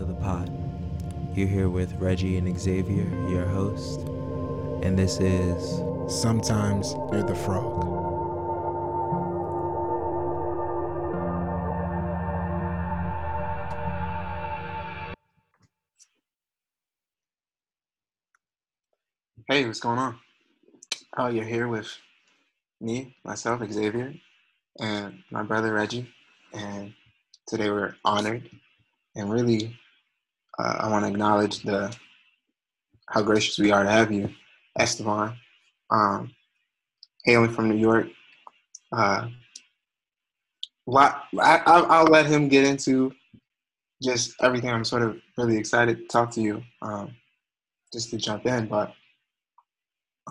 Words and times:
Welcome 0.00 0.16
to 0.16 0.20
the 0.22 0.26
pod. 0.26 1.36
You're 1.36 1.46
here 1.46 1.68
with 1.68 1.92
Reggie 1.96 2.38
and 2.38 2.58
Xavier, 2.58 3.04
your 3.28 3.44
host, 3.44 4.00
and 4.82 4.98
this 4.98 5.20
is 5.20 5.82
Sometimes 6.08 6.94
you're 7.12 7.22
the 7.22 7.34
frog. 7.34 7.84
Hey, 19.48 19.66
what's 19.66 19.80
going 19.80 19.98
on? 19.98 20.18
Oh, 21.18 21.28
you're 21.28 21.44
here 21.44 21.68
with 21.68 21.94
me, 22.80 23.16
myself, 23.22 23.60
Xavier, 23.70 24.14
and 24.78 25.22
my 25.30 25.42
brother 25.42 25.74
Reggie. 25.74 26.10
And 26.54 26.94
today 27.46 27.68
we're 27.68 27.96
honored 28.02 28.48
and 29.14 29.30
really 29.30 29.76
uh, 30.60 30.76
I 30.80 30.90
want 30.90 31.04
to 31.04 31.10
acknowledge 31.10 31.62
the 31.62 31.94
how 33.08 33.22
gracious 33.22 33.58
we 33.58 33.70
are 33.70 33.82
to 33.82 33.90
have 33.90 34.12
you, 34.12 34.30
Esteban, 34.78 35.34
um, 35.90 36.30
hailing 37.24 37.50
from 37.50 37.68
New 37.68 37.78
York. 37.78 38.08
Uh, 38.92 39.28
I, 40.96 41.62
I'll 41.66 42.04
let 42.04 42.26
him 42.26 42.48
get 42.48 42.66
into 42.66 43.12
just 44.02 44.34
everything. 44.42 44.70
I'm 44.70 44.84
sort 44.84 45.02
of 45.02 45.16
really 45.38 45.56
excited 45.56 45.98
to 45.98 46.06
talk 46.06 46.30
to 46.32 46.40
you, 46.40 46.62
um, 46.82 47.14
just 47.92 48.10
to 48.10 48.16
jump 48.16 48.46
in. 48.46 48.66
But 48.66 48.92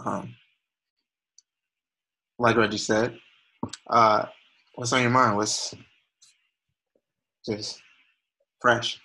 um, 0.05 0.35
like 2.37 2.55
Reggie 2.55 2.77
said, 2.77 3.17
uh, 3.89 4.25
what's 4.75 4.93
on 4.93 5.01
your 5.01 5.11
mind? 5.11 5.37
What's 5.37 5.73
just 7.45 7.81
fresh? 8.61 8.99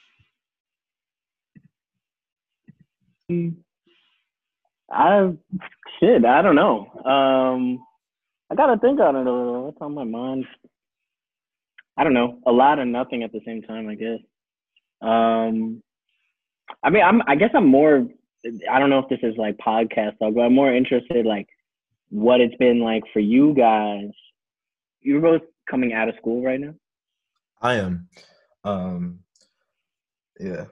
I 4.91 5.33
shit, 6.01 6.25
I 6.25 6.43
don't 6.43 6.57
know. 6.57 6.87
Um, 7.05 7.85
I 8.51 8.55
gotta 8.55 8.79
think 8.79 9.01
on 9.01 9.17
it 9.17 9.27
a 9.27 9.33
little. 9.33 9.65
What's 9.67 9.79
on 9.81 9.95
my 9.95 10.05
mind? 10.05 10.47
I 11.97 12.05
don't 12.05 12.13
know. 12.13 12.39
A 12.47 12.53
lot 12.53 12.79
of 12.79 12.87
nothing 12.87 13.23
at 13.23 13.33
the 13.33 13.41
same 13.47 13.63
time, 13.63 13.89
I 13.89 13.95
guess. 13.95 14.19
Um, 15.01 15.83
I 16.83 16.91
mean, 16.91 17.03
I'm. 17.03 17.23
I 17.27 17.37
guess 17.37 17.51
I'm 17.55 17.67
more. 17.67 18.07
I 18.71 18.79
don't 18.79 18.91
know 18.91 18.99
if 18.99 19.09
this 19.09 19.21
is 19.23 19.37
like 19.39 19.57
podcast 19.57 20.19
talk, 20.19 20.35
but 20.35 20.43
I'm 20.43 20.55
more 20.55 20.75
interested 20.75 21.25
like 21.25 21.49
what 22.11 22.41
it's 22.41 22.57
been 22.57 22.81
like 22.81 23.05
for 23.13 23.21
you 23.21 23.55
guys. 23.55 24.11
You're 25.01 25.21
both 25.21 25.43
coming 25.71 25.93
out 25.93 26.09
of 26.09 26.17
school 26.17 26.43
right 26.43 26.61
now. 26.61 26.75
I 27.63 27.75
am. 27.77 28.09
Um, 28.65 29.21
yeah, 30.39 30.67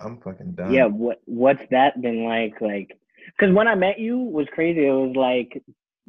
I'm 0.00 0.20
fucking 0.20 0.52
done. 0.52 0.72
Yeah, 0.72 0.86
what 0.86 1.20
what's 1.24 1.62
that 1.70 2.00
been 2.02 2.24
like? 2.24 2.60
Like, 2.60 2.96
because 3.38 3.54
when 3.54 3.68
I 3.68 3.74
met 3.74 3.98
you 3.98 4.18
was 4.18 4.46
crazy. 4.52 4.86
It 4.86 4.90
was 4.92 5.16
like 5.16 5.62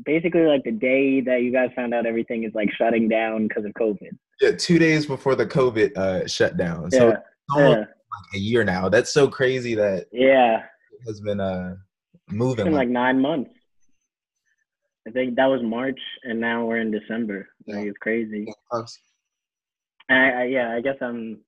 basically 0.06 0.42
like 0.42 0.64
the 0.64 0.72
day 0.72 1.22
that 1.22 1.42
you 1.42 1.52
guys 1.52 1.70
found 1.76 1.94
out 1.94 2.06
everything 2.06 2.44
is 2.44 2.54
like 2.54 2.70
shutting 2.78 3.10
down 3.10 3.48
because 3.48 3.66
of 3.66 3.72
COVID. 3.74 4.12
Yeah, 4.42 4.52
two 4.52 4.78
days 4.80 5.06
before 5.06 5.36
the 5.36 5.46
COVID 5.46 5.98
uh, 5.98 6.28
shutdown. 6.28 6.90
Yeah, 6.92 7.00
So 7.00 7.10
it's 7.10 7.22
almost 7.52 7.78
yeah, 7.78 7.80
like 7.80 8.36
a 8.36 8.38
year 8.38 8.64
now. 8.64 8.90
That's 8.90 9.12
so 9.12 9.28
crazy 9.28 9.76
that 9.76 10.08
yeah. 10.12 10.60
it 10.60 11.08
has 11.08 11.22
been 11.22 11.40
uh 11.40 11.76
It's 12.28 12.36
moving. 12.36 12.66
been 12.66 12.74
Like, 12.74 12.88
like 12.88 12.90
nine 12.90 13.20
months. 13.20 13.52
I 15.08 15.12
think 15.12 15.36
that 15.38 15.46
was 15.46 15.62
March, 15.64 16.00
and 16.24 16.40
now 16.40 16.66
we're 16.66 16.82
in 16.82 16.92
December. 16.92 17.48
Like 17.66 17.86
it's 17.86 17.98
crazy. 18.00 18.46
Yeah, 18.48 18.82
I, 20.10 20.32
I, 20.32 20.44
yeah, 20.46 20.76
I 20.76 20.82
guess 20.82 20.98
I'm. 21.02 21.40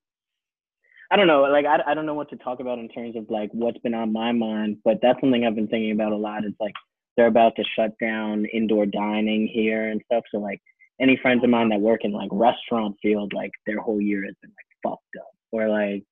I 1.10 1.16
don't 1.16 1.26
know. 1.26 1.42
Like 1.42 1.66
I, 1.66 1.90
I 1.90 1.94
don't 1.94 2.06
know 2.06 2.14
what 2.14 2.30
to 2.30 2.36
talk 2.36 2.60
about 2.60 2.78
in 2.78 2.88
terms 2.88 3.16
of 3.16 3.28
like 3.28 3.50
what's 3.52 3.78
been 3.78 3.94
on 3.94 4.12
my 4.12 4.32
mind, 4.32 4.78
but 4.84 4.98
that's 5.02 5.20
something 5.20 5.44
I've 5.44 5.56
been 5.56 5.66
thinking 5.66 5.90
about 5.92 6.12
a 6.12 6.16
lot. 6.16 6.44
It's 6.44 6.60
like 6.60 6.74
they're 7.16 7.26
about 7.26 7.56
to 7.56 7.64
shut 7.76 7.92
down 8.00 8.46
indoor 8.46 8.86
dining 8.86 9.48
here 9.48 9.88
and 9.88 10.00
stuff. 10.04 10.22
So 10.30 10.38
like 10.38 10.60
any 11.00 11.18
friends 11.20 11.42
of 11.42 11.50
mine 11.50 11.70
that 11.70 11.80
work 11.80 12.04
in 12.04 12.12
like 12.12 12.28
restaurant 12.32 12.96
field, 13.02 13.32
like 13.34 13.50
their 13.66 13.80
whole 13.80 14.00
year 14.00 14.24
has 14.24 14.34
been 14.40 14.50
like 14.50 14.92
fucked 14.92 15.16
up. 15.18 15.32
Or 15.50 15.68
like 15.68 16.04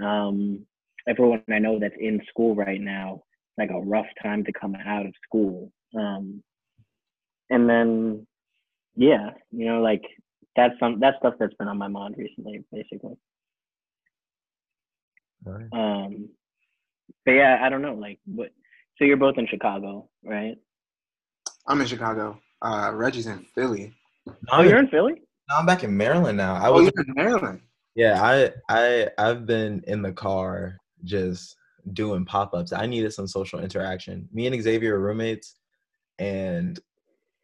um 0.00 0.64
everyone 1.08 1.42
I 1.50 1.58
know 1.58 1.80
that's 1.80 1.94
in 1.98 2.20
school 2.28 2.54
right 2.54 2.80
now, 2.80 3.22
like 3.58 3.70
a 3.70 3.80
rough 3.80 4.06
time 4.22 4.44
to 4.44 4.52
come 4.52 4.76
out 4.76 5.06
of 5.06 5.12
school. 5.26 5.72
Um 5.98 6.42
and 7.50 7.68
then 7.68 8.26
yeah, 8.94 9.30
you 9.50 9.66
know, 9.66 9.80
like 9.82 10.02
that's 10.54 10.74
some 10.78 11.00
that's 11.00 11.18
stuff 11.18 11.34
that's 11.40 11.54
been 11.54 11.68
on 11.68 11.78
my 11.78 11.88
mind 11.88 12.14
recently, 12.16 12.62
basically. 12.72 13.16
Right. 15.46 15.66
Um, 15.72 16.28
but 17.24 17.32
yeah, 17.32 17.60
I 17.62 17.68
don't 17.68 17.82
know. 17.82 17.94
Like, 17.94 18.18
what? 18.26 18.50
So 18.98 19.04
you're 19.04 19.16
both 19.16 19.38
in 19.38 19.46
Chicago, 19.46 20.08
right? 20.24 20.56
I'm 21.68 21.80
in 21.80 21.86
Chicago. 21.86 22.40
Uh, 22.62 22.90
Reggie's 22.94 23.26
in 23.26 23.44
Philly. 23.54 23.94
Oh, 24.50 24.62
you're 24.62 24.78
in 24.78 24.88
Philly. 24.88 25.14
No, 25.48 25.56
I'm 25.56 25.66
back 25.66 25.84
in 25.84 25.96
Maryland 25.96 26.36
now. 26.36 26.54
I 26.54 26.68
Oh, 26.68 26.72
was 26.74 26.84
you're 26.94 27.04
in 27.06 27.14
Maryland. 27.14 27.60
yeah, 27.94 28.20
I 28.22 28.50
I 28.68 29.08
I've 29.18 29.46
been 29.46 29.82
in 29.86 30.02
the 30.02 30.12
car 30.12 30.76
just 31.04 31.54
doing 31.92 32.24
pop-ups. 32.24 32.72
I 32.72 32.86
needed 32.86 33.12
some 33.12 33.28
social 33.28 33.60
interaction. 33.60 34.28
Me 34.32 34.46
and 34.46 34.60
Xavier 34.60 34.96
are 34.96 35.00
roommates 35.00 35.54
and 36.18 36.80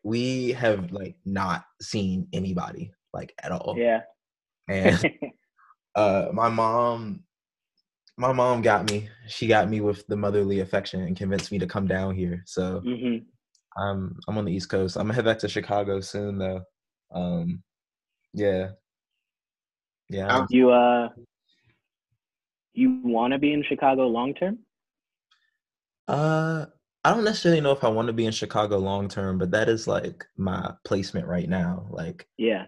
we 0.03 0.51
have 0.53 0.91
like 0.91 1.15
not 1.25 1.65
seen 1.81 2.27
anybody 2.33 2.91
like 3.13 3.33
at 3.43 3.53
all. 3.53 3.77
Yeah. 3.79 4.01
And 4.69 5.05
uh 5.95 6.29
my 6.33 6.49
mom 6.49 7.23
my 8.17 8.33
mom 8.33 8.63
got 8.63 8.91
me. 8.91 9.09
She 9.29 9.47
got 9.47 9.69
me 9.69 9.81
with 9.81 10.07
the 10.07 10.17
motherly 10.17 10.61
affection 10.61 11.03
and 11.03 11.17
convinced 11.17 11.51
me 11.53 11.59
to 11.59 11.67
come 11.67 11.87
down 11.87 12.15
here. 12.15 12.43
So 12.47 12.81
hmm 12.81 13.19
I'm 13.77 14.19
I'm 14.29 14.37
on 14.39 14.45
the 14.45 14.53
East 14.53 14.69
Coast. 14.69 14.97
I'm 14.97 15.05
gonna 15.05 15.15
head 15.15 15.25
back 15.25 15.39
to 15.41 15.49
Chicago 15.49 16.01
soon 16.01 16.39
though. 16.39 16.63
Um 17.15 17.63
yeah. 18.35 18.71
Yeah. 20.09 20.29
I'm- 20.29 20.47
You 20.51 20.71
uh, 20.71 21.09
you 22.75 23.01
want 23.05 23.33
to 23.33 23.39
be 23.39 23.53
in 23.53 23.63
Chicago 23.63 24.07
long 24.07 24.35
term? 24.35 24.59
Uh, 26.09 26.67
I 27.05 27.11
don't 27.15 27.25
necessarily 27.25 27.61
know 27.61 27.73
if 27.73 27.85
I 27.85 27.89
want 27.89 28.07
to 28.07 28.13
be 28.13 28.27
in 28.27 28.33
Chicago 28.33 28.79
long 28.79 29.09
term, 29.09 29.39
but 29.39 29.51
that 29.53 29.69
is 29.69 29.87
like 29.87 30.25
my 30.37 30.73
placement 30.85 31.27
right 31.27 31.49
now. 31.49 31.87
Like, 31.91 32.27
Yeah. 32.39 32.67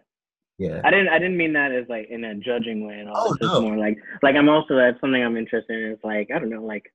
Yeah, 0.59 0.81
I 0.85 0.91
didn't. 0.91 1.09
I 1.09 1.19
didn't 1.19 1.37
mean 1.37 1.53
that 1.55 1.73
as 1.73 1.87
like 1.89 2.09
in 2.11 2.25
a 2.25 2.35
judging 2.35 2.87
way 2.87 2.99
and 3.01 3.09
all. 3.09 3.17
Oh, 3.17 3.33
it's 3.33 3.41
just 3.41 3.53
no. 3.55 3.61
more 3.63 3.77
like 3.77 3.99
like 4.23 4.37
I'm 4.37 4.49
also 4.49 4.77
that's 4.77 5.01
something 5.01 5.23
I'm 5.23 5.37
interested 5.37 5.83
in. 5.83 5.91
It's 5.93 6.05
like 6.05 6.31
I 6.35 6.39
don't 6.39 6.51
know. 6.51 6.65
Like 6.65 6.93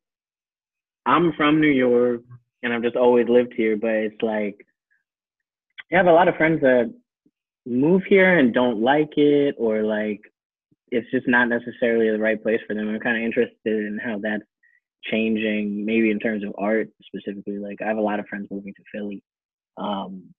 I'm 1.05 1.33
from 1.33 1.59
New 1.59 1.71
York 1.71 2.21
and 2.63 2.73
I've 2.73 2.83
just 2.83 2.95
always 2.95 3.27
lived 3.27 3.53
here, 3.55 3.75
but 3.75 3.91
it's 3.91 4.21
like 4.21 4.65
I 5.91 5.97
have 5.97 6.07
a 6.07 6.13
lot 6.13 6.27
of 6.27 6.35
friends 6.35 6.61
that 6.61 6.93
move 7.65 8.03
here 8.07 8.37
and 8.37 8.53
don't 8.53 8.81
like 8.81 9.17
it, 9.17 9.55
or 9.57 9.83
like 9.83 10.21
it's 10.91 11.09
just 11.11 11.27
not 11.27 11.49
necessarily 11.49 12.09
the 12.09 12.19
right 12.19 12.41
place 12.41 12.59
for 12.67 12.75
them. 12.75 12.89
I'm 12.89 12.99
kind 12.99 13.17
of 13.17 13.23
interested 13.23 13.53
in 13.65 13.99
how 14.03 14.19
that's 14.21 14.43
changing, 15.03 15.85
maybe 15.85 16.11
in 16.11 16.19
terms 16.19 16.43
of 16.43 16.53
art 16.57 16.89
specifically. 17.05 17.57
Like 17.57 17.81
I 17.81 17.87
have 17.87 17.97
a 17.97 18.01
lot 18.01 18.19
of 18.19 18.27
friends 18.27 18.47
moving 18.51 18.73
to 18.73 18.83
Philly, 18.91 19.23
um, 19.77 20.33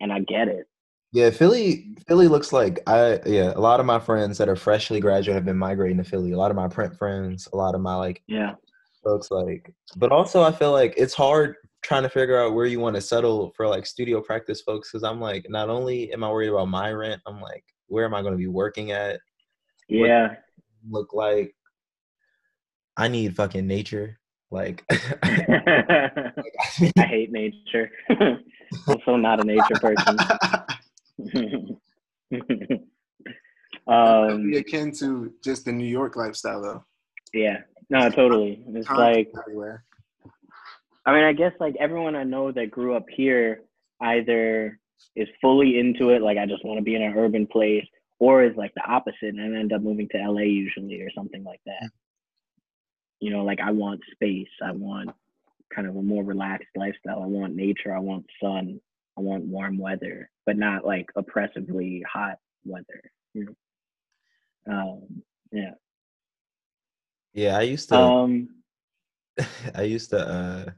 and 0.00 0.12
I 0.12 0.20
get 0.20 0.48
it. 0.48 0.66
Yeah. 1.12 1.30
Philly, 1.30 1.94
Philly 2.06 2.28
looks 2.28 2.52
like 2.52 2.80
I 2.86 3.20
yeah. 3.26 3.52
A 3.54 3.60
lot 3.60 3.80
of 3.80 3.86
my 3.86 3.98
friends 3.98 4.38
that 4.38 4.48
are 4.48 4.56
freshly 4.56 5.00
graduate 5.00 5.34
have 5.34 5.44
been 5.44 5.58
migrating 5.58 5.98
to 5.98 6.04
Philly. 6.04 6.32
A 6.32 6.36
lot 6.38 6.50
of 6.50 6.56
my 6.56 6.68
print 6.68 6.96
friends, 6.96 7.48
a 7.52 7.56
lot 7.56 7.74
of 7.74 7.80
my 7.80 7.94
like 7.96 8.22
Yeah. 8.26 8.54
folks 9.04 9.30
like. 9.30 9.72
But 9.96 10.12
also, 10.12 10.42
I 10.42 10.52
feel 10.52 10.72
like 10.72 10.94
it's 10.96 11.14
hard 11.14 11.56
trying 11.82 12.02
to 12.02 12.08
figure 12.08 12.38
out 12.42 12.54
where 12.54 12.66
you 12.66 12.80
want 12.80 12.96
to 12.96 13.00
settle 13.00 13.52
for 13.56 13.68
like 13.68 13.86
studio 13.86 14.20
practice 14.20 14.60
folks 14.60 14.90
because 14.90 15.04
I'm 15.04 15.20
like, 15.20 15.46
not 15.48 15.68
only 15.70 16.12
am 16.12 16.24
I 16.24 16.30
worried 16.30 16.48
about 16.48 16.68
my 16.68 16.90
rent, 16.92 17.22
I'm 17.26 17.40
like, 17.40 17.64
where 17.86 18.04
am 18.04 18.14
I 18.14 18.20
going 18.22 18.32
to 18.34 18.38
be 18.38 18.48
working 18.48 18.90
at? 18.90 19.20
Yeah. 19.88 20.34
Look 20.90 21.14
like 21.14 21.54
I 22.96 23.08
need 23.08 23.36
fucking 23.36 23.66
nature. 23.66 24.18
Like, 24.50 24.84
I 24.90 26.32
hate 26.96 27.30
nature. 27.30 27.90
also 28.88 29.16
not 29.16 29.40
a 29.40 29.44
nature 29.44 29.76
person. 29.80 30.16
um, 33.86 34.50
Be 34.50 34.58
akin 34.58 34.92
to 34.92 35.32
just 35.42 35.64
the 35.64 35.72
New 35.72 35.86
York 35.86 36.16
lifestyle, 36.16 36.62
though. 36.62 36.84
yeah, 37.32 37.58
no, 37.90 38.08
totally. 38.10 38.62
It's 38.68 38.88
like, 38.90 39.30
everywhere. 39.38 39.84
I 41.04 41.12
mean, 41.12 41.24
I 41.24 41.32
guess 41.32 41.52
like 41.58 41.74
everyone 41.80 42.14
I 42.14 42.24
know 42.24 42.52
that 42.52 42.70
grew 42.70 42.94
up 42.94 43.06
here 43.08 43.62
either 44.00 44.78
is 45.16 45.28
fully 45.40 45.78
into 45.78 46.10
it, 46.10 46.22
like 46.22 46.38
I 46.38 46.46
just 46.46 46.64
want 46.64 46.78
to 46.78 46.84
be 46.84 46.94
in 46.94 47.02
an 47.02 47.16
urban 47.16 47.46
place, 47.46 47.86
or 48.18 48.44
is 48.44 48.56
like 48.56 48.74
the 48.74 48.84
opposite 48.86 49.34
and 49.34 49.56
end 49.56 49.72
up 49.72 49.80
moving 49.80 50.08
to 50.10 50.18
LA 50.18 50.42
usually 50.42 51.00
or 51.00 51.10
something 51.16 51.44
like 51.44 51.60
that. 51.66 51.90
You 53.20 53.30
know, 53.30 53.42
like 53.44 53.58
I 53.60 53.70
want 53.70 54.00
space, 54.12 54.48
I 54.62 54.72
want 54.72 55.10
kind 55.74 55.88
of 55.88 55.96
a 55.96 56.02
more 56.02 56.22
relaxed 56.22 56.68
lifestyle, 56.76 57.22
I 57.22 57.26
want 57.26 57.56
nature, 57.56 57.94
I 57.94 57.98
want 57.98 58.26
sun, 58.42 58.80
I 59.18 59.20
want 59.20 59.44
warm 59.44 59.78
weather, 59.78 60.30
but 60.46 60.56
not 60.56 60.86
like 60.86 61.06
oppressively 61.16 62.04
hot 62.10 62.38
weather. 62.64 63.02
You 63.34 63.56
know? 64.66 64.72
Um, 64.72 65.22
yeah. 65.50 65.72
Yeah, 67.34 67.58
I 67.58 67.62
used 67.62 67.88
to. 67.88 67.96
Um, 67.96 68.48
I 69.74 69.82
used 69.82 70.10
to 70.10 70.20
uh, 70.20 70.70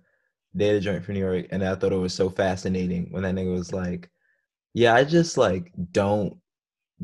date 0.56 0.76
a 0.76 0.81
joint 0.81 1.04
from 1.04 1.14
New 1.14 1.20
York, 1.20 1.46
and 1.50 1.62
I 1.62 1.75
thought 1.75 1.92
it 1.92 1.96
was 1.96 2.14
so 2.14 2.31
fascinating 2.31 3.08
when 3.10 3.22
that 3.22 3.34
nigga 3.34 3.52
was 3.52 3.72
like, 3.72 4.10
"Yeah, 4.75 4.94
I 4.94 5.04
just 5.04 5.37
like 5.37 5.70
don't 5.92 6.37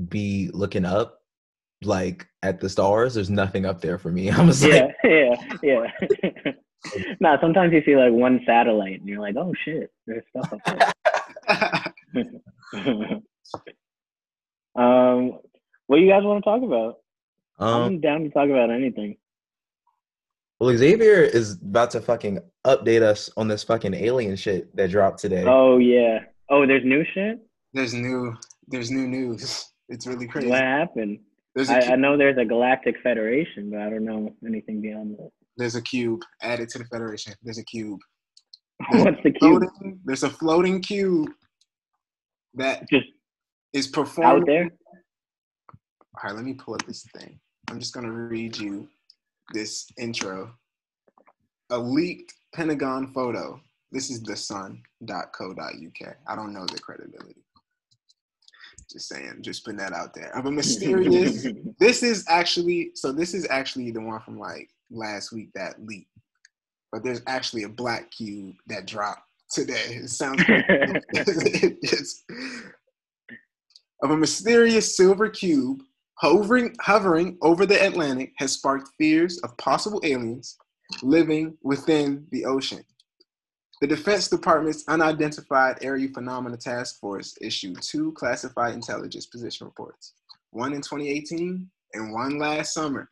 be 0.09 0.50
looking 0.53 0.85
up 0.85 1.21
like 1.83 2.27
at 2.43 2.61
the 2.61 2.69
stars. 2.69 3.15
There's 3.15 3.31
nothing 3.31 3.67
up 3.67 3.81
there 3.81 3.99
for 3.99 4.11
me." 4.11 4.31
I 4.31 4.43
was 4.43 4.65
yeah, 4.65 4.87
like, 4.87 4.97
yeah, 5.62 5.91
yeah. 6.03 6.53
nah, 7.21 7.41
sometimes 7.41 7.73
you 7.73 7.83
see 7.85 7.97
like 7.97 8.12
one 8.12 8.41
satellite 8.47 9.00
and 9.00 9.09
you're 9.09 9.21
like, 9.21 9.37
oh 9.37 9.55
shit, 9.65 9.91
there's 10.06 10.25
stuff 10.31 10.53
up 10.53 10.61
there. 10.65 10.93
um, 14.75 15.39
what 15.87 15.97
do 15.97 16.03
you 16.03 16.11
guys 16.11 16.23
want 16.25 16.43
to 16.45 16.51
talk 16.51 16.63
about? 16.63 16.99
um, 17.59 17.83
I'm 17.83 18.01
down 18.01 18.23
to 18.25 18.31
talk 18.31 18.49
about 18.49 18.71
anything. 18.71 19.17
"Well, 20.61 20.77
Xavier 20.77 21.23
is 21.23 21.53
about 21.63 21.91
to 21.93 22.01
fucking 22.01 22.41
update 22.67 23.03
us 23.03 23.31
on 23.37 23.49
this 23.49 23.63
fucking 23.63 23.95
alien 23.95 24.37
shit 24.37 24.75
that 24.77 24.91
dropped 24.91 25.21
today." 25.21 25.45
Oh 25.47 25.79
yeah. 25.79 26.21
Oh, 26.51 26.67
there's 26.67 26.85
new 26.85 27.05
shit. 27.15 27.41
there's 27.73 27.95
new 27.95 28.35
there's 28.69 28.91
new 28.91 29.07
news. 29.07 29.67
It's 29.89 30.07
really 30.07 30.27
crazy. 30.27 30.49
What 30.49 30.61
happened? 30.63 31.21
There's 31.55 31.71
a 31.71 31.75
I, 31.75 31.79
I 31.79 31.83
cube, 31.87 31.99
know 32.01 32.17
there's 32.19 32.37
a 32.39 32.45
galactic 32.45 32.97
federation, 33.03 33.71
but 33.71 33.81
I 33.81 33.89
don't 33.91 34.05
know 34.05 34.35
anything 34.47 34.81
beyond 34.83 35.17
that. 35.19 35.31
there's 35.57 35.75
a 35.77 35.83
cube 35.83 36.21
added 36.43 36.69
to 36.71 36.79
the 36.79 36.85
Federation. 36.87 37.33
There's 37.43 37.59
a 37.59 37.65
cube. 37.65 38.01
What's 38.90 39.23
the 39.23 39.31
cube? 39.31 39.62
Floating, 39.62 40.00
there's 40.05 40.23
a 40.23 40.31
floating 40.31 40.81
cube 40.81 41.31
that 42.55 42.88
Just 42.88 43.06
is 43.73 43.87
performing. 43.87 44.43
out 44.43 44.46
there? 44.46 44.70
All 46.17 46.23
right, 46.25 46.34
let 46.34 46.44
me 46.44 46.55
pull 46.55 46.75
up 46.75 46.87
this 46.87 47.05
thing. 47.17 47.38
I'm 47.69 47.78
just 47.78 47.94
gonna 47.94 48.11
read 48.12 48.56
you 48.56 48.88
this 49.52 49.87
intro. 49.99 50.52
A 51.70 51.78
leaked 51.78 52.32
Pentagon 52.55 53.12
photo. 53.12 53.61
This 53.93 54.11
is 54.11 54.23
the 54.23 54.37
sun.co.uk. 54.37 56.17
I 56.26 56.37
don't 56.37 56.52
know 56.52 56.67
the 56.67 56.78
credibility. 56.78 57.43
Just 58.90 59.08
saying, 59.08 59.38
just 59.43 59.64
putting 59.64 59.78
that 59.78 59.93
out 59.93 60.14
there. 60.14 60.37
Of 60.37 60.46
a 60.46 60.50
mysterious. 60.50 61.46
this 61.81 62.02
is 62.02 62.25
actually 62.28 62.93
so. 62.94 63.11
This 63.12 63.34
is 63.34 63.46
actually 63.50 63.90
the 63.90 64.00
one 64.00 64.20
from 64.20 64.38
like 64.38 64.70
last 64.90 65.32
week 65.32 65.50
that 65.55 65.84
leaked, 65.84 66.11
but 66.97 67.05
there's 67.05 67.21
actually 67.27 67.65
a 67.65 67.69
black 67.69 68.11
cube 68.11 68.55
that 68.69 68.87
dropped 68.87 69.29
today. 69.51 70.01
It 70.03 70.09
sounds 70.09 70.43
it's, 70.49 72.25
of 74.03 74.13
a 74.13 74.17
mysterious 74.17 74.97
silver 74.97 75.29
cube 75.29 75.83
hovering 76.15 76.75
hovering 76.81 77.37
over 77.43 77.67
the 77.67 77.87
Atlantic 77.87 78.33
has 78.39 78.53
sparked 78.53 78.89
fears 78.97 79.39
of 79.41 79.55
possible 79.59 80.01
aliens 80.05 80.57
living 81.03 81.59
within 81.63 82.27
the 82.33 82.47
ocean. 82.47 82.83
The 83.83 83.89
Defense 83.89 84.29
Department's 84.29 84.89
Unidentified 84.89 85.77
Aerial 85.83 86.15
Phenomena 86.15 86.57
Task 86.57 86.99
Force 86.99 87.37
issued 87.43 87.83
two 87.83 88.13
classified 88.13 88.73
intelligence 88.73 89.27
position 89.27 89.67
reports, 89.67 90.15
one 90.49 90.73
in 90.73 90.81
2018 90.81 91.71
and 91.93 92.15
one 92.15 92.39
last 92.39 92.73
summer. 92.73 93.11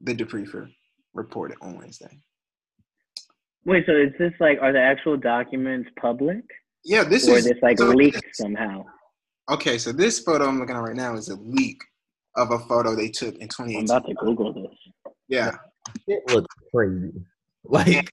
The 0.00 0.14
debriefer 0.14 0.70
reported 1.14 1.56
on 1.62 1.78
Wednesday. 1.78 2.18
Wait, 3.64 3.84
so 3.86 3.92
is 3.96 4.12
this 4.18 4.32
like 4.40 4.58
are 4.60 4.72
the 4.72 4.80
actual 4.80 5.16
documents 5.16 5.88
public? 5.98 6.42
Yeah, 6.84 7.04
this 7.04 7.26
or 7.28 7.36
is 7.38 7.44
this 7.44 7.58
like 7.62 7.78
so 7.78 7.88
leaked 7.88 8.16
this- 8.22 8.36
somehow? 8.36 8.84
Okay, 9.50 9.78
so 9.78 9.92
this 9.92 10.20
photo 10.20 10.46
I'm 10.48 10.58
looking 10.58 10.74
at 10.76 10.80
right 10.80 10.96
now 10.96 11.14
is 11.16 11.28
a 11.28 11.36
leak 11.36 11.78
of 12.36 12.50
a 12.50 12.58
photo 12.60 12.94
they 12.94 13.08
took 13.10 13.34
in 13.36 13.42
I'm 13.42 13.48
2018. 13.48 13.84
about 13.84 14.06
to 14.08 14.14
Google 14.14 14.52
this. 14.54 15.12
Yeah, 15.28 15.52
It 16.06 16.22
looks 16.32 16.54
crazy. 16.74 17.12
Like, 17.66 18.10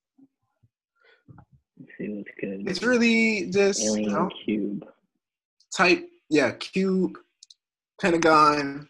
see 1.97 2.09
what's 2.09 2.29
good. 2.39 2.67
it's 2.69 2.83
really 2.83 3.49
just 3.51 3.81
you 3.81 3.91
Alien 3.91 4.11
know, 4.13 4.29
cube. 4.45 4.85
type 5.75 6.07
yeah 6.29 6.51
cube 6.51 7.17
pentagon 8.01 8.87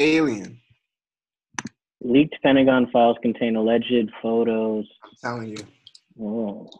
alien 0.00 0.60
Leaked 2.04 2.36
Pentagon 2.42 2.88
files 2.92 3.16
contain 3.22 3.56
alleged 3.56 4.10
photos. 4.22 4.84
i'm 5.02 5.10
telling 5.22 5.48
you 5.50 5.64
Oh. 6.20 6.70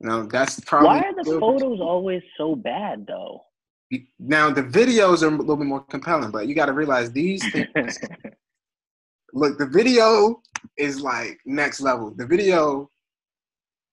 no 0.00 0.22
that's 0.26 0.58
probably 0.60 0.88
Why 0.88 0.98
are 1.00 1.14
the 1.24 1.38
photos 1.38 1.80
always 1.80 2.22
so 2.38 2.54
bad 2.54 3.06
though? 3.06 3.42
now 4.20 4.48
the 4.50 4.62
videos 4.62 5.22
are 5.22 5.26
a 5.34 5.36
little 5.36 5.56
bit 5.56 5.66
more 5.66 5.80
compelling 5.90 6.30
but 6.30 6.46
you 6.46 6.54
got 6.54 6.66
to 6.66 6.72
realize 6.72 7.10
these 7.10 7.42
things 7.52 7.98
look 9.34 9.58
the 9.58 9.66
video 9.66 10.40
is 10.78 11.00
like 11.00 11.38
next 11.44 11.80
level 11.80 12.12
the 12.16 12.24
video 12.26 12.88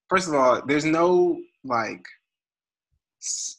first 0.07 0.27
of 0.27 0.35
all 0.35 0.61
there's 0.67 0.85
no 0.85 1.37
like 1.63 2.05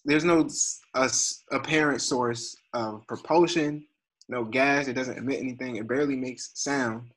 there's 0.05 0.25
no 0.25 0.45
s- 0.45 0.79
a 0.95 1.01
s- 1.03 1.43
apparent 1.51 2.01
source 2.01 2.57
of 2.73 3.05
propulsion 3.09 3.85
no 4.29 4.45
gas 4.45 4.89
it 4.89 4.95
doesn't 4.95 5.19
emit 5.19 5.41
anything 5.41 5.77
it 5.77 5.89
barely 5.89 6.17
makes 6.17 6.51
sound 6.55 7.11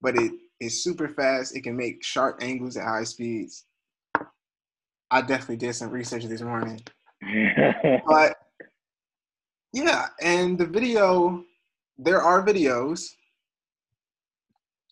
but 0.00 0.16
it 0.16 0.32
is 0.60 0.82
super 0.82 1.08
fast 1.08 1.56
it 1.56 1.62
can 1.62 1.76
make 1.76 2.02
sharp 2.02 2.38
angles 2.40 2.76
at 2.76 2.84
high 2.84 3.04
speeds 3.04 3.64
i 5.10 5.20
definitely 5.20 5.56
did 5.56 5.74
some 5.74 5.90
research 5.90 6.24
this 6.24 6.42
morning 6.42 6.80
but 8.06 8.36
yeah, 9.76 10.06
and 10.22 10.56
the 10.56 10.64
video, 10.64 11.44
there 11.98 12.22
are 12.22 12.44
videos, 12.44 13.10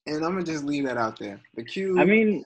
and 0.07 0.17
I'm 0.17 0.33
gonna 0.33 0.43
just 0.43 0.65
leave 0.65 0.85
that 0.85 0.99
out 0.99 1.19
there. 1.19 1.41
The 1.55 1.65
cube. 1.65 1.99
I 1.99 2.05
mean, 2.05 2.45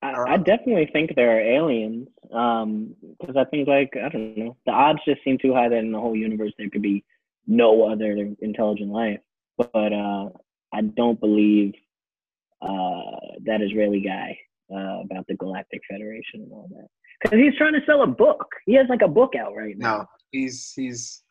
I, 0.00 0.12
I 0.12 0.36
definitely 0.36 0.88
think 0.92 1.16
there 1.16 1.36
are 1.36 1.40
aliens. 1.40 2.08
Um, 2.32 2.94
because 3.18 3.36
I 3.36 3.44
think 3.46 3.66
like 3.66 3.94
I 3.96 4.10
don't 4.10 4.36
know, 4.38 4.56
the 4.64 4.70
odds 4.70 5.00
just 5.04 5.24
seem 5.24 5.38
too 5.38 5.52
high 5.52 5.68
that 5.68 5.78
in 5.78 5.90
the 5.90 5.98
whole 5.98 6.14
universe 6.14 6.52
there 6.56 6.70
could 6.70 6.82
be 6.82 7.04
no 7.46 7.90
other 7.90 8.30
intelligent 8.40 8.90
life. 8.90 9.20
But 9.58 9.92
uh, 9.92 10.28
I 10.72 10.80
don't 10.82 11.20
believe 11.20 11.74
uh 12.60 13.16
that 13.44 13.60
Israeli 13.60 14.00
guy 14.00 14.38
uh, 14.72 15.00
about 15.02 15.26
the 15.26 15.34
Galactic 15.34 15.80
Federation 15.90 16.42
and 16.42 16.52
all 16.52 16.68
that. 16.72 16.86
Because 17.22 17.38
he's 17.38 17.56
trying 17.56 17.74
to 17.74 17.80
sell 17.86 18.02
a 18.02 18.06
book. 18.06 18.46
He 18.66 18.74
has 18.74 18.86
like 18.88 19.02
a 19.02 19.08
book 19.08 19.34
out 19.38 19.54
right 19.54 19.76
now. 19.76 19.98
no, 19.98 20.06
he's 20.30 20.72
he's 20.74 21.22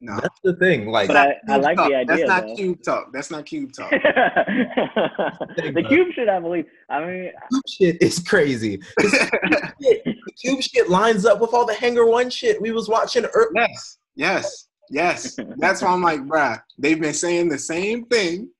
no. 0.00 0.16
that's 0.20 0.40
the 0.42 0.54
thing. 0.56 0.86
Like, 0.88 1.06
But 1.08 1.16
I, 1.16 1.34
I 1.48 1.56
like 1.58 1.76
talk. 1.76 1.88
the 1.88 1.94
idea. 1.94 2.16
That's 2.16 2.28
not 2.28 2.46
though. 2.48 2.54
cube 2.56 2.82
talk. 2.82 3.12
That's 3.12 3.30
not 3.30 3.46
cube 3.46 3.72
talk. 3.72 3.90
the 3.92 5.84
cube 5.88 6.08
shit, 6.14 6.28
I 6.28 6.40
believe. 6.40 6.64
I 6.90 7.04
mean, 7.04 7.30
cube 7.50 7.62
shit 7.68 8.02
is 8.02 8.18
crazy. 8.18 8.78
'Cause 9.00 9.12
shit, 9.12 10.04
the 10.04 10.32
cube 10.42 10.60
shit 10.62 10.88
lines 10.90 11.24
up 11.24 11.40
with 11.40 11.52
all 11.54 11.64
the 11.66 11.74
Hangar 11.74 12.06
One 12.06 12.30
shit 12.30 12.60
we 12.60 12.72
was 12.72 12.88
watching. 12.88 13.24
ear- 13.24 13.52
yes, 13.54 13.98
yes, 14.16 14.68
yes. 14.90 15.36
That's 15.56 15.82
why 15.82 15.88
I'm 15.88 16.02
like, 16.02 16.20
bruh. 16.20 16.60
They've 16.78 17.00
been 17.00 17.14
saying 17.14 17.48
the 17.48 17.58
same 17.58 18.04
thing, 18.06 18.50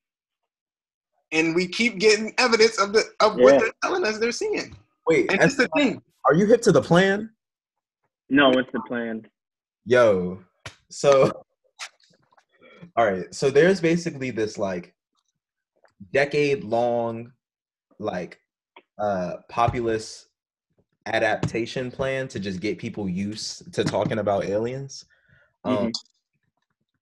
and 1.32 1.54
we 1.54 1.66
keep 1.68 1.98
getting 1.98 2.32
evidence 2.38 2.78
of 2.80 2.92
the 2.92 3.04
of 3.20 3.36
what 3.36 3.58
they're 3.58 3.72
telling 3.82 4.04
us 4.04 4.18
they're 4.18 4.32
seeing. 4.32 4.76
Wait, 5.06 5.30
And 5.30 5.40
that's 5.40 5.56
the 5.56 5.68
thing. 5.76 6.00
are 6.24 6.34
you 6.34 6.46
hip 6.46 6.62
to 6.62 6.72
the 6.72 6.82
plan? 6.82 7.30
no, 8.30 8.48
what's 8.50 8.70
the 8.72 8.80
plan? 8.88 9.26
Yo, 9.84 10.38
so 10.90 11.44
all 12.96 13.04
right, 13.04 13.34
so 13.34 13.50
there's 13.50 13.80
basically 13.80 14.30
this 14.30 14.58
like 14.58 14.94
decade 16.12 16.64
long 16.64 17.32
like 17.98 18.38
uh 18.98 19.36
populist 19.48 20.26
adaptation 21.06 21.90
plan 21.90 22.28
to 22.28 22.38
just 22.40 22.60
get 22.60 22.78
people 22.78 23.08
used 23.08 23.72
to 23.72 23.82
talking 23.84 24.18
about 24.18 24.44
aliens. 24.44 25.04
Um 25.64 25.90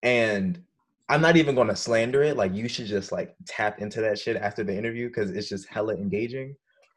and 0.03 0.63
I'm 1.09 1.21
not 1.21 1.37
even 1.37 1.55
gonna 1.55 1.77
slander 1.77 2.23
it. 2.23 2.37
Like 2.37 2.55
you 2.55 2.69
should 2.69 2.87
just 2.87 3.13
like 3.13 3.35
tap 3.47 3.81
into 3.81 4.01
that 4.01 4.19
shit 4.19 4.37
after 4.37 4.63
the 4.63 4.77
interview 4.77 5.09
because 5.09 5.31
it's 5.31 5.49
just 5.49 5.69
hella 5.69 5.95
engaging. 5.95 6.55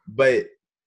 But 0.07 0.45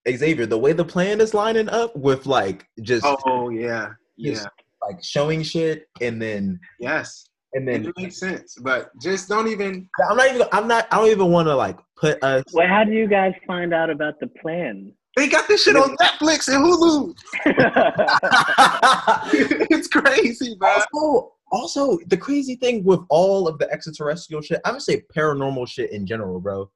Xavier, 0.08 0.46
the 0.46 0.58
way 0.58 0.72
the 0.72 0.84
plan 0.84 1.20
is 1.20 1.34
lining 1.34 1.68
up 1.68 1.94
with 1.96 2.26
like 2.26 2.66
just 2.82 3.04
Oh 3.26 3.48
yeah, 3.48 3.90
Yes. 4.16 4.42
yeah, 4.42 4.88
like 4.88 5.02
showing 5.02 5.42
shit 5.42 5.88
and 6.00 6.22
then 6.22 6.60
yes. 6.78 7.26
and 7.54 7.66
then 7.66 7.86
It 7.86 7.94
makes 7.98 8.20
sense, 8.20 8.56
but 8.62 8.90
just 9.02 9.28
don't 9.28 9.48
even. 9.48 9.88
I'm 10.08 10.16
not 10.16 10.28
even 10.32 10.46
I'm 10.52 10.68
not 10.68 10.86
I 10.92 10.98
don't 10.98 11.10
even 11.10 11.32
want 11.32 11.48
to 11.48 11.56
like 11.56 11.78
put 11.96 12.22
us 12.22 12.44
Well, 12.52 12.68
how 12.68 12.84
do 12.84 12.92
you 12.92 13.08
guys 13.08 13.32
find 13.46 13.74
out 13.74 13.90
about 13.90 14.20
the 14.20 14.28
plan? 14.40 14.92
They 15.16 15.28
got 15.28 15.48
this 15.48 15.64
shit 15.64 15.74
on 15.76 15.96
Netflix 15.96 16.46
and 16.46 16.62
Hulu. 16.62 17.14
it's 19.70 19.88
crazy, 19.88 20.54
bro. 20.56 20.76
also 20.94 21.32
also 21.52 21.98
the 22.06 22.16
crazy 22.16 22.56
thing 22.56 22.82
with 22.84 23.00
all 23.08 23.46
of 23.48 23.58
the 23.58 23.70
extraterrestrial 23.70 24.42
shit 24.42 24.60
i'm 24.64 24.72
gonna 24.72 24.80
say 24.80 25.02
paranormal 25.14 25.66
shit 25.68 25.90
in 25.92 26.06
general 26.06 26.40
bro 26.40 26.70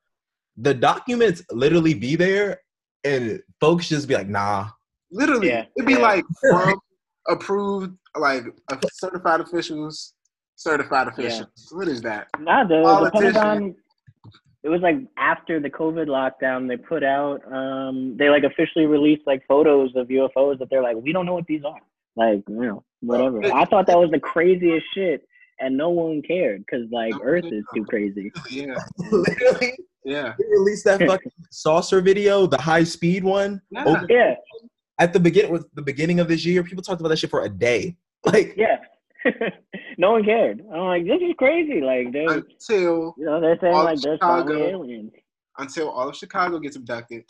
the 0.56 0.74
documents 0.74 1.42
literally 1.50 1.94
be 1.94 2.16
there 2.16 2.60
and 3.04 3.40
folks 3.60 3.88
just 3.88 4.08
be 4.08 4.14
like 4.14 4.28
nah 4.28 4.68
Literally, 5.12 5.48
Yeah, 5.48 5.64
it'd 5.76 5.86
be 5.86 5.92
yeah. 5.94 5.98
like 5.98 6.24
from 6.40 6.78
approved, 7.28 7.96
like 8.16 8.44
certified 8.92 9.40
officials 9.40 10.14
certified 10.60 11.08
officials. 11.08 11.68
What 11.72 11.88
is 11.88 12.02
that? 12.02 12.28
Nah, 12.38 12.64
the, 12.64 12.82
the 13.04 13.10
Pentagon. 13.10 13.74
It 14.62 14.68
was 14.68 14.82
like 14.82 14.96
after 15.16 15.58
the 15.58 15.70
COVID 15.70 16.06
lockdown, 16.06 16.68
they 16.68 16.76
put 16.76 17.02
out, 17.02 17.40
um, 17.50 18.14
they 18.18 18.28
like 18.28 18.44
officially 18.44 18.84
released 18.84 19.22
like 19.26 19.42
photos 19.48 19.96
of 19.96 20.08
UFOs 20.08 20.58
that 20.58 20.68
they're 20.68 20.82
like, 20.82 20.96
we 20.96 21.14
don't 21.14 21.24
know 21.24 21.32
what 21.32 21.46
these 21.46 21.64
are. 21.64 21.80
Like, 22.16 22.42
you 22.48 22.54
know, 22.62 22.84
whatever. 23.00 23.44
I 23.54 23.64
thought 23.66 23.86
that 23.86 23.98
was 23.98 24.10
the 24.10 24.20
craziest 24.20 24.84
shit, 24.94 25.22
and 25.60 25.76
no 25.76 25.90
one 25.90 26.22
cared 26.22 26.64
because 26.66 26.86
like 26.90 27.14
Earth 27.22 27.44
is 27.46 27.64
too 27.74 27.84
crazy. 27.84 28.30
Yeah, 28.50 28.74
Literally, 29.12 29.72
yeah. 30.04 30.34
they 30.38 30.44
released 30.50 30.84
that 30.86 31.00
fucking 31.06 31.32
saucer 31.50 32.00
video, 32.00 32.46
the 32.46 32.60
high 32.60 32.84
speed 32.84 33.24
one. 33.24 33.60
Yeah. 33.70 33.84
over- 33.84 34.06
Yeah, 34.08 34.34
at 34.98 35.12
the 35.12 35.20
beginning 35.20 35.52
with 35.52 35.66
the 35.74 35.82
beginning 35.82 36.20
of 36.20 36.28
this 36.28 36.44
year, 36.44 36.62
people 36.64 36.82
talked 36.82 37.00
about 37.00 37.10
that 37.10 37.18
shit 37.18 37.30
for 37.30 37.42
a 37.44 37.48
day. 37.48 37.96
Like 38.26 38.54
yeah. 38.56 38.76
no 39.98 40.12
one 40.12 40.24
cared. 40.24 40.60
I'm 40.72 40.80
like, 40.80 41.04
this 41.06 41.20
is 41.22 41.34
crazy. 41.38 41.80
Like, 41.80 42.12
they, 42.12 42.24
Until 42.26 43.14
you 43.16 43.24
know, 43.24 43.40
they're 43.40 43.58
saying 43.60 43.74
like 43.74 43.96
of 43.96 44.02
there's 44.02 44.18
probably 44.18 44.54
Chicago. 44.56 44.68
aliens. 44.70 45.12
until 45.58 45.88
all 45.90 46.08
of 46.08 46.16
Chicago 46.16 46.58
gets 46.58 46.76
abducted, 46.76 47.24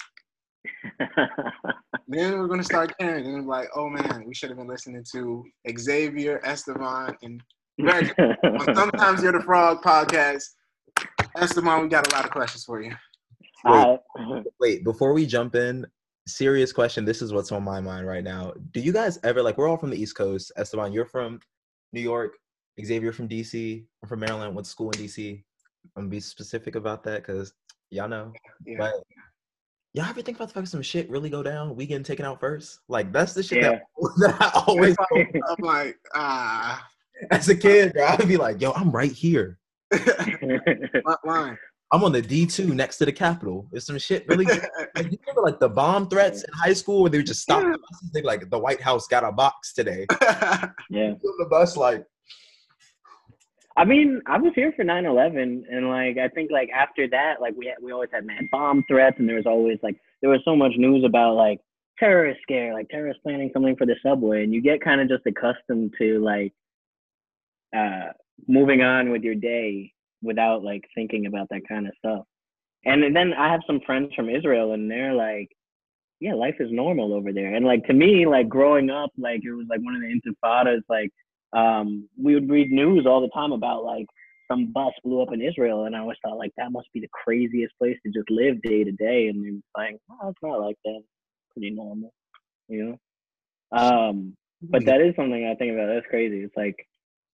then 2.08 2.38
we're 2.38 2.48
gonna 2.48 2.62
start 2.64 2.96
caring. 2.98 3.26
And 3.26 3.36
I'm 3.36 3.46
like, 3.46 3.68
oh 3.74 3.88
man, 3.88 4.24
we 4.26 4.34
should 4.34 4.50
have 4.50 4.58
been 4.58 4.68
listening 4.68 5.04
to 5.12 5.44
Xavier, 5.78 6.40
Esteban, 6.44 7.16
and 7.22 7.42
Reggie. 7.80 8.12
Sometimes 8.74 9.22
You're 9.22 9.32
the 9.32 9.42
Frog 9.44 9.82
podcast. 9.82 10.44
Esteban, 11.36 11.82
we 11.82 11.88
got 11.88 12.10
a 12.12 12.14
lot 12.14 12.24
of 12.24 12.30
questions 12.30 12.64
for 12.64 12.82
you. 12.82 12.92
Alright. 13.66 14.00
wait, 14.58 14.84
before 14.84 15.12
we 15.12 15.26
jump 15.26 15.54
in, 15.54 15.86
serious 16.26 16.72
question. 16.72 17.04
This 17.04 17.22
is 17.22 17.32
what's 17.32 17.52
on 17.52 17.62
my 17.62 17.80
mind 17.80 18.06
right 18.06 18.24
now. 18.24 18.52
Do 18.72 18.80
you 18.80 18.92
guys 18.92 19.18
ever 19.22 19.42
like 19.42 19.58
we're 19.58 19.68
all 19.68 19.76
from 19.76 19.90
the 19.90 20.00
East 20.00 20.16
Coast. 20.16 20.52
Esteban, 20.56 20.92
you're 20.92 21.06
from 21.06 21.40
New 21.92 22.00
York. 22.00 22.36
Xavier 22.84 23.12
from 23.12 23.28
DC. 23.28 23.84
I'm 24.02 24.08
from 24.08 24.20
Maryland. 24.20 24.54
Went 24.54 24.64
to 24.64 24.70
school 24.70 24.90
in 24.90 25.00
DC. 25.00 25.42
I'm 25.96 26.02
gonna 26.02 26.08
be 26.08 26.20
specific 26.20 26.74
about 26.76 27.02
that 27.04 27.26
because 27.26 27.52
y'all 27.90 28.08
know. 28.08 28.32
Yeah. 28.64 28.76
But 28.78 28.94
y'all 29.92 30.06
ever 30.06 30.22
think 30.22 30.36
about 30.38 30.48
the 30.48 30.54
fact 30.54 30.68
some 30.68 30.82
shit 30.82 31.10
really 31.10 31.30
go 31.30 31.42
down? 31.42 31.74
We 31.74 31.86
getting 31.86 32.04
taken 32.04 32.24
out 32.24 32.40
first? 32.40 32.80
Like 32.88 33.12
that's 33.12 33.34
the 33.34 33.42
shit 33.42 33.62
that, 33.62 33.82
that 34.18 34.36
I 34.40 34.62
always 34.66 34.96
I'm 35.14 35.56
like, 35.60 35.98
ah, 36.14 36.86
as 37.30 37.48
a 37.48 37.56
kid, 37.56 37.92
bro, 37.92 38.06
I'd 38.06 38.28
be 38.28 38.36
like, 38.36 38.60
yo, 38.60 38.72
I'm 38.72 38.90
right 38.90 39.12
here. 39.12 39.58
line? 41.24 41.58
I'm 41.92 42.04
on 42.04 42.12
the 42.12 42.22
D2 42.22 42.68
next 42.72 42.98
to 42.98 43.04
the 43.04 43.12
Capitol. 43.12 43.68
Is 43.72 43.84
some 43.84 43.98
shit 43.98 44.24
really 44.28 44.44
like, 44.44 44.62
you 44.98 45.18
remember 45.26 45.42
like 45.42 45.58
the 45.58 45.68
bomb 45.68 46.08
threats 46.08 46.44
in 46.44 46.52
high 46.54 46.72
school 46.72 47.02
where 47.02 47.10
they 47.10 47.18
would 47.18 47.26
just 47.26 47.42
stop 47.42 47.64
Yeah. 47.64 47.72
the 47.72 47.78
buses? 47.78 48.10
They 48.12 48.22
like 48.22 48.48
the 48.48 48.58
White 48.58 48.80
House 48.80 49.08
got 49.08 49.24
a 49.24 49.32
box 49.32 49.72
today. 49.72 50.06
yeah. 50.88 51.10
On 51.10 51.18
the 51.38 51.46
bus, 51.50 51.76
like 51.76 52.04
I 53.76 53.84
mean, 53.84 54.20
I 54.26 54.38
was 54.38 54.52
here 54.54 54.72
for 54.76 54.84
9/11, 54.84 55.64
and 55.70 55.88
like 55.88 56.18
I 56.18 56.28
think 56.28 56.50
like 56.50 56.70
after 56.70 57.08
that, 57.08 57.40
like 57.40 57.54
we 57.56 57.72
we 57.80 57.92
always 57.92 58.10
had 58.12 58.26
mad 58.26 58.44
bomb 58.50 58.84
threats, 58.88 59.16
and 59.18 59.28
there 59.28 59.36
was 59.36 59.46
always 59.46 59.78
like 59.82 59.96
there 60.20 60.30
was 60.30 60.40
so 60.44 60.56
much 60.56 60.72
news 60.76 61.04
about 61.04 61.34
like 61.36 61.60
terrorist 61.98 62.40
scare, 62.42 62.74
like 62.74 62.88
terrorists 62.88 63.22
planning 63.22 63.50
something 63.52 63.76
for 63.76 63.86
the 63.86 63.96
subway, 64.02 64.42
and 64.44 64.52
you 64.52 64.60
get 64.60 64.80
kind 64.82 65.00
of 65.00 65.08
just 65.08 65.26
accustomed 65.26 65.94
to 65.98 66.18
like 66.20 66.52
uh 67.76 68.12
moving 68.48 68.82
on 68.82 69.10
with 69.10 69.22
your 69.22 69.34
day 69.34 69.92
without 70.22 70.64
like 70.64 70.84
thinking 70.94 71.26
about 71.26 71.48
that 71.50 71.66
kind 71.68 71.86
of 71.86 71.92
stuff. 71.98 72.24
And 72.84 73.14
then 73.14 73.34
I 73.34 73.52
have 73.52 73.60
some 73.66 73.80
friends 73.86 74.12
from 74.14 74.28
Israel, 74.30 74.72
and 74.72 74.90
they're 74.90 75.14
like, 75.14 75.48
yeah, 76.20 76.34
life 76.34 76.56
is 76.60 76.70
normal 76.72 77.14
over 77.14 77.32
there. 77.32 77.54
And 77.54 77.64
like 77.64 77.86
to 77.86 77.92
me, 77.94 78.26
like 78.26 78.48
growing 78.48 78.90
up, 78.90 79.10
like 79.16 79.40
it 79.44 79.52
was 79.52 79.66
like 79.70 79.80
one 79.80 79.94
of 79.94 80.02
the 80.02 80.08
intifadas, 80.08 80.82
like 80.88 81.10
um, 81.52 82.08
we 82.16 82.34
would 82.34 82.50
read 82.50 82.70
news 82.70 83.06
all 83.06 83.20
the 83.20 83.28
time 83.28 83.52
about 83.52 83.84
like 83.84 84.06
some 84.50 84.72
bus 84.72 84.92
blew 85.04 85.22
up 85.22 85.32
in 85.32 85.40
Israel, 85.42 85.84
and 85.84 85.94
I 85.94 86.00
always 86.00 86.18
thought 86.22 86.38
like 86.38 86.52
that 86.56 86.72
must 86.72 86.92
be 86.92 87.00
the 87.00 87.08
craziest 87.08 87.76
place 87.78 87.96
to 88.04 88.12
just 88.12 88.30
live 88.30 88.60
day 88.62 88.84
to 88.84 88.92
day. 88.92 89.28
And 89.28 89.46
it 89.46 89.52
was 89.52 89.62
like, 89.76 89.96
oh, 90.10 90.28
it's 90.28 90.38
not 90.42 90.60
like 90.60 90.76
that. 90.84 91.02
Pretty 91.52 91.70
normal, 91.70 92.12
you 92.68 92.84
know. 92.84 93.78
Um, 93.78 94.36
but 94.62 94.84
that 94.84 95.00
is 95.00 95.14
something 95.16 95.46
I 95.46 95.54
think 95.54 95.72
about. 95.72 95.86
That's 95.86 96.06
crazy. 96.06 96.42
It's 96.42 96.56
like, 96.56 96.76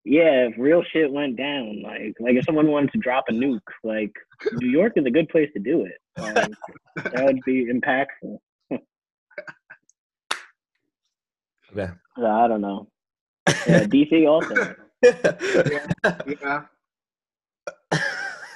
yeah, 0.03 0.48
if 0.48 0.53
real 0.57 0.84
shit 0.84 1.12
went 1.12 1.38
down, 1.38 1.81
like 1.81 2.15
like 2.19 2.36
if 2.36 2.45
someone 2.45 2.67
wanted 2.67 2.91
to 2.91 3.00
drop 3.00 3.25
a 3.29 3.34
nuke, 3.34 3.60
like 3.84 4.13
New 4.53 4.69
York 4.69 4.93
is 4.95 5.05
a 5.05 5.12
good 5.12 5.29
place 5.29 5.50
to 5.53 5.60
do 5.60 5.86
it. 5.86 5.98
Like, 6.17 6.51
that 6.95 7.25
would 7.25 7.41
be 7.45 7.65
impactful. 7.65 8.39
yeah. 11.75 11.91
I 12.17 12.48
don't 12.48 12.62
know. 12.62 12.88
Yeah, 13.48 13.84
DC 13.86 14.28
also. 14.28 14.75
Yeah. 16.42 16.64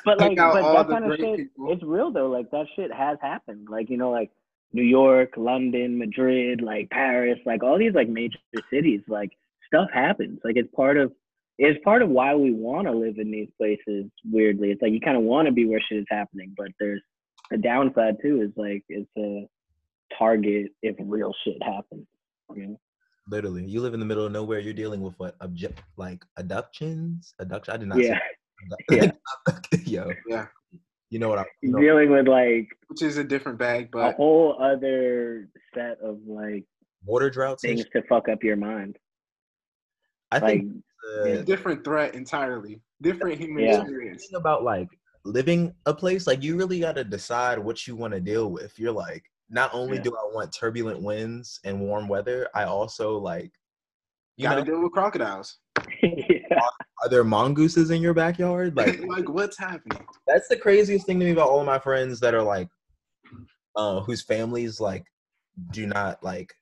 But 0.06 0.20
like, 0.20 0.38
but 0.38 0.54
that 0.54 0.88
kind 0.90 1.12
of 1.12 1.18
shit, 1.20 1.38
people. 1.38 1.72
it's 1.72 1.84
real 1.84 2.12
though. 2.12 2.30
Like 2.30 2.50
that 2.52 2.66
shit 2.76 2.92
has 2.92 3.18
happened. 3.22 3.68
Like 3.70 3.90
you 3.90 3.98
know, 3.98 4.10
like 4.10 4.32
New 4.74 4.84
York, 4.84 5.34
London, 5.38 5.98
Madrid, 5.98 6.62
like 6.62 6.90
Paris, 6.90 7.38
like 7.46 7.64
all 7.64 7.78
these 7.78 7.94
like 7.94 8.10
major 8.10 8.40
cities. 8.72 9.02
Like 9.08 9.32
stuff 9.68 9.90
happens. 9.94 10.40
Like 10.44 10.56
it's 10.58 10.74
part 10.76 10.98
of 10.98 11.12
it's 11.58 11.84
part 11.84 12.02
of 12.02 12.10
why 12.10 12.34
we 12.36 12.52
want 12.52 12.88
to 12.88 12.94
live 12.94 13.18
in 13.18 13.30
these 13.32 13.50
places. 13.58 14.06
Weirdly, 14.26 14.72
it's 14.72 14.82
like 14.82 14.94
you 14.94 15.02
kind 15.02 15.18
of 15.18 15.24
want 15.24 15.48
to 15.48 15.52
be 15.52 15.66
where 15.66 15.82
shit 15.82 16.00
is 16.00 16.06
happening, 16.10 16.54
but 16.58 16.70
there's 16.80 17.02
a 17.52 17.58
downside 17.58 18.16
too. 18.22 18.42
Is 18.42 18.52
like 18.56 18.84
it's 18.88 19.10
a 19.18 19.48
target 20.18 20.72
if 20.82 20.96
real 21.00 21.34
shit 21.44 21.62
happens. 21.62 22.08
You 22.56 22.68
know? 22.68 22.80
Literally, 23.30 23.64
you 23.66 23.82
live 23.82 23.94
in 23.94 24.00
the 24.00 24.06
middle 24.06 24.26
of 24.26 24.32
nowhere. 24.32 24.60
You're 24.60 24.74
dealing 24.74 25.02
with 25.02 25.14
what 25.20 25.36
object 25.42 25.82
like 25.98 26.24
abductions, 26.38 27.34
abduction. 27.40 27.74
I 27.74 27.78
did 27.78 27.88
not. 27.88 28.00
Yeah, 28.00 28.18
Say 28.92 29.12
Yo. 29.86 30.12
Yeah. 30.28 30.48
You 31.12 31.20
know 31.20 31.30
what 31.30 31.40
I'm 31.40 31.46
you're 31.62 31.72
know, 31.74 31.80
dealing 31.80 32.12
with 32.12 32.28
like 32.28 32.68
Which 32.88 33.02
is 33.02 33.18
a 33.18 33.24
different 33.24 33.58
bag, 33.58 33.90
but 33.92 34.14
a 34.14 34.16
whole 34.16 34.62
other 34.62 35.50
set 35.74 35.98
of 36.04 36.20
like 36.26 36.66
water 37.06 37.30
droughts. 37.30 37.62
things 37.62 37.86
to 37.94 38.02
fuck 38.04 38.30
up 38.30 38.44
your 38.44 38.56
mind. 38.58 38.98
I 40.32 40.40
Like, 40.40 40.62
think 40.62 40.84
a 41.26 41.44
different 41.44 41.84
threat 41.84 42.14
entirely. 42.16 42.82
Different 43.02 43.40
human 43.40 43.64
Yeah. 43.64 43.82
experience. 43.82 44.28
thing 44.28 44.38
about 44.40 44.64
like 44.64 44.88
living 45.24 45.74
a 45.86 45.94
place, 45.94 46.28
like 46.28 46.44
you 46.44 46.56
really 46.58 46.80
got 46.80 46.96
to 46.96 47.04
decide 47.04 47.60
what 47.60 47.88
you 47.88 47.96
want 47.96 48.14
to 48.14 48.20
deal 48.20 48.52
with. 48.52 48.78
You're 48.80 48.92
like, 48.92 49.24
not 49.50 49.72
only 49.74 49.98
Yeah. 49.98 50.04
do 50.04 50.16
I 50.16 50.34
want 50.34 50.54
turbulent 50.54 51.02
winds 51.02 51.60
and 51.64 51.80
warm 51.82 52.08
weather, 52.08 52.48
I 52.54 52.64
also 52.66 53.18
like, 53.18 53.52
you 54.38 54.44
Gotta 54.48 54.62
know, 54.62 54.66
deal 54.66 54.82
with 54.84 54.92
crocodiles. 54.94 55.58
yeah. 56.04 56.60
are 57.04 57.10
there 57.10 57.24
mongooses 57.24 57.90
in 57.92 58.02
your 58.02 58.14
backyard? 58.14 58.76
Like, 58.76 59.00
like 59.08 59.28
what's 59.30 59.58
happening? 59.58 60.06
that's 60.28 60.48
the 60.48 60.58
craziest 60.58 61.06
thing 61.06 61.20
to 61.20 61.26
me 61.26 61.32
about 61.32 61.50
all 61.50 61.60
of 61.60 61.66
my 61.66 61.80
friends 61.80 62.20
that 62.20 62.34
are 62.36 62.44
like 62.44 62.68
uh 63.76 64.00
whose 64.02 64.22
families 64.24 64.80
like 64.80 65.04
do 65.72 65.86
not 65.88 66.22
like 66.24 66.54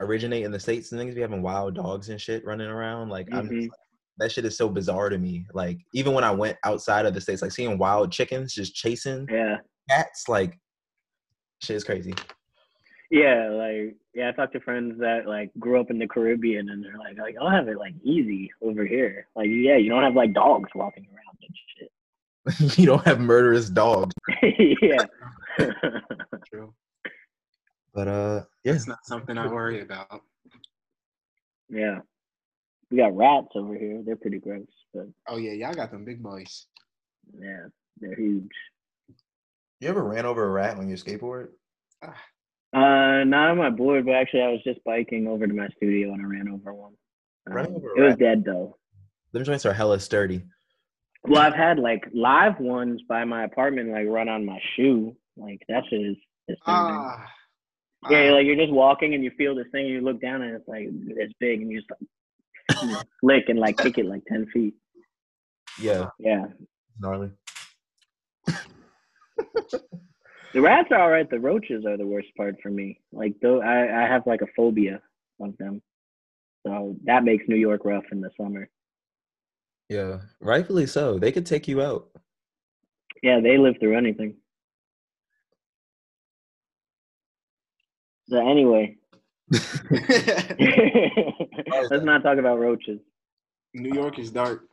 originate 0.00 0.44
in 0.44 0.50
the 0.52 0.58
states 0.60 0.92
and 0.92 1.00
things 1.00 1.14
be 1.14 1.20
having 1.20 1.42
wild 1.42 1.74
dogs 1.74 2.08
and 2.08 2.20
shit 2.20 2.44
running 2.44 2.68
around 2.68 3.08
like 3.08 3.28
i'm 3.32 3.48
Mhm. 3.48 3.60
just, 3.62 3.70
like, 3.70 3.78
that 4.18 4.32
shit 4.32 4.44
is 4.44 4.56
so 4.56 4.68
bizarre 4.68 5.08
to 5.08 5.18
me 5.18 5.46
like 5.54 5.78
even 5.94 6.12
when 6.14 6.24
i 6.24 6.30
went 6.30 6.56
outside 6.64 7.06
of 7.06 7.14
the 7.14 7.20
states 7.20 7.42
like 7.42 7.52
seeing 7.52 7.78
wild 7.78 8.10
chickens 8.12 8.52
just 8.54 8.74
chasing 8.74 9.26
yeah. 9.30 9.56
cats 9.90 10.28
like 10.28 10.58
shit 11.62 11.76
is 11.76 11.84
crazy 11.84 12.14
Yeah, 13.10 13.48
like 13.50 13.96
yeah, 14.14 14.28
I 14.28 14.32
talked 14.32 14.52
to 14.54 14.60
friends 14.60 14.98
that 15.00 15.26
like 15.26 15.50
grew 15.58 15.80
up 15.80 15.90
in 15.90 15.98
the 15.98 16.08
Caribbean 16.08 16.68
and 16.70 16.82
they're 16.84 16.98
like, 16.98 17.18
like 17.18 17.36
I'll 17.40 17.50
have 17.50 17.68
it 17.68 17.78
like 17.78 17.94
easy 18.02 18.50
over 18.62 18.84
here. 18.84 19.28
Like 19.36 19.48
yeah, 19.48 19.76
you 19.76 19.88
don't 19.90 20.02
have 20.02 20.14
like 20.16 20.32
dogs 20.32 20.70
walking 20.74 21.06
around 21.12 21.38
and 21.42 21.56
shit. 22.68 22.78
you 22.78 22.86
don't 22.86 23.04
have 23.06 23.20
murderous 23.20 23.68
dogs 23.70 24.14
yeah. 24.42 25.06
True. 26.50 26.72
but 27.94 28.08
uh 28.08 28.42
yeah 28.64 28.72
It's 28.74 28.86
not 28.88 29.04
something 29.04 29.36
I 29.38 29.46
worry 29.48 29.80
about. 29.82 30.22
yeah. 31.68 32.00
We 32.90 32.98
got 32.98 33.16
rats 33.16 33.48
over 33.56 33.74
here. 33.76 34.00
They're 34.06 34.14
pretty 34.16 34.38
gross, 34.38 34.66
but 34.94 35.06
Oh 35.28 35.38
yeah, 35.38 35.52
y'all 35.52 35.74
got 35.74 35.90
them 35.90 36.04
big 36.04 36.22
boys. 36.22 36.66
yeah, 37.40 37.66
they're 38.00 38.14
huge. 38.14 38.50
You 39.80 39.88
ever 39.88 40.02
ran 40.04 40.26
over 40.26 40.44
a 40.44 40.48
rat 40.50 40.78
on 40.78 40.88
your 40.88 40.96
skateboard 40.98 41.48
Uh, 42.02 43.24
not 43.24 43.50
on 43.50 43.56
my 43.58 43.70
board, 43.70 44.04
but 44.04 44.14
actually, 44.14 44.42
I 44.42 44.48
was 44.48 44.60
just 44.64 44.82
biking 44.84 45.26
over 45.26 45.46
to 45.46 45.54
my 45.54 45.68
studio 45.76 46.12
and 46.12 46.20
I 46.20 46.26
ran 46.28 46.48
over 46.48 46.74
one. 46.74 46.92
Ran 47.46 47.66
Um, 47.66 47.76
over 47.76 47.96
it 47.96 48.02
was 48.02 48.16
dead 48.16 48.44
though. 48.44 48.76
them 49.32 49.44
joints 49.44 49.64
are 49.66 49.72
hella 49.72 49.98
sturdy 50.00 50.42
Well, 51.24 51.40
I've 51.40 51.54
had 51.54 51.78
like 51.78 52.04
live 52.12 52.58
ones 52.60 53.00
by 53.08 53.24
my 53.24 53.44
apartment, 53.44 53.90
like 53.90 54.06
run 54.08 54.28
on 54.28 54.44
my 54.44 54.60
shoe. 54.74 55.16
Like 55.36 55.60
that 55.68 55.84
shit 55.88 56.00
is. 56.00 56.16
is 56.48 56.58
Ah. 56.66 57.26
yeah, 58.10 58.30
ah, 58.30 58.34
like 58.34 58.46
you're 58.46 58.56
just 58.56 58.72
walking 58.72 59.14
and 59.14 59.22
you 59.24 59.30
feel 59.38 59.54
this 59.54 59.66
thing, 59.72 59.86
and 59.86 59.94
you 59.94 60.00
look 60.00 60.20
down 60.20 60.42
and 60.42 60.54
it's 60.54 60.68
like 60.68 60.88
it's 60.90 61.34
big, 61.40 61.62
and 61.62 61.70
you 61.70 61.78
just 61.80 61.90
like 61.90 62.82
you 62.82 62.88
know, 62.92 63.00
flick 63.20 63.44
and 63.48 63.58
like 63.58 63.76
kick 63.78 63.96
it 63.98 64.06
like 64.06 64.22
ten 64.26 64.46
feet. 64.52 64.74
yeah 65.80 66.08
Yeah, 66.18 66.46
gnarly 67.00 67.30
the 70.52 70.60
rats 70.60 70.88
are 70.90 71.00
alright. 71.00 71.28
The 71.28 71.40
roaches 71.40 71.84
are 71.84 71.96
the 71.96 72.06
worst 72.06 72.28
part 72.36 72.56
for 72.62 72.70
me. 72.70 73.00
Like 73.12 73.34
though, 73.40 73.62
I 73.62 74.04
I 74.04 74.08
have 74.08 74.26
like 74.26 74.42
a 74.42 74.46
phobia 74.56 75.00
of 75.40 75.56
them, 75.58 75.82
so 76.66 76.96
that 77.04 77.24
makes 77.24 77.44
New 77.48 77.56
York 77.56 77.84
rough 77.84 78.04
in 78.12 78.20
the 78.20 78.30
summer. 78.40 78.68
Yeah, 79.88 80.18
rightfully 80.40 80.86
so. 80.86 81.18
They 81.18 81.32
could 81.32 81.46
take 81.46 81.68
you 81.68 81.80
out. 81.80 82.08
Yeah, 83.22 83.40
they 83.40 83.56
live 83.58 83.76
through 83.78 83.96
anything. 83.96 84.36
So 88.28 88.38
anyway, 88.38 88.96
let's 89.50 89.64
not 92.04 92.24
talk 92.24 92.38
about 92.38 92.58
roaches. 92.58 92.98
New 93.72 93.94
York 93.94 94.18
is 94.18 94.30
dark. 94.30 94.64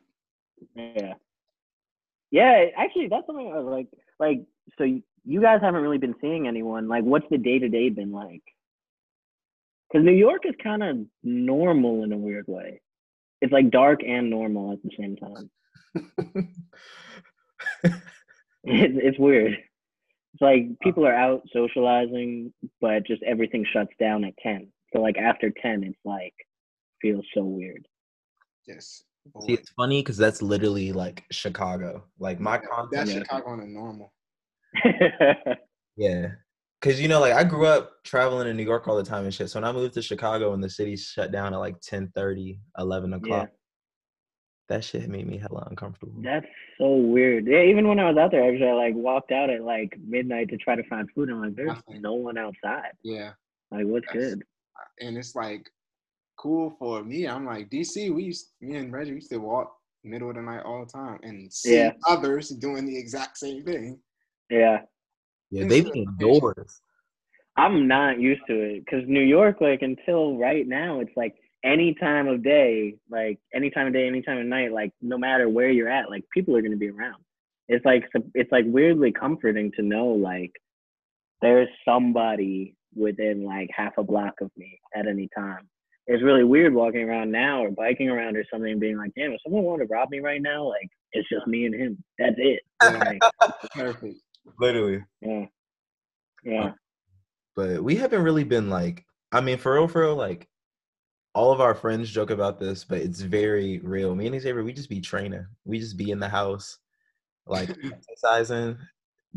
Yeah. 0.75 1.13
Yeah, 2.31 2.65
actually, 2.75 3.09
that's 3.09 3.27
something 3.27 3.51
I 3.53 3.59
was 3.59 3.67
like, 3.67 3.87
like, 4.19 4.41
so 4.77 4.83
you 5.25 5.41
guys 5.41 5.59
haven't 5.61 5.81
really 5.81 5.97
been 5.97 6.15
seeing 6.21 6.47
anyone. 6.47 6.87
Like, 6.87 7.03
what's 7.03 7.25
the 7.29 7.37
day 7.37 7.59
to 7.59 7.69
day 7.69 7.89
been 7.89 8.11
like? 8.11 8.43
Because 9.91 10.05
New 10.05 10.13
York 10.13 10.41
is 10.45 10.55
kind 10.61 10.83
of 10.83 10.97
normal 11.23 12.03
in 12.03 12.11
a 12.11 12.17
weird 12.17 12.45
way. 12.47 12.81
It's 13.41 13.53
like 13.53 13.71
dark 13.71 14.01
and 14.03 14.29
normal 14.29 14.73
at 14.73 14.79
the 14.83 14.89
same 14.97 15.15
time. 15.15 15.49
It's, 18.63 18.93
it's 18.97 19.19
weird. 19.19 19.53
It's 19.53 20.41
like 20.41 20.63
uh. 20.71 20.75
people 20.81 21.05
are 21.05 21.13
out 21.13 21.41
socializing, 21.51 22.53
but 22.81 23.05
just 23.05 23.21
everything 23.23 23.65
shuts 23.73 23.91
down 23.99 24.23
at 24.23 24.33
10. 24.41 24.67
So, 24.93 25.01
like, 25.01 25.17
after 25.17 25.51
10, 25.61 25.83
it's 25.83 25.99
like, 26.05 26.33
feels 27.01 27.25
so 27.33 27.43
weird. 27.43 27.85
Yes. 28.65 29.03
See, 29.41 29.53
it's 29.53 29.69
funny 29.71 30.01
because 30.01 30.17
that's 30.17 30.41
literally 30.41 30.91
like 30.91 31.23
Chicago. 31.31 32.03
Like 32.19 32.39
my 32.39 32.59
That's. 32.91 33.11
Chicago 33.11 33.51
on 33.51 33.61
a 33.61 33.65
normal. 33.65 34.11
Yeah. 35.95 36.27
Cause 36.81 36.99
you 36.99 37.07
know, 37.07 37.21
like 37.21 37.33
I 37.33 37.43
grew 37.43 37.65
up 37.65 38.03
traveling 38.03 38.47
in 38.47 38.57
New 38.57 38.63
York 38.63 38.87
all 38.87 38.97
the 38.97 39.03
time 39.03 39.23
and 39.23 39.33
shit. 39.33 39.49
So 39.49 39.57
when 39.59 39.63
I 39.63 39.71
moved 39.71 39.93
to 39.93 40.01
Chicago 40.01 40.53
and 40.53 40.61
the 40.61 40.69
city 40.69 40.97
shut 40.97 41.31
down 41.31 41.53
at 41.53 41.57
like 41.59 41.79
10 41.81 42.11
30, 42.13 42.59
11 42.77 43.13
o'clock, 43.13 43.49
that 44.69 44.83
shit 44.83 45.07
made 45.07 45.27
me 45.27 45.37
hella 45.37 45.65
uncomfortable. 45.69 46.15
That's 46.21 46.45
so 46.77 46.95
weird. 46.95 47.47
Yeah, 47.47 47.61
even 47.61 47.87
when 47.87 47.99
I 47.99 48.09
was 48.09 48.17
out 48.17 48.31
there, 48.31 48.43
actually, 48.43 48.67
I 48.67 48.71
uh, 48.71 48.75
like 48.75 48.95
walked 48.95 49.31
out 49.31 49.49
at 49.49 49.63
like 49.63 49.97
midnight 50.05 50.49
to 50.49 50.57
try 50.57 50.75
to 50.75 50.83
find 50.89 51.09
food. 51.11 51.29
And 51.29 51.37
I'm 51.37 51.43
like, 51.43 51.55
there's 51.55 51.77
no 52.01 52.13
one 52.15 52.37
outside. 52.37 52.91
Yeah. 53.03 53.31
Like, 53.71 53.85
what's 53.85 54.07
That's- 54.07 54.31
good? 54.33 54.43
And 54.99 55.17
it's 55.17 55.35
like 55.35 55.69
cool 56.37 56.75
for 56.79 57.03
me. 57.03 57.27
I'm 57.27 57.45
like, 57.45 57.69
DC, 57.69 58.13
we 58.13 58.23
used 58.23 58.47
me 58.59 58.75
and 58.75 58.91
Reggie 58.91 59.11
used 59.11 59.29
to 59.29 59.37
walk 59.37 59.73
middle 60.03 60.29
of 60.29 60.35
the 60.35 60.41
night 60.41 60.63
all 60.65 60.83
the 60.83 60.91
time 60.91 61.19
and 61.23 61.51
see 61.53 61.75
Yeah. 61.77 61.91
others 62.09 62.49
doing 62.49 62.85
the 62.85 62.97
exact 62.97 63.37
same 63.37 63.63
thing. 63.63 63.99
Yeah, 64.49 64.79
Yeah, 65.49 65.67
they 65.67 65.81
be 65.81 65.91
indoors. 66.01 66.81
I'm 67.55 67.87
not 67.87 68.19
used 68.19 68.41
to 68.47 68.59
it 68.59 68.85
because 68.85 69.07
New 69.07 69.21
York, 69.21 69.61
like 69.61 69.81
until 69.83 70.37
right 70.37 70.67
now, 70.67 70.99
it's 70.99 71.15
like 71.15 71.35
any 71.63 71.93
time 71.93 72.27
of 72.27 72.43
day, 72.43 72.95
like 73.09 73.39
any 73.53 73.69
time 73.69 73.87
of 73.87 73.93
day, 73.93 74.07
any 74.07 74.21
time 74.21 74.39
of 74.39 74.45
night, 74.45 74.71
like 74.71 74.91
no 75.01 75.17
matter 75.17 75.47
where 75.47 75.69
you're 75.69 75.89
at, 75.89 76.09
like 76.09 76.23
people 76.33 76.55
are 76.55 76.61
gonna 76.61 76.75
be 76.75 76.89
around. 76.89 77.23
It's 77.67 77.85
like 77.85 78.03
it's 78.33 78.51
like 78.51 78.65
weirdly 78.67 79.11
comforting 79.11 79.71
to 79.73 79.83
know 79.83 80.07
like 80.07 80.51
there's 81.41 81.69
somebody 81.85 82.75
within 82.95 83.43
like 83.45 83.69
half 83.75 83.93
a 83.97 84.03
block 84.03 84.33
of 84.41 84.51
me 84.57 84.79
at 84.95 85.07
any 85.07 85.29
time. 85.35 85.69
It's 86.05 86.23
really 86.23 86.43
weird 86.43 86.73
walking 86.73 87.07
around 87.07 87.31
now 87.31 87.63
or 87.63 87.71
biking 87.71 88.09
around 88.09 88.35
or 88.35 88.43
something 88.51 88.71
and 88.71 88.81
being 88.81 88.97
like, 88.97 89.11
damn, 89.15 89.31
if 89.31 89.39
someone 89.43 89.63
wanted 89.63 89.87
to 89.87 89.93
rob 89.93 90.09
me 90.09 90.19
right 90.19 90.41
now, 90.41 90.67
like 90.67 90.89
it's 91.13 91.29
just 91.29 91.47
me 91.47 91.65
and 91.65 91.75
him. 91.75 92.03
That's 92.19 92.35
it. 92.37 92.61
Like, 92.81 93.21
Perfect. 93.73 94.15
Literally. 94.59 95.03
yeah. 95.21 95.45
Yeah. 96.43 96.71
But 97.55 97.83
we 97.83 97.95
haven't 97.95 98.23
really 98.23 98.43
been 98.43 98.69
like, 98.69 99.05
I 99.31 99.39
mean, 99.41 99.57
for 99.57 99.73
real, 99.73 99.87
for 99.87 100.01
real, 100.01 100.15
like 100.15 100.47
all 101.33 101.51
of 101.51 101.61
our 101.61 101.73
friends 101.73 102.09
joke 102.11 102.29
about 102.31 102.59
this, 102.59 102.83
but 102.83 102.99
it's 102.99 103.21
very 103.21 103.79
real. 103.79 104.15
Me 104.15 104.27
and 104.27 104.39
Xavier, 104.41 104.63
we 104.63 104.73
just 104.73 104.89
be 104.89 104.99
training. 105.01 105.45
We 105.65 105.79
just 105.79 105.97
be 105.97 106.11
in 106.11 106.19
the 106.19 106.27
house, 106.29 106.77
like 107.47 107.69
exercising, 107.83 108.77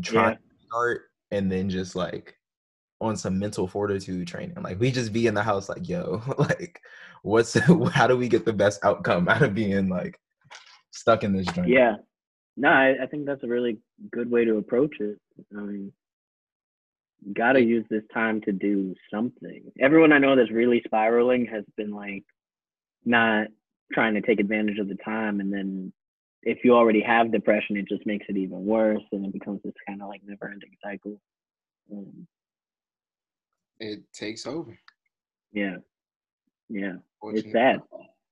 trying 0.03 0.31
Yeah. 0.31 0.35
to 0.35 0.65
start, 0.67 1.01
and 1.31 1.51
then 1.51 1.69
just 1.69 1.95
like 1.95 2.35
on 2.99 3.15
some 3.15 3.37
mental 3.39 3.67
fortitude 3.67 4.27
training. 4.27 4.61
Like 4.61 4.79
we 4.79 4.91
just 4.91 5.13
be 5.13 5.27
in 5.27 5.33
the 5.33 5.43
house, 5.43 5.69
like, 5.69 5.87
yo, 5.87 6.21
like 6.37 6.81
what's 7.23 7.53
how 7.91 8.07
do 8.07 8.17
we 8.17 8.27
get 8.27 8.45
the 8.45 8.53
best 8.53 8.83
outcome 8.83 9.29
out 9.29 9.41
of 9.43 9.53
being 9.55 9.87
like 9.89 10.19
stuck 10.91 11.23
in 11.23 11.33
this 11.33 11.47
joint? 11.47 11.69
Yeah. 11.69 11.95
No, 12.57 12.69
I, 12.69 13.03
I 13.03 13.05
think 13.05 13.25
that's 13.25 13.43
a 13.43 13.47
really 13.47 13.77
good 14.11 14.29
way 14.31 14.43
to 14.43 14.57
approach 14.57 14.95
it. 14.99 15.19
I 15.55 15.61
mean, 15.61 15.93
got 17.33 17.53
to 17.53 17.61
use 17.61 17.85
this 17.89 18.03
time 18.13 18.41
to 18.41 18.51
do 18.51 18.95
something. 19.13 19.71
Everyone 19.79 20.11
I 20.11 20.17
know 20.17 20.35
that's 20.35 20.51
really 20.51 20.81
spiraling 20.85 21.45
has 21.45 21.63
been 21.75 21.91
like 21.91 22.23
not 23.05 23.47
trying 23.93 24.15
to 24.15 24.21
take 24.21 24.39
advantage 24.39 24.79
of 24.79 24.87
the 24.89 24.95
time. 24.95 25.39
And 25.39 25.53
then 25.53 25.93
if 26.41 26.59
you 26.63 26.73
already 26.75 27.01
have 27.01 27.31
depression, 27.31 27.77
it 27.77 27.87
just 27.87 28.05
makes 28.07 28.25
it 28.27 28.37
even 28.37 28.65
worse. 28.65 29.03
And 29.11 29.25
it 29.25 29.33
becomes 29.33 29.61
this 29.63 29.73
kind 29.87 30.01
of 30.01 30.09
like 30.09 30.21
never 30.25 30.49
ending 30.51 30.75
cycle. 30.83 31.21
Um, 31.91 32.27
It 33.79 34.01
takes 34.13 34.47
over. 34.47 34.77
yeah. 35.53 35.77
Yeah. 36.69 36.95
It's 37.23 37.51
sad. 37.51 37.81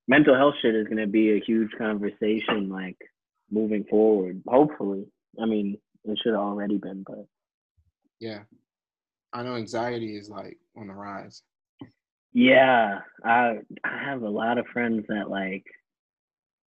mental 0.08 0.36
health 0.36 0.56
shit 0.62 0.76
is 0.76 0.86
going 0.88 0.98
to 0.98 1.08
be 1.08 1.34
a 1.34 1.40
huge 1.40 1.72
conversation 1.78 2.70
like 2.70 2.98
moving 3.52 3.84
forward 3.90 4.42
hopefully. 4.48 5.06
I 5.42 5.46
mean 5.46 5.78
it 6.04 6.20
should 6.24 6.34
have 6.34 6.42
already 6.42 6.78
been 6.78 7.04
but. 7.08 7.26
Yeah. 8.20 8.42
I 9.34 9.44
know 9.44 9.56
anxiety 9.56 10.16
is 10.16 10.30
like 10.30 10.58
on 10.78 10.88
the 10.88 10.94
rise. 10.94 11.42
yeah. 12.34 13.00
I 13.24 13.60
i 13.84 13.98
have 14.06 14.22
a 14.24 14.30
lot 14.30 14.58
of 14.58 14.68
friends 14.68 15.06
that 15.10 15.30
like 15.30 15.66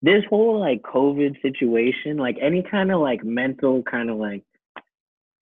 this 0.01 0.23
whole 0.29 0.59
like 0.59 0.81
covid 0.83 1.41
situation 1.41 2.17
like 2.17 2.37
any 2.41 2.63
kind 2.69 2.91
of 2.91 3.01
like 3.01 3.23
mental 3.23 3.81
kind 3.83 4.09
of 4.11 4.17
like 4.17 4.43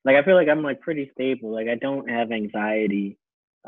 like 0.06 0.16
i 0.16 0.24
feel 0.24 0.36
like 0.36 0.48
i'm 0.50 0.64
like 0.64 0.82
pretty 0.82 1.10
stable. 1.14 1.52
Like 1.52 1.68
i 1.68 1.76
don't 1.76 2.10
have 2.10 2.32
anxiety. 2.32 3.18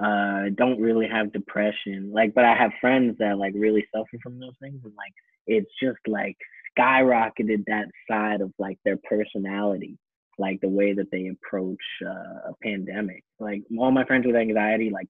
Uh 0.02 0.50
don't 0.56 0.80
really 0.80 1.08
have 1.08 1.34
depression. 1.34 2.12
Like 2.14 2.34
but 2.36 2.46
i 2.46 2.56
have 2.56 2.72
friends 2.80 3.18
that 3.20 3.38
like 3.38 3.54
really 3.56 3.86
suffer 3.94 4.18
from 4.22 4.40
those 4.40 4.56
things 4.62 4.80
and 4.84 4.94
like 4.96 5.14
it's 5.48 5.72
just 5.82 6.00
like 6.08 6.38
skyrocketed 6.78 7.64
that 7.68 7.88
side 8.10 8.42
of 8.42 8.52
like 8.60 8.78
their 8.86 8.98
personality 9.10 9.98
like 10.38 10.62
the 10.62 10.70
way 10.70 10.94
that 10.94 11.10
they 11.12 11.28
approach 11.28 11.82
uh, 12.06 12.52
a 12.52 12.54
pandemic. 12.62 13.24
Like 13.40 13.64
all 13.78 13.92
my 13.92 14.06
friends 14.06 14.26
with 14.26 14.36
anxiety 14.36 14.90
like 14.90 15.08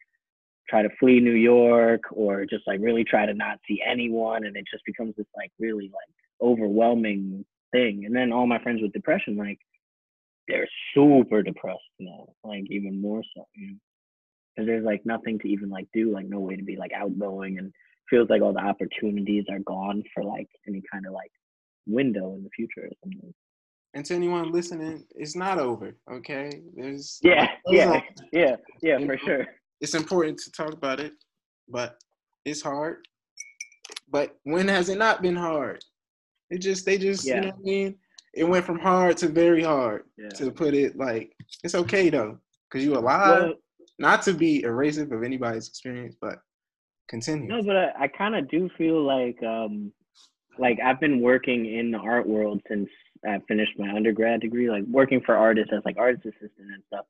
try 0.69 0.81
to 0.81 0.89
flee 0.99 1.19
new 1.21 1.31
york 1.31 2.01
or 2.11 2.45
just 2.45 2.63
like 2.67 2.79
really 2.81 3.03
try 3.03 3.25
to 3.25 3.33
not 3.33 3.57
see 3.67 3.81
anyone 3.89 4.45
and 4.45 4.55
it 4.57 4.65
just 4.69 4.83
becomes 4.85 5.15
this 5.15 5.27
like 5.35 5.51
really 5.59 5.85
like 5.85 6.15
overwhelming 6.41 7.45
thing. 7.71 8.03
And 8.05 8.15
then 8.15 8.31
all 8.31 8.47
my 8.47 8.61
friends 8.61 8.81
with 8.81 8.93
depression 8.93 9.37
like 9.37 9.59
they're 10.47 10.67
super 10.93 11.41
depressed 11.43 11.79
now 11.99 12.27
like 12.43 12.63
even 12.69 13.01
more 13.01 13.21
so 13.35 13.45
you 13.55 13.67
know? 13.67 13.77
Because 14.55 14.67
there's 14.67 14.85
like 14.85 15.05
nothing 15.05 15.39
to 15.39 15.49
even 15.49 15.69
like 15.69 15.87
do 15.93 16.11
like 16.11 16.27
no 16.27 16.39
way 16.39 16.55
to 16.55 16.63
be 16.63 16.77
like 16.77 16.91
outgoing 16.93 17.57
and 17.57 17.71
feels 18.09 18.29
like 18.29 18.41
all 18.41 18.53
the 18.53 18.59
opportunities 18.59 19.43
are 19.49 19.59
gone 19.59 20.03
for 20.13 20.23
like 20.23 20.47
any 20.67 20.81
kind 20.91 21.05
of 21.05 21.13
like 21.13 21.31
window 21.87 22.35
in 22.35 22.43
the 22.43 22.49
future 22.55 22.85
or 22.85 22.89
something 23.03 23.33
And 23.93 24.05
to 24.05 24.13
anyone 24.13 24.51
listening, 24.51 25.05
it's 25.15 25.35
not 25.35 25.57
over. 25.59 25.95
Okay. 26.11 26.49
There's 26.75 27.19
yeah 27.23 27.47
yeah 27.67 28.01
yeah 28.31 28.55
yeah 28.81 28.97
for 29.05 29.17
sure 29.17 29.45
it's 29.81 29.93
important 29.95 30.37
to 30.39 30.51
talk 30.51 30.73
about 30.73 30.99
it, 30.99 31.13
but 31.69 31.89
it's 32.45 32.61
hard. 32.61 32.97
But 34.09 34.35
when 34.43 34.67
has 34.67 34.89
it 34.89 34.97
not 34.97 35.21
been 35.21 35.35
hard? 35.35 35.83
It 36.49 36.59
just 36.59 36.85
they 36.85 36.97
just 36.97 37.25
Yeah. 37.25 37.35
you 37.35 37.41
know 37.41 37.47
what 37.47 37.55
I 37.59 37.63
mean. 37.63 37.95
It 38.33 38.43
went 38.43 38.65
from 38.65 38.79
hard 38.79 39.17
to 39.17 39.27
very 39.27 39.63
hard. 39.63 40.03
yeah 40.17 40.29
To 40.39 40.51
put 40.51 40.73
it 40.73 40.97
like 40.97 41.33
it's 41.63 41.75
okay 41.75 42.09
though, 42.09 42.37
cause 42.71 42.83
you 42.83 42.93
alive. 42.97 43.41
well, 43.43 43.53
Not 43.99 44.21
to 44.23 44.33
be 44.33 44.63
erasive 44.63 45.11
of 45.11 45.23
anybody's 45.23 45.67
experience, 45.67 46.15
but 46.21 46.37
continue. 47.09 47.47
No, 47.47 47.63
but 47.63 47.75
I, 47.77 47.87
I 48.03 48.07
kind 48.07 48.35
of 48.35 48.47
do 48.49 48.69
feel 48.77 49.01
like 49.03 49.41
um 49.43 49.91
like 50.59 50.79
I've 50.83 50.99
been 50.99 51.21
working 51.21 51.65
in 51.65 51.91
the 51.91 51.97
art 51.97 52.27
world 52.27 52.61
since 52.67 52.89
I 53.25 53.39
finished 53.47 53.77
my 53.77 53.93
undergrad 53.95 54.41
degree, 54.41 54.69
like 54.69 54.83
working 54.89 55.21
for 55.25 55.35
artists 55.35 55.71
as 55.75 55.83
like 55.85 55.97
artist 55.97 56.25
assistant 56.25 56.71
and 56.73 56.83
stuff. 56.87 57.05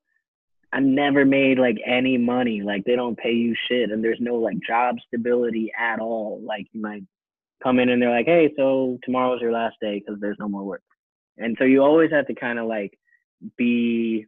I 0.71 0.79
never 0.79 1.25
made 1.25 1.59
like 1.59 1.77
any 1.85 2.17
money. 2.17 2.61
Like 2.61 2.83
they 2.85 2.95
don't 2.95 3.17
pay 3.17 3.31
you 3.31 3.55
shit 3.67 3.91
and 3.91 4.03
there's 4.03 4.19
no 4.19 4.35
like 4.35 4.57
job 4.65 4.97
stability 5.07 5.71
at 5.77 5.99
all. 5.99 6.41
Like 6.43 6.67
you 6.71 6.81
might 6.81 7.03
come 7.63 7.79
in 7.79 7.89
and 7.89 8.01
they're 8.01 8.11
like, 8.11 8.25
"Hey, 8.25 8.53
so 8.57 8.97
tomorrow's 9.03 9.41
your 9.41 9.51
last 9.51 9.75
day 9.81 9.99
because 9.99 10.19
there's 10.19 10.39
no 10.39 10.49
more 10.49 10.63
work." 10.63 10.83
And 11.37 11.55
so 11.57 11.65
you 11.65 11.83
always 11.83 12.11
have 12.11 12.27
to 12.27 12.35
kind 12.35 12.59
of 12.59 12.67
like 12.67 12.97
be 13.57 14.25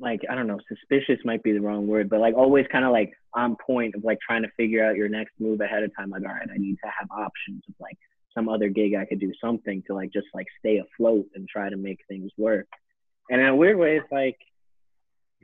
like 0.00 0.22
I 0.30 0.34
don't 0.34 0.46
know, 0.46 0.58
suspicious 0.68 1.18
might 1.24 1.42
be 1.42 1.52
the 1.52 1.60
wrong 1.60 1.86
word, 1.86 2.08
but 2.08 2.20
like 2.20 2.34
always 2.34 2.66
kind 2.72 2.84
of 2.84 2.92
like 2.92 3.12
on 3.34 3.56
point 3.64 3.94
of 3.94 4.04
like 4.04 4.18
trying 4.26 4.42
to 4.42 4.50
figure 4.56 4.84
out 4.84 4.96
your 4.96 5.08
next 5.08 5.32
move 5.38 5.60
ahead 5.60 5.82
of 5.82 5.94
time. 5.96 6.10
Like, 6.10 6.22
all 6.22 6.34
right, 6.34 6.48
I 6.52 6.58
need 6.58 6.76
to 6.82 6.90
have 6.98 7.08
options 7.10 7.62
of 7.68 7.74
like 7.78 7.98
some 8.34 8.48
other 8.48 8.68
gig 8.68 8.94
I 8.94 9.04
could 9.04 9.20
do 9.20 9.32
something 9.42 9.82
to 9.86 9.94
like 9.94 10.12
just 10.12 10.28
like 10.34 10.46
stay 10.58 10.78
afloat 10.78 11.26
and 11.34 11.48
try 11.48 11.68
to 11.68 11.76
make 11.76 12.00
things 12.08 12.30
work. 12.36 12.66
And 13.30 13.40
in 13.40 13.46
a 13.46 13.56
weird 13.56 13.78
way, 13.78 13.96
it's 13.96 14.10
like 14.10 14.38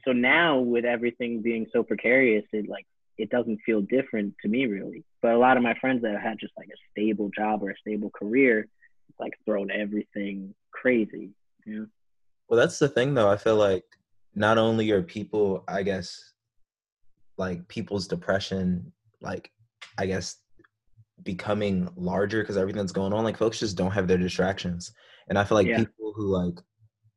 so 0.05 0.13
now 0.13 0.59
with 0.59 0.85
everything 0.85 1.43
being 1.43 1.67
so 1.73 1.83
precarious, 1.83 2.45
it 2.53 2.69
like 2.69 2.87
it 3.19 3.31
doesn't 3.31 3.61
feel 3.65 3.81
different 3.83 4.35
to 4.43 4.49
me 4.49 4.67
really. 4.67 5.05
But 5.21 5.33
a 5.33 5.39
lot 5.39 5.57
of 5.57 5.63
my 5.63 5.75
friends 5.81 6.03
that 6.03 6.21
had 6.21 6.39
just 6.41 6.55
like 6.57 6.69
a 6.69 6.91
stable 6.91 7.31
job 7.37 7.63
or 7.63 7.71
a 7.71 7.79
stable 7.79 8.11
career, 8.11 8.67
it's 9.09 9.21
like 9.21 9.33
thrown 9.45 9.71
everything 9.71 10.55
crazy. 10.71 11.31
Know? 11.67 11.87
Well, 12.49 12.59
that's 12.59 12.79
the 12.79 12.89
thing 12.89 13.15
though. 13.15 13.29
I 13.29 13.37
feel 13.37 13.57
like 13.57 13.85
not 14.37 14.59
only 14.59 14.91
are 14.91 15.03
people, 15.03 15.65
I 15.67 15.83
guess, 15.83 16.35
like 17.39 17.67
people's 17.69 18.07
depression, 18.07 18.93
like 19.21 19.51
I 19.99 20.07
guess 20.07 20.37
becoming 21.23 21.89
larger 21.97 22.43
because 22.43 22.59
everything's 22.59 22.93
going 22.93 23.15
on. 23.15 23.25
Like 23.25 23.39
folks 23.39 23.59
just 23.59 23.77
don't 23.77 23.91
have 23.91 24.07
their 24.07 24.19
distractions, 24.19 24.93
and 25.29 25.39
I 25.39 25.45
feel 25.45 25.57
like 25.57 25.67
Yeah. 25.67 25.79
people 25.79 26.13
who 26.15 26.27
like 26.27 26.61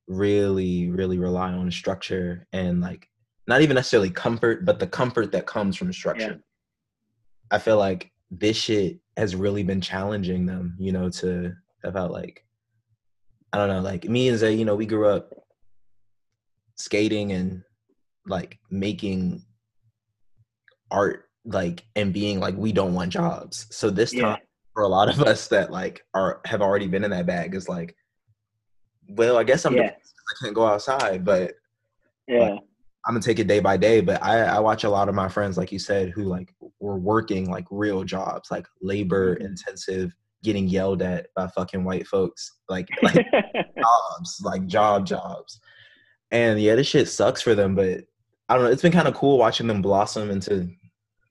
really, 0.07 0.89
really 0.89 1.19
rely 1.19 1.51
on 1.51 1.69
structure 1.69 2.47
and 2.53 2.81
like 2.81 3.07
not 3.47 3.61
even 3.61 3.75
necessarily 3.75 4.09
comfort, 4.09 4.65
but 4.65 4.79
the 4.79 4.87
comfort 4.87 5.31
that 5.33 5.45
comes 5.45 5.75
from 5.75 5.91
structure. 5.93 6.41
I 7.51 7.59
feel 7.59 7.77
like 7.77 8.11
this 8.31 8.57
shit 8.57 8.99
has 9.17 9.35
really 9.35 9.63
been 9.63 9.81
challenging 9.81 10.45
them, 10.45 10.75
you 10.79 10.91
know, 10.91 11.09
to 11.09 11.53
about 11.83 12.11
like 12.11 12.45
I 13.51 13.57
don't 13.57 13.67
know, 13.67 13.81
like 13.81 14.05
me 14.05 14.29
and 14.29 14.37
Zay, 14.37 14.53
you 14.53 14.63
know, 14.63 14.75
we 14.75 14.85
grew 14.85 15.09
up 15.09 15.33
skating 16.89 17.33
and 17.33 17.61
like 18.25 18.57
making 18.71 19.43
art 20.91 21.25
like 21.45 21.85
and 21.95 22.13
being 22.13 22.39
like 22.39 22.55
we 22.57 22.71
don't 22.71 22.93
want 22.93 23.11
jobs. 23.11 23.67
So 23.69 23.89
this 23.89 24.13
Yeah. 24.13 24.21
time 24.23 24.39
for 24.73 24.83
a 24.83 24.87
lot 24.87 25.09
of 25.09 25.21
us 25.21 25.47
that 25.49 25.71
like 25.71 26.03
are 26.13 26.41
have 26.45 26.61
already 26.61 26.87
been 26.87 27.03
in 27.03 27.11
that 27.11 27.25
bag 27.27 27.53
is 27.53 27.69
like 27.69 27.95
well, 29.11 29.37
I 29.37 29.43
guess 29.43 29.65
I'm 29.65 29.75
Yeah. 29.75 29.89
I 29.91 30.43
can't 30.43 30.55
go 30.55 30.65
outside, 30.65 31.25
but 31.25 31.53
Yeah. 32.27 32.57
I'm 33.05 33.13
gonna 33.15 33.21
take 33.21 33.39
it 33.39 33.47
day 33.47 33.59
by 33.59 33.75
day, 33.77 34.01
but 34.01 34.21
I, 34.23 34.41
I 34.43 34.59
watch 34.59 34.83
a 34.83 34.89
lot 34.89 35.09
of 35.09 35.15
my 35.15 35.27
friends, 35.29 35.57
like 35.57 35.71
you 35.71 35.79
said, 35.79 36.09
who 36.09 36.23
like 36.25 36.53
were 36.79 36.97
working 36.99 37.49
like 37.49 37.65
real 37.71 38.03
jobs, 38.03 38.51
like 38.51 38.67
labor 38.81 39.35
Mhm. 39.35 39.45
intensive, 39.45 40.13
getting 40.43 40.67
yelled 40.67 41.01
at 41.01 41.27
by 41.35 41.47
fucking 41.47 41.83
white 41.83 42.07
folks, 42.07 42.59
like 42.69 42.87
like 43.01 43.25
jobs, 43.81 44.41
like 44.43 44.65
job 44.67 45.05
jobs. 45.05 45.59
And 46.31 46.59
yeah, 46.61 46.75
this 46.75 46.87
shit 46.87 47.07
sucks 47.07 47.41
for 47.41 47.55
them, 47.55 47.75
but 47.75 48.05
I 48.47 48.55
don't 48.55 48.63
know. 48.63 48.71
It's 48.71 48.81
been 48.81 48.91
kind 48.91 49.07
of 49.07 49.15
cool 49.15 49.37
watching 49.37 49.67
them 49.67 49.81
blossom 49.81 50.29
into 50.29 50.69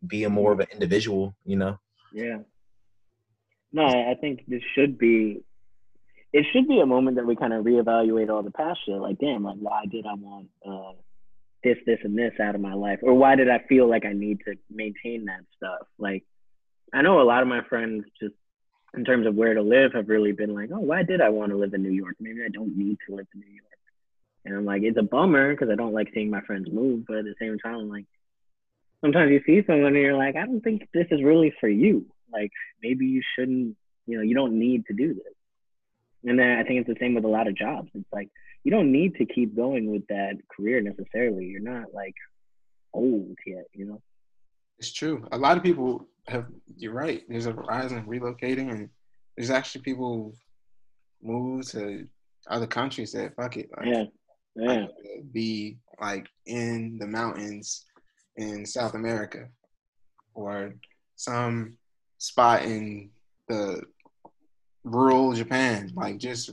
being 0.07 0.33
more 0.33 0.53
of 0.53 0.61
an 0.61 0.67
individual, 0.73 1.35
you 1.45 1.57
know? 1.57 1.79
Yeah. 2.13 2.39
No, 3.73 3.85
I 3.85 4.15
think 4.21 4.45
this 4.49 4.63
should 4.75 4.99
be. 4.99 5.43
It 6.33 6.45
should 6.53 6.69
be 6.69 6.81
a 6.81 6.87
moment 6.87 7.17
that 7.17 7.27
we 7.27 7.37
kind 7.37 7.53
of 7.53 7.65
reevaluate 7.65 8.29
all 8.29 8.43
the 8.43 8.51
past 8.51 8.81
shit. 8.85 8.97
Like, 8.97 9.19
damn, 9.19 9.45
like 9.45 9.57
why 9.59 9.87
did 9.91 10.05
I 10.07 10.15
want 10.15 10.49
uh, 10.67 10.93
this, 11.65 11.79
this, 11.87 11.99
and 12.05 12.19
this 12.19 12.33
out 12.41 12.55
of 12.55 12.61
my 12.61 12.75
life, 12.75 12.99
or 13.03 13.15
why 13.15 13.35
did 13.35 13.49
I 13.49 13.61
feel 13.69 13.89
like 13.89 14.05
I 14.05 14.13
need 14.13 14.41
to 14.45 14.55
maintain 14.71 15.25
that 15.27 15.41
stuff? 15.57 15.87
Like, 15.99 16.25
I 16.93 17.03
know 17.03 17.21
a 17.21 17.25
lot 17.25 17.43
of 17.43 17.49
my 17.49 17.63
friends 17.63 18.05
just 18.21 18.35
in 18.95 19.05
terms 19.05 19.27
of 19.27 19.35
where 19.35 19.55
to 19.55 19.63
live 19.63 19.93
have 19.95 20.09
really 20.09 20.33
been 20.33 20.55
like, 20.55 20.71
oh, 20.73 20.81
why 20.81 21.03
did 21.03 21.21
I 21.21 21.31
want 21.31 21.51
to 21.51 21.57
live 21.57 21.75
in 21.75 21.83
New 21.83 21.93
York? 21.93 22.17
Maybe 22.21 22.43
I 22.45 22.49
don't 22.49 22.77
need 22.77 22.99
to 23.09 23.15
live 23.15 23.27
in 23.35 23.41
New 23.41 23.47
York. 23.47 23.78
And 24.45 24.57
I'm 24.57 24.65
like, 24.65 24.83
it's 24.83 24.99
a 24.99 25.03
bummer 25.03 25.53
because 25.53 25.69
I 25.71 25.75
don't 25.75 25.93
like 25.93 26.11
seeing 26.15 26.31
my 26.31 26.41
friends 26.43 26.69
move, 26.73 27.05
but 27.07 27.19
at 27.19 27.25
the 27.25 27.35
same 27.41 27.59
time, 27.59 27.75
I'm 27.77 27.89
like, 27.89 28.07
sometimes 29.01 29.31
you 29.31 29.43
see 29.45 29.65
someone 29.67 29.95
and 29.95 30.03
you're 30.03 30.17
like, 30.17 30.37
I 30.37 30.47
don't 30.47 30.61
think 30.61 30.89
this 30.93 31.07
is 31.11 31.23
really 31.23 31.53
for 31.61 31.69
you. 31.69 32.07
Like 32.33 32.51
maybe 32.83 33.07
you 33.07 33.23
shouldn't, 33.37 33.77
you 34.07 34.17
know, 34.17 34.23
you 34.23 34.35
don't 34.35 34.59
need 34.59 34.87
to 34.87 34.95
do 34.95 35.15
this. 35.15 35.35
And 36.25 36.39
then 36.39 36.59
I 36.59 36.65
think 36.65 36.81
it's 36.81 36.89
the 36.89 37.05
same 37.05 37.15
with 37.15 37.25
a 37.25 37.29
lot 37.29 37.47
of 37.47 37.55
jobs. 37.55 37.91
It's 37.95 38.13
like 38.13 38.29
you 38.65 38.71
don't 38.71 38.93
need 38.93 39.17
to 39.17 39.25
keep 39.25 39.55
going 39.55 39.91
with 39.91 40.07
that 40.09 40.37
career 40.55 40.81
necessarily. 40.81 41.47
You're 41.47 41.61
not 41.61 41.95
like 41.95 42.15
old 42.93 43.37
yet, 43.47 43.67
you 43.73 43.87
know. 43.87 44.03
It's 44.79 44.93
true. 44.93 45.27
A 45.33 45.39
lot 45.39 45.57
of 45.57 45.63
people 45.63 46.07
have. 46.29 46.47
You're 46.77 46.93
right. 46.93 47.23
There's 47.29 47.47
a 47.47 47.53
rise 47.53 47.93
in 47.93 48.05
relocating, 48.05 48.71
and 48.71 48.89
there's 49.37 49.51
actually 49.51 49.83
people 49.83 50.35
move 51.23 51.67
to 51.71 52.07
other 52.49 52.67
countries 52.67 53.13
that 53.13 53.35
fuck 53.35 53.57
it. 53.57 53.71
Like, 53.77 53.87
Yeah. 53.87 54.05
Yeah. 54.59 54.87
Be 55.33 55.79
like 56.01 56.27
in 56.47 56.99
the 56.99 57.07
mountains 57.07 57.87
in 58.37 58.67
South 58.67 58.95
America 58.95 59.49
or 60.35 60.75
some 61.15 61.77
spot 62.19 62.63
in 62.65 63.11
the 63.49 63.83
rural 64.83 65.33
Japan. 65.33 65.93
Like 65.95 66.19
just 66.19 66.51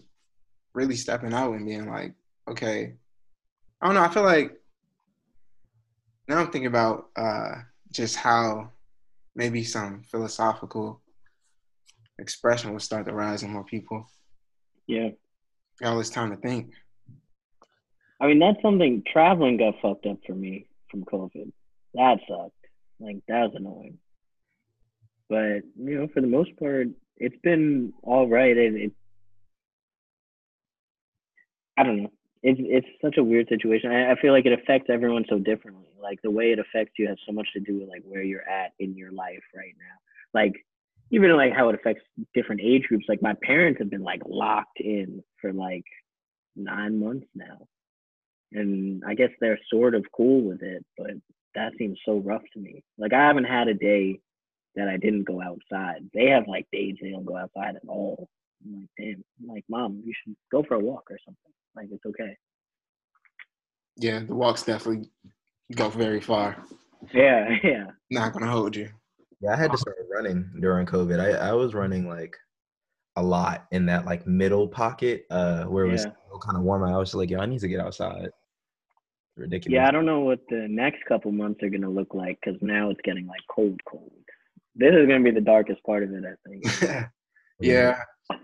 really 0.74 0.96
stepping 0.96 1.34
out 1.34 1.54
and 1.54 1.66
being 1.66 1.90
like, 1.90 2.14
okay, 2.48 2.94
I 3.82 3.86
don't 3.86 3.96
know. 3.96 4.04
I 4.04 4.10
feel 4.10 4.24
like 4.24 4.52
now 6.28 6.38
I'm 6.38 6.52
thinking 6.52 6.68
about 6.68 7.10
uh, 7.16 7.56
just 7.92 8.16
how 8.18 8.70
maybe 9.36 9.64
some 9.64 10.04
philosophical 10.04 11.02
expression 12.20 12.72
will 12.72 12.80
start 12.80 13.06
to 13.08 13.14
rise 13.14 13.42
in 13.44 13.52
more 13.52 13.64
people. 13.64 14.08
Yeah. 14.88 15.10
Got 15.82 15.92
all 15.92 15.98
this 15.98 16.10
time 16.10 16.30
to 16.32 16.38
think. 16.38 16.72
I 18.20 18.28
mean, 18.28 18.40
that's 18.40 18.62
something 18.62 19.04
traveling 19.12 19.58
got 19.58 19.76
fucked 19.82 20.06
up 20.06 20.18
for 20.26 20.34
me 20.34 20.68
from 20.90 21.04
COVID. 21.04 21.52
That 21.94 22.20
sucked. 22.28 22.54
Like 23.00 23.18
that 23.28 23.42
was 23.42 23.54
annoying. 23.56 23.98
But 25.30 25.64
you 25.78 26.00
know, 26.00 26.08
for 26.14 26.22
the 26.22 26.28
most 26.28 26.58
part, 26.58 26.88
it's 27.18 27.36
been 27.44 27.94
all 28.04 28.28
right. 28.28 28.56
And 28.56 28.78
it, 28.78 28.92
I 31.78 31.84
don't 31.84 32.04
know. 32.04 32.12
It's 32.42 32.60
it's 32.64 32.88
such 33.02 33.18
a 33.18 33.24
weird 33.24 33.50
situation. 33.50 33.92
I, 33.92 34.12
I 34.12 34.22
feel 34.22 34.32
like 34.32 34.46
it 34.46 34.58
affects 34.58 34.90
everyone 34.90 35.26
so 35.30 35.40
differently. 35.40 35.88
Like 36.02 36.22
the 36.22 36.32
way 36.32 36.52
it 36.52 36.60
affects 36.60 36.94
you 36.98 37.08
has 37.08 37.18
so 37.26 37.34
much 37.34 37.48
to 37.54 37.60
do 37.60 37.80
with 37.80 37.90
like 37.90 38.04
where 38.06 38.24
you're 38.24 38.48
at 38.48 38.72
in 38.80 38.96
your 38.96 39.12
life 39.12 39.44
right 39.54 39.74
now. 39.78 40.40
Like 40.40 40.54
even 41.12 41.36
like 41.36 41.54
how 41.54 41.70
it 41.70 41.76
affects 41.76 42.04
different 42.34 42.62
age 42.62 42.84
groups. 42.84 43.06
Like 43.10 43.22
my 43.22 43.36
parents 43.44 43.80
have 43.80 43.90
been 43.90 44.04
like 44.04 44.22
locked 44.26 44.80
in 44.80 45.24
for 45.42 45.52
like 45.52 45.86
nine 46.56 47.00
months 47.00 47.28
now 47.36 47.68
and 48.52 49.04
I 49.06 49.16
guess 49.16 49.32
they're 49.40 49.60
sort 49.70 49.96
of 49.96 50.06
cool 50.16 50.44
with 50.44 50.62
it, 50.62 50.86
but 50.98 51.12
that 51.56 51.74
seems 51.78 52.00
so 52.06 52.20
rough 52.20 52.44
to 52.54 52.60
me. 52.60 52.84
Like 52.98 53.14
I 53.14 53.26
haven't 53.26 53.46
had 53.46 53.68
a 53.68 53.74
day 53.74 54.20
that 54.76 54.88
I 54.88 54.98
didn't 54.98 55.24
go 55.24 55.42
outside. 55.42 56.10
They 56.14 56.28
have 56.28 56.48
like 56.48 56.68
days 56.72 56.96
they 57.02 57.12
don't 57.12 57.26
go 57.26 57.38
outside 57.38 57.76
at 57.76 57.88
all. 57.88 58.28
I'm 58.64 58.82
like, 58.82 58.90
damn. 58.98 59.24
I'm 59.42 59.56
like, 59.56 59.64
mom, 59.70 60.02
you 60.06 60.14
should 60.24 60.36
go 60.52 60.64
for 60.64 60.76
a 60.76 60.80
walk 60.80 61.06
or 61.10 61.18
something. 61.26 61.54
Like 61.76 61.88
it's 61.92 62.06
okay. 62.06 62.38
Yeah, 63.98 64.20
the 64.20 64.36
walks 64.36 64.64
definitely 64.64 65.10
go 65.76 65.90
very 65.90 66.20
far. 66.20 66.58
Yeah, 67.14 67.50
yeah. 67.64 67.86
Not 68.12 68.34
gonna 68.34 68.52
hold 68.52 68.76
you. 68.76 68.90
Yeah, 69.42 69.54
I 69.54 69.56
had 69.56 69.72
to 69.72 69.78
start 69.78 69.98
running 70.12 70.50
during 70.60 70.86
COVID. 70.86 71.20
I, 71.20 71.50
I 71.50 71.54
was 71.54 71.74
running 71.74 72.08
like 72.08 72.36
a 73.16 73.24
lot 73.24 73.66
in 73.72 73.86
that 73.86 74.06
like 74.06 74.28
middle 74.28 74.68
pocket, 74.68 75.26
uh, 75.30 75.64
where 75.66 75.86
it 75.86 75.92
was 75.92 76.06
Yeah. 76.06 76.12
kind 76.44 76.58
of 76.58 76.64
warm. 76.64 76.84
I 76.84 76.98
was 76.98 77.14
like, 77.16 77.30
yo, 77.30 77.40
I 77.40 77.46
need 77.46 77.60
to 77.60 77.68
get 77.68 77.80
outside. 77.80 78.30
Ridiculous. 79.38 79.74
Yeah, 79.74 79.88
I 79.88 79.92
don't 79.92 80.06
know 80.06 80.22
what 80.22 80.40
the 80.50 80.68
next 80.70 81.06
couple 81.06 81.32
months 81.32 81.62
are 81.64 81.70
gonna 81.70 81.90
look 81.90 82.14
like 82.14 82.40
because 82.44 82.62
now 82.62 82.90
it's 82.90 83.02
getting 83.04 83.28
like 83.28 83.42
cold, 83.50 83.80
cold. 83.86 84.12
This 84.76 84.94
is 84.94 85.08
gonna 85.08 85.24
be 85.24 85.32
the 85.32 85.42
darkest 85.42 85.84
part 85.84 86.04
of 86.04 86.12
it, 86.12 86.24
I 86.26 86.50
think. 86.50 87.10
yeah. 87.60 88.00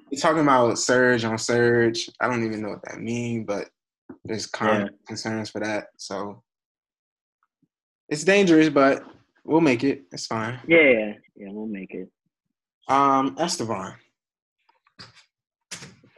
You're 0.09 0.21
talking 0.21 0.41
about 0.41 0.77
surge 0.77 1.23
on 1.23 1.37
surge. 1.37 2.09
I 2.19 2.27
don't 2.27 2.43
even 2.45 2.61
know 2.61 2.69
what 2.69 2.83
that 2.85 2.99
means, 2.99 3.45
but 3.47 3.69
there's 4.23 4.45
con- 4.45 4.81
Yeah. 4.81 4.87
concerns 5.07 5.49
for 5.49 5.59
that. 5.59 5.87
So 5.97 6.43
it's 8.09 8.23
dangerous, 8.23 8.69
but 8.69 9.03
we'll 9.45 9.61
make 9.61 9.83
it. 9.83 10.03
It's 10.11 10.27
fine. 10.27 10.59
Yeah, 10.67 10.81
yeah, 10.81 11.13
yeah. 11.35 11.47
We'll 11.51 11.67
make 11.67 11.93
it. 11.93 12.09
Um, 12.87 13.35
Esteban. 13.39 13.93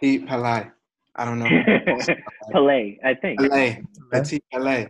Pete 0.04 0.28
Palais. 0.28 0.70
I 1.16 1.24
don't 1.24 1.40
know. 1.40 1.48
Palais, 2.52 3.00
I 3.06 3.14
think. 3.14 3.40
Palais. 3.40 3.82
Petit 4.12 4.44
Palais. 4.52 4.90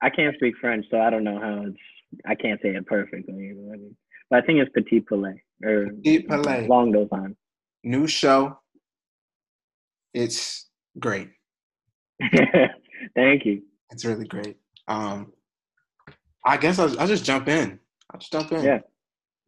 I 0.00 0.10
can't 0.10 0.32
speak 0.36 0.54
French, 0.60 0.86
so 0.92 1.00
I 1.00 1.10
don't 1.10 1.24
know 1.24 1.40
how 1.40 1.64
it's. 1.66 1.76
I 2.24 2.36
can't 2.36 2.60
say 2.62 2.68
it 2.68 2.86
perfectly, 2.86 3.52
but 4.30 4.38
I 4.38 4.46
think 4.46 4.60
it's 4.60 4.70
Petit 4.72 5.00
Palais 5.00 5.42
or 5.64 5.86
Petit 6.04 6.22
Palais. 6.22 6.66
along 6.66 6.92
those 6.92 7.08
lines. 7.10 7.34
New 7.82 8.06
show. 8.06 8.56
It's 10.12 10.70
great. 11.00 11.30
Thank 13.16 13.44
you. 13.44 13.62
It's 13.90 14.04
really 14.04 14.28
great. 14.28 14.56
Um, 14.86 15.32
I 16.46 16.58
guess 16.58 16.78
I'll, 16.78 17.00
I'll 17.00 17.08
just 17.08 17.24
jump 17.24 17.48
in. 17.48 17.80
I'll 18.12 18.20
just 18.20 18.30
jump 18.30 18.52
in. 18.52 18.62
Yeah. 18.62 18.78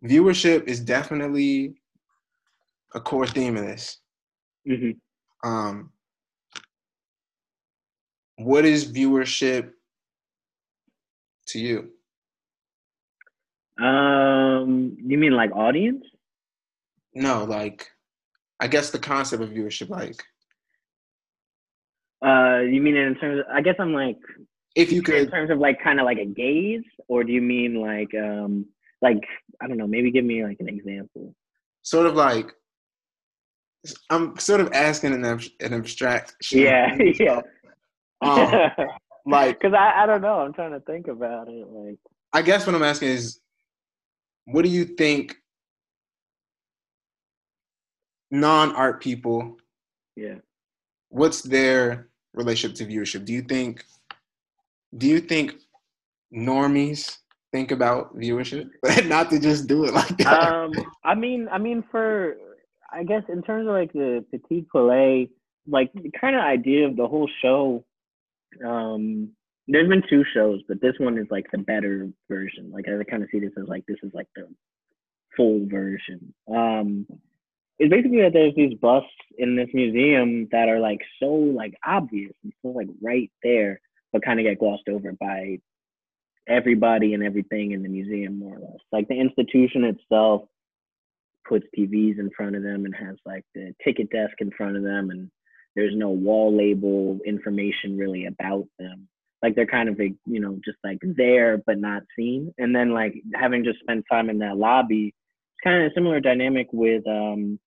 Viewership 0.04 0.64
is 0.64 0.80
definitely 0.80 1.76
a 2.92 3.00
core 3.00 3.28
theme 3.28 3.56
of 3.56 3.64
this. 3.64 3.98
Hmm 4.66 4.90
Um, 5.44 5.92
what 8.36 8.64
is 8.64 8.90
viewership 8.92 9.70
to 11.48 11.58
you? 11.58 11.90
Um, 13.78 14.96
you 15.04 15.18
mean 15.18 15.32
like 15.32 15.52
audience? 15.54 16.04
No, 17.14 17.44
like, 17.44 17.88
I 18.60 18.66
guess 18.66 18.90
the 18.90 18.98
concept 18.98 19.42
of 19.42 19.50
viewership, 19.50 19.88
like, 19.88 20.22
Uh, 22.24 22.60
you 22.60 22.80
mean 22.80 22.96
in 22.96 23.14
terms? 23.16 23.40
Of, 23.40 23.46
I 23.54 23.60
guess 23.60 23.76
I'm 23.78 23.92
like 23.92 24.16
if 24.74 24.90
you 24.90 25.02
could, 25.02 25.14
in 25.16 25.30
terms 25.30 25.50
of 25.50 25.58
like 25.58 25.82
kind 25.82 26.00
of 26.00 26.06
like 26.06 26.18
a 26.18 26.24
gaze, 26.24 26.82
or 27.08 27.22
do 27.22 27.32
you 27.32 27.42
mean 27.42 27.74
like 27.80 28.12
um 28.14 28.66
like 29.02 29.22
I 29.60 29.68
don't 29.68 29.76
know? 29.76 29.86
Maybe 29.86 30.10
give 30.10 30.24
me 30.24 30.42
like 30.42 30.56
an 30.60 30.68
example. 30.68 31.34
sort 31.82 32.06
of 32.06 32.14
like, 32.14 32.50
I'm 34.10 34.38
sort 34.38 34.60
of 34.60 34.72
asking 34.72 35.12
an, 35.14 35.24
an 35.24 35.72
abstract. 35.74 36.34
Yeah, 36.52 36.96
yeah. 36.98 37.40
Um, 38.22 38.70
like, 39.26 39.60
Because 39.60 39.74
I, 39.74 40.02
I 40.02 40.06
don't 40.06 40.22
know. 40.22 40.40
I'm 40.40 40.52
trying 40.52 40.72
to 40.72 40.80
think 40.80 41.08
about 41.08 41.48
it. 41.48 41.66
Like, 41.68 41.98
I 42.32 42.42
guess 42.42 42.66
what 42.66 42.74
I'm 42.74 42.82
asking 42.82 43.08
is, 43.08 43.40
what 44.46 44.62
do 44.62 44.68
you 44.68 44.84
think 44.84 45.36
non-art 48.30 49.02
people? 49.02 49.56
yeah. 50.16 50.36
What's 51.08 51.42
their 51.42 52.08
relationship 52.34 52.76
to 52.78 52.86
viewership? 52.86 53.24
Do 53.24 53.32
you 53.32 53.42
think? 53.42 53.84
Do 54.96 55.06
you 55.06 55.20
think 55.20 55.54
normies 56.34 57.18
think 57.52 57.70
about 57.70 58.16
viewership, 58.16 58.68
not 59.06 59.30
to 59.30 59.38
just 59.38 59.66
do 59.66 59.84
it 59.84 59.94
like 59.94 60.16
that? 60.18 60.52
um, 60.52 60.72
I 61.04 61.14
mean, 61.14 61.48
I 61.50 61.58
mean, 61.58 61.82
for 61.90 62.36
I 62.92 63.04
guess 63.04 63.22
in 63.28 63.42
terms 63.42 63.66
of 63.66 63.74
like 63.74 63.92
the 63.92 64.24
Petit 64.30 64.66
Palais, 64.70 65.30
like 65.68 65.92
the 65.92 66.10
kind 66.18 66.36
of 66.36 66.42
idea 66.42 66.86
of 66.86 66.96
the 66.96 67.06
whole 67.06 67.28
show. 67.42 67.84
Um, 68.64 69.30
there's 69.68 69.88
been 69.88 70.02
two 70.08 70.24
shows, 70.32 70.60
but 70.68 70.80
this 70.80 70.94
one 70.98 71.18
is 71.18 71.26
like 71.30 71.46
the 71.50 71.58
better 71.58 72.08
version. 72.30 72.70
Like 72.70 72.86
I 72.88 73.02
kind 73.04 73.22
of 73.22 73.28
see 73.32 73.40
this 73.40 73.50
as 73.60 73.66
like 73.66 73.84
this 73.86 73.98
is 74.02 74.12
like 74.14 74.28
the 74.36 74.48
full 75.36 75.66
version. 75.68 76.32
Um, 76.48 77.06
it's 77.78 77.90
basically 77.90 78.22
that 78.22 78.32
there's 78.32 78.54
these 78.54 78.78
busts 78.80 79.10
in 79.36 79.56
this 79.56 79.68
museum 79.74 80.48
that 80.52 80.68
are 80.68 80.80
like 80.80 81.00
so 81.20 81.26
like 81.26 81.74
obvious 81.84 82.32
and 82.42 82.52
so 82.62 82.68
like 82.68 82.88
right 83.02 83.30
there, 83.42 83.80
but 84.12 84.24
kind 84.24 84.38
of 84.40 84.44
get 84.44 84.58
glossed 84.58 84.88
over 84.88 85.12
by 85.12 85.58
everybody 86.48 87.12
and 87.12 87.22
everything 87.22 87.72
in 87.72 87.82
the 87.82 87.88
museum 87.88 88.38
more 88.38 88.56
or 88.56 88.60
less. 88.60 88.80
Like 88.92 89.08
the 89.08 89.20
institution 89.20 89.84
itself 89.84 90.42
puts 91.48 91.66
TVs 91.76 92.18
in 92.18 92.30
front 92.36 92.56
of 92.56 92.62
them 92.62 92.84
and 92.84 92.94
has 92.94 93.16
like 93.24 93.44
the 93.54 93.72
ticket 93.84 94.10
desk 94.10 94.34
in 94.40 94.50
front 94.50 94.76
of 94.76 94.82
them 94.82 95.10
and 95.10 95.30
there's 95.74 95.94
no 95.94 96.08
wall 96.08 96.56
label 96.56 97.18
information 97.26 97.98
really 97.98 98.26
about 98.26 98.66
them. 98.78 99.06
Like 99.42 99.54
they're 99.54 99.66
kind 99.66 99.88
of 99.88 100.00
you 100.00 100.40
know 100.40 100.58
just 100.64 100.78
like 100.82 100.98
there 101.02 101.58
but 101.66 101.78
not 101.78 102.02
seen. 102.16 102.52
And 102.58 102.74
then 102.74 102.90
like 102.90 103.14
having 103.34 103.62
just 103.62 103.80
spent 103.80 104.04
time 104.10 104.30
in 104.30 104.38
that 104.38 104.56
lobby, 104.56 105.08
it's 105.08 105.62
kind 105.62 105.84
of 105.84 105.90
a 105.90 105.94
similar 105.94 106.20
dynamic 106.20 106.68
with 106.72 107.06
um 107.06 107.60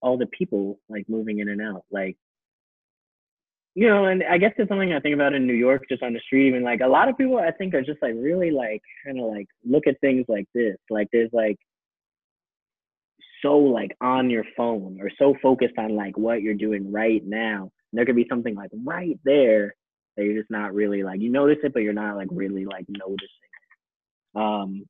all 0.00 0.16
the 0.16 0.26
people 0.26 0.78
like 0.88 1.08
moving 1.08 1.40
in 1.40 1.48
and 1.48 1.62
out. 1.62 1.84
Like 1.90 2.16
you 3.74 3.86
know, 3.86 4.06
and 4.06 4.24
I 4.28 4.38
guess 4.38 4.52
it's 4.58 4.68
something 4.68 4.92
I 4.92 5.00
think 5.00 5.14
about 5.14 5.34
in 5.34 5.46
New 5.46 5.54
York, 5.54 5.84
just 5.88 6.02
on 6.02 6.12
the 6.12 6.20
street. 6.20 6.48
Even 6.48 6.64
like 6.64 6.80
a 6.80 6.88
lot 6.88 7.08
of 7.08 7.16
people, 7.16 7.38
I 7.38 7.52
think 7.52 7.74
are 7.74 7.82
just 7.82 8.02
like 8.02 8.14
really 8.16 8.50
like 8.50 8.82
kind 9.04 9.20
of 9.20 9.26
like 9.26 9.46
look 9.64 9.86
at 9.86 10.00
things 10.00 10.26
like 10.28 10.46
this. 10.54 10.76
Like 10.90 11.08
there's 11.12 11.30
like 11.32 11.56
so 13.42 13.58
like 13.58 13.96
on 14.00 14.30
your 14.30 14.44
phone 14.56 14.98
or 15.00 15.10
so 15.18 15.34
focused 15.42 15.74
on 15.78 15.96
like 15.96 16.16
what 16.16 16.42
you're 16.42 16.54
doing 16.54 16.90
right 16.92 17.22
now. 17.24 17.70
And 17.92 17.98
there 17.98 18.04
could 18.04 18.16
be 18.16 18.26
something 18.28 18.54
like 18.54 18.70
right 18.84 19.18
there 19.24 19.74
that 20.16 20.24
you're 20.24 20.38
just 20.38 20.50
not 20.50 20.74
really 20.74 21.02
like 21.02 21.20
you 21.20 21.30
notice 21.30 21.58
it, 21.62 21.72
but 21.72 21.82
you're 21.82 21.92
not 21.92 22.16
like 22.16 22.28
really 22.30 22.64
like 22.64 22.86
noticing. 22.88 23.28
it. 24.34 24.40
Um, 24.40 24.84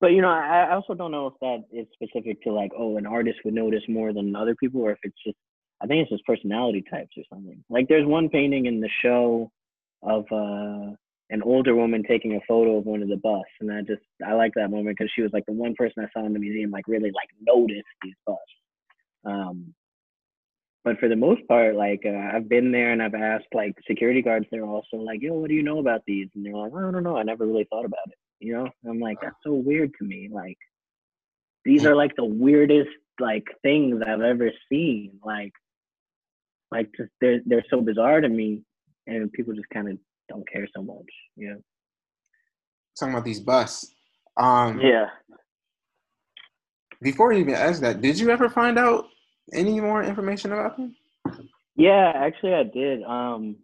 but 0.00 0.08
you 0.08 0.20
know, 0.20 0.30
I, 0.30 0.66
I 0.68 0.74
also 0.74 0.94
don't 0.94 1.12
know 1.12 1.28
if 1.28 1.34
that 1.40 1.64
is 1.72 1.86
specific 1.92 2.42
to 2.42 2.52
like 2.52 2.72
oh 2.76 2.96
an 2.96 3.06
artist 3.06 3.38
would 3.44 3.54
notice 3.54 3.82
more 3.88 4.12
than 4.12 4.34
other 4.34 4.56
people, 4.56 4.80
or 4.80 4.92
if 4.92 4.98
it's 5.02 5.16
just 5.24 5.36
I 5.80 5.86
think 5.86 6.02
it's 6.02 6.10
just 6.10 6.26
personality 6.26 6.84
types 6.90 7.12
or 7.16 7.24
something. 7.32 7.62
Like 7.70 7.88
there's 7.88 8.06
one 8.06 8.28
painting 8.28 8.66
in 8.66 8.80
the 8.80 8.90
show 9.02 9.50
of 10.02 10.24
uh 10.32 10.94
an 11.32 11.42
older 11.42 11.74
woman 11.74 12.04
taking 12.06 12.36
a 12.36 12.40
photo 12.46 12.76
of 12.76 12.84
one 12.84 13.02
of 13.02 13.08
the 13.08 13.16
busts, 13.16 13.56
and 13.60 13.72
I 13.72 13.80
just 13.80 14.02
I 14.24 14.34
like 14.34 14.52
that 14.54 14.70
moment 14.70 14.96
because 14.98 15.10
she 15.14 15.22
was 15.22 15.32
like 15.32 15.46
the 15.46 15.52
one 15.52 15.74
person 15.74 16.04
I 16.04 16.08
saw 16.12 16.24
in 16.26 16.34
the 16.34 16.38
museum 16.38 16.70
like 16.70 16.86
really 16.86 17.10
like 17.10 17.30
noticed 17.40 17.88
these 18.02 18.14
busts. 18.26 18.42
Um, 19.24 19.74
but 20.84 20.98
for 20.98 21.08
the 21.08 21.16
most 21.16 21.46
part, 21.48 21.74
like 21.74 22.02
uh, 22.04 22.36
I've 22.36 22.50
been 22.50 22.70
there 22.70 22.92
and 22.92 23.02
I've 23.02 23.14
asked 23.14 23.46
like 23.54 23.74
security 23.88 24.20
guards. 24.20 24.46
They're 24.50 24.66
also 24.66 24.98
like, 24.98 25.22
"Yo, 25.22 25.32
what 25.32 25.48
do 25.48 25.54
you 25.54 25.62
know 25.62 25.78
about 25.78 26.02
these?" 26.06 26.28
And 26.34 26.44
they're 26.44 26.54
like, 26.54 26.72
"I 26.76 26.90
don't 26.90 27.02
know. 27.02 27.16
I 27.16 27.22
never 27.22 27.46
really 27.46 27.66
thought 27.70 27.86
about 27.86 28.08
it." 28.08 28.18
You 28.40 28.54
know, 28.54 28.68
I'm 28.86 29.00
like, 29.00 29.18
that's 29.22 29.36
so 29.42 29.54
weird 29.54 29.92
to 30.00 30.04
me. 30.04 30.28
Like, 30.30 30.58
these 31.64 31.86
are 31.86 31.96
like 31.96 32.14
the 32.14 32.24
weirdest 32.24 32.90
like 33.20 33.46
things 33.62 34.02
I've 34.06 34.20
ever 34.20 34.50
seen. 34.68 35.12
Like, 35.24 35.52
like 36.70 36.90
just 36.94 37.10
they're 37.22 37.40
they're 37.46 37.64
so 37.70 37.80
bizarre 37.80 38.20
to 38.20 38.28
me, 38.28 38.64
and 39.06 39.32
people 39.32 39.54
just 39.54 39.70
kind 39.72 39.88
of 39.88 39.98
don't 40.28 40.48
care 40.50 40.66
so 40.74 40.82
much. 40.82 41.06
Yeah. 41.36 41.54
Talking 42.98 43.14
about 43.14 43.24
these 43.24 43.40
busts. 43.40 43.94
Um, 44.36 44.80
Yeah. 44.80 45.06
Before 47.00 47.32
you 47.32 47.40
even 47.40 47.54
ask 47.54 47.80
that, 47.80 48.00
did 48.00 48.18
you 48.18 48.30
ever 48.30 48.48
find 48.48 48.78
out 48.78 49.06
any 49.52 49.80
more 49.80 50.04
information 50.04 50.52
about 50.52 50.76
them? 50.76 50.94
Yeah, 51.74 52.12
actually, 52.14 52.54
I 52.54 52.62
did. 52.62 53.02
Um, 53.02 53.56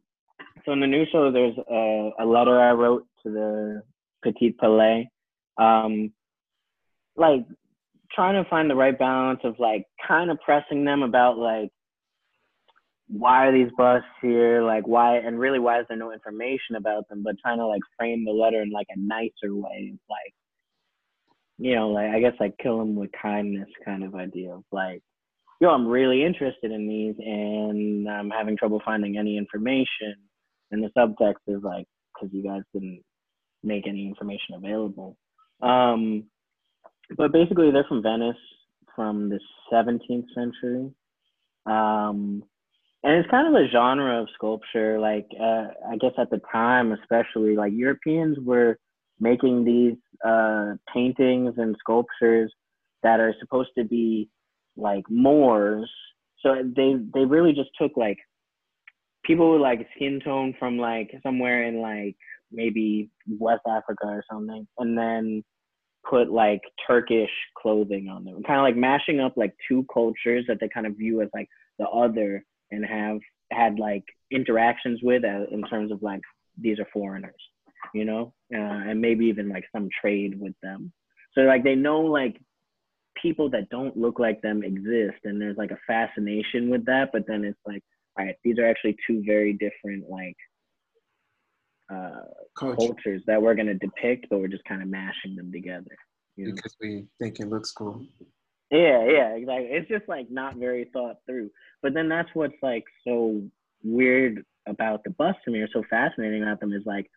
so 0.64 0.72
in 0.72 0.80
the 0.80 0.88
new 0.88 1.04
show, 1.12 1.30
there's 1.30 1.56
a, 1.70 2.10
a 2.18 2.26
letter 2.26 2.60
I 2.60 2.72
wrote 2.72 3.06
to 3.22 3.30
the 3.30 3.82
Petit 4.24 4.56
Palais, 4.58 5.08
um, 5.56 6.12
like 7.16 7.46
trying 8.12 8.42
to 8.42 8.48
find 8.50 8.68
the 8.68 8.74
right 8.74 8.98
balance 8.98 9.40
of 9.44 9.54
like 9.60 9.84
kind 10.06 10.30
of 10.30 10.40
pressing 10.40 10.84
them 10.84 11.02
about 11.02 11.38
like 11.38 11.70
why 13.08 13.46
are 13.46 13.52
these 13.52 13.72
busts 13.76 14.08
here, 14.20 14.62
like 14.62 14.86
why, 14.86 15.16
and 15.16 15.38
really 15.38 15.58
why 15.58 15.80
is 15.80 15.86
there 15.88 15.96
no 15.96 16.12
information 16.12 16.76
about 16.76 17.08
them, 17.08 17.22
but 17.22 17.36
trying 17.42 17.58
to 17.58 17.66
like 17.66 17.82
frame 17.98 18.24
the 18.24 18.32
letter 18.32 18.62
in 18.62 18.70
like 18.70 18.88
a 18.90 18.98
nicer 18.98 19.54
way, 19.54 19.94
like 20.08 20.34
you 21.58 21.74
know, 21.74 21.88
like 21.90 22.10
I 22.10 22.20
guess 22.20 22.34
like 22.38 22.56
kill 22.62 22.78
them 22.78 22.94
with 22.94 23.10
kindness 23.20 23.68
kind 23.84 24.04
of 24.04 24.14
idea 24.14 24.52
of 24.52 24.64
like 24.70 25.02
yo, 25.60 25.70
I'm 25.70 25.86
really 25.86 26.24
interested 26.24 26.70
in 26.70 26.86
these 26.86 27.14
and 27.18 28.08
I'm 28.08 28.30
having 28.30 28.56
trouble 28.56 28.80
finding 28.84 29.18
any 29.18 29.36
information. 29.36 30.14
And 30.70 30.82
the 30.82 30.90
subtext 30.96 31.42
is 31.46 31.62
like, 31.62 31.86
because 32.14 32.32
you 32.32 32.42
guys 32.42 32.62
didn't 32.72 33.02
make 33.62 33.86
any 33.86 34.06
information 34.06 34.54
available. 34.56 35.16
Um, 35.60 36.24
but 37.16 37.32
basically, 37.32 37.70
they're 37.70 37.86
from 37.88 38.02
Venice 38.02 38.36
from 38.94 39.30
the 39.30 39.40
17th 39.72 40.26
century. 40.34 40.90
Um, 41.66 42.42
and 43.02 43.14
it's 43.14 43.30
kind 43.30 43.46
of 43.46 43.60
a 43.60 43.68
genre 43.68 44.20
of 44.20 44.28
sculpture. 44.34 44.98
Like, 44.98 45.26
uh, 45.40 45.68
I 45.88 45.96
guess 46.00 46.12
at 46.18 46.30
the 46.30 46.40
time, 46.50 46.92
especially, 46.92 47.56
like 47.56 47.72
Europeans 47.74 48.38
were 48.42 48.78
making 49.20 49.64
these 49.64 49.96
uh, 50.26 50.74
paintings 50.92 51.54
and 51.58 51.76
sculptures 51.78 52.52
that 53.02 53.20
are 53.20 53.34
supposed 53.40 53.70
to 53.78 53.84
be 53.84 54.28
like 54.76 55.04
Moors. 55.08 55.90
So 56.40 56.54
they 56.76 56.94
they 57.14 57.24
really 57.24 57.52
just 57.52 57.70
took 57.80 57.96
like 57.96 58.18
people 59.24 59.52
with 59.52 59.60
like 59.60 59.86
skin 59.96 60.20
tone 60.24 60.54
from 60.58 60.78
like 60.78 61.10
somewhere 61.22 61.64
in 61.64 61.80
like 61.80 62.16
maybe 62.50 63.10
West 63.28 63.62
Africa 63.68 64.06
or 64.06 64.24
something, 64.30 64.66
and 64.78 64.96
then 64.98 65.44
put 66.08 66.30
like 66.30 66.60
Turkish 66.86 67.30
clothing 67.60 68.08
on 68.08 68.24
them, 68.24 68.42
kind 68.46 68.58
of 68.58 68.64
like 68.64 68.76
mashing 68.76 69.20
up 69.20 69.34
like 69.36 69.54
two 69.68 69.84
cultures 69.92 70.44
that 70.48 70.58
they 70.60 70.68
kind 70.68 70.86
of 70.86 70.96
view 70.96 71.20
as 71.22 71.28
like 71.34 71.48
the 71.78 71.88
other, 71.88 72.44
and 72.70 72.84
have 72.84 73.18
had 73.50 73.78
like 73.78 74.04
interactions 74.30 75.00
with 75.02 75.24
uh, 75.24 75.46
in 75.50 75.62
terms 75.62 75.92
of 75.92 76.02
like 76.02 76.20
these 76.60 76.78
are 76.78 76.86
foreigners, 76.92 77.40
you 77.94 78.04
know, 78.04 78.32
uh, 78.54 78.58
and 78.88 79.00
maybe 79.00 79.26
even 79.26 79.48
like 79.48 79.64
some 79.74 79.88
trade 80.00 80.38
with 80.38 80.54
them. 80.62 80.92
So 81.32 81.42
like 81.42 81.64
they 81.64 81.74
know 81.74 82.00
like 82.00 82.36
people 83.20 83.50
that 83.50 83.68
don't 83.68 83.96
look 83.96 84.18
like 84.18 84.40
them 84.42 84.62
exist 84.62 85.18
and 85.24 85.40
there's 85.40 85.56
like 85.56 85.70
a 85.70 85.78
fascination 85.86 86.70
with 86.70 86.84
that 86.84 87.10
but 87.12 87.26
then 87.26 87.44
it's 87.44 87.58
like 87.66 87.82
all 88.18 88.24
right 88.24 88.36
these 88.44 88.58
are 88.58 88.66
actually 88.66 88.96
two 89.06 89.22
very 89.26 89.52
different 89.54 90.08
like 90.08 90.36
uh 91.92 92.20
Culture. 92.56 92.76
cultures 92.76 93.22
that 93.26 93.40
we're 93.42 93.54
going 93.54 93.66
to 93.66 93.74
depict 93.74 94.26
but 94.30 94.38
we're 94.38 94.46
just 94.46 94.64
kind 94.64 94.82
of 94.82 94.88
mashing 94.88 95.34
them 95.34 95.50
together 95.50 95.96
you 96.38 96.46
know? 96.46 96.54
Because 96.54 96.76
we 96.80 97.06
think 97.18 97.40
it 97.40 97.48
looks 97.48 97.72
cool. 97.72 98.06
Yeah 98.70 99.04
yeah 99.04 99.34
exactly 99.34 99.68
it's 99.70 99.88
just 99.88 100.08
like 100.08 100.30
not 100.30 100.56
very 100.56 100.88
thought 100.92 101.16
through 101.26 101.50
but 101.82 101.94
then 101.94 102.08
that's 102.08 102.28
what's 102.34 102.54
like 102.62 102.84
so 103.06 103.42
weird 103.82 104.44
about 104.66 105.02
the 105.04 105.10
bus 105.10 105.34
to 105.44 105.50
me 105.50 105.60
or 105.60 105.68
so 105.72 105.82
fascinating 105.88 106.42
about 106.42 106.60
them 106.60 106.72
is 106.72 106.82
like 106.84 107.10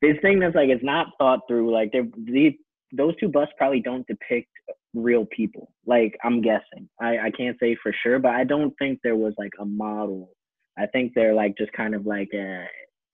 this 0.00 0.16
thing 0.22 0.38
that's 0.38 0.54
like 0.54 0.68
it's 0.68 0.84
not 0.84 1.08
thought 1.18 1.40
through 1.48 1.72
like 1.72 1.92
they're 1.92 2.08
these 2.16 2.54
those 2.92 3.14
two 3.16 3.28
busts 3.28 3.54
probably 3.58 3.80
don't 3.80 4.06
depict 4.06 4.48
real 4.94 5.26
people. 5.26 5.72
Like 5.86 6.16
I'm 6.24 6.40
guessing. 6.40 6.88
I, 7.00 7.18
I 7.18 7.30
can't 7.30 7.56
say 7.60 7.76
for 7.82 7.94
sure, 8.02 8.18
but 8.18 8.32
I 8.32 8.44
don't 8.44 8.74
think 8.78 9.00
there 9.02 9.16
was 9.16 9.34
like 9.38 9.52
a 9.60 9.64
model. 9.64 10.30
I 10.78 10.86
think 10.86 11.12
they're 11.14 11.34
like 11.34 11.56
just 11.58 11.72
kind 11.72 11.94
of 11.94 12.06
like 12.06 12.30
a 12.34 12.66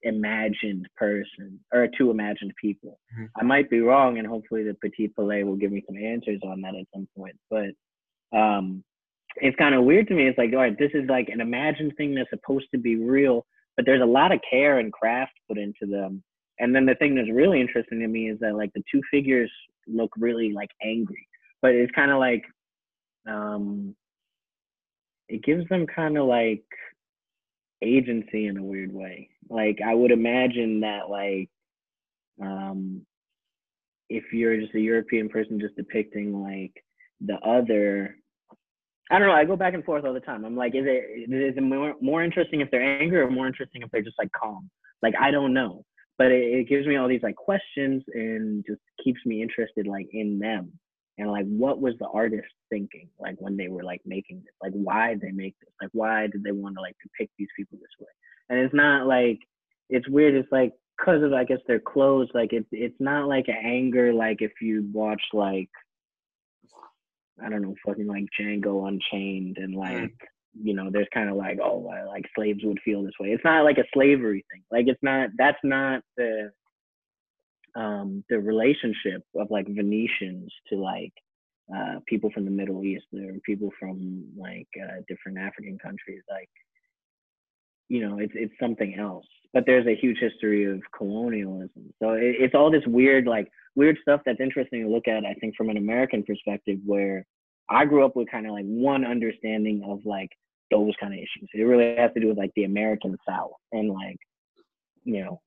imagined 0.05 0.88
person 0.97 1.61
or 1.73 1.88
two 1.88 2.11
imagined 2.11 2.53
people. 2.61 2.99
Mhm. 3.19 3.31
I 3.37 3.45
might 3.45 3.69
be 3.71 3.81
wrong 3.81 4.19
and 4.19 4.27
hopefully 4.27 4.62
the 4.62 4.75
Petit 4.75 5.09
Palais 5.09 5.43
will 5.43 5.57
give 5.57 5.73
me 5.73 5.83
some 5.87 5.97
answers 5.97 6.40
on 6.45 6.61
that 6.62 6.75
at 6.75 6.87
some 6.95 7.09
point. 7.17 7.37
But 7.51 7.71
um 8.33 8.85
it's 9.37 9.57
kind 9.57 9.75
of 9.75 9.85
weird 9.85 10.07
to 10.09 10.14
me. 10.14 10.29
It's 10.29 10.38
like, 10.38 10.53
all 10.53 10.59
right, 10.61 10.79
this 10.79 10.93
is 10.95 11.09
like 11.09 11.29
an 11.29 11.40
imagined 11.40 11.95
thing 11.97 12.14
that's 12.14 12.31
supposed 12.31 12.67
to 12.73 12.79
be 12.79 12.97
real, 12.97 13.45
but 13.77 13.85
there's 13.85 14.03
a 14.03 14.07
lot 14.07 14.31
of 14.33 14.40
care 14.49 14.79
and 14.79 14.93
craft 14.93 15.33
put 15.49 15.59
into 15.59 15.87
them. 15.87 16.23
And 16.61 16.75
then 16.75 16.87
the 16.87 16.95
thing 16.95 17.17
that's 17.17 17.31
really 17.31 17.61
interesting 17.61 17.99
to 18.01 18.07
me 18.07 18.31
is 18.31 18.38
that 18.40 18.55
like 18.55 18.73
the 18.75 18.85
two 18.90 19.03
figures 19.11 19.51
look 19.88 20.11
really 20.17 20.53
like 20.53 20.71
angry, 20.83 21.27
but 21.62 21.75
it's 21.75 21.93
kind 21.93 22.11
of 22.12 22.19
like 22.19 22.45
um 23.27 23.97
it 25.29 25.43
gives 25.43 25.67
them 25.69 25.87
kind 25.87 26.19
of 26.19 26.27
like 26.27 26.64
agency 27.85 28.47
in 28.47 28.57
a 28.57 28.62
weird 28.62 28.92
way. 28.92 29.31
Like 29.49 29.79
I 29.85 29.94
would 29.94 30.11
imagine 30.11 30.81
that 30.81 31.11
like 31.11 31.49
um 32.42 33.05
if 34.09 34.33
you're 34.33 34.61
just 34.61 34.75
a 34.75 34.81
European 34.81 35.29
person 35.29 35.61
just 35.61 35.77
depicting 35.77 36.42
like 36.42 36.73
the 37.20 37.37
other 37.47 38.16
I 39.11 39.18
don't 39.18 39.29
know, 39.29 39.35
I 39.35 39.44
go 39.44 39.57
back 39.57 39.75
and 39.75 39.85
forth 39.85 40.05
all 40.05 40.14
the 40.14 40.20
time. 40.20 40.47
I'm 40.47 40.57
like, 40.57 40.75
is 40.75 40.85
it 40.87 41.31
is 41.31 41.57
it 41.57 41.62
more 41.62 41.94
more 42.01 42.25
interesting 42.25 42.61
if 42.61 42.70
they're 42.70 43.01
angry 43.01 43.20
or 43.20 43.31
more 43.31 43.47
interesting 43.47 43.83
if 43.83 43.90
they're 43.90 44.03
just 44.03 44.18
like 44.18 44.33
calm? 44.33 44.70
Like 45.03 45.14
I 45.20 45.31
don't 45.31 45.53
know. 45.53 45.85
But 46.16 46.29
it, 46.31 46.61
it 46.61 46.68
gives 46.68 46.87
me 46.87 46.97
all 46.97 47.09
these 47.09 47.23
like 47.23 47.37
questions 47.37 48.03
and 48.14 48.64
just 48.66 48.81
keeps 49.03 49.20
me 49.27 49.42
interested 49.42 49.87
like 49.87 50.07
in 50.12 50.38
them 50.38 50.73
and 51.18 51.31
like 51.31 51.46
what 51.46 51.81
was 51.81 51.94
the 51.98 52.09
artist 52.09 52.48
thinking 52.70 53.09
like 53.20 53.37
when 53.38 53.57
they 53.57 53.68
were 53.68 53.85
like 53.85 54.00
making 54.05 54.42
this? 54.44 54.55
Like 54.62 54.72
why 54.72 55.11
did 55.11 55.20
they 55.20 55.33
make 55.33 55.55
this? 55.61 55.70
Like 55.81 55.90
why 55.92 56.27
did 56.27 56.42
they 56.42 56.53
want 56.53 56.77
to 56.77 56.81
like 56.81 56.96
depict 57.03 57.33
these 57.38 57.48
people 57.57 57.79
this 57.81 57.90
way? 58.00 58.12
And 58.48 58.59
it's 58.59 58.74
not 58.74 59.07
like 59.07 59.38
it's 59.90 60.09
weird 60.09 60.35
it's 60.35 60.50
like 60.50 60.72
because 60.96 61.22
of 61.22 61.33
i 61.33 61.44
guess 61.44 61.59
their 61.66 61.81
clothes 61.81 62.29
like 62.35 62.53
it's 62.53 62.68
it's 62.72 62.96
not 63.00 63.29
like 63.29 63.48
an 63.48 63.57
anger 63.62 64.14
like 64.14 64.38
if 64.40 64.53
you 64.61 64.88
watch 64.92 65.20
like 65.33 65.68
i 67.44 67.48
don't 67.48 67.62
know 67.62 67.74
fucking 67.85 68.07
like 68.07 68.24
django 68.38 68.88
unchained 68.88 69.59
and 69.59 69.74
like 69.74 69.96
mm. 69.96 70.11
you 70.62 70.74
know 70.74 70.88
there's 70.90 71.09
kind 71.12 71.29
of 71.29 71.37
like 71.37 71.59
oh 71.62 71.85
like 72.14 72.24
slaves 72.37 72.61
would 72.62 72.79
feel 72.85 73.03
this 73.03 73.18
way. 73.18 73.29
It's 73.29 73.44
not 73.44 73.64
like 73.64 73.79
a 73.79 73.85
slavery 73.92 74.44
thing. 74.53 74.62
Like 74.70 74.87
it's 74.87 75.03
not 75.03 75.31
that's 75.37 75.59
not 75.64 76.03
the 76.16 76.53
um, 77.75 78.25
the 78.29 78.39
relationship 78.39 79.23
of 79.35 79.51
like 79.51 79.67
Venetians 79.67 80.53
to 80.69 80.77
like 80.77 81.13
uh, 81.75 81.99
people 82.07 82.31
from 82.31 82.45
the 82.45 82.51
Middle 82.51 82.85
East 82.85 83.07
or 83.15 83.35
people 83.45 83.71
from 83.79 84.25
like 84.37 84.69
uh, 84.83 85.01
different 85.09 85.39
African 85.39 85.79
countries, 85.79 86.23
like 86.31 86.49
you 87.89 88.07
know, 88.07 88.19
it's 88.19 88.33
it's 88.35 88.55
something 88.61 88.97
else. 88.99 89.27
But 89.53 89.65
there's 89.67 89.87
a 89.87 89.95
huge 89.95 90.19
history 90.19 90.65
of 90.65 90.83
colonialism, 90.97 91.93
so 92.03 92.11
it, 92.11 92.37
it's 92.41 92.55
all 92.55 92.71
this 92.71 92.87
weird 92.87 93.27
like 93.27 93.49
weird 93.77 93.99
stuff 94.03 94.21
that's 94.25 94.41
interesting 94.41 94.85
to 94.85 94.91
look 94.91 95.09
at. 95.09 95.25
I 95.25 95.35
think 95.35 95.55
from 95.57 95.71
an 95.71 95.77
American 95.77 96.23
perspective, 96.23 96.79
where 96.85 97.27
I 97.69 97.85
grew 97.85 98.05
up 98.05 98.17
with 98.17 98.31
kind 98.31 98.47
of 98.47 98.53
like 98.53 98.65
one 98.67 99.05
understanding 99.05 99.83
of 99.87 100.01
like 100.05 100.31
those 100.71 100.93
kind 101.01 101.13
of 101.13 101.19
issues. 101.19 101.49
It 101.53 101.63
really 101.63 101.97
has 101.97 102.13
to 102.15 102.21
do 102.21 102.29
with 102.29 102.39
like 102.39 102.53
the 102.57 102.65
American 102.65 103.17
South 103.29 103.53
and 103.73 103.91
like 103.91 104.19
you 105.05 105.25
know 105.25 105.41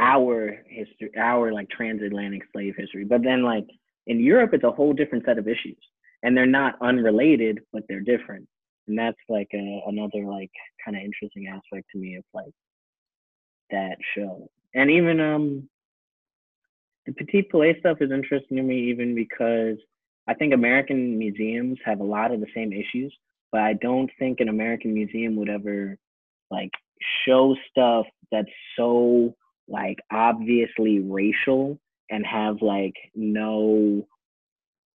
our 0.00 0.56
history, 0.66 1.10
our 1.16 1.52
like 1.52 1.68
transatlantic 1.70 2.42
slave 2.52 2.74
history. 2.76 3.04
But 3.04 3.22
then 3.22 3.42
like 3.42 3.66
in 4.06 4.18
Europe, 4.18 4.54
it's 4.54 4.64
a 4.64 4.70
whole 4.70 4.92
different 4.92 5.24
set 5.26 5.38
of 5.38 5.46
issues, 5.46 5.78
and 6.22 6.36
they're 6.36 6.46
not 6.46 6.76
unrelated, 6.80 7.60
but 7.72 7.84
they're 7.88 8.00
different. 8.00 8.48
And 8.88 8.98
that's 8.98 9.18
like 9.28 9.48
a, 9.54 9.82
another 9.86 10.24
like 10.24 10.50
kind 10.84 10.96
of 10.96 11.02
interesting 11.04 11.46
aspect 11.46 11.86
to 11.92 11.98
me 11.98 12.16
of 12.16 12.24
like 12.34 12.52
that 13.70 13.98
show. 14.16 14.50
And 14.74 14.90
even 14.90 15.20
um 15.20 15.68
the 17.06 17.12
Petit 17.12 17.42
Palais 17.50 17.76
stuff 17.80 17.98
is 18.00 18.10
interesting 18.10 18.56
to 18.56 18.62
me 18.62 18.90
even 18.90 19.14
because 19.14 19.76
I 20.26 20.34
think 20.34 20.54
American 20.54 21.18
museums 21.18 21.78
have 21.84 22.00
a 22.00 22.04
lot 22.04 22.32
of 22.32 22.40
the 22.40 22.46
same 22.54 22.72
issues, 22.72 23.14
but 23.52 23.62
I 23.62 23.74
don't 23.74 24.10
think 24.18 24.40
an 24.40 24.48
American 24.48 24.94
museum 24.94 25.36
would 25.36 25.48
ever 25.48 25.98
like 26.50 26.70
show 27.26 27.56
stuff 27.70 28.06
that's 28.30 28.50
so 28.76 29.34
like 29.70 29.98
obviously 30.12 31.00
racial 31.00 31.78
and 32.10 32.26
have 32.26 32.60
like 32.60 32.94
no 33.14 34.06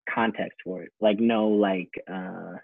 context 0.09 0.57
for 0.63 0.83
it. 0.83 0.91
Like 0.99 1.19
no 1.19 1.49
like 1.49 1.91
uh 2.11 2.55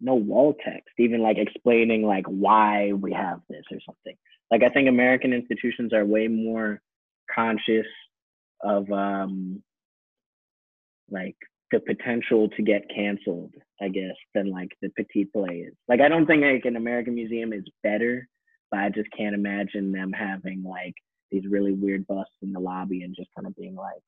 no 0.00 0.14
wall 0.14 0.54
text 0.64 0.88
even 0.98 1.20
like 1.20 1.38
explaining 1.38 2.02
like 2.02 2.26
why 2.26 2.92
we 2.92 3.12
have 3.12 3.40
this 3.48 3.64
or 3.70 3.78
something. 3.84 4.16
Like 4.50 4.62
i 4.62 4.68
think 4.68 4.88
american 4.88 5.32
institutions 5.32 5.92
are 5.92 6.04
way 6.04 6.26
more 6.28 6.80
conscious 7.32 7.86
of 8.62 8.90
um 8.90 9.62
like 11.10 11.36
the 11.70 11.80
potential 11.80 12.48
to 12.56 12.62
get 12.62 12.82
canceled 12.94 13.54
i 13.80 13.88
guess 13.88 14.16
than 14.34 14.50
like 14.50 14.70
the 14.82 14.90
Petit 14.90 15.26
Palais 15.26 15.66
is 15.68 15.74
like 15.88 16.00
i 16.00 16.08
don't 16.08 16.26
think 16.26 16.42
like 16.42 16.64
an 16.64 16.76
american 16.76 17.14
museum 17.14 17.52
is 17.52 17.64
better 17.82 18.28
but 18.70 18.80
I 18.80 18.88
just 18.88 19.08
can't 19.16 19.34
imagine 19.34 19.92
them 19.92 20.12
having 20.12 20.62
like 20.62 20.94
these 21.30 21.44
really 21.48 21.72
weird 21.72 22.06
busts 22.06 22.34
in 22.42 22.52
the 22.52 22.60
lobby 22.60 23.02
and 23.02 23.14
just 23.14 23.30
kind 23.34 23.46
of 23.46 23.56
being 23.56 23.74
like 23.74 24.02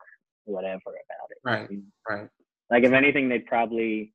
whatever 0.45 0.81
about 0.87 1.31
it. 1.31 1.39
Right. 1.45 1.69
right. 2.09 2.29
Like 2.71 2.85
if 2.85 2.93
anything, 2.93 3.29
they'd 3.29 3.47
probably 3.47 4.13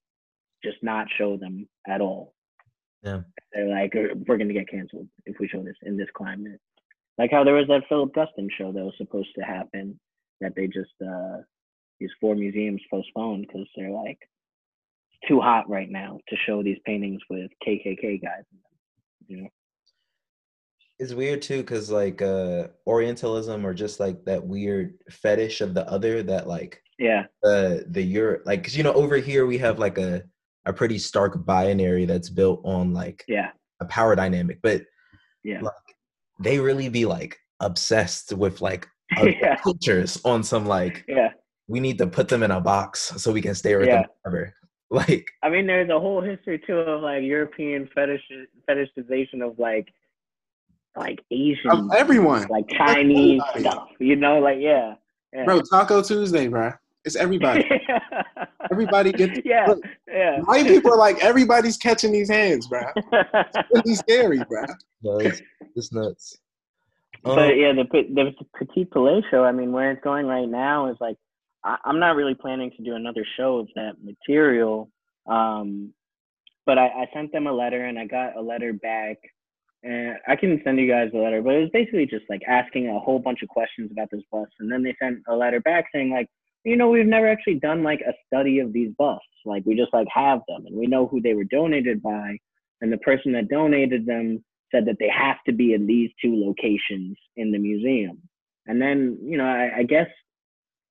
just 0.63 0.77
not 0.81 1.07
show 1.17 1.37
them 1.37 1.67
at 1.87 2.01
all. 2.01 2.33
Yeah. 3.03 3.21
They're 3.53 3.69
like, 3.69 3.93
we're 4.27 4.37
gonna 4.37 4.53
get 4.53 4.69
canceled 4.69 5.07
if 5.25 5.37
we 5.39 5.47
show 5.47 5.63
this 5.63 5.77
in 5.83 5.97
this 5.97 6.09
climate. 6.15 6.59
Like 7.17 7.31
how 7.31 7.43
there 7.43 7.55
was 7.55 7.67
that 7.67 7.83
Philip 7.89 8.13
Guston 8.13 8.47
show 8.57 8.71
that 8.71 8.83
was 8.83 8.93
supposed 8.97 9.29
to 9.37 9.45
happen 9.45 9.99
that 10.41 10.53
they 10.55 10.67
just 10.67 10.91
uh 11.01 11.37
these 11.99 12.11
four 12.21 12.35
museums 12.35 12.81
postponed 12.91 13.47
because 13.47 13.67
they're 13.75 13.91
like 13.91 14.19
it's 15.11 15.27
too 15.27 15.39
hot 15.39 15.67
right 15.69 15.89
now 15.89 16.19
to 16.29 16.35
show 16.45 16.61
these 16.61 16.77
paintings 16.85 17.21
with 17.29 17.49
KKK 17.65 18.21
guys 18.21 18.43
in 18.51 18.57
them. 18.57 19.27
You 19.27 19.37
know 19.41 19.49
it's 20.99 21.13
weird 21.13 21.41
too 21.41 21.57
because 21.57 21.91
like 21.91 22.21
uh 22.21 22.67
orientalism 22.87 23.65
or 23.65 23.73
just 23.73 23.99
like 23.99 24.23
that 24.25 24.45
weird 24.45 24.95
fetish 25.09 25.61
of 25.61 25.73
the 25.73 25.87
other 25.89 26.23
that 26.23 26.47
like 26.47 26.81
yeah 26.99 27.23
the 27.43 27.85
the 27.89 28.01
europe 28.01 28.41
like 28.45 28.61
because 28.61 28.75
you 28.75 28.83
know 28.83 28.93
over 28.93 29.17
here 29.17 29.45
we 29.45 29.57
have 29.57 29.79
like 29.79 29.97
a 29.97 30.23
a 30.65 30.73
pretty 30.73 30.97
stark 30.97 31.45
binary 31.45 32.05
that's 32.05 32.29
built 32.29 32.61
on 32.63 32.93
like 32.93 33.23
yeah 33.27 33.51
a 33.79 33.85
power 33.85 34.15
dynamic 34.15 34.59
but 34.61 34.81
yeah 35.43 35.61
like 35.61 35.73
they 36.39 36.59
really 36.59 36.89
be 36.89 37.05
like 37.05 37.37
obsessed 37.59 38.33
with 38.33 38.61
like 38.61 38.87
yeah. 39.23 39.55
cultures 39.57 40.19
on 40.25 40.43
some 40.43 40.65
like 40.65 41.05
yeah 41.07 41.29
we 41.67 41.79
need 41.79 41.97
to 41.97 42.07
put 42.07 42.27
them 42.27 42.43
in 42.43 42.51
a 42.51 42.59
box 42.59 43.13
so 43.17 43.31
we 43.31 43.41
can 43.41 43.55
stay 43.55 43.75
with 43.75 43.87
yeah. 43.87 44.01
them 44.01 44.05
forever 44.23 44.53
like 44.89 45.29
i 45.43 45.49
mean 45.49 45.67
there's 45.67 45.89
a 45.89 45.99
whole 45.99 46.21
history 46.21 46.61
too 46.65 46.77
of 46.77 47.01
like 47.01 47.21
european 47.21 47.89
fetish 47.93 48.21
fetishization 48.69 49.45
of 49.45 49.57
like 49.59 49.87
like 50.97 51.23
Asian, 51.31 51.69
of 51.69 51.89
everyone, 51.95 52.47
like 52.49 52.67
Chinese 52.69 53.41
stuff. 53.57 53.89
You 53.99 54.15
know, 54.15 54.39
like 54.39 54.57
yeah, 54.59 54.95
yeah. 55.33 55.45
bro. 55.45 55.61
Taco 55.61 56.01
Tuesday, 56.01 56.47
bro. 56.47 56.71
It's 57.05 57.15
everybody. 57.15 57.63
everybody 58.71 59.11
gets. 59.11 59.39
Yeah, 59.45 59.65
look, 59.67 59.79
yeah. 60.07 60.39
White 60.41 60.67
people 60.67 60.91
are 60.91 60.97
like 60.97 61.23
everybody's 61.23 61.77
catching 61.77 62.11
these 62.11 62.29
hands, 62.29 62.67
bro. 62.67 62.81
It's 63.13 63.57
really 63.73 63.95
scary, 63.95 64.43
bro. 64.49 64.65
No, 65.03 65.19
it's, 65.19 65.41
it's 65.75 65.93
nuts. 65.93 66.37
But 67.23 67.39
um, 67.39 67.57
yeah, 67.57 67.73
the 67.73 67.85
the 68.13 68.33
Petit 68.57 68.85
Palais 68.85 69.23
show. 69.31 69.43
I 69.43 69.51
mean, 69.51 69.71
where 69.71 69.91
it's 69.91 70.03
going 70.03 70.25
right 70.25 70.49
now 70.49 70.89
is 70.91 70.97
like 70.99 71.17
I, 71.63 71.77
am 71.85 71.99
not 71.99 72.15
really 72.15 72.35
planning 72.35 72.71
to 72.77 72.83
do 72.83 72.95
another 72.95 73.25
show 73.37 73.57
of 73.57 73.67
that 73.75 73.95
material. 74.03 74.89
Um, 75.27 75.93
but 76.65 76.77
I, 76.77 76.87
I 76.87 77.09
sent 77.13 77.31
them 77.31 77.47
a 77.47 77.51
letter 77.51 77.85
and 77.85 77.97
I 77.97 78.05
got 78.05 78.35
a 78.35 78.41
letter 78.41 78.73
back 78.73 79.17
and 79.83 80.17
I 80.27 80.35
can 80.35 80.59
send 80.63 80.79
you 80.79 80.89
guys 80.89 81.11
a 81.13 81.17
letter, 81.17 81.41
but 81.41 81.53
it 81.53 81.61
was 81.61 81.69
basically 81.71 82.05
just 82.05 82.25
like 82.29 82.41
asking 82.47 82.89
a 82.89 82.99
whole 82.99 83.19
bunch 83.19 83.41
of 83.43 83.49
questions 83.49 83.91
about 83.91 84.09
this 84.11 84.23
bus. 84.31 84.47
And 84.59 84.71
then 84.71 84.83
they 84.83 84.95
sent 85.01 85.19
a 85.27 85.35
letter 85.35 85.59
back 85.59 85.85
saying 85.93 86.11
like, 86.11 86.27
you 86.63 86.75
know, 86.75 86.89
we've 86.89 87.05
never 87.05 87.27
actually 87.27 87.59
done 87.59 87.83
like 87.83 88.01
a 88.01 88.13
study 88.25 88.59
of 88.59 88.73
these 88.73 88.91
busts. 88.97 89.23
Like 89.45 89.63
we 89.65 89.75
just 89.75 89.93
like 89.93 90.07
have 90.13 90.41
them 90.47 90.65
and 90.65 90.75
we 90.75 90.87
know 90.87 91.07
who 91.07 91.21
they 91.21 91.33
were 91.33 91.45
donated 91.45 92.01
by. 92.01 92.37
And 92.81 92.91
the 92.91 92.97
person 92.97 93.31
that 93.33 93.49
donated 93.49 94.05
them 94.05 94.43
said 94.71 94.85
that 94.85 94.97
they 94.99 95.09
have 95.09 95.37
to 95.45 95.53
be 95.53 95.73
in 95.73 95.87
these 95.87 96.11
two 96.21 96.35
locations 96.35 97.15
in 97.35 97.51
the 97.51 97.57
museum. 97.59 98.21
And 98.65 98.81
then, 98.81 99.17
you 99.21 99.37
know, 99.37 99.45
I, 99.45 99.77
I 99.77 99.83
guess 99.83 100.07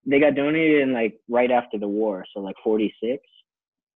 they 0.07 0.21
got 0.21 0.35
donated 0.35 0.83
in 0.83 0.93
like 0.95 1.19
right 1.29 1.51
after 1.51 1.79
the 1.79 1.89
war. 1.89 2.25
So 2.33 2.41
like 2.41 2.57
46. 2.63 3.23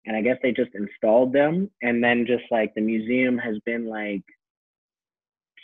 And 0.05 0.18
I 0.18 0.22
guess 0.22 0.38
they 0.41 0.51
just 0.51 0.72
installed 0.74 1.32
them. 1.32 1.70
And 1.82 2.03
then 2.03 2.26
just 2.26 2.43
like 2.51 2.74
the 2.74 2.82
museum 2.82 3.38
has 3.38 3.57
been 3.66 3.88
like 3.88 4.24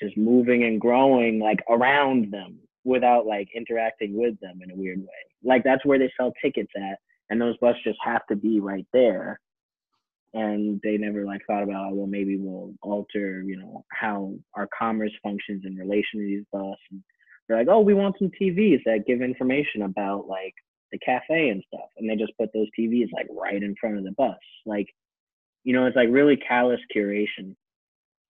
just 0.02 0.18
moving 0.18 0.64
and 0.64 0.80
growing 0.80 1.39
like 1.39 1.60
around 1.70 2.32
them 2.32 2.60
without 2.84 3.26
like 3.26 3.50
interacting 3.56 4.18
with 4.18 4.39
them 4.39 4.60
in 4.64 4.72
a 4.72 4.76
weird 4.76 5.00
way. 5.00 5.08
Like 5.43 5.64
that's 5.64 5.86
where 5.86 6.00
they 6.00 6.12
sell 6.18 6.34
tickets 6.41 6.72
at, 6.78 7.00
and 7.30 7.41
those 7.41 7.58
buses 7.58 7.82
just 7.84 8.00
have 8.04 8.26
to 8.28 8.36
be 8.36 8.60
right 8.60 8.86
there. 8.93 9.39
And 10.34 10.82
they 10.84 10.98
never 10.98 11.26
like 11.26 11.41
thought 11.48 11.64
about, 11.64 11.91
oh, 11.91 11.96
well, 11.96 12.08
maybe 12.08 12.38
we'll 12.38 12.74
alter, 12.82 13.41
you 13.41 13.58
know, 13.58 13.86
how 13.89 14.34
our 14.54 14.68
commerce 14.78 15.14
functions 15.24 15.64
in 15.66 15.76
relation 15.76 16.20
to 16.20 16.26
these 16.26 16.43
buses. 16.52 16.78
And 16.91 17.02
they're 17.48 17.58
like, 17.58 17.70
oh, 17.70 17.80
we 17.80 17.93
want 17.93 18.18
some 18.20 18.32
TVs 18.41 18.82
that 18.86 19.06
give 19.08 19.22
information 19.22 19.84
about 19.84 20.28
like 20.28 20.54
the 20.91 21.00
cafe 21.00 21.50
and 21.50 21.64
stuff, 21.68 21.89
and 21.98 22.10
they 22.10 22.16
just 22.16 22.38
put 22.38 22.52
those 22.54 22.68
TVs 22.78 23.12
like 23.14 23.28
right 23.32 23.62
in 23.62 23.76
front 23.80 23.98
of 23.98 24.04
the 24.04 24.12
bus. 24.12 24.38
Like, 24.66 24.88
you 25.64 25.74
know, 25.74 25.86
it's 25.86 25.96
like 25.96 26.10
really 26.12 26.38
callous 26.38 26.80
curation 26.96 27.56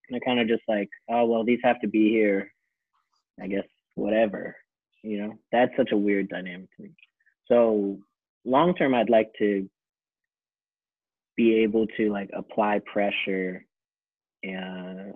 they're 0.10 0.20
kind 0.22 0.40
of 0.40 0.48
just 0.48 0.64
like, 0.68 0.90
oh 1.10 1.26
well, 1.26 1.44
these 1.44 1.60
have 1.64 1.80
to 1.82 1.88
be 1.88 2.10
here. 2.10 2.52
I 3.42 3.48
guess 3.48 3.66
whatever. 3.96 4.56
You 5.04 5.22
know, 5.22 5.34
that's 5.52 5.72
such 5.78 5.92
a 5.92 5.98
weird 5.98 6.30
dynamic 6.30 6.68
to 6.76 6.84
me. 6.84 6.92
So 7.48 8.00
long 8.44 8.74
term, 8.76 8.94
I'd 8.94 9.10
like 9.10 9.32
to 9.40 9.70
be 11.36 11.60
able 11.60 11.86
to 11.98 12.12
like 12.12 12.30
apply 12.34 12.82
pressure 12.92 13.66
uh, 14.46 15.12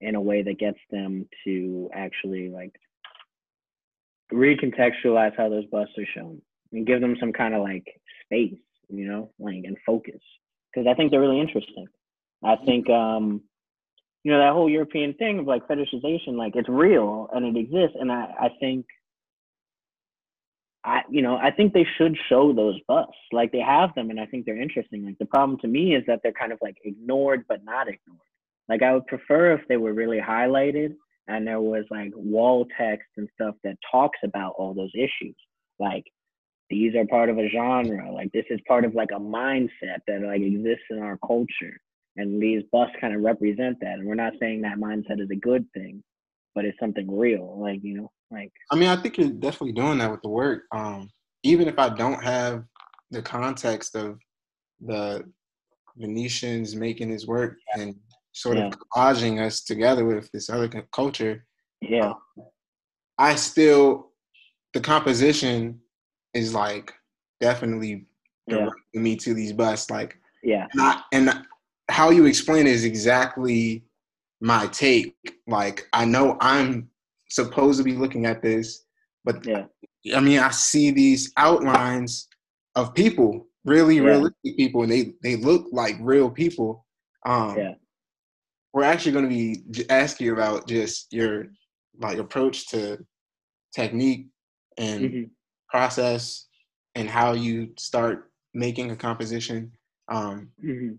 in 0.00 0.14
a 0.14 0.20
way 0.20 0.42
that 0.42 0.58
gets 0.58 0.78
them 0.90 1.28
to 1.44 1.90
actually 1.92 2.48
like 2.48 2.74
recontextualize 4.32 5.36
how 5.36 5.48
those 5.48 5.66
busts 5.66 5.94
are 5.98 6.06
shown 6.14 6.40
and 6.72 6.86
give 6.86 7.00
them 7.00 7.16
some 7.18 7.32
kind 7.32 7.54
of 7.54 7.62
like 7.62 7.86
space, 8.24 8.58
you 8.88 9.08
know, 9.08 9.30
like 9.38 9.64
and 9.64 9.76
focus. 9.86 10.20
Because 10.72 10.86
I 10.86 10.94
think 10.94 11.10
they're 11.10 11.20
really 11.20 11.40
interesting. 11.40 11.86
I 12.44 12.56
think 12.56 12.88
um, 12.90 13.42
you 14.28 14.34
know, 14.34 14.40
that 14.40 14.52
whole 14.52 14.68
European 14.68 15.14
thing 15.14 15.38
of 15.38 15.46
like 15.46 15.66
fetishization, 15.66 16.36
like 16.36 16.54
it's 16.54 16.68
real 16.68 17.30
and 17.32 17.46
it 17.46 17.58
exists. 17.58 17.96
And 17.98 18.12
I, 18.12 18.26
I 18.38 18.48
think 18.60 18.84
I, 20.84 21.00
you 21.08 21.22
know, 21.22 21.38
I 21.38 21.50
think 21.50 21.72
they 21.72 21.86
should 21.96 22.14
show 22.28 22.52
those 22.52 22.78
busts. 22.86 23.14
Like 23.32 23.52
they 23.52 23.60
have 23.60 23.94
them, 23.94 24.10
and 24.10 24.20
I 24.20 24.26
think 24.26 24.44
they're 24.44 24.60
interesting. 24.60 25.06
Like 25.06 25.16
the 25.18 25.24
problem 25.24 25.58
to 25.60 25.66
me 25.66 25.94
is 25.94 26.04
that 26.08 26.20
they're 26.22 26.32
kind 26.32 26.52
of 26.52 26.58
like 26.60 26.76
ignored, 26.84 27.46
but 27.48 27.64
not 27.64 27.88
ignored. 27.88 28.20
Like 28.68 28.82
I 28.82 28.92
would 28.92 29.06
prefer 29.06 29.54
if 29.54 29.62
they 29.66 29.78
were 29.78 29.94
really 29.94 30.20
highlighted 30.20 30.94
and 31.26 31.46
there 31.46 31.62
was 31.62 31.86
like 31.90 32.12
wall 32.14 32.66
text 32.78 33.08
and 33.16 33.30
stuff 33.34 33.54
that 33.64 33.78
talks 33.90 34.18
about 34.22 34.56
all 34.58 34.74
those 34.74 34.92
issues. 34.94 35.36
Like 35.78 36.04
these 36.68 36.94
are 36.96 37.06
part 37.06 37.30
of 37.30 37.38
a 37.38 37.48
genre. 37.48 38.12
Like 38.12 38.30
this 38.32 38.44
is 38.50 38.60
part 38.68 38.84
of 38.84 38.94
like 38.94 39.08
a 39.10 39.18
mindset 39.18 40.00
that 40.06 40.20
like 40.20 40.42
exists 40.42 40.84
in 40.90 40.98
our 40.98 41.18
culture. 41.26 41.80
And 42.18 42.42
these 42.42 42.62
busts 42.72 42.96
kind 43.00 43.14
of 43.14 43.22
represent 43.22 43.78
that. 43.80 43.98
And 43.98 44.06
we're 44.06 44.14
not 44.14 44.34
saying 44.40 44.62
that 44.62 44.78
mindset 44.78 45.20
is 45.20 45.30
a 45.30 45.36
good 45.36 45.64
thing, 45.72 46.02
but 46.54 46.64
it's 46.64 46.78
something 46.78 47.08
real. 47.16 47.56
Like, 47.58 47.82
you 47.82 47.94
know, 47.94 48.10
like 48.30 48.52
I 48.70 48.76
mean, 48.76 48.88
I 48.88 48.96
think 48.96 49.16
you're 49.16 49.30
definitely 49.30 49.72
doing 49.72 49.98
that 49.98 50.10
with 50.10 50.22
the 50.22 50.28
work. 50.28 50.64
Um, 50.72 51.08
even 51.44 51.68
if 51.68 51.78
I 51.78 51.88
don't 51.88 52.22
have 52.22 52.64
the 53.10 53.22
context 53.22 53.94
of 53.94 54.18
the 54.80 55.24
Venetians 55.96 56.76
making 56.76 57.10
this 57.10 57.26
work 57.26 57.56
and 57.74 57.94
sort 58.32 58.58
yeah. 58.58 58.66
of 58.66 58.74
collaging 58.94 59.40
us 59.40 59.62
together 59.62 60.04
with 60.04 60.30
this 60.32 60.50
other 60.50 60.68
culture. 60.92 61.46
Yeah. 61.80 62.10
Um, 62.10 62.46
I 63.18 63.34
still, 63.34 64.10
the 64.74 64.80
composition 64.80 65.80
is 66.34 66.54
like 66.54 66.92
definitely 67.40 68.06
directing 68.48 68.74
yeah. 68.92 69.00
me 69.00 69.16
to 69.16 69.34
these 69.34 69.52
busts. 69.52 69.90
Like, 69.90 70.18
yeah. 70.42 70.66
Not, 70.74 71.04
and 71.12 71.44
how 71.88 72.10
you 72.10 72.26
explain 72.26 72.66
it 72.66 72.72
is 72.72 72.84
exactly 72.84 73.84
my 74.40 74.66
take. 74.68 75.16
Like, 75.46 75.88
I 75.92 76.04
know 76.04 76.36
I'm 76.40 76.90
supposed 77.30 77.78
to 77.78 77.84
be 77.84 77.94
looking 77.94 78.26
at 78.26 78.42
this, 78.42 78.84
but 79.24 79.44
yeah. 79.44 79.64
I 80.14 80.20
mean, 80.20 80.38
I 80.38 80.50
see 80.50 80.90
these 80.90 81.32
outlines 81.36 82.28
of 82.74 82.94
people, 82.94 83.46
really 83.64 83.96
yeah. 83.96 84.02
realistic 84.02 84.56
people, 84.56 84.82
and 84.82 84.92
they 84.92 85.12
they 85.22 85.36
look 85.36 85.66
like 85.72 85.96
real 86.00 86.30
people. 86.30 86.86
Um, 87.26 87.58
yeah. 87.58 87.74
We're 88.72 88.84
actually 88.84 89.12
going 89.12 89.28
to 89.28 89.30
be 89.30 89.90
asking 89.90 90.26
you 90.26 90.32
about 90.34 90.68
just 90.68 91.12
your 91.12 91.48
like 91.98 92.18
approach 92.18 92.68
to 92.68 92.98
technique 93.74 94.28
and 94.76 95.04
mm-hmm. 95.04 95.22
process 95.68 96.46
and 96.94 97.08
how 97.08 97.32
you 97.32 97.70
start 97.76 98.30
making 98.54 98.90
a 98.90 98.96
composition. 98.96 99.72
Um, 100.08 100.50
mm-hmm. 100.64 100.94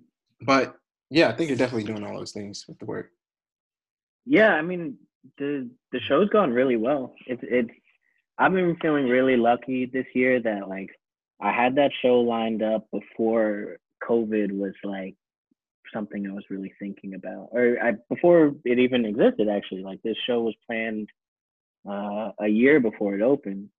But 0.45 0.75
yeah, 1.09 1.29
I 1.29 1.33
think 1.33 1.49
you're 1.49 1.57
definitely 1.57 1.91
doing 1.91 2.05
all 2.05 2.17
those 2.17 2.31
things 2.31 2.65
with 2.67 2.79
the 2.79 2.85
work. 2.85 3.11
Yeah, 4.25 4.53
I 4.53 4.61
mean, 4.61 4.97
the 5.37 5.69
the 5.91 5.99
show's 6.01 6.29
gone 6.29 6.51
really 6.51 6.75
well. 6.75 7.13
It's 7.25 7.41
it's 7.43 7.69
I've 8.37 8.53
been 8.53 8.77
feeling 8.81 9.07
really 9.07 9.37
lucky 9.37 9.85
this 9.85 10.05
year 10.13 10.39
that 10.41 10.69
like 10.69 10.89
I 11.41 11.51
had 11.51 11.75
that 11.75 11.91
show 12.01 12.21
lined 12.21 12.61
up 12.61 12.87
before 12.91 13.77
COVID 14.07 14.57
was 14.57 14.73
like 14.83 15.15
something 15.93 16.27
I 16.27 16.33
was 16.33 16.45
really 16.49 16.73
thinking 16.79 17.15
about, 17.15 17.49
or 17.51 17.77
I, 17.81 17.93
before 18.07 18.53
it 18.63 18.79
even 18.79 19.05
existed. 19.05 19.49
Actually, 19.49 19.83
like 19.83 20.01
this 20.03 20.17
show 20.27 20.41
was 20.41 20.55
planned 20.67 21.09
uh, 21.89 22.31
a 22.39 22.47
year 22.47 22.79
before 22.79 23.15
it 23.15 23.21
opened, 23.21 23.69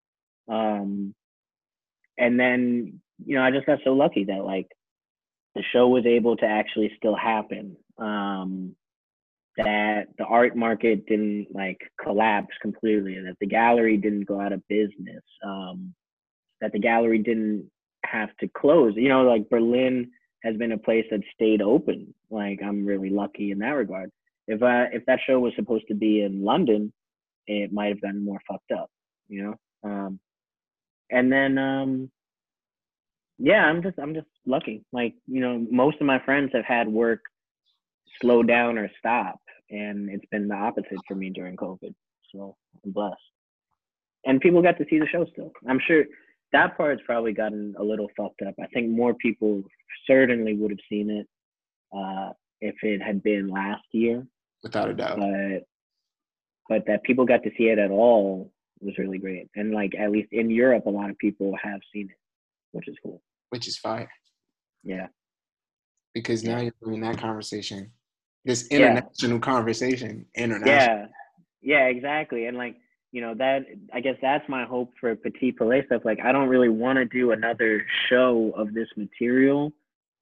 um, 0.48 1.14
and 2.18 2.38
then 2.40 3.00
you 3.24 3.36
know 3.36 3.42
I 3.42 3.50
just 3.50 3.66
got 3.66 3.78
so 3.84 3.92
lucky 3.92 4.24
that 4.24 4.44
like 4.44 4.68
the 5.54 5.62
show 5.72 5.88
was 5.88 6.06
able 6.06 6.36
to 6.36 6.46
actually 6.46 6.92
still 6.96 7.16
happen. 7.16 7.76
Um, 7.98 8.76
that 9.56 10.04
the 10.16 10.24
art 10.24 10.56
market 10.56 11.06
didn't 11.06 11.48
like 11.52 11.78
collapse 12.02 12.54
completely, 12.62 13.14
that 13.14 13.36
the 13.40 13.46
gallery 13.46 13.96
didn't 13.96 14.24
go 14.24 14.40
out 14.40 14.52
of 14.52 14.66
business, 14.68 15.22
um, 15.44 15.92
that 16.60 16.72
the 16.72 16.78
gallery 16.78 17.18
didn't 17.18 17.70
have 18.04 18.30
to 18.38 18.48
close. 18.48 18.94
You 18.96 19.08
know, 19.08 19.22
like 19.22 19.50
Berlin 19.50 20.10
has 20.44 20.56
been 20.56 20.72
a 20.72 20.78
place 20.78 21.04
that 21.10 21.20
stayed 21.34 21.62
open. 21.62 22.14
Like 22.30 22.60
I'm 22.64 22.86
really 22.86 23.10
lucky 23.10 23.50
in 23.50 23.58
that 23.58 23.70
regard. 23.70 24.10
If 24.46 24.62
I 24.62 24.84
if 24.92 25.04
that 25.06 25.20
show 25.26 25.38
was 25.40 25.52
supposed 25.56 25.88
to 25.88 25.94
be 25.94 26.22
in 26.22 26.44
London, 26.44 26.92
it 27.46 27.72
might 27.72 27.88
have 27.88 28.00
been 28.00 28.24
more 28.24 28.40
fucked 28.48 28.72
up. 28.72 28.90
You 29.28 29.42
know. 29.44 29.54
Um, 29.82 30.20
and 31.10 31.32
then 31.32 31.58
um, 31.58 32.10
yeah, 33.40 33.64
I'm 33.64 33.82
just 33.82 33.98
I'm 33.98 34.14
just 34.14 34.28
lucky. 34.46 34.84
Like 34.92 35.14
you 35.26 35.40
know, 35.40 35.66
most 35.70 35.96
of 36.00 36.06
my 36.06 36.20
friends 36.24 36.50
have 36.54 36.64
had 36.64 36.88
work 36.88 37.20
slow 38.20 38.42
down 38.42 38.78
or 38.78 38.90
stop. 38.98 39.40
And 39.70 40.10
it's 40.10 40.24
been 40.30 40.48
the 40.48 40.54
opposite 40.54 40.98
for 41.06 41.14
me 41.14 41.30
during 41.30 41.56
COVID. 41.56 41.94
So 42.34 42.56
I'm 42.84 42.92
blessed. 42.92 43.16
And 44.24 44.40
people 44.40 44.62
got 44.62 44.78
to 44.78 44.84
see 44.90 44.98
the 44.98 45.06
show 45.06 45.24
still. 45.32 45.52
I'm 45.68 45.80
sure 45.86 46.04
that 46.52 46.76
part's 46.76 47.02
probably 47.06 47.32
gotten 47.32 47.74
a 47.78 47.82
little 47.82 48.08
fucked 48.16 48.42
up. 48.46 48.54
I 48.60 48.66
think 48.66 48.90
more 48.90 49.14
people 49.14 49.62
certainly 50.06 50.54
would 50.54 50.70
have 50.70 50.80
seen 50.88 51.10
it 51.10 51.26
uh, 51.96 52.32
if 52.60 52.74
it 52.82 53.00
had 53.00 53.22
been 53.22 53.48
last 53.48 53.84
year. 53.92 54.26
Without 54.62 54.90
a 54.90 54.94
doubt. 54.94 55.18
But 55.18 55.64
but 56.68 56.86
that 56.86 57.02
people 57.02 57.24
got 57.24 57.42
to 57.44 57.50
see 57.56 57.64
it 57.64 57.78
at 57.78 57.90
all 57.90 58.52
was 58.80 58.98
really 58.98 59.18
great. 59.18 59.48
And 59.56 59.72
like 59.72 59.92
at 59.98 60.10
least 60.10 60.28
in 60.32 60.50
Europe, 60.50 60.86
a 60.86 60.90
lot 60.90 61.10
of 61.10 61.18
people 61.18 61.54
have 61.62 61.80
seen 61.92 62.08
it, 62.10 62.18
which 62.72 62.88
is 62.88 62.96
cool. 63.02 63.22
Which 63.50 63.68
is 63.68 63.76
fine. 63.76 64.08
Yeah. 64.82 65.08
Because 66.14 66.42
now 66.42 66.58
you're 66.60 66.74
doing 66.82 67.00
that 67.02 67.18
conversation 67.18 67.92
this 68.44 68.66
international 68.68 69.32
yeah. 69.32 69.38
conversation 69.38 70.26
international 70.34 70.74
yeah 70.74 71.06
yeah 71.60 71.86
exactly 71.86 72.46
and 72.46 72.56
like 72.56 72.76
you 73.12 73.20
know 73.20 73.34
that 73.34 73.66
i 73.92 74.00
guess 74.00 74.16
that's 74.22 74.48
my 74.48 74.64
hope 74.64 74.92
for 74.98 75.14
petit 75.14 75.52
palais 75.52 75.84
stuff 75.86 76.02
like 76.04 76.18
i 76.24 76.32
don't 76.32 76.48
really 76.48 76.68
want 76.68 76.96
to 76.96 77.04
do 77.04 77.32
another 77.32 77.84
show 78.08 78.52
of 78.56 78.72
this 78.72 78.88
material 78.96 79.72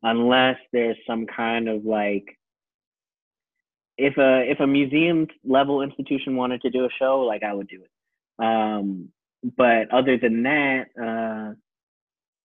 unless 0.03 0.57
there's 0.73 0.97
some 1.07 1.27
kind 1.27 1.69
of 1.69 1.85
like 1.85 2.25
if 3.97 4.17
a 4.17 4.51
if 4.51 4.59
a 4.61 4.67
museum 4.67 5.27
level 5.45 5.83
institution 5.83 6.37
wanted 6.37 6.61
to 6.61 6.71
do 6.71 6.85
a 6.85 6.89
show 6.99 7.21
like 7.21 7.43
i 7.43 7.53
would 7.53 7.69
do 7.69 7.83
it 7.83 8.45
um 8.45 9.09
but 9.57 9.89
other 9.93 10.19
than 10.19 10.43
that 10.43 10.87
uh 11.01 11.55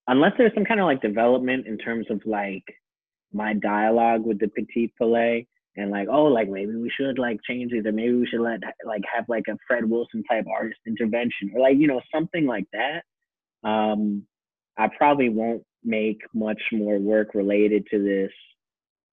unless 0.07 0.33
there's 0.37 0.53
some 0.53 0.65
kind 0.65 0.79
of 0.79 0.85
like 0.85 1.01
development 1.01 1.67
in 1.67 1.77
terms 1.77 2.07
of 2.09 2.21
like 2.25 2.63
my 3.33 3.53
dialogue 3.53 4.25
with 4.25 4.39
the 4.39 4.47
petit 4.47 4.93
palais 4.97 5.47
and 5.75 5.89
like 5.89 6.07
oh 6.11 6.25
like 6.25 6.49
maybe 6.49 6.75
we 6.75 6.91
should 6.95 7.17
like 7.17 7.39
change 7.47 7.71
these 7.71 7.85
or 7.85 7.91
maybe 7.91 8.13
we 8.13 8.27
should 8.27 8.41
let 8.41 8.59
like 8.85 9.01
have 9.13 9.25
like 9.27 9.45
a 9.49 9.57
fred 9.67 9.89
wilson 9.89 10.23
type 10.29 10.45
artist 10.53 10.79
intervention 10.85 11.51
or 11.53 11.61
like 11.61 11.77
you 11.77 11.87
know 11.87 12.01
something 12.13 12.45
like 12.45 12.65
that 12.73 13.03
um 13.67 14.23
i 14.77 14.87
probably 14.97 15.29
won't 15.29 15.63
make 15.83 16.21
much 16.33 16.61
more 16.71 16.97
work 16.97 17.33
related 17.33 17.85
to 17.91 18.01
this. 18.01 18.31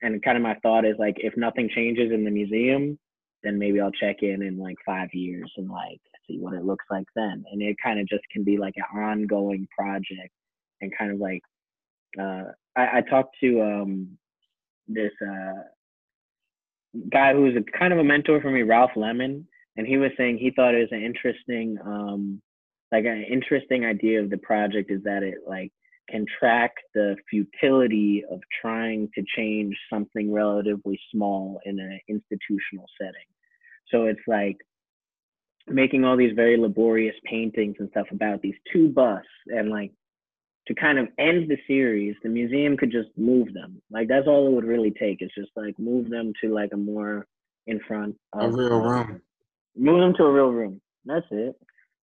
And 0.02 0.22
kind 0.24 0.38
of 0.38 0.44
my 0.44 0.56
thought 0.62 0.86
is 0.86 0.96
like 0.98 1.16
if 1.18 1.36
nothing 1.36 1.70
changes 1.74 2.12
in 2.12 2.24
the 2.24 2.32
museum 2.32 2.98
then 3.44 3.58
maybe 3.58 3.80
i'll 3.80 3.92
check 3.92 4.18
in 4.22 4.42
in 4.42 4.58
like 4.58 4.76
five 4.86 5.10
years 5.14 5.52
and 5.58 5.70
like 5.70 6.00
see 6.28 6.38
what 6.38 6.54
it 6.54 6.64
looks 6.64 6.86
like 6.90 7.08
then. 7.16 7.44
And 7.52 7.62
it 7.62 7.76
kind 7.84 8.00
of 8.00 8.08
just 8.08 8.24
can 8.32 8.44
be 8.44 8.58
like 8.58 8.76
an 8.78 9.00
ongoing 9.00 9.68
project 9.78 10.32
and 10.82 10.92
kind 10.98 11.12
of 11.12 11.20
like 11.20 11.42
uh 12.20 12.46
i, 12.76 12.98
I 12.98 13.02
talked 13.10 13.36
to 13.42 13.62
um 13.62 14.18
this 14.88 15.12
uh 15.22 15.64
guy 17.12 17.34
who 17.34 17.42
was 17.42 17.54
a 17.56 17.78
kind 17.78 17.94
of 17.94 18.00
a 18.00 18.04
mentor 18.04 18.42
for 18.42 18.52
me, 18.52 18.64
Ralph 18.64 18.92
Lemon, 18.96 19.48
and 19.78 19.88
he 19.88 19.98
was 19.98 20.12
saying 20.18 20.38
he 20.38 20.52
thought 20.52 20.76
it 20.76 20.80
was 20.80 20.92
an 20.92 21.04
interesting, 21.04 21.78
um, 21.86 22.42
like 22.92 23.06
an 23.06 23.26
interesting 23.32 23.86
idea 23.86 24.22
of 24.22 24.30
the 24.30 24.38
project 24.38 24.92
is 24.92 25.04
that 25.04 25.24
it 25.24 25.36
like 25.48 25.72
can 26.10 26.26
track 26.40 26.72
the 26.96 27.16
futility 27.30 28.24
of 28.32 28.40
trying 28.62 29.08
to 29.14 29.24
change 29.36 29.78
something 29.92 30.32
relatively 30.32 31.00
small 31.12 31.60
in 31.66 31.80
an 31.80 32.00
institutional 32.08 32.86
setting. 33.00 33.14
So 33.90 34.06
it's 34.06 34.20
like 34.28 34.58
making 35.68 36.04
all 36.04 36.18
these 36.18 36.34
very 36.36 36.58
laborious 36.58 37.16
paintings 37.26 37.76
and 37.80 37.90
stuff 37.92 38.08
about 38.12 38.42
these 38.42 38.56
two 38.74 38.90
busts 38.90 39.28
and 39.48 39.70
like 39.70 39.92
to 40.70 40.76
kind 40.76 41.00
of 41.00 41.08
end 41.18 41.50
the 41.50 41.58
series, 41.68 42.16
the 42.22 42.30
museum 42.30 42.78
could 42.78 42.92
just 42.92 43.10
move 43.18 43.54
them. 43.56 43.82
Like 43.90 44.08
that's 44.08 44.28
all 44.28 44.48
it 44.48 44.52
would 44.52 44.66
really 44.66 44.92
take 44.92 45.18
It's 45.22 45.34
just 45.34 45.50
like 45.56 45.78
move 45.80 46.10
them 46.12 46.32
to 46.44 46.54
like 46.54 46.70
a 46.74 46.78
more 46.78 47.26
in 47.66 47.80
front 47.88 48.16
of, 48.34 48.54
A 48.54 48.58
real 48.58 48.80
room. 48.80 49.22
move 49.76 50.00
them 50.00 50.14
to 50.18 50.24
a 50.24 50.32
real 50.32 50.52
room. 50.52 50.80
That's 51.06 51.26
it. 51.32 51.56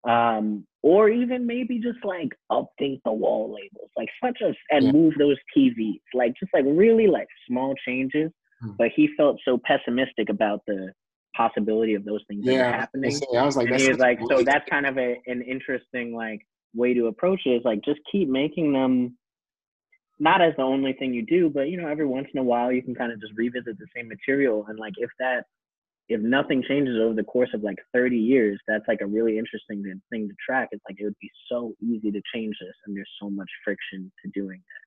Um, 0.09 0.67
or 0.83 1.09
even 1.09 1.47
maybe 1.47 1.79
just 1.79 2.05
like 2.05 2.31
update 2.51 3.01
the 3.05 3.13
wall 3.13 3.55
labels, 3.55 3.91
like 3.97 4.09
such 4.23 4.39
as 4.47 4.55
and 4.71 4.87
Yeah. 4.87 4.93
move 4.93 5.15
those 5.17 5.37
TVs, 5.57 6.01
like 6.13 6.35
just 6.39 6.53
like 6.53 6.65
really 6.67 7.07
like 7.07 7.29
small 7.47 7.75
changes. 7.87 8.33
Hmm. 8.61 8.73
But 8.79 8.89
he 8.97 9.09
felt 9.17 9.41
so 9.45 9.59
pessimistic 9.65 10.29
about 10.29 10.63
the 10.67 10.93
possibility 11.37 11.95
of 11.95 12.05
those 12.05 12.23
things 12.27 12.43
Yeah, 12.45 12.73
happening. 12.73 13.21
I 13.37 13.45
was 13.45 13.57
like, 13.57 13.69
and 13.69 13.81
he 13.81 13.89
was 13.89 13.99
like, 13.99 14.19
so 14.29 14.43
that's 14.45 14.69
kind 14.69 14.87
of 14.87 14.99
a, 14.99 15.17
an 15.27 15.43
interesting 15.43 16.15
like 16.15 16.41
way 16.77 16.95
to 16.95 17.07
approach 17.07 17.41
it 17.47 17.51
is 17.51 17.65
like 17.65 17.83
just 17.85 18.01
keep 18.11 18.29
making 18.29 18.73
them 18.73 19.17
not 20.19 20.41
as 20.41 20.55
the 20.57 20.63
only 20.63 20.95
thing 20.95 21.13
you 21.13 21.25
do, 21.27 21.51
but 21.51 21.69
you 21.69 21.81
know, 21.81 21.89
every 21.89 22.07
once 22.07 22.29
in 22.33 22.41
a 22.41 22.43
while 22.43 22.73
you 22.73 22.83
can 22.83 22.95
kind 22.95 23.13
of 23.13 23.21
just 23.21 23.33
revisit 23.37 23.79
the 23.79 23.87
same 23.95 24.09
material 24.09 24.65
and 24.69 24.79
like 24.79 24.95
if 24.97 25.11
that 25.19 25.45
if 26.09 26.21
nothing 26.21 26.63
changes 26.63 26.97
over 27.01 27.15
the 27.15 27.25
course 27.25 27.51
of 27.53 27.63
like 27.63 27.79
30 27.93 28.17
years, 28.17 28.61
that's 28.69 28.87
like 28.87 29.01
a 29.01 29.07
really 29.07 29.39
interesting 29.39 29.83
thing 30.11 30.29
to 30.29 30.35
track. 30.45 30.69
It's 30.71 30.83
like 30.89 31.01
it 31.01 31.05
would 31.05 31.19
be 31.21 31.31
so 31.51 31.75
easy 31.83 32.13
to 32.13 32.23
change 32.33 32.55
this 32.61 32.75
and 32.87 32.97
there's 32.97 33.11
so 33.21 33.29
much 33.29 33.51
friction 33.65 34.11
to 34.25 34.31
doing 34.33 34.59
that. 34.59 34.87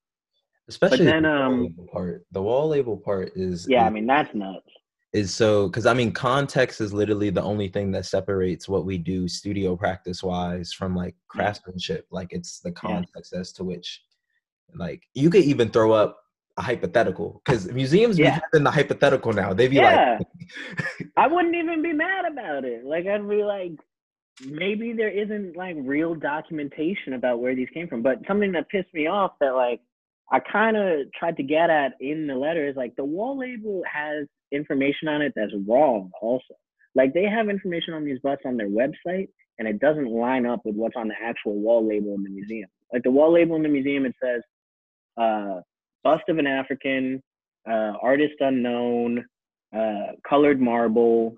Especially 0.69 1.05
then, 1.05 1.23
the 1.23 1.29
wall 1.29 1.41
um, 1.41 1.61
label 1.63 1.87
part. 1.91 2.25
The 2.31 2.41
wall 2.41 2.67
label 2.69 2.97
part 2.97 3.31
is 3.35 3.67
Yeah, 3.67 3.85
I 3.85 3.89
mean 3.89 4.05
that's 4.05 4.33
nuts. 4.33 4.69
Is 5.14 5.34
so 5.34 5.68
because 5.68 5.86
I 5.86 5.93
mean 5.93 6.12
context 6.12 6.82
is 6.82 6.93
literally 6.93 7.30
the 7.30 7.41
only 7.41 7.68
thing 7.68 7.91
that 7.91 8.05
separates 8.05 8.70
what 8.70 8.86
we 8.86 8.97
do 8.97 9.28
studio 9.28 9.76
practice 9.76 10.22
wise 10.22 10.72
from 10.72 10.95
like 10.95 11.16
craftsmanship. 11.28 12.05
Like 12.12 12.28
it's 12.32 12.60
the 12.60 12.72
context 12.72 13.34
as 13.34 13.51
to 13.53 13.64
which 13.64 14.03
like 14.76 15.03
you 15.16 15.30
could 15.30 15.43
even 15.43 15.70
throw 15.70 15.91
up 15.91 16.20
a 16.57 16.62
hypothetical 16.62 17.41
because 17.43 17.72
museums 17.72 18.20
Yeah. 18.20 18.36
be 18.36 18.41
having 18.51 18.64
the 18.64 18.72
hypothetical 18.72 19.34
now. 19.34 19.53
They'd 19.53 19.70
be 19.70 19.78
Yeah. 19.78 20.20
like 20.20 20.28
I 21.18 21.28
wouldn't 21.28 21.55
even 21.55 21.82
be 21.82 21.93
mad 21.93 22.26
about 22.32 22.66
it. 22.66 22.86
Like 22.86 23.07
I'd 23.07 23.28
be 23.28 23.43
like, 23.43 23.72
maybe 24.45 24.93
there 24.93 25.10
isn't 25.10 25.55
like 25.55 25.76
real 25.80 26.14
documentation 26.14 27.14
about 27.14 27.39
where 27.39 27.55
these 27.55 27.70
came 27.74 27.88
from. 27.88 28.03
But 28.03 28.20
something 28.28 28.51
that 28.51 28.70
pissed 28.70 28.93
me 28.93 29.07
off 29.07 29.34
that 29.39 29.55
like 29.55 29.82
I 30.32 30.39
kind 30.39 30.77
of 30.77 31.11
tried 31.17 31.38
to 31.38 31.43
get 31.43 31.69
at 31.69 31.93
in 31.99 32.27
the 32.27 32.36
letter 32.36 32.67
is 32.67 32.75
like 32.75 32.95
the 32.95 33.05
wall 33.05 33.38
label 33.38 33.82
has 33.91 34.27
information 34.51 35.07
on 35.07 35.21
it 35.21 35.34
that's 35.36 35.53
wrong. 35.67 36.11
Also, 36.21 36.53
like 36.95 37.13
they 37.13 37.25
have 37.25 37.49
information 37.49 37.93
on 37.93 38.05
these 38.05 38.19
busts 38.19 38.43
on 38.45 38.57
their 38.57 38.69
website, 38.69 39.30
and 39.57 39.67
it 39.67 39.80
doesn't 39.80 40.07
line 40.07 40.45
up 40.45 40.61
with 40.65 40.75
what's 40.75 40.95
on 40.95 41.07
the 41.07 41.15
actual 41.21 41.55
wall 41.55 41.88
label 41.88 42.15
in 42.15 42.23
the 42.23 42.30
museum. 42.30 42.69
Like 42.93 43.03
the 43.03 43.11
wall 43.11 43.34
label 43.34 43.55
in 43.55 43.63
the 43.63 43.69
museum, 43.69 44.05
it 44.05 44.15
says 44.23 44.41
uh, 45.17 45.61
bust 46.03 46.23
of 46.30 46.38
an 46.38 46.47
African, 46.47 47.21
uh, 47.69 47.93
artist 48.01 48.36
unknown, 48.39 49.25
uh, 49.75 50.13
colored 50.27 50.59
marble, 50.59 51.36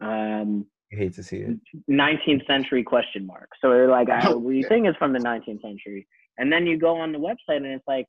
um, 0.00 0.66
I 0.92 0.96
hate 0.96 1.14
to 1.14 1.22
see 1.22 1.38
it. 1.38 1.58
19th 1.90 2.46
century 2.46 2.82
question 2.82 3.26
mark. 3.26 3.50
So 3.60 3.70
they're 3.70 3.90
like, 3.90 4.08
I, 4.08 4.28
Oh, 4.28 4.38
we 4.38 4.62
think 4.62 4.86
it's 4.86 4.96
from 4.96 5.12
the 5.12 5.18
19th 5.18 5.60
century. 5.62 6.06
And 6.38 6.52
then 6.52 6.66
you 6.66 6.78
go 6.78 6.96
on 6.96 7.12
the 7.12 7.18
website 7.18 7.58
and 7.58 7.66
it's 7.66 7.86
like, 7.86 8.06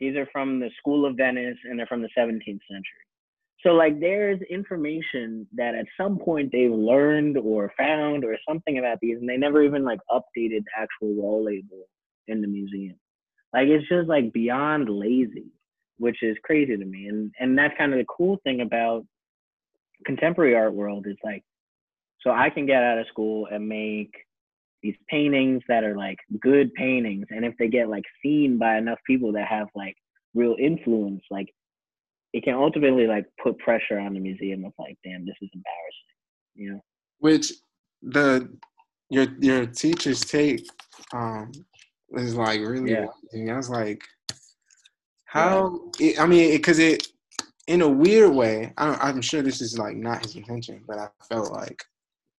these 0.00 0.16
are 0.16 0.28
from 0.32 0.60
the 0.60 0.70
School 0.78 1.06
of 1.06 1.16
Venice 1.16 1.58
and 1.64 1.78
they're 1.78 1.86
from 1.86 2.02
the 2.02 2.08
17th 2.16 2.44
century. 2.46 3.04
So 3.62 3.70
like 3.70 4.00
there's 4.00 4.40
information 4.50 5.46
that 5.54 5.74
at 5.74 5.86
some 5.96 6.18
point 6.18 6.50
they've 6.50 6.70
learned 6.70 7.38
or 7.38 7.72
found 7.78 8.24
or 8.24 8.36
something 8.48 8.78
about 8.78 8.98
these 9.00 9.18
and 9.18 9.28
they 9.28 9.36
never 9.36 9.62
even 9.62 9.84
like 9.84 10.00
updated 10.10 10.64
the 10.64 10.70
actual 10.76 11.14
wall 11.14 11.44
label 11.44 11.86
in 12.26 12.40
the 12.40 12.48
museum. 12.48 12.96
Like 13.52 13.68
it's 13.68 13.88
just 13.88 14.08
like 14.08 14.32
beyond 14.32 14.88
lazy, 14.88 15.52
which 15.98 16.22
is 16.22 16.36
crazy 16.42 16.76
to 16.76 16.84
me. 16.84 17.06
And 17.06 17.32
and 17.38 17.56
that's 17.56 17.76
kind 17.78 17.92
of 17.92 17.98
the 17.98 18.06
cool 18.06 18.38
thing 18.42 18.62
about 18.62 19.06
contemporary 20.04 20.56
art 20.56 20.74
world 20.74 21.06
is 21.06 21.16
like 21.22 21.44
so 22.20 22.30
I 22.30 22.50
can 22.50 22.66
get 22.66 22.82
out 22.82 22.98
of 22.98 23.06
school 23.08 23.46
and 23.46 23.68
make 23.68 24.12
these 24.82 24.96
paintings 25.08 25.62
that 25.68 25.84
are 25.84 25.96
like 25.96 26.18
good 26.40 26.72
paintings. 26.74 27.26
And 27.30 27.44
if 27.44 27.54
they 27.58 27.68
get 27.68 27.88
like 27.88 28.04
seen 28.22 28.58
by 28.58 28.78
enough 28.78 28.98
people 29.06 29.32
that 29.32 29.46
have 29.46 29.68
like 29.74 29.96
real 30.34 30.56
influence, 30.58 31.22
like 31.30 31.48
it 32.32 32.44
can 32.44 32.54
ultimately 32.54 33.06
like 33.06 33.26
put 33.42 33.58
pressure 33.58 33.98
on 33.98 34.14
the 34.14 34.20
museum 34.20 34.64
of 34.64 34.72
like, 34.78 34.96
damn, 35.04 35.24
this 35.24 35.36
is 35.40 35.50
embarrassing. 35.52 36.08
You 36.54 36.72
know? 36.72 36.80
which 37.22 37.52
the 38.02 38.48
your 39.08 39.26
your 39.38 39.64
teacher's 39.64 40.20
take 40.20 40.66
um 41.14 41.50
is 42.14 42.34
like 42.34 42.60
really 42.60 42.92
Yeah. 42.92 43.54
I 43.54 43.56
was 43.56 43.70
like, 43.70 44.02
how? 45.24 45.80
It, 45.98 46.20
I 46.20 46.26
mean, 46.26 46.50
because 46.50 46.78
it, 46.78 47.06
in 47.68 47.80
a 47.80 47.88
weird 47.88 48.34
way, 48.34 48.72
I, 48.76 48.94
I'm 49.08 49.22
sure 49.22 49.40
this 49.40 49.62
is 49.62 49.78
like 49.78 49.96
not 49.96 50.22
his 50.22 50.36
intention, 50.36 50.82
but 50.86 50.98
I 50.98 51.08
felt 51.26 51.52
like 51.52 51.82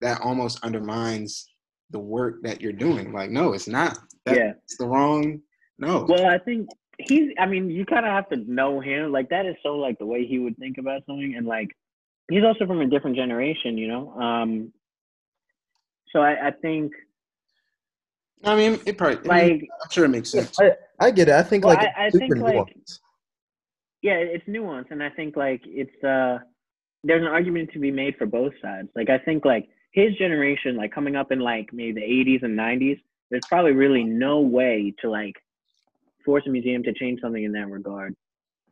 that 0.00 0.20
almost 0.20 0.62
undermines 0.62 1.48
the 1.94 2.00
work 2.00 2.42
that 2.42 2.60
you're 2.60 2.72
doing. 2.72 3.12
Like, 3.12 3.30
no, 3.30 3.52
it's 3.52 3.68
not. 3.68 3.96
That's 4.26 4.36
yeah. 4.36 4.52
the 4.80 4.86
wrong. 4.86 5.40
No. 5.78 6.04
Well, 6.08 6.26
I 6.26 6.38
think 6.38 6.68
he's. 6.98 7.30
I 7.38 7.46
mean, 7.46 7.70
you 7.70 7.86
kind 7.86 8.04
of 8.04 8.10
have 8.10 8.28
to 8.30 8.36
know 8.36 8.80
him. 8.80 9.12
Like 9.12 9.28
that 9.30 9.46
is 9.46 9.54
so 9.62 9.76
like 9.76 9.96
the 10.00 10.06
way 10.06 10.26
he 10.26 10.40
would 10.40 10.58
think 10.58 10.78
about 10.78 11.02
something, 11.06 11.34
and 11.36 11.46
like 11.46 11.68
he's 12.28 12.42
also 12.42 12.66
from 12.66 12.80
a 12.80 12.86
different 12.86 13.16
generation, 13.16 13.78
you 13.78 13.86
know. 13.86 14.10
Um. 14.20 14.72
So 16.12 16.20
I, 16.20 16.48
I 16.48 16.50
think 16.50 16.92
I 18.44 18.56
mean, 18.56 18.80
it 18.86 18.98
probably. 18.98 19.30
I 19.30 19.44
mean, 19.44 19.50
like 19.52 19.68
I'm 19.84 19.90
sure 19.90 20.04
it 20.04 20.08
makes 20.08 20.30
sense. 20.30 20.58
I, 20.58 20.72
I 20.98 21.10
get 21.12 21.28
it. 21.28 21.34
I 21.34 21.44
think 21.44 21.64
Well, 21.64 21.76
like 21.76 21.88
I- 21.96 22.06
I 22.06 22.10
think, 22.10 22.32
super 22.32 22.42
like, 22.42 22.76
yeah, 24.02 24.14
it's 24.14 24.46
nuanced, 24.46 24.90
and 24.90 25.02
I 25.02 25.10
think 25.10 25.36
like 25.36 25.62
it's 25.64 26.04
uh, 26.04 26.38
there's 27.04 27.22
an 27.22 27.28
argument 27.28 27.70
to 27.72 27.78
be 27.78 27.90
made 27.90 28.16
for 28.16 28.26
both 28.26 28.52
sides. 28.60 28.88
Like 28.96 29.10
I 29.10 29.18
think 29.18 29.44
like 29.44 29.68
his 29.94 30.12
generation, 30.16 30.76
like 30.76 30.92
coming 30.92 31.14
up 31.14 31.30
in 31.30 31.38
like 31.38 31.72
maybe 31.72 31.92
the 31.92 32.00
80s 32.00 32.42
and 32.42 32.58
90s, 32.58 33.00
there's 33.30 33.44
probably 33.48 33.72
really 33.72 34.02
no 34.02 34.40
way 34.40 34.92
to 35.00 35.08
like 35.08 35.34
force 36.24 36.42
a 36.46 36.50
museum 36.50 36.82
to 36.82 36.92
change 36.92 37.20
something 37.20 37.44
in 37.44 37.52
that 37.52 37.70
regard, 37.70 38.14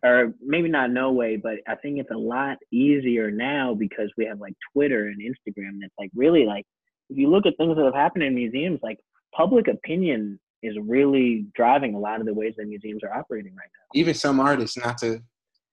or 0.04 0.34
maybe 0.44 0.68
not 0.68 0.90
no 0.90 1.12
way, 1.12 1.36
but 1.36 1.58
I 1.68 1.76
think 1.76 1.98
it's 2.00 2.10
a 2.10 2.16
lot 2.16 2.56
easier 2.72 3.30
now 3.30 3.72
because 3.72 4.10
we 4.16 4.24
have 4.26 4.40
like 4.40 4.54
Twitter 4.72 5.06
and 5.06 5.20
Instagram. 5.20 5.78
That's 5.80 5.94
like 5.96 6.10
really 6.14 6.44
like 6.44 6.64
if 7.08 7.16
you 7.16 7.30
look 7.30 7.46
at 7.46 7.56
things 7.56 7.76
that 7.76 7.84
have 7.84 7.94
happened 7.94 8.24
in 8.24 8.34
museums, 8.34 8.80
like 8.82 8.98
public 9.32 9.68
opinion 9.68 10.40
is 10.64 10.76
really 10.82 11.46
driving 11.54 11.94
a 11.94 11.98
lot 11.98 12.18
of 12.20 12.26
the 12.26 12.34
ways 12.34 12.54
that 12.56 12.66
museums 12.66 13.02
are 13.04 13.14
operating 13.16 13.52
right 13.54 13.68
now. 13.72 14.00
Even 14.00 14.14
some 14.14 14.40
artists, 14.40 14.76
not 14.76 14.98
to, 14.98 15.20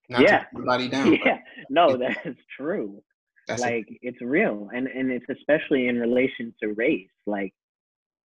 not 0.10 0.22
Yeah. 0.22 0.40
to 0.42 0.48
everybody 0.54 0.90
down. 0.90 1.10
but 1.12 1.20
yeah 1.26 1.38
no 1.70 1.98
that's 2.26 2.38
true 2.56 3.02
That's 3.50 3.66
a- 3.66 3.72
like 3.72 3.88
it's 4.02 4.22
real 4.22 4.70
and 4.74 4.88
and 4.88 5.12
it's 5.12 5.26
especially 5.30 5.88
in 5.88 6.00
relation 6.00 6.54
to 6.62 6.74
race 6.74 7.10
like 7.28 7.54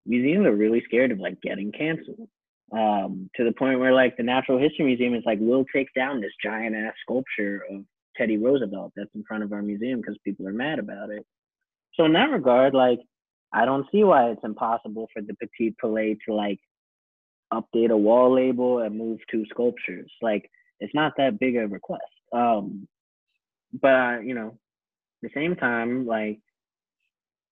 museums 0.07 0.47
are 0.47 0.55
really 0.55 0.83
scared 0.85 1.13
of 1.13 1.19
like 1.21 1.41
getting 1.43 1.73
canceled 1.73 2.29
um 2.73 3.31
to 3.37 3.45
the 3.45 3.53
point 3.53 3.81
where 3.81 3.93
like 3.95 4.17
the 4.17 4.23
natural 4.23 4.59
history 4.59 4.85
museum 4.87 5.15
is 5.15 5.23
like 5.27 5.39
we'll 5.41 5.65
take 5.75 5.89
down 5.95 6.21
this 6.21 6.33
giant 6.43 6.77
ass 6.77 6.95
sculpture 7.03 7.65
of 7.71 7.85
teddy 8.17 8.37
roosevelt 8.37 8.93
that's 8.97 9.15
in 9.15 9.25
front 9.25 9.43
of 9.43 9.53
our 9.53 9.63
museum 9.63 10.01
because 10.01 10.17
people 10.25 10.47
are 10.49 10.53
mad 10.53 10.79
about 10.79 11.11
it. 11.11 11.27
So 11.97 12.05
in 12.05 12.13
that 12.15 12.31
regard 12.31 12.75
like 12.75 13.01
i 13.53 13.65
don't 13.65 13.87
see 13.93 14.05
why 14.05 14.31
it's 14.31 14.45
impossible 14.45 15.09
for 15.13 15.23
the 15.23 15.35
petit 15.35 15.75
palais 15.81 16.17
to 16.27 16.35
like 16.35 16.61
update 17.53 17.91
a 17.91 17.97
wall 17.97 18.33
label 18.35 18.81
and 18.81 18.97
move 18.99 19.21
two 19.31 19.45
sculptures 19.51 20.11
like 20.23 20.51
it's 20.81 20.95
not 20.95 21.13
that 21.17 21.39
big 21.39 21.57
a 21.57 21.67
request 21.67 22.03
um 22.33 22.87
but 23.81 23.93
uh, 23.93 24.19
you 24.21 24.35
know 24.35 24.59
the 25.25 25.31
same 25.35 25.57
time 25.57 26.07
like 26.07 26.39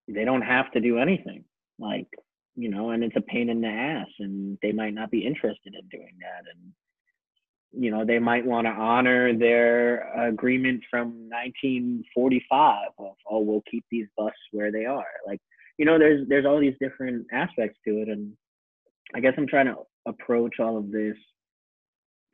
they 0.09 0.25
don't 0.25 0.43
have 0.43 0.71
to 0.73 0.81
do 0.81 0.99
anything. 0.99 1.45
Like 1.79 2.09
you 2.55 2.69
know 2.69 2.91
and 2.91 3.03
it's 3.03 3.17
a 3.17 3.21
pain 3.21 3.49
in 3.49 3.61
the 3.61 3.69
ass 3.69 4.09
and 4.19 4.59
they 4.63 4.73
might 4.73 4.95
not 4.95 5.11
be 5.11 5.27
interested 5.27 5.75
in 5.75 5.89
doing 5.89 6.15
that 6.21 6.45
and 6.53 7.83
you 7.83 7.91
know 7.91 8.05
they 8.05 8.19
might 8.19 8.45
want 8.45 8.67
to 8.67 8.71
honor 8.71 9.37
their 9.37 10.13
agreement 10.29 10.83
from 10.91 11.31
1945 11.31 12.89
of 12.99 13.15
oh 13.31 13.39
we'll 13.41 13.63
keep 13.71 13.85
these 13.91 14.07
busts 14.17 14.39
where 14.53 14.71
they 14.71 14.85
are. 14.85 15.07
Like 15.27 15.41
you 15.79 15.87
know 15.87 15.99
there's 15.99 16.29
there's 16.29 16.47
all 16.47 16.61
these 16.61 16.77
different 16.81 17.27
aspects 17.33 17.79
to 17.87 18.03
it 18.03 18.09
and 18.09 18.33
i 19.15 19.21
guess 19.21 19.35
i'm 19.37 19.47
trying 19.47 19.67
to 19.67 19.77
approach 20.07 20.61
all 20.61 20.77
of 20.77 20.91
this 20.91 21.17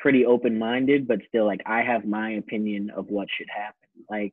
pretty 0.00 0.24
open 0.26 0.58
minded 0.58 1.06
but 1.08 1.18
still 1.28 1.46
like 1.46 1.60
i 1.66 1.80
have 1.80 2.04
my 2.04 2.32
opinion 2.32 2.90
of 2.90 3.06
what 3.08 3.28
should 3.36 3.48
happen. 3.48 3.74
Like 4.10 4.32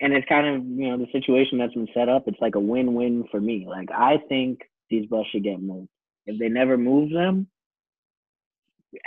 and 0.00 0.12
it's 0.12 0.28
kind 0.28 0.46
of 0.46 0.64
you 0.64 0.88
know 0.88 0.98
the 0.98 1.10
situation 1.12 1.58
that's 1.58 1.74
been 1.74 1.88
set 1.94 2.08
up 2.08 2.24
it's 2.26 2.40
like 2.40 2.54
a 2.54 2.60
win-win 2.60 3.24
for 3.30 3.40
me. 3.40 3.66
Like 3.68 3.90
i 3.92 4.18
think 4.28 4.60
these 4.90 5.06
busts 5.06 5.30
should 5.32 5.44
get 5.44 5.60
moved. 5.60 5.88
If 6.26 6.38
they 6.38 6.48
never 6.48 6.76
move 6.76 7.10
them 7.10 7.48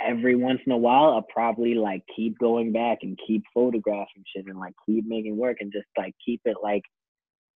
every 0.00 0.36
once 0.36 0.60
in 0.64 0.70
a 0.70 0.76
while 0.76 1.10
i'll 1.10 1.22
probably 1.22 1.74
like 1.74 2.04
keep 2.14 2.38
going 2.38 2.70
back 2.72 2.98
and 3.02 3.18
keep 3.26 3.42
photographing 3.52 4.22
shit 4.32 4.46
and 4.46 4.56
like 4.56 4.74
keep 4.86 5.04
making 5.04 5.36
work 5.36 5.56
and 5.58 5.72
just 5.72 5.88
like 5.98 6.14
keep 6.24 6.40
it 6.44 6.56
like 6.62 6.84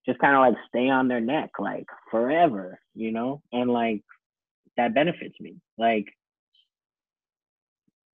just 0.04 0.18
kind 0.18 0.34
of 0.34 0.40
like 0.40 0.56
stay 0.68 0.88
on 0.88 1.06
their 1.06 1.20
neck 1.20 1.50
like 1.60 1.86
forever 2.10 2.80
you 2.96 3.12
know? 3.12 3.42
And 3.52 3.70
like 3.70 4.02
that 4.76 4.94
benefits 4.94 5.38
me. 5.40 5.56
Like 5.78 6.06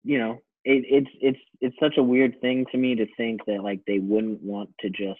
you 0.03 0.17
know 0.17 0.39
it, 0.63 0.85
it's 0.87 1.09
it's 1.19 1.39
it's 1.59 1.75
such 1.79 1.97
a 1.97 2.03
weird 2.03 2.39
thing 2.41 2.65
to 2.71 2.77
me 2.77 2.95
to 2.95 3.05
think 3.17 3.41
that 3.47 3.63
like 3.63 3.81
they 3.87 3.99
wouldn't 3.99 4.41
want 4.41 4.69
to 4.81 4.89
just 4.89 5.19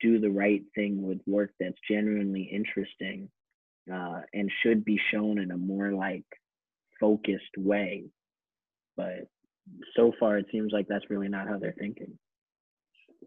do 0.00 0.18
the 0.20 0.30
right 0.30 0.62
thing 0.74 1.02
with 1.02 1.20
work 1.26 1.50
that's 1.58 1.78
genuinely 1.88 2.42
interesting 2.42 3.28
uh, 3.92 4.20
and 4.32 4.50
should 4.62 4.84
be 4.84 5.00
shown 5.10 5.38
in 5.38 5.50
a 5.50 5.56
more 5.56 5.92
like 5.92 6.24
focused 7.00 7.56
way. 7.56 8.04
But 8.96 9.28
so 9.96 10.12
far, 10.18 10.38
it 10.38 10.46
seems 10.52 10.72
like 10.72 10.86
that's 10.88 11.10
really 11.10 11.28
not 11.28 11.48
how 11.48 11.58
they're 11.58 11.74
thinking. 11.78 12.18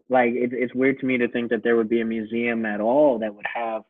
Like 0.08 0.32
it's 0.34 0.54
it's 0.54 0.74
weird 0.74 1.00
to 1.00 1.06
me 1.06 1.18
to 1.18 1.28
think 1.28 1.50
that 1.50 1.62
there 1.62 1.76
would 1.76 1.88
be 1.88 2.02
a 2.02 2.06
museum 2.06 2.66
at 2.66 2.80
all 2.80 3.18
that 3.20 3.34
would 3.34 3.46
have 3.52 3.82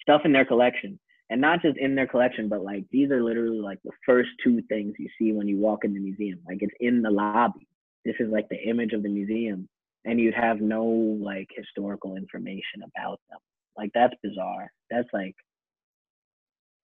stuff 0.00 0.22
in 0.24 0.32
their 0.32 0.44
collection 0.44 0.98
and 1.32 1.40
not 1.40 1.62
just 1.62 1.78
in 1.78 1.94
their 1.94 2.06
collection, 2.06 2.46
but 2.46 2.62
like 2.62 2.84
these 2.92 3.10
are 3.10 3.22
literally 3.22 3.58
like 3.58 3.78
the 3.84 3.90
first 4.04 4.28
two 4.44 4.60
things 4.68 4.92
you 4.98 5.08
see 5.18 5.32
when 5.32 5.48
you 5.48 5.56
walk 5.56 5.82
in 5.82 5.94
the 5.94 5.98
museum. 5.98 6.38
Like 6.46 6.58
it's 6.60 6.74
in 6.78 7.00
the 7.00 7.10
lobby. 7.10 7.66
This 8.04 8.16
is 8.20 8.30
like 8.30 8.50
the 8.50 8.62
image 8.62 8.92
of 8.92 9.02
the 9.02 9.08
museum, 9.08 9.66
and 10.04 10.20
you'd 10.20 10.34
have 10.34 10.60
no 10.60 10.84
like 10.84 11.48
historical 11.56 12.16
information 12.16 12.82
about 12.84 13.18
them. 13.30 13.38
Like 13.78 13.92
that's 13.94 14.12
bizarre. 14.22 14.70
That's 14.90 15.08
like 15.14 15.34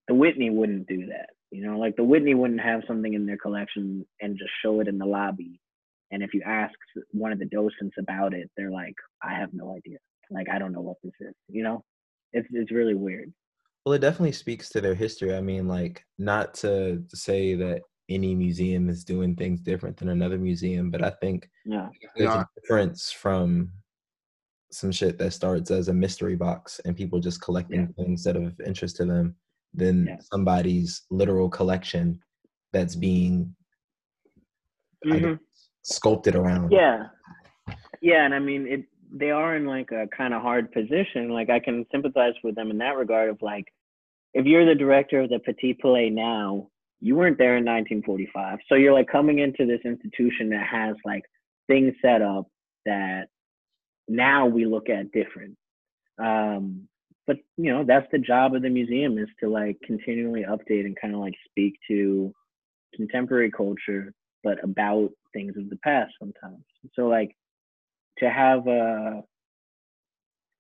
the 0.09 0.15
Whitney 0.15 0.49
wouldn't 0.49 0.89
do 0.89 1.09
that. 1.09 1.29
You 1.51 1.67
know, 1.67 1.79
like 1.79 1.97
the 1.97 2.05
Whitney 2.05 2.35
wouldn't 2.35 2.63
have 2.63 2.85
something 2.89 3.13
in 3.13 3.27
their 3.27 3.37
collection 3.37 4.07
and 4.23 4.39
just 4.39 4.51
show 4.63 4.81
it 4.81 4.89
in 4.89 4.97
the 4.97 5.05
lobby. 5.05 5.61
And 6.11 6.23
if 6.23 6.33
you 6.33 6.41
ask 6.47 6.73
one 7.11 7.33
of 7.33 7.39
the 7.39 7.45
docents 7.45 7.97
about 7.99 8.33
it, 8.33 8.51
they're 8.57 8.71
like, 8.71 8.95
I 9.23 9.35
have 9.35 9.53
no 9.53 9.77
idea. 9.77 9.99
Like 10.31 10.49
I 10.49 10.59
don't 10.59 10.73
know 10.73 10.81
what 10.81 10.97
this 11.05 11.13
is. 11.21 11.35
You 11.49 11.65
know, 11.65 11.85
it's 12.33 12.49
it's 12.51 12.73
really 12.73 12.95
weird. 12.95 13.31
Well, 13.85 13.95
it 13.95 14.01
definitely 14.01 14.33
speaks 14.33 14.69
to 14.71 14.81
their 14.81 14.95
history. 14.95 15.35
I 15.35 15.41
mean, 15.41 15.67
like, 15.69 16.05
not 16.19 16.55
to 16.55 17.03
say 17.15 17.55
that 17.55 17.83
any 18.09 18.35
museum 18.35 18.89
is 18.89 19.05
doing 19.05 19.37
things 19.37 19.61
different 19.61 19.97
than 19.97 20.09
another 20.09 20.39
museum, 20.39 20.91
but 20.91 21.03
I 21.03 21.11
think 21.11 21.51
Yeah. 21.65 21.89
there's 22.17 22.35
Yeah. 22.35 22.43
a 22.43 22.61
difference 22.61 23.11
from 23.11 23.71
some 24.71 24.93
shit 24.93 25.19
that 25.19 25.33
starts 25.33 25.71
as 25.71 25.89
a 25.89 25.95
mystery 25.95 26.37
box 26.37 26.81
and 26.85 26.97
people 26.97 27.21
just 27.21 27.41
collecting 27.41 27.93
things 27.95 28.23
that 28.25 28.37
are 28.37 28.45
of 28.47 28.61
interest 28.61 28.97
to 28.97 29.05
them 29.07 29.37
than 29.75 30.07
Yeah. 30.07 30.19
somebody's 30.21 31.03
literal 31.11 31.49
collection 31.49 32.23
that's 32.73 32.95
being 32.97 33.55
I 35.05 35.09
Mhm. 35.11 35.39
guess, 35.39 35.69
sculpted 35.83 36.35
around. 36.35 36.73
Yeah. 36.73 37.11
Yeah, 38.03 38.25
and 38.25 38.35
I 38.35 38.41
mean 38.41 38.67
it 38.67 38.85
they 39.13 39.31
are 39.31 39.57
in 39.57 39.67
like 39.67 39.91
a 39.91 40.07
kind 40.17 40.35
of 40.35 40.43
hard 40.43 40.73
position. 40.73 41.31
Like 41.31 41.51
I 41.51 41.61
can 41.61 41.87
sympathize 41.91 42.35
with 42.43 42.55
them 42.55 42.71
in 42.71 42.79
that 42.79 42.97
regard 42.97 43.31
of 43.31 43.39
like 43.43 43.67
if 44.35 44.47
you're 44.47 44.67
the 44.67 44.75
director 44.75 45.21
of 45.21 45.31
the 45.31 45.39
Petit 45.39 45.75
Palais 45.75 46.11
now, 46.11 46.69
you 47.01 47.17
weren't 47.17 47.39
there 47.39 47.57
in 47.57 47.65
1945. 47.65 48.59
So 48.69 48.75
you're 48.75 48.93
like 48.93 49.09
coming 49.09 49.39
into 49.39 49.67
this 49.67 49.81
institution 49.85 50.51
that 50.51 50.67
has 50.67 50.97
like 51.05 51.23
things 51.67 51.95
set 52.03 52.23
up 52.23 52.47
that 52.85 53.29
now 54.09 54.47
we 54.47 54.67
look 54.67 54.89
at 54.89 55.13
different. 55.13 55.57
Um 56.19 56.89
but 57.27 57.37
you 57.59 57.71
know, 57.73 57.85
that's 57.85 58.07
the 58.11 58.19
job 58.19 58.55
of 58.55 58.63
the 58.63 58.71
museum 58.71 59.19
is 59.19 59.29
to 59.41 59.49
like 59.49 59.77
continually 59.85 60.45
update 60.49 60.87
and 60.87 60.97
kind 61.01 61.15
of 61.15 61.21
like 61.21 61.35
speak 61.51 61.75
to 61.89 62.33
contemporary 62.95 63.51
culture 63.51 64.13
but 64.45 64.63
about 64.63 65.11
things 65.33 65.57
of 65.57 65.69
the 65.69 65.77
past 65.77 66.13
sometimes. 66.19 66.65
So 66.95 67.07
like 67.07 67.37
to 68.21 68.31
have 68.31 68.67
a 68.67 69.23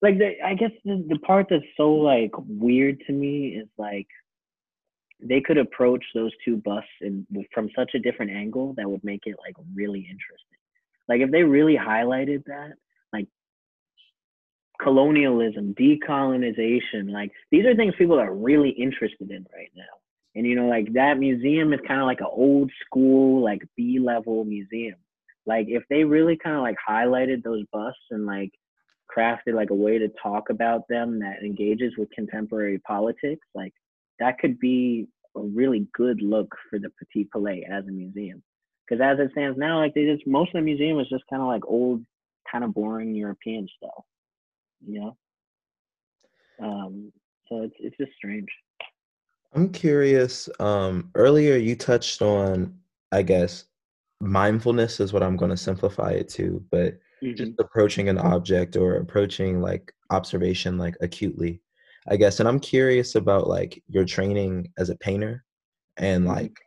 like 0.01 0.19
the, 0.19 0.35
I 0.45 0.55
guess 0.55 0.71
the, 0.85 1.05
the 1.09 1.19
part 1.21 1.47
that's 1.51 1.65
so 1.77 1.91
like 1.91 2.31
weird 2.37 3.01
to 3.07 3.13
me 3.13 3.49
is 3.49 3.69
like 3.77 4.07
they 5.21 5.41
could 5.41 5.59
approach 5.59 6.05
those 6.15 6.31
two 6.45 6.57
busts 6.57 6.89
in 7.01 7.27
from 7.53 7.69
such 7.75 7.91
a 7.95 7.99
different 7.99 8.31
angle 8.31 8.75
that 8.77 8.89
would 8.89 9.03
make 9.03 9.23
it 9.27 9.37
like 9.45 9.55
really 9.75 10.01
interesting. 10.01 10.59
Like 11.09 11.21
if 11.21 11.31
they 11.31 11.43
really 11.43 11.77
highlighted 11.77 12.45
that, 12.45 12.75
like 13.13 13.27
colonialism, 14.81 15.75
decolonization, 15.75 17.11
like 17.11 17.33
these 17.51 17.65
are 17.67 17.75
things 17.75 17.95
people 17.99 18.21
are 18.21 18.33
really 18.33 18.71
interested 18.71 19.31
in 19.31 19.47
right 19.53 19.71
now. 19.77 19.83
And 20.37 20.47
you 20.47 20.55
know, 20.55 20.69
like 20.69 20.93
that 20.93 21.19
museum 21.19 21.73
is 21.73 21.81
kind 21.89 22.01
of 22.01 22.07
like 22.07 22.21
an 22.21 22.29
old 22.31 22.71
school, 22.87 23.43
like 23.43 23.63
B 23.77 23.99
level 23.99 24.45
museum. 24.45 24.99
Like 25.49 25.67
if 25.69 25.83
they 25.89 26.05
really 26.05 26.37
kind 26.37 26.57
of 26.57 26.63
like 26.63 26.77
highlighted 26.87 27.43
those 27.43 27.65
busts 27.73 27.99
and 28.11 28.27
like 28.27 28.53
crafted 29.11 29.55
like 29.55 29.71
a 29.71 29.75
way 29.75 29.97
to 29.99 30.09
talk 30.23 30.51
about 30.51 30.87
them 30.89 31.19
that 31.21 31.43
engages 31.43 31.95
with 31.97 32.11
contemporary 32.11 32.79
politics, 32.81 33.47
like 33.55 33.73
that 34.19 34.39
could 34.39 34.61
be 34.61 35.09
a 35.35 35.41
really 35.41 35.89
good 35.95 36.21
look 36.21 36.55
for 36.69 36.79
the 36.79 36.91
Petit 36.99 37.31
Palais 37.33 37.67
as 37.69 37.87
a 37.89 37.91
museum. 37.91 38.43
Because 38.87 39.03
as 39.03 39.19
it 39.19 39.33
stands 39.33 39.59
now, 39.59 39.79
like 39.79 39.95
they 39.95 40.05
just 40.05 40.27
most 40.27 40.49
of 40.49 40.61
the 40.61 40.61
museum 40.61 41.01
is 41.01 41.09
just 41.09 41.25
kind 41.31 41.41
of 41.41 41.49
like 41.49 41.65
old, 41.67 42.05
kind 42.53 42.63
of 42.63 42.75
boring 42.75 43.15
European 43.15 43.67
stuff, 43.79 44.05
you 44.87 45.01
know. 45.01 45.17
Um, 46.61 47.11
so 47.49 47.63
it's 47.63 47.75
it's 47.79 47.97
just 47.97 48.13
strange. 48.17 48.49
I'm 49.55 49.71
curious. 49.71 50.51
Um, 50.61 51.11
earlier 51.15 51.57
you 51.57 51.75
touched 51.75 52.21
on, 52.21 52.79
I 53.13 53.23
guess, 53.23 53.65
mindfulness 54.21 55.01
is 55.01 55.13
what 55.13 55.23
I'm 55.23 55.37
going 55.37 55.51
to 55.51 55.57
simplify 55.57 56.11
it 56.13 56.29
to, 56.31 56.65
but 56.71 56.99
just 57.37 57.53
approaching 57.61 58.09
an 58.09 58.19
object 58.19 58.77
or 58.77 58.97
approaching 58.97 59.61
like 59.63 59.93
observation 60.11 60.79
like 60.79 60.97
acutely, 61.01 61.63
I 62.09 62.17
guess. 62.17 62.41
And 62.41 62.49
I'm 62.49 62.61
curious 62.61 63.15
about 63.15 63.49
like 63.49 63.83
your 63.89 64.05
training 64.05 64.73
as 64.79 64.91
a 64.91 64.97
painter, 64.97 65.45
and 65.99 66.27
Mhm. 66.27 66.27
like 66.27 66.61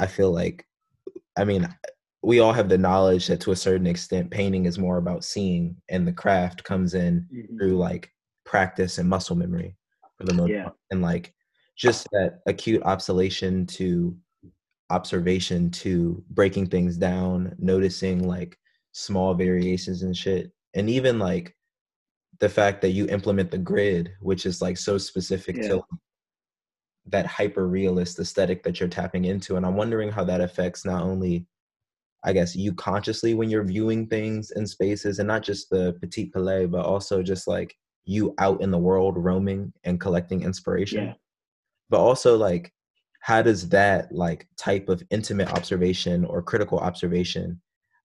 I 0.00 0.06
feel 0.08 0.32
like, 0.32 0.66
I 1.38 1.44
mean, 1.44 1.68
we 2.22 2.40
all 2.40 2.52
have 2.54 2.68
the 2.70 2.78
knowledge 2.78 3.28
that 3.28 3.40
to 3.42 3.52
a 3.52 3.56
certain 3.56 3.86
extent, 3.88 4.30
painting 4.32 4.66
is 4.66 4.78
more 4.78 4.98
about 4.98 5.24
seeing, 5.24 5.80
and 5.90 6.06
the 6.08 6.12
craft 6.12 6.64
comes 6.64 6.94
in 6.94 7.30
Mhm. 7.30 7.60
through 7.60 7.78
like 7.78 8.12
practice 8.46 8.98
and 8.98 9.08
muscle 9.08 9.36
memory 9.36 9.76
for 10.18 10.24
the 10.26 10.34
most 10.34 10.52
Yeah. 10.52 10.64
part. 10.64 10.76
And 10.92 11.02
like 11.02 11.34
just 11.76 12.08
that 12.12 12.40
acute 12.46 12.82
observation 12.84 13.66
to 13.68 14.16
observation 14.90 15.70
to 15.70 16.22
breaking 16.30 16.66
things 16.66 16.96
down, 16.96 17.54
noticing 17.58 18.26
like 18.26 18.58
small 18.92 19.34
variations 19.34 20.02
and 20.02 20.16
shit. 20.16 20.52
And 20.74 20.88
even 20.90 21.18
like 21.18 21.56
the 22.40 22.48
fact 22.48 22.82
that 22.82 22.90
you 22.90 23.06
implement 23.08 23.50
the 23.50 23.58
grid, 23.58 24.12
which 24.20 24.44
is 24.46 24.60
like 24.60 24.76
so 24.76 24.98
specific 24.98 25.56
Yeah. 25.56 25.68
to 25.68 25.82
that 27.06 27.26
hyper 27.26 27.68
realist 27.68 28.18
aesthetic 28.18 28.62
that 28.62 28.80
you're 28.80 28.88
tapping 28.88 29.26
into. 29.26 29.56
And 29.56 29.66
I'm 29.66 29.76
wondering 29.76 30.10
how 30.10 30.24
that 30.24 30.40
affects 30.40 30.84
not 30.84 31.02
only 31.02 31.46
I 32.26 32.32
guess 32.32 32.56
you 32.56 32.72
consciously 32.72 33.34
when 33.34 33.50
you're 33.50 33.64
viewing 33.64 34.06
things 34.06 34.50
in 34.52 34.66
spaces 34.66 35.18
and 35.18 35.28
not 35.28 35.42
just 35.42 35.68
the 35.68 35.94
petit 36.00 36.30
palais, 36.30 36.64
but 36.64 36.86
also 36.86 37.22
just 37.22 37.46
like 37.46 37.76
you 38.06 38.34
out 38.38 38.62
in 38.62 38.70
the 38.70 38.78
world 38.78 39.18
roaming 39.18 39.72
and 39.84 40.00
collecting 40.00 40.42
inspiration. 40.42 41.04
Yeah. 41.04 41.14
But 41.90 42.00
also 42.00 42.38
like 42.38 42.72
how 43.24 43.40
does 43.40 43.66
that 43.70 44.12
like 44.12 44.46
type 44.58 44.90
of 44.90 45.02
intimate 45.08 45.50
observation 45.54 46.26
or 46.26 46.42
critical 46.42 46.78
observation, 46.78 47.58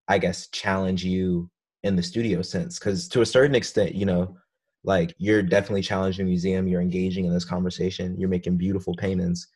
I 0.08 0.16
guess, 0.16 0.48
challenge 0.48 1.04
you 1.04 1.50
in 1.82 1.94
the 1.94 2.02
studio 2.02 2.40
sense? 2.40 2.78
Because 2.78 3.06
to 3.08 3.20
a 3.20 3.26
certain 3.26 3.54
extent, 3.54 3.94
you 3.94 4.06
know, 4.06 4.34
like 4.82 5.14
you're 5.18 5.42
definitely 5.42 5.82
challenging 5.82 6.24
the 6.24 6.30
museum, 6.30 6.66
you're 6.66 6.80
engaging 6.80 7.26
in 7.26 7.34
this 7.34 7.44
conversation, 7.44 8.18
you're 8.18 8.30
making 8.30 8.56
beautiful 8.56 8.96
paintings, 8.96 9.46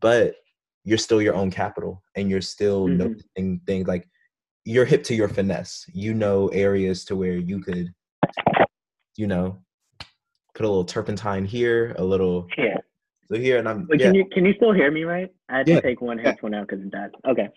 but 0.00 0.36
you're 0.84 0.96
still 0.96 1.20
your 1.20 1.34
own 1.34 1.50
capital 1.50 2.02
and 2.16 2.30
you're 2.30 2.40
still 2.40 2.88
Mhm. 2.88 2.96
noticing 2.96 3.60
things 3.66 3.86
like 3.86 4.08
you're 4.64 4.86
hip 4.86 5.04
to 5.04 5.14
your 5.14 5.28
finesse. 5.28 5.84
You 5.92 6.14
know 6.14 6.48
areas 6.48 7.04
to 7.04 7.16
where 7.16 7.36
you 7.36 7.60
could, 7.60 7.92
you 9.18 9.26
know, 9.26 9.62
put 10.54 10.64
a 10.64 10.68
little 10.68 10.86
turpentine 10.86 11.44
here, 11.44 11.94
a 11.98 12.02
little 12.02 12.48
Yeah. 12.56 12.78
So 13.30 13.38
here, 13.38 13.58
and 13.58 13.68
I'm 13.68 13.84
But 13.86 14.00
yeah. 14.00 14.06
can 14.06 14.14
you 14.14 14.24
can 14.32 14.44
you 14.44 14.54
still 14.54 14.72
hear 14.72 14.90
me 14.90 15.04
right? 15.04 15.30
I 15.48 15.58
had 15.58 15.68
Yeah. 15.68 15.76
to 15.76 15.82
take 15.82 16.00
one 16.00 16.18
Yeah. 16.18 16.24
headphone 16.30 16.54
out 16.54 16.68
because 16.68 16.84
it 16.84 16.90
died. 16.90 17.10
Okay. 17.26 17.48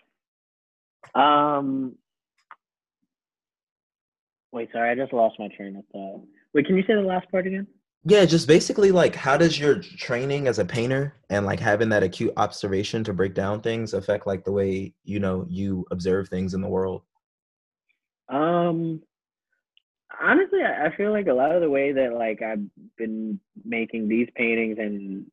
Um. 1.13 1.97
Wait, 4.51 4.69
sorry, 4.71 4.89
I 4.89 4.95
just 4.95 5.11
lost 5.13 5.37
my 5.37 5.49
train 5.49 5.75
of 5.75 5.85
thought. 5.91 6.21
Wait, 6.53 6.65
can 6.65 6.77
you 6.77 6.83
say 6.83 6.93
the 6.93 7.01
last 7.01 7.29
part 7.29 7.45
again? 7.45 7.67
Yeah, 8.05 8.23
just 8.25 8.47
basically 8.47 8.91
like 8.91 9.15
how 9.15 9.35
does 9.35 9.59
your 9.59 9.79
training 9.81 10.47
as 10.47 10.59
a 10.59 10.65
painter 10.65 11.15
and 11.29 11.45
like 11.45 11.59
having 11.59 11.89
that 11.89 12.03
acute 12.03 12.33
observation 12.37 13.03
to 13.03 13.13
break 13.13 13.33
down 13.33 13.61
things 13.61 13.93
affect 13.93 14.27
like 14.27 14.43
the 14.45 14.51
way 14.51 14.93
you 15.03 15.19
know 15.19 15.45
you 15.49 15.85
observe 15.91 16.29
things 16.29 16.53
in 16.53 16.61
the 16.61 16.67
world? 16.69 17.01
Um. 18.29 19.01
Honestly, 20.21 20.61
I 20.63 20.85
I 20.85 20.95
feel 20.95 21.11
like 21.11 21.27
a 21.27 21.33
lot 21.33 21.51
of 21.51 21.61
the 21.61 21.69
way 21.69 21.91
that 21.91 22.13
like 22.13 22.41
I've 22.41 22.63
been 22.97 23.39
making 23.65 24.07
these 24.07 24.29
paintings 24.35 24.77
and 24.79 25.25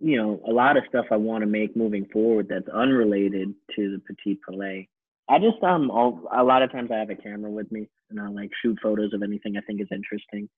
you 0.00 0.16
know 0.16 0.40
a 0.46 0.52
lot 0.52 0.76
of 0.76 0.84
stuff 0.88 1.06
I 1.10 1.16
want 1.16 1.42
to 1.42 1.46
make 1.46 1.76
moving 1.76 2.06
forward 2.12 2.48
that's 2.48 2.68
unrelated 2.68 3.54
to 3.76 3.90
the 3.90 4.00
Petit 4.06 4.40
Palais. 4.46 4.88
I 5.28 5.38
just 5.38 5.62
um 5.62 5.90
all, 5.90 6.22
a 6.32 6.42
lot 6.42 6.62
of 6.62 6.72
times 6.72 6.90
I 6.92 6.98
have 6.98 7.10
a 7.10 7.14
camera 7.14 7.50
with 7.50 7.70
me 7.70 7.88
and 8.10 8.20
I 8.20 8.28
like 8.28 8.50
shoot 8.62 8.78
photos 8.82 9.12
of 9.12 9.22
anything 9.22 9.56
I 9.56 9.60
think 9.60 9.80
is 9.80 9.88
interesting, 9.92 10.48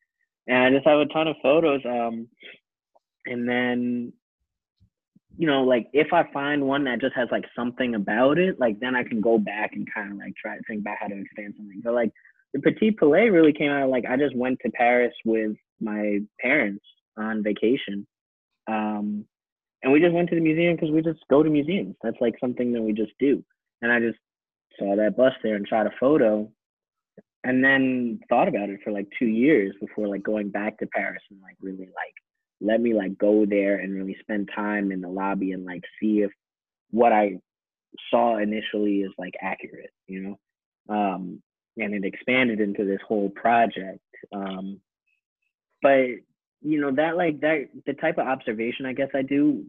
and 0.46 0.58
I 0.58 0.70
just 0.70 0.86
have 0.86 1.00
a 1.00 1.06
ton 1.06 1.28
of 1.28 1.36
photos. 1.42 1.80
Um, 1.84 2.28
and 3.26 3.48
then 3.48 4.12
you 5.38 5.46
know, 5.46 5.62
like 5.64 5.88
if 5.92 6.12
I 6.12 6.24
find 6.32 6.66
one 6.66 6.84
that 6.84 7.00
just 7.00 7.16
has 7.16 7.28
like 7.30 7.44
something 7.56 7.94
about 7.94 8.38
it, 8.38 8.60
like 8.60 8.78
then 8.80 8.94
I 8.94 9.02
can 9.02 9.20
go 9.20 9.38
back 9.38 9.72
and 9.72 9.88
kind 9.92 10.12
of 10.12 10.18
like 10.18 10.34
try 10.36 10.56
to 10.56 10.62
think 10.68 10.80
about 10.80 10.98
how 11.00 11.08
to 11.08 11.20
expand 11.20 11.54
something. 11.56 11.80
But 11.82 11.94
like 11.94 12.12
the 12.52 12.60
Petit 12.60 12.92
Palais 12.92 13.30
really 13.30 13.52
came 13.52 13.70
out 13.70 13.88
like 13.88 14.04
I 14.08 14.16
just 14.16 14.36
went 14.36 14.58
to 14.64 14.70
Paris 14.70 15.14
with 15.24 15.56
my 15.80 16.20
parents 16.40 16.84
on 17.16 17.42
vacation. 17.42 18.06
Um, 18.68 19.24
and 19.82 19.92
we 19.92 20.00
just 20.00 20.14
went 20.14 20.28
to 20.30 20.34
the 20.34 20.40
museum 20.40 20.76
because 20.76 20.90
we 20.90 21.02
just 21.02 21.20
go 21.28 21.42
to 21.42 21.50
museums. 21.50 21.96
That's 22.02 22.20
like 22.20 22.34
something 22.40 22.72
that 22.72 22.82
we 22.82 22.92
just 22.92 23.12
do. 23.18 23.44
And 23.80 23.90
I 23.90 23.98
just 24.00 24.18
saw 24.78 24.96
that 24.96 25.16
bus 25.16 25.32
there 25.42 25.56
and 25.56 25.66
shot 25.66 25.86
a 25.86 25.90
photo 25.98 26.50
and 27.44 27.64
then 27.64 28.20
thought 28.28 28.48
about 28.48 28.70
it 28.70 28.80
for 28.84 28.92
like 28.92 29.08
two 29.18 29.26
years 29.26 29.74
before 29.80 30.06
like 30.06 30.22
going 30.22 30.50
back 30.50 30.78
to 30.78 30.86
Paris 30.86 31.22
and 31.30 31.40
like 31.42 31.56
really 31.60 31.86
like 31.86 32.14
let 32.60 32.80
me 32.80 32.94
like 32.94 33.18
go 33.18 33.44
there 33.44 33.76
and 33.76 33.94
really 33.94 34.16
spend 34.20 34.48
time 34.54 34.92
in 34.92 35.00
the 35.00 35.08
lobby 35.08 35.50
and 35.50 35.64
like 35.64 35.82
see 36.00 36.20
if 36.20 36.30
what 36.90 37.12
I 37.12 37.38
saw 38.10 38.38
initially 38.38 39.00
is 39.00 39.10
like 39.18 39.34
accurate, 39.40 39.90
you 40.06 40.20
know. 40.20 40.94
Um, 40.94 41.42
and 41.76 41.94
it 41.94 42.04
expanded 42.04 42.60
into 42.60 42.84
this 42.84 43.00
whole 43.06 43.30
project. 43.30 44.00
Um, 44.32 44.80
but 45.80 46.06
you 46.62 46.80
know 46.80 46.92
that 46.92 47.16
like 47.16 47.40
that 47.40 47.68
the 47.86 47.94
type 47.94 48.18
of 48.18 48.26
observation 48.26 48.86
I 48.86 48.92
guess 48.92 49.10
I 49.14 49.22
do 49.22 49.64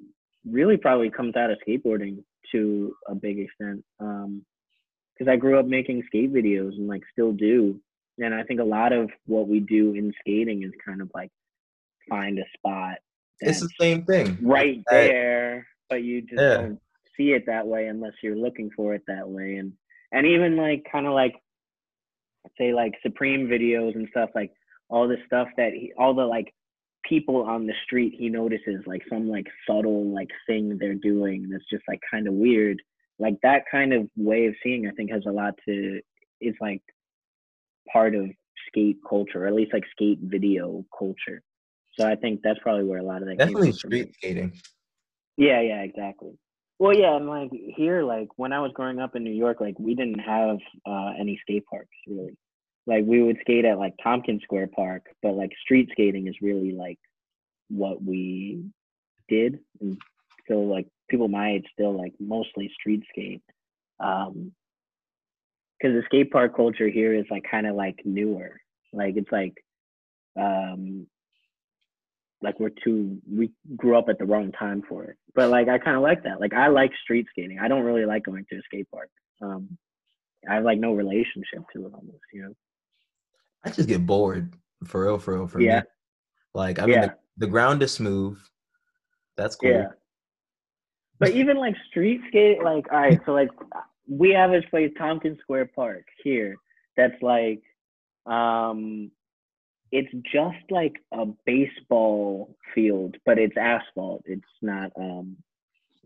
really 0.50 0.78
probably 0.78 1.10
comes 1.10 1.36
out 1.36 1.52
of 1.52 1.58
skateboarding 1.68 2.24
to 2.52 2.96
a 3.08 3.16
big 3.16 3.40
extent. 3.40 3.84
Um, 4.00 4.46
because 5.14 5.32
I 5.32 5.36
grew 5.36 5.60
up 5.60 5.66
making 5.66 6.04
skate 6.08 6.34
videos 6.34 6.74
and 6.76 6.88
like 6.88 7.04
still 7.12 7.32
do. 7.32 7.80
And 8.18 8.34
I 8.34 8.44
think 8.44 8.60
a 8.60 8.66
lot 8.66 8.94
of 8.94 9.10
what 9.26 9.48
we 9.48 9.60
do 9.60 9.94
in 9.94 10.14
skating 10.20 10.64
is 10.64 10.72
kind 10.86 11.02
of 11.02 11.12
like 11.14 11.32
find 12.10 12.40
a 12.40 12.44
spot. 12.58 12.98
It's 13.40 13.60
the 13.60 13.70
same 13.80 14.06
thing. 14.06 14.38
Right 14.42 14.82
there, 14.90 15.68
but 15.90 16.04
you 16.04 16.22
just 16.22 16.42
yeah. 16.42 16.58
don't 16.58 16.80
see 17.18 17.32
it 17.34 17.46
that 17.48 17.68
way 17.68 17.88
unless 17.88 18.14
you're 18.22 18.36
looking 18.36 18.70
for 18.76 18.94
it 18.94 19.04
that 19.08 19.28
way. 19.28 19.56
And 19.56 19.74
and 20.12 20.26
even 20.26 20.56
like 20.58 20.86
kind 20.92 21.08
of 21.08 21.14
like 21.14 21.36
say 22.58 22.74
like 22.74 22.94
Supreme 23.02 23.48
videos 23.48 23.96
and 23.96 24.08
stuff 24.12 24.30
like 24.36 24.52
all 24.90 25.08
the 25.08 25.18
stuff 25.26 25.48
that 25.58 25.74
he, 25.74 25.92
all 25.98 26.14
the 26.14 26.26
like 26.26 26.54
people 27.04 27.44
on 27.44 27.68
the 27.68 27.74
street 27.86 28.14
he 28.18 28.30
notices 28.30 28.82
like 28.86 29.02
some 29.10 29.30
like 29.30 29.48
subtle 29.68 30.14
like 30.14 30.30
thing 30.48 30.78
they're 30.80 30.96
doing 30.96 31.50
that's 31.50 31.66
just 31.70 31.84
like 31.88 32.00
kind 32.10 32.28
of 32.28 32.34
weird. 32.34 32.82
Like 33.20 33.36
that 33.44 33.64
kind 33.70 33.94
of 33.94 34.10
way 34.16 34.48
of 34.48 34.56
seeing 34.64 34.88
i 34.88 34.92
think 34.92 35.12
has 35.12 35.24
a 35.28 35.32
lot 35.32 35.54
to 35.68 36.02
is 36.42 36.56
like 36.60 36.82
part 37.92 38.16
of 38.16 38.26
skate 38.68 38.98
culture 39.08 39.44
or 39.44 39.48
at 39.48 39.54
least 39.54 39.74
like 39.74 39.84
skate 39.92 40.20
video 40.22 40.86
culture. 40.98 41.42
So 41.98 42.06
i 42.06 42.16
think 42.16 42.42
that's 42.44 42.60
probably 42.60 42.86
where 42.86 43.00
a 43.00 43.04
lot 43.04 43.22
of 43.22 43.28
that 43.28 43.38
definitely 43.38 43.72
street 43.74 44.14
skating. 44.18 44.54
Yeah 45.38 45.62
yeah 45.62 45.82
exactly. 45.82 46.38
Well 46.80 46.96
yeah 46.98 47.16
and 47.16 47.28
like 47.28 47.52
here 47.52 48.04
like 48.04 48.30
when 48.36 48.52
i 48.52 48.60
was 48.60 48.72
growing 48.74 49.00
up 49.00 49.16
in 49.16 49.24
new 49.24 49.32
york 49.32 49.62
like 49.62 49.78
we 49.80 49.96
didn't 49.96 50.20
have 50.20 50.58
uh 50.86 51.12
any 51.20 51.40
skate 51.42 51.66
parks 51.66 51.96
really 52.08 52.36
like 52.86 53.04
we 53.06 53.22
would 53.22 53.38
skate 53.42 53.66
at 53.66 53.78
like 53.78 53.94
tompkins 54.04 54.42
square 54.44 54.68
park 54.68 55.06
but 55.22 55.34
like 55.34 55.52
street 55.62 55.90
skating 55.92 56.28
is 56.28 56.36
really 56.42 56.72
like 56.72 57.00
what 57.70 58.04
we 58.04 58.64
did 59.30 59.60
and 59.80 59.98
so 60.48 60.60
like 60.60 60.88
people 61.10 61.28
my 61.28 61.52
age 61.52 61.66
still 61.72 61.96
like 61.96 62.14
mostly 62.20 62.72
street 62.74 63.04
skate. 63.10 63.42
Um, 64.00 64.52
because 65.80 65.96
the 65.96 66.04
skate 66.06 66.32
park 66.32 66.56
culture 66.56 66.88
here 66.88 67.14
is 67.14 67.26
like 67.30 67.44
kind 67.50 67.68
of 67.68 67.76
like 67.76 68.00
newer. 68.06 68.62
Like 68.94 69.18
it's 69.18 69.32
like, 69.32 69.54
um, 70.40 71.08
like 72.42 72.60
we're 72.60 72.72
too 72.84 73.20
we 73.30 73.52
grew 73.76 73.98
up 73.98 74.10
at 74.10 74.18
the 74.18 74.26
wrong 74.26 74.52
time 74.54 74.82
for 74.88 75.04
it. 75.06 75.18
But 75.36 75.50
like 75.50 75.68
I 75.68 75.78
kind 75.78 75.98
of 75.98 76.04
like 76.04 76.24
that. 76.24 76.40
Like 76.40 76.54
I 76.54 76.68
like 76.68 76.92
street 77.04 77.28
skating. 77.30 77.60
I 77.60 77.68
don't 77.68 77.84
really 77.84 78.06
like 78.06 78.24
going 78.24 78.46
to 78.50 78.58
a 78.58 78.62
skate 78.66 78.90
park. 78.92 79.10
Um, 79.42 79.78
I 80.50 80.56
have 80.56 80.64
like 80.64 80.80
no 80.80 80.94
relationship 80.94 81.64
to 81.74 81.86
it 81.86 81.94
almost. 81.94 82.24
You 82.34 82.44
know. 82.44 82.54
I 83.66 83.70
just 83.70 83.88
get 83.88 84.06
bored 84.06 84.54
for 84.86 85.06
real, 85.06 85.20
for 85.20 85.36
real, 85.36 85.48
for 85.48 85.62
yeah. 85.62 85.80
me. 85.80 85.86
Like 86.54 86.80
I 86.80 86.86
mean, 86.86 86.96
yeah. 86.96 87.08
the, 87.08 87.16
the 87.38 87.48
ground 87.48 87.82
is 87.82 87.92
smooth. 87.92 88.38
That's 89.38 89.56
cool. 89.56 89.72
Yeah 89.72 89.88
but 91.24 91.32
even 91.32 91.58
like 91.58 91.76
street 91.90 92.22
skate, 92.28 92.62
like 92.62 92.92
all 92.92 93.00
right, 93.00 93.20
so 93.26 93.32
like 93.32 93.50
we 94.08 94.32
have 94.32 94.52
this 94.52 94.66
place, 94.70 94.92
Tompkins 94.98 95.40
Square 95.42 95.72
Park 95.76 96.06
here, 96.24 96.56
that's 96.98 97.22
like 97.22 97.62
um 98.26 99.12
it's 99.92 100.12
just 100.32 100.72
like 100.72 100.96
a 101.14 101.26
baseball 101.46 102.56
field, 102.74 103.16
but 103.26 103.38
it's 103.38 103.56
asphalt. 103.58 104.24
It's 104.26 104.44
not 104.62 104.92
um 104.98 105.38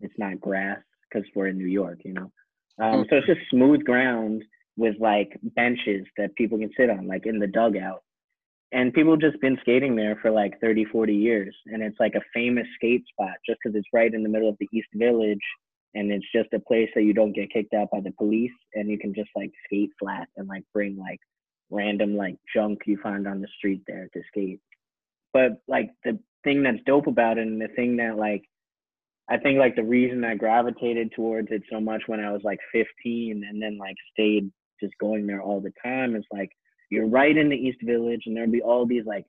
it's 0.00 0.14
not 0.18 0.40
grass 0.40 0.78
because 1.10 1.28
we're 1.34 1.48
in 1.48 1.58
New 1.58 1.66
York, 1.66 2.00
you 2.04 2.12
know. 2.12 2.30
Um 2.78 3.04
so 3.10 3.16
it's 3.16 3.26
just 3.26 3.40
smooth 3.50 3.84
ground 3.84 4.44
with 4.78 4.94
like 5.00 5.38
benches 5.42 6.06
that 6.16 6.34
people 6.36 6.56
can 6.56 6.70
sit 6.76 6.88
on, 6.88 7.06
like 7.06 7.26
in 7.26 7.38
the 7.38 7.46
dugout. 7.46 8.02
And 8.70 8.92
people 8.92 9.16
just 9.16 9.40
been 9.40 9.58
skating 9.60 9.96
there 9.96 10.18
for 10.22 10.30
like 10.30 10.60
30 10.60 10.84
40 10.86 11.14
years. 11.14 11.54
And 11.66 11.82
it's 11.82 11.98
like 11.98 12.14
a 12.14 12.22
famous 12.32 12.66
skate 12.76 13.04
spot 13.12 13.34
just 13.46 13.58
because 13.62 13.76
it's 13.76 13.88
right 13.92 14.12
in 14.12 14.22
the 14.22 14.28
middle 14.28 14.48
of 14.48 14.56
the 14.60 14.68
east 14.72 14.88
village. 14.94 15.40
And 15.94 16.12
it's 16.12 16.26
just 16.34 16.52
a 16.52 16.60
place 16.60 16.88
that 16.94 17.02
you 17.02 17.12
don't 17.12 17.32
get 17.32 17.50
kicked 17.50 17.74
out 17.74 17.90
by 17.90 18.00
the 18.00 18.12
police. 18.12 18.52
And 18.74 18.88
you 18.88 18.98
can 18.98 19.14
just 19.14 19.30
like 19.34 19.50
skate 19.66 19.90
flat 19.98 20.28
and 20.36 20.46
like 20.46 20.64
bring 20.72 20.96
like 20.96 21.18
random 21.70 22.16
like 22.16 22.36
junk 22.54 22.80
you 22.86 22.98
find 23.02 23.26
on 23.26 23.40
the 23.40 23.48
street 23.56 23.82
there 23.86 24.08
to 24.12 24.22
skate. 24.30 24.60
But 25.32 25.60
like 25.66 25.90
the 26.04 26.18
thing 26.44 26.62
that's 26.62 26.78
dope 26.86 27.06
about 27.06 27.38
it 27.38 27.46
and 27.46 27.60
the 27.60 27.68
thing 27.68 27.96
that 27.96 28.16
like 28.16 28.44
i 29.28 29.36
think 29.36 29.58
like 29.58 29.76
the 29.76 29.82
reason 29.82 30.24
i 30.24 30.34
gravitated 30.34 31.12
towards 31.14 31.48
it 31.50 31.62
so 31.70 31.80
much 31.80 32.02
when 32.06 32.20
i 32.20 32.30
was 32.30 32.40
like 32.44 32.60
15 32.72 33.44
and 33.48 33.60
then 33.60 33.76
like 33.78 33.96
stayed 34.12 34.50
just 34.80 34.94
going 35.00 35.26
there 35.26 35.42
all 35.42 35.60
the 35.60 35.72
time 35.82 36.14
It's 36.16 36.26
like 36.32 36.50
you're 36.90 37.06
right 37.06 37.36
in 37.36 37.48
the 37.48 37.56
East 37.56 37.78
Village, 37.82 38.22
and 38.26 38.36
there'll 38.36 38.50
be 38.50 38.62
all 38.62 38.86
these 38.86 39.04
like 39.04 39.24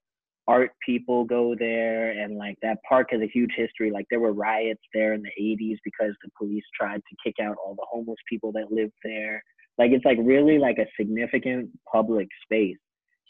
art 0.47 0.71
people 0.85 1.25
go 1.25 1.55
there, 1.57 2.11
and 2.11 2.37
like 2.37 2.55
that 2.61 2.77
park 2.87 3.09
has 3.11 3.21
a 3.21 3.27
huge 3.27 3.51
history. 3.55 3.91
Like 3.91 4.05
there 4.09 4.19
were 4.19 4.33
riots 4.33 4.81
there 4.93 5.13
in 5.13 5.21
the 5.21 5.31
80s 5.41 5.77
because 5.83 6.13
the 6.23 6.31
police 6.37 6.63
tried 6.79 7.01
to 7.09 7.15
kick 7.23 7.35
out 7.41 7.57
all 7.63 7.75
the 7.75 7.85
homeless 7.89 8.19
people 8.29 8.51
that 8.53 8.71
lived 8.71 8.93
there. 9.03 9.43
Like 9.77 9.91
it's 9.91 10.05
like 10.05 10.17
really 10.21 10.57
like 10.57 10.77
a 10.77 10.87
significant 10.99 11.69
public 11.91 12.27
space. 12.43 12.77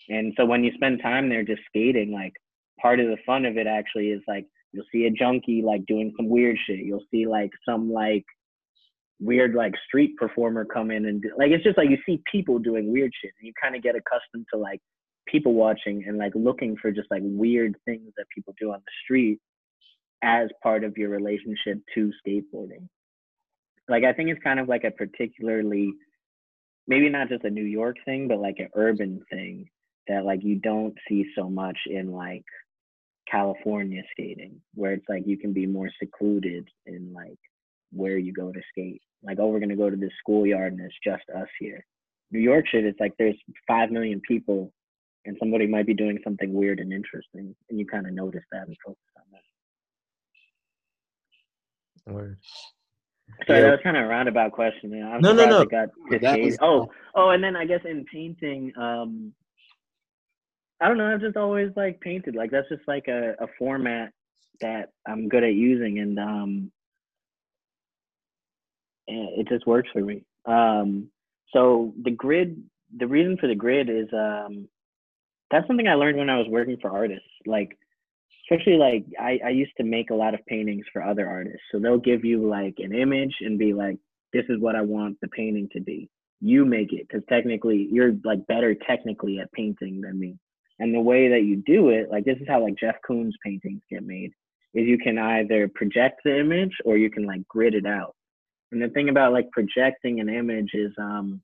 And 0.10 0.34
so 0.38 0.46
when 0.46 0.64
you 0.64 0.72
spend 0.76 1.02
time 1.02 1.30
there 1.30 1.44
just 1.44 1.62
skating, 1.68 2.12
like 2.12 2.34
part 2.82 3.00
of 3.00 3.08
the 3.08 3.18
fun 3.26 3.46
of 3.46 3.58
it 3.58 3.68
actually 3.68 4.10
is 4.10 4.22
like 4.28 4.46
you'll 4.72 4.86
see 4.92 5.06
a 5.06 5.12
junkie 5.12 5.62
like 5.62 5.86
doing 5.86 6.14
some 6.18 6.30
weird 6.30 6.58
shit. 6.66 6.80
You'll 6.80 7.04
see 7.12 7.28
like 7.28 7.52
some 7.68 7.92
like 7.92 8.26
weird 9.20 9.54
like 9.54 9.74
street 9.86 10.16
performer 10.18 10.66
come 10.66 10.92
in 10.92 11.06
and 11.06 11.22
do, 11.22 11.32
like 11.38 11.52
it's 11.52 11.64
just 11.64 11.78
like 11.78 11.90
you 11.90 11.98
see 12.06 12.22
people 12.32 12.58
doing 12.58 12.92
weird 12.92 13.12
shit 13.22 13.32
and 13.40 13.48
you 13.48 13.54
kind 13.62 13.76
of 13.76 13.84
get 13.84 13.96
accustomed 13.96 14.46
to 14.54 14.60
like 14.60 14.80
people 15.28 15.54
watching 15.54 16.04
and 16.08 16.18
like 16.18 16.32
looking 16.36 16.76
for 16.82 16.92
just 16.92 17.10
like 17.12 17.22
weird 17.24 17.76
things 17.86 18.12
that 18.18 18.26
people 18.34 18.54
do 18.60 18.72
on 18.72 18.80
the 18.80 18.92
street 19.04 19.40
as 20.24 20.50
part 20.64 20.84
of 20.84 20.98
your 20.98 21.10
relationship 21.10 21.80
to 21.94 22.12
skateboarding. 22.26 22.88
Like 23.88 24.04
i 24.04 24.14
think 24.14 24.30
it's 24.30 24.44
kind 24.44 24.60
of 24.60 24.70
like 24.70 24.84
a 24.84 24.92
particularly 24.92 25.92
maybe 26.88 27.10
not 27.10 27.30
just 27.30 27.44
a 27.44 27.50
new 27.50 27.64
york 27.64 27.96
thing 28.06 28.28
but 28.28 28.40
like 28.40 28.58
an 28.60 28.70
urban 28.76 29.22
thing 29.30 29.68
that 30.08 30.26
like 30.26 30.44
you 30.44 30.56
don't 30.56 30.96
see 31.08 31.26
so 31.36 31.50
much 31.50 31.78
in 31.88 32.12
like 32.12 32.46
california 33.30 34.02
skating 34.12 34.62
where 34.76 34.94
it's 34.94 35.06
like 35.10 35.24
you 35.26 35.38
can 35.38 35.54
be 35.54 35.66
more 35.66 35.90
secluded 36.02 36.68
in 36.86 37.14
like 37.14 37.40
where 37.92 38.18
you 38.18 38.34
go 38.34 38.52
to 38.52 38.62
skate 38.72 39.02
like, 39.24 39.38
oh, 39.40 39.48
we're 39.48 39.60
gonna 39.60 39.76
go 39.76 39.90
to 39.90 39.96
this 39.96 40.12
schoolyard 40.20 40.74
and 40.74 40.82
it's 40.82 40.96
just 41.04 41.24
us 41.36 41.48
here. 41.60 41.86
New 42.32 42.40
York 42.40 42.66
shit, 42.68 42.86
it's 42.86 43.00
like 43.00 43.14
there's 43.18 43.38
five 43.68 43.92
million 43.92 44.22
people 44.28 44.72
and 45.26 45.36
somebody 45.40 45.68
might 45.68 45.86
be 45.86 45.94
doing 45.94 46.18
something 46.24 46.54
weird 46.54 46.80
and 46.80 46.94
interesting, 46.94 47.54
and 47.70 47.80
you 47.80 47.86
kind 47.86 48.08
of 48.08 48.14
notice 48.14 48.44
that 48.52 48.68
and 48.68 48.76
focus 48.86 49.00
on 49.18 49.24
that. 52.06 52.14
Word. 52.14 52.38
So 53.46 53.54
yeah. 53.54 53.62
that 53.62 53.72
was 53.72 53.80
kind 53.84 53.98
of 53.98 54.06
a 54.06 54.08
roundabout 54.08 54.54
question. 54.54 54.90
Man. 54.90 55.06
I'm 55.06 55.22
no, 55.22 55.34
no, 55.34 55.46
no. 55.46 55.66
Got 55.66 55.90
was, 56.10 56.58
oh, 56.62 56.90
oh, 57.14 57.30
and 57.30 57.44
then 57.44 57.56
I 57.56 57.66
guess 57.66 57.82
in 57.86 58.06
painting, 58.12 58.72
um, 58.76 59.34
I 60.82 60.88
don't 60.88 60.98
know. 60.98 61.14
I've 61.14 61.22
just 61.22 61.38
always 61.38 61.70
like 61.76 62.00
painted. 62.00 62.36
Like 62.36 62.50
that's 62.50 62.70
just 62.70 62.88
like 62.88 63.08
a, 63.08 63.34
a 63.40 63.48
format 63.60 64.12
that 64.62 64.90
I'm 65.06 65.30
good 65.30 65.44
at 65.44 65.54
using, 65.54 66.00
and 66.00 66.18
um, 66.18 66.72
it 69.10 69.48
just 69.48 69.68
works 69.68 69.90
for 69.92 70.02
me. 70.02 70.24
Um, 70.46 71.10
so 71.54 71.94
the 72.04 72.12
grid, 72.12 72.62
the 72.98 73.08
reason 73.08 73.38
for 73.38 73.48
the 73.48 73.56
grid 73.56 73.90
is 73.90 74.08
um, 74.14 74.68
that's 75.52 75.68
something 75.68 75.88
I 75.88 75.96
learned 75.96 76.18
when 76.18 76.30
I 76.30 76.38
was 76.38 76.48
working 76.48 76.78
for 76.82 76.92
artists. 76.92 77.26
Like, 77.46 77.78
especially 78.44 78.78
like 78.78 79.06
I, 79.20 79.40
I 79.46 79.50
used 79.50 79.74
to 79.78 79.84
make 79.84 80.10
a 80.10 80.16
lot 80.16 80.34
of 80.34 80.46
paintings 80.46 80.86
for 80.92 81.04
other 81.04 81.28
artists. 81.28 81.62
So 81.72 81.80
they'll 81.80 81.98
give 81.98 82.24
you 82.26 82.48
like 82.48 82.76
an 82.78 82.94
image 82.94 83.36
and 83.42 83.58
be 83.60 83.74
like, 83.74 83.98
this 84.34 84.46
is 84.50 84.60
what 84.60 84.76
I 84.76 84.82
want 84.82 85.18
the 85.22 85.28
painting 85.30 85.70
to 85.74 85.82
be. 85.82 86.10
You 86.42 86.66
make 86.66 86.94
it 86.94 87.08
because 87.08 87.24
technically 87.30 87.88
you're 87.92 88.14
like 88.24 88.46
better 88.48 88.76
technically 88.88 89.40
at 89.40 89.52
painting 89.52 90.02
than 90.02 90.20
me. 90.20 90.38
And 90.80 90.94
the 90.94 91.02
way 91.02 91.28
that 91.30 91.44
you 91.44 91.62
do 91.66 91.90
it, 91.90 92.10
like 92.10 92.26
this 92.26 92.38
is 92.40 92.48
how 92.48 92.64
like 92.64 92.76
Jeff 92.80 92.96
Koons 93.08 93.34
paintings 93.44 93.82
get 93.90 94.04
made. 94.04 94.32
is 94.74 94.88
you 94.88 94.98
can 94.98 95.18
either 95.18 95.68
project 95.68 96.22
the 96.24 96.40
image 96.40 96.72
or 96.86 96.98
you 96.98 97.10
can 97.10 97.26
like 97.26 97.46
grid 97.48 97.74
it 97.74 97.86
out. 97.86 98.16
And 98.72 98.82
the 98.82 98.90
thing 98.90 99.10
about 99.10 99.34
like 99.34 99.50
projecting 99.52 100.20
an 100.20 100.30
image 100.30 100.72
is 100.74 100.92
um 100.98 101.42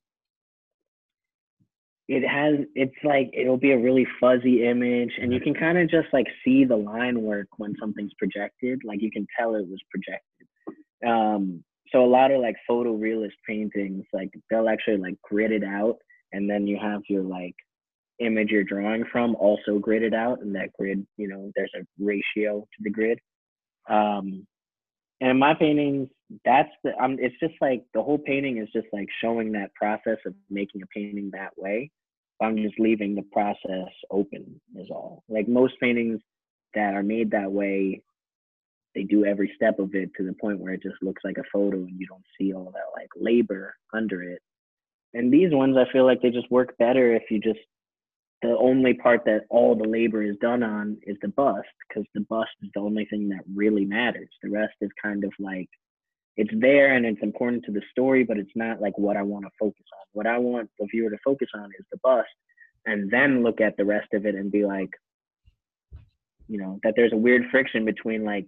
it 2.07 2.27
has 2.27 2.65
it's 2.75 2.95
like 3.03 3.31
it'll 3.33 3.57
be 3.57 3.71
a 3.71 3.77
really 3.77 4.05
fuzzy 4.19 4.67
image 4.67 5.11
and 5.19 5.33
you 5.33 5.39
can 5.39 5.55
kind 5.55 5.77
of 5.77 5.89
just 5.89 6.07
like 6.13 6.27
see 6.43 6.63
the 6.63 6.75
line 6.75 7.21
work 7.21 7.47
when 7.57 7.75
something's 7.79 8.13
projected 8.19 8.81
like 8.85 9.01
you 9.01 9.09
can 9.09 9.25
tell 9.37 9.55
it 9.55 9.67
was 9.67 9.81
projected. 9.89 10.47
Um 11.05 11.63
so 11.91 12.03
a 12.03 12.05
lot 12.05 12.31
of 12.31 12.41
like 12.41 12.55
photorealist 12.69 13.37
paintings 13.47 14.05
like 14.13 14.29
they'll 14.49 14.69
actually 14.69 14.97
like 14.97 15.15
grid 15.23 15.51
it 15.51 15.63
out 15.63 15.97
and 16.31 16.49
then 16.49 16.67
you 16.67 16.77
have 16.79 17.01
your 17.09 17.23
like 17.23 17.55
image 18.19 18.49
you're 18.49 18.63
drawing 18.63 19.03
from 19.11 19.35
also 19.35 19.79
gridded 19.79 20.13
out 20.13 20.39
and 20.41 20.55
that 20.55 20.71
grid 20.77 21.05
you 21.17 21.27
know 21.27 21.51
there's 21.55 21.71
a 21.75 21.83
ratio 21.99 22.61
to 22.61 22.83
the 22.83 22.91
grid. 22.91 23.19
Um 23.89 24.45
and 25.21 25.31
in 25.31 25.39
my 25.39 25.53
paintings 25.53 26.09
that's 26.43 26.71
the 26.83 26.91
um 27.01 27.17
it's 27.19 27.35
just 27.39 27.53
like 27.61 27.83
the 27.93 28.01
whole 28.01 28.17
painting 28.17 28.57
is 28.57 28.69
just 28.73 28.87
like 28.91 29.07
showing 29.21 29.51
that 29.51 29.73
process 29.75 30.17
of 30.25 30.33
making 30.49 30.81
a 30.81 30.87
painting 30.87 31.29
that 31.33 31.57
way. 31.57 31.91
I'm 32.41 32.57
just 32.57 32.79
leaving 32.79 33.15
the 33.15 33.21
process 33.31 33.89
open 34.11 34.59
is 34.75 34.89
all. 34.89 35.23
Like 35.29 35.47
most 35.47 35.75
paintings 35.79 36.19
that 36.73 36.93
are 36.93 37.03
made 37.03 37.31
that 37.31 37.51
way 37.51 38.01
they 38.93 39.03
do 39.03 39.25
every 39.25 39.51
step 39.55 39.79
of 39.79 39.93
it 39.93 40.09
to 40.15 40.25
the 40.25 40.33
point 40.33 40.59
where 40.59 40.73
it 40.73 40.81
just 40.81 40.95
looks 41.01 41.21
like 41.25 41.37
a 41.37 41.43
photo 41.51 41.77
and 41.77 41.99
you 41.99 42.07
don't 42.07 42.23
see 42.39 42.53
all 42.53 42.71
that 42.73 42.99
like 42.99 43.09
labor 43.15 43.75
under 43.93 44.23
it. 44.23 44.41
And 45.13 45.31
these 45.31 45.53
ones 45.53 45.77
i 45.77 45.91
feel 45.91 46.05
like 46.05 46.21
they 46.21 46.31
just 46.31 46.51
work 46.51 46.77
better 46.77 47.15
if 47.15 47.23
you 47.29 47.39
just 47.39 47.59
the 48.45 48.57
only 48.57 48.93
part 48.93 49.25
that 49.25 49.45
all 49.49 49.75
the 49.75 49.87
labor 49.87 50.21
is 50.21 50.35
done 50.41 50.61
on 50.61 50.97
is 51.03 51.17
the 51.21 51.29
bust 51.29 51.67
because 51.87 52.05
the 52.13 52.25
bust 52.29 52.51
is 52.61 52.69
the 52.73 52.81
only 52.81 53.05
thing 53.05 53.29
that 53.29 53.41
really 53.53 53.85
matters. 53.85 54.29
The 54.43 54.49
rest 54.49 54.73
is 54.81 54.89
kind 55.01 55.23
of 55.23 55.33
like 55.39 55.69
it's 56.37 56.53
there 56.59 56.93
and 56.93 57.05
it's 57.05 57.23
important 57.23 57.63
to 57.65 57.71
the 57.71 57.81
story 57.91 58.23
but 58.23 58.37
it's 58.37 58.55
not 58.55 58.81
like 58.81 58.97
what 58.97 59.15
i 59.15 59.21
want 59.21 59.45
to 59.45 59.51
focus 59.59 59.85
on. 59.93 60.05
What 60.11 60.27
i 60.27 60.37
want 60.37 60.69
the 60.79 60.87
viewer 60.91 61.09
to 61.09 61.17
focus 61.23 61.47
on 61.55 61.69
is 61.79 61.85
the 61.91 61.97
bust 62.03 62.27
and 62.85 63.09
then 63.09 63.41
look 63.41 63.61
at 63.61 63.77
the 63.77 63.85
rest 63.85 64.09
of 64.13 64.25
it 64.25 64.35
and 64.35 64.51
be 64.51 64.65
like 64.65 64.89
you 66.47 66.59
know 66.59 66.79
that 66.83 66.93
there's 66.95 67.13
a 67.13 67.17
weird 67.17 67.43
friction 67.51 67.85
between 67.85 68.23
like 68.23 68.45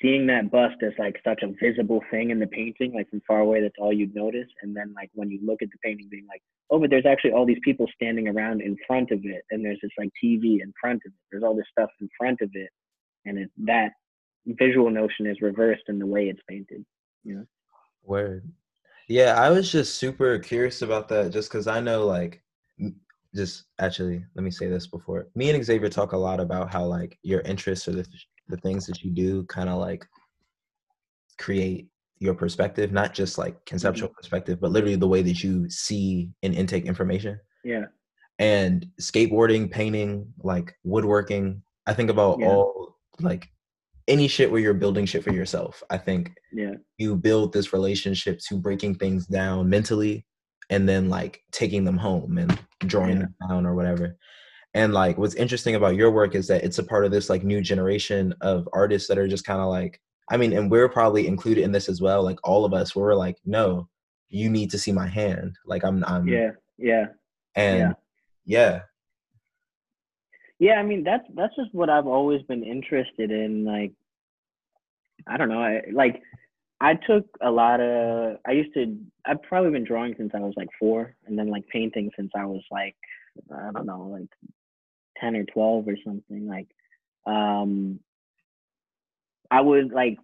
seeing 0.00 0.26
that 0.26 0.50
bust 0.50 0.76
as 0.82 0.92
like 0.98 1.20
such 1.24 1.42
a 1.42 1.52
visible 1.62 2.02
thing 2.10 2.30
in 2.30 2.38
the 2.38 2.46
painting, 2.46 2.92
like 2.94 3.08
from 3.10 3.22
far 3.26 3.40
away, 3.40 3.60
that's 3.60 3.74
all 3.78 3.92
you'd 3.92 4.14
notice. 4.14 4.48
And 4.62 4.76
then 4.76 4.92
like 4.94 5.10
when 5.14 5.30
you 5.30 5.38
look 5.42 5.62
at 5.62 5.70
the 5.70 5.78
painting, 5.82 6.08
being 6.10 6.26
like, 6.28 6.42
oh, 6.70 6.78
but 6.78 6.90
there's 6.90 7.06
actually 7.06 7.32
all 7.32 7.46
these 7.46 7.60
people 7.64 7.86
standing 7.94 8.28
around 8.28 8.62
in 8.62 8.76
front 8.86 9.10
of 9.10 9.20
it, 9.24 9.42
and 9.50 9.64
there's 9.64 9.78
this 9.82 9.90
like 9.98 10.10
TV 10.22 10.60
in 10.60 10.72
front 10.80 11.02
of 11.06 11.12
it. 11.12 11.18
There's 11.30 11.42
all 11.42 11.56
this 11.56 11.66
stuff 11.70 11.90
in 12.00 12.08
front 12.18 12.40
of 12.40 12.50
it, 12.54 12.70
and 13.26 13.38
it, 13.38 13.50
that 13.64 13.92
visual 14.46 14.90
notion 14.90 15.26
is 15.26 15.40
reversed 15.40 15.84
in 15.88 15.98
the 15.98 16.06
way 16.06 16.28
it's 16.28 16.42
painted. 16.48 16.84
You 17.24 17.36
know. 17.36 17.46
Word. 18.04 18.50
Yeah, 19.08 19.34
I 19.34 19.50
was 19.50 19.70
just 19.70 19.96
super 19.96 20.38
curious 20.38 20.82
about 20.82 21.08
that, 21.08 21.32
just 21.32 21.50
because 21.50 21.66
I 21.66 21.80
know 21.80 22.06
like 22.06 22.42
just 23.34 23.64
actually 23.78 24.24
let 24.34 24.42
me 24.42 24.50
say 24.50 24.66
this 24.66 24.86
before 24.86 25.28
me 25.34 25.50
and 25.50 25.64
xavier 25.64 25.88
talk 25.88 26.12
a 26.12 26.16
lot 26.16 26.40
about 26.40 26.68
how 26.70 26.84
like 26.84 27.16
your 27.22 27.40
interests 27.42 27.86
or 27.86 27.92
the 27.92 28.06
the 28.50 28.56
things 28.58 28.86
that 28.86 29.02
you 29.02 29.10
do 29.10 29.44
kind 29.44 29.68
of 29.68 29.78
like 29.78 30.06
create 31.38 31.88
your 32.18 32.34
perspective, 32.34 32.92
not 32.92 33.14
just 33.14 33.38
like 33.38 33.64
conceptual 33.64 34.08
mm-hmm. 34.08 34.16
perspective, 34.16 34.60
but 34.60 34.70
literally 34.70 34.96
the 34.96 35.08
way 35.08 35.22
that 35.22 35.42
you 35.42 35.68
see 35.70 36.30
and 36.42 36.54
intake 36.54 36.84
information. 36.84 37.40
Yeah. 37.64 37.86
And 38.38 38.86
skateboarding, 39.00 39.70
painting, 39.70 40.32
like 40.42 40.74
woodworking. 40.84 41.62
I 41.86 41.94
think 41.94 42.10
about 42.10 42.38
yeah. 42.40 42.48
all 42.48 42.96
like 43.20 43.48
any 44.06 44.28
shit 44.28 44.50
where 44.50 44.60
you're 44.60 44.74
building 44.74 45.06
shit 45.06 45.24
for 45.24 45.32
yourself. 45.32 45.82
I 45.90 45.98
think 45.98 46.32
yeah. 46.52 46.74
you 46.98 47.16
build 47.16 47.52
this 47.52 47.72
relationship 47.72 48.38
to 48.48 48.56
breaking 48.56 48.96
things 48.96 49.26
down 49.26 49.68
mentally 49.68 50.26
and 50.68 50.88
then 50.88 51.08
like 51.08 51.42
taking 51.52 51.84
them 51.84 51.96
home 51.96 52.38
and 52.38 52.58
drawing 52.80 53.16
yeah. 53.16 53.18
them 53.18 53.34
down 53.48 53.66
or 53.66 53.74
whatever. 53.74 54.16
And 54.74 54.92
like 54.92 55.18
what's 55.18 55.34
interesting 55.34 55.74
about 55.74 55.96
your 55.96 56.10
work 56.10 56.34
is 56.34 56.46
that 56.48 56.62
it's 56.62 56.78
a 56.78 56.84
part 56.84 57.04
of 57.04 57.10
this 57.10 57.28
like 57.28 57.42
new 57.42 57.60
generation 57.60 58.34
of 58.40 58.68
artists 58.72 59.08
that 59.08 59.18
are 59.18 59.28
just 59.28 59.44
kind 59.44 59.60
of 59.60 59.68
like, 59.68 60.00
I 60.30 60.36
mean, 60.36 60.52
and 60.52 60.70
we're 60.70 60.88
probably 60.88 61.26
included 61.26 61.64
in 61.64 61.72
this 61.72 61.88
as 61.88 62.00
well. 62.00 62.22
Like 62.22 62.38
all 62.44 62.64
of 62.64 62.72
us, 62.72 62.94
we're 62.94 63.14
like, 63.14 63.38
no, 63.44 63.88
you 64.28 64.48
need 64.48 64.70
to 64.70 64.78
see 64.78 64.92
my 64.92 65.08
hand. 65.08 65.56
Like 65.66 65.84
I'm, 65.84 66.04
I'm. 66.04 66.28
Yeah, 66.28 66.50
yeah. 66.78 67.06
And 67.56 67.78
yeah. 67.78 67.92
yeah. 68.44 68.80
Yeah, 70.60 70.74
I 70.74 70.82
mean 70.82 71.02
that's 71.02 71.24
that's 71.34 71.56
just 71.56 71.74
what 71.74 71.88
I've 71.88 72.06
always 72.06 72.42
been 72.42 72.62
interested 72.62 73.30
in. 73.30 73.64
Like, 73.64 73.92
I 75.26 75.38
don't 75.38 75.48
know, 75.48 75.62
I 75.62 75.80
like 75.90 76.22
I 76.82 76.94
took 76.94 77.24
a 77.40 77.50
lot 77.50 77.80
of. 77.80 78.36
I 78.46 78.52
used 78.52 78.74
to. 78.74 78.96
I've 79.24 79.42
probably 79.42 79.70
been 79.70 79.84
drawing 79.84 80.14
since 80.18 80.32
I 80.34 80.40
was 80.40 80.52
like 80.56 80.68
four, 80.78 81.16
and 81.26 81.38
then 81.38 81.48
like 81.48 81.66
painting 81.68 82.10
since 82.14 82.30
I 82.36 82.44
was 82.44 82.62
like 82.70 82.94
I 83.52 83.70
don't 83.72 83.86
know, 83.86 84.02
like 84.04 84.28
10 85.20 85.36
or 85.36 85.44
12 85.44 85.88
or 85.88 85.96
something 86.04 86.48
like 86.48 86.68
um 87.26 88.00
I 89.50 89.60
would 89.60 89.92
like 89.92 90.18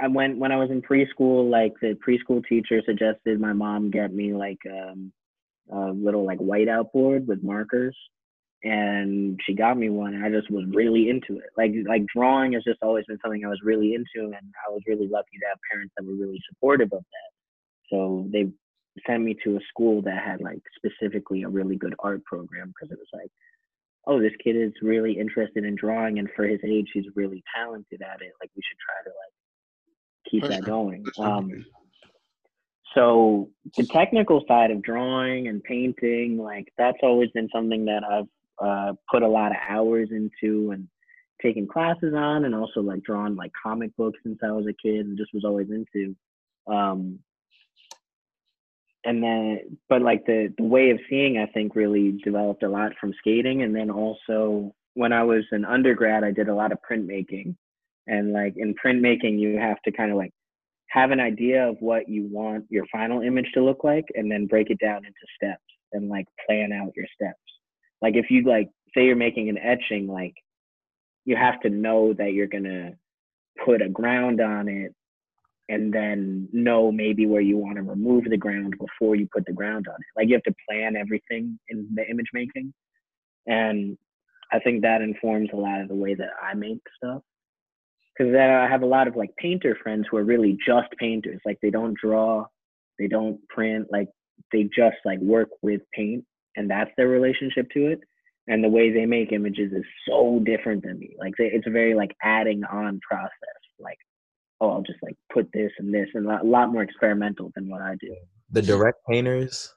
I 0.00 0.08
went 0.08 0.38
when 0.38 0.52
I 0.52 0.56
was 0.56 0.70
in 0.70 0.82
preschool 0.82 1.50
like 1.50 1.74
the 1.80 1.98
preschool 2.06 2.42
teacher 2.46 2.80
suggested 2.84 3.40
my 3.40 3.52
mom 3.52 3.90
get 3.90 4.12
me 4.12 4.32
like 4.32 4.60
um 4.70 5.12
a 5.70 5.90
little 5.92 6.24
like 6.24 6.38
whiteout 6.38 6.92
board 6.92 7.26
with 7.26 7.42
markers 7.42 7.96
and 8.62 9.40
she 9.46 9.54
got 9.54 9.78
me 9.78 9.88
one 9.88 10.14
and 10.14 10.24
I 10.24 10.30
just 10.30 10.50
was 10.50 10.64
really 10.68 11.08
into 11.08 11.38
it. 11.38 11.50
Like 11.56 11.72
like 11.86 12.04
drawing 12.14 12.52
has 12.54 12.64
just 12.64 12.82
always 12.82 13.04
been 13.06 13.18
something 13.22 13.44
I 13.44 13.48
was 13.48 13.60
really 13.62 13.94
into 13.94 14.26
and 14.26 14.34
I 14.34 14.70
was 14.70 14.82
really 14.86 15.08
lucky 15.08 15.38
to 15.40 15.46
have 15.48 15.58
parents 15.70 15.94
that 15.96 16.04
were 16.04 16.14
really 16.14 16.40
supportive 16.48 16.92
of 16.92 17.00
that. 17.00 17.30
So 17.90 18.26
they 18.30 18.50
sent 19.06 19.22
me 19.22 19.36
to 19.44 19.56
a 19.56 19.60
school 19.68 20.02
that 20.02 20.22
had 20.22 20.40
like 20.40 20.60
specifically 20.76 21.42
a 21.42 21.48
really 21.48 21.76
good 21.76 21.94
art 22.00 22.24
program 22.24 22.68
because 22.68 22.92
it 22.92 22.98
was 22.98 23.08
like 23.12 23.30
oh, 24.06 24.20
this 24.20 24.32
kid 24.42 24.56
is 24.56 24.72
really 24.82 25.18
interested 25.18 25.64
in 25.64 25.74
drawing, 25.76 26.18
and 26.18 26.28
for 26.34 26.44
his 26.46 26.60
age, 26.66 26.88
he's 26.92 27.04
really 27.14 27.42
talented 27.54 28.02
at 28.02 28.22
it. 28.22 28.32
Like 28.40 28.50
we 28.56 28.62
should 28.62 28.78
try 28.78 29.04
to 29.04 29.10
like 29.20 29.34
keep 30.30 30.44
that 30.48 30.64
going. 30.64 31.04
Um, 31.18 31.64
so 32.94 33.50
the 33.76 33.86
technical 33.86 34.42
side 34.48 34.70
of 34.70 34.82
drawing 34.82 35.48
and 35.48 35.62
painting, 35.62 36.38
like 36.38 36.66
that's 36.76 36.98
always 37.02 37.30
been 37.30 37.48
something 37.54 37.84
that 37.84 38.02
I've 38.04 38.26
uh, 38.62 38.92
put 39.10 39.22
a 39.22 39.28
lot 39.28 39.52
of 39.52 39.58
hours 39.68 40.08
into 40.10 40.72
and 40.72 40.88
taken 41.42 41.66
classes 41.66 42.14
on, 42.16 42.44
and 42.44 42.54
also 42.54 42.80
like 42.80 43.02
drawn 43.02 43.36
like 43.36 43.52
comic 43.62 43.94
books 43.96 44.18
since 44.24 44.38
I 44.42 44.50
was 44.52 44.66
a 44.66 44.74
kid, 44.86 45.06
and 45.06 45.18
just 45.18 45.34
was 45.34 45.44
always 45.44 45.68
into. 45.70 46.16
Um, 46.66 47.18
and 49.04 49.22
then 49.22 49.78
but 49.88 50.02
like 50.02 50.24
the 50.26 50.52
the 50.58 50.64
way 50.64 50.90
of 50.90 50.98
seeing 51.08 51.38
i 51.38 51.46
think 51.46 51.74
really 51.74 52.18
developed 52.24 52.62
a 52.62 52.68
lot 52.68 52.92
from 53.00 53.14
skating. 53.18 53.62
And 53.62 53.74
then 53.74 53.90
also 53.90 54.72
when 54.94 55.12
i 55.12 55.22
was 55.22 55.44
an 55.52 55.64
undergrad 55.64 56.24
i 56.24 56.30
did 56.30 56.48
a 56.48 56.54
lot 56.54 56.72
of 56.72 56.78
printmaking. 56.88 57.56
And 58.06 58.32
like 58.32 58.54
in 58.56 58.74
printmaking 58.74 59.38
you 59.38 59.58
have 59.58 59.80
to 59.84 59.92
kind 59.92 60.10
of 60.10 60.16
like 60.16 60.32
have 60.88 61.12
an 61.12 61.20
idea 61.20 61.68
of 61.68 61.76
what 61.80 62.08
you 62.08 62.28
want 62.30 62.64
your 62.68 62.84
final 62.90 63.22
image 63.22 63.50
to 63.54 63.64
look 63.64 63.84
like 63.84 64.06
and 64.14 64.30
then 64.30 64.46
break 64.46 64.70
it 64.70 64.78
down 64.80 64.98
into 64.98 65.12
steps 65.36 65.62
and 65.92 66.08
like 66.08 66.26
plan 66.46 66.72
out 66.72 66.92
your 66.96 67.06
steps. 67.14 67.38
Like 68.02 68.16
if 68.16 68.30
you 68.30 68.44
like 68.44 68.68
say 68.94 69.04
you're 69.04 69.16
making 69.16 69.48
an 69.48 69.58
etching 69.58 70.08
like 70.08 70.34
you 71.24 71.36
have 71.36 71.60
to 71.60 71.70
know 71.70 72.12
that 72.14 72.32
you're 72.32 72.46
gonna 72.46 72.92
put 73.64 73.82
a 73.82 73.88
ground 73.88 74.40
on 74.40 74.68
it 74.68 74.92
and 75.70 75.92
then 75.92 76.48
know 76.52 76.90
maybe 76.90 77.26
where 77.26 77.40
you 77.40 77.56
want 77.56 77.76
to 77.76 77.82
remove 77.82 78.24
the 78.24 78.36
ground 78.36 78.74
before 78.78 79.14
you 79.14 79.28
put 79.32 79.46
the 79.46 79.52
ground 79.52 79.86
on 79.88 79.94
it. 79.94 80.06
Like 80.16 80.28
you 80.28 80.34
have 80.34 80.42
to 80.42 80.54
plan 80.68 80.96
everything 80.96 81.58
in 81.68 81.88
the 81.94 82.04
image 82.10 82.26
making. 82.34 82.74
And 83.46 83.96
I 84.52 84.58
think 84.58 84.82
that 84.82 85.00
informs 85.00 85.50
a 85.52 85.56
lot 85.56 85.80
of 85.80 85.86
the 85.86 85.94
way 85.94 86.14
that 86.14 86.30
I 86.42 86.54
make 86.54 86.80
stuff. 86.96 87.22
Because 88.18 88.34
I 88.34 88.66
have 88.68 88.82
a 88.82 88.86
lot 88.86 89.06
of 89.06 89.14
like 89.14 89.30
painter 89.36 89.78
friends 89.80 90.06
who 90.10 90.16
are 90.16 90.24
really 90.24 90.58
just 90.66 90.88
painters. 90.98 91.40
Like 91.46 91.58
they 91.62 91.70
don't 91.70 91.96
draw, 91.96 92.46
they 92.98 93.06
don't 93.06 93.38
print, 93.48 93.86
like 93.92 94.08
they 94.52 94.64
just 94.64 94.96
like 95.04 95.20
work 95.20 95.50
with 95.62 95.82
paint 95.94 96.24
and 96.56 96.68
that's 96.68 96.90
their 96.96 97.08
relationship 97.08 97.70
to 97.74 97.86
it. 97.86 98.00
And 98.48 98.64
the 98.64 98.68
way 98.68 98.90
they 98.90 99.06
make 99.06 99.30
images 99.30 99.72
is 99.72 99.84
so 100.08 100.42
different 100.44 100.82
than 100.82 100.98
me. 100.98 101.14
Like 101.16 101.34
it's 101.38 101.68
a 101.68 101.70
very 101.70 101.94
like 101.94 102.10
adding 102.24 102.64
on 102.64 102.98
process. 103.08 103.30
Like 103.78 103.98
oh, 104.60 104.70
I'll 104.70 104.82
just 104.82 104.98
like 105.02 105.16
put 105.32 105.48
this 105.52 105.72
and 105.78 105.92
this, 105.92 106.08
and 106.14 106.26
a 106.26 106.44
lot 106.44 106.72
more 106.72 106.82
experimental 106.82 107.50
than 107.54 107.68
what 107.68 107.80
I 107.80 107.96
do. 108.00 108.14
The 108.50 108.62
direct 108.62 108.98
painters 109.08 109.74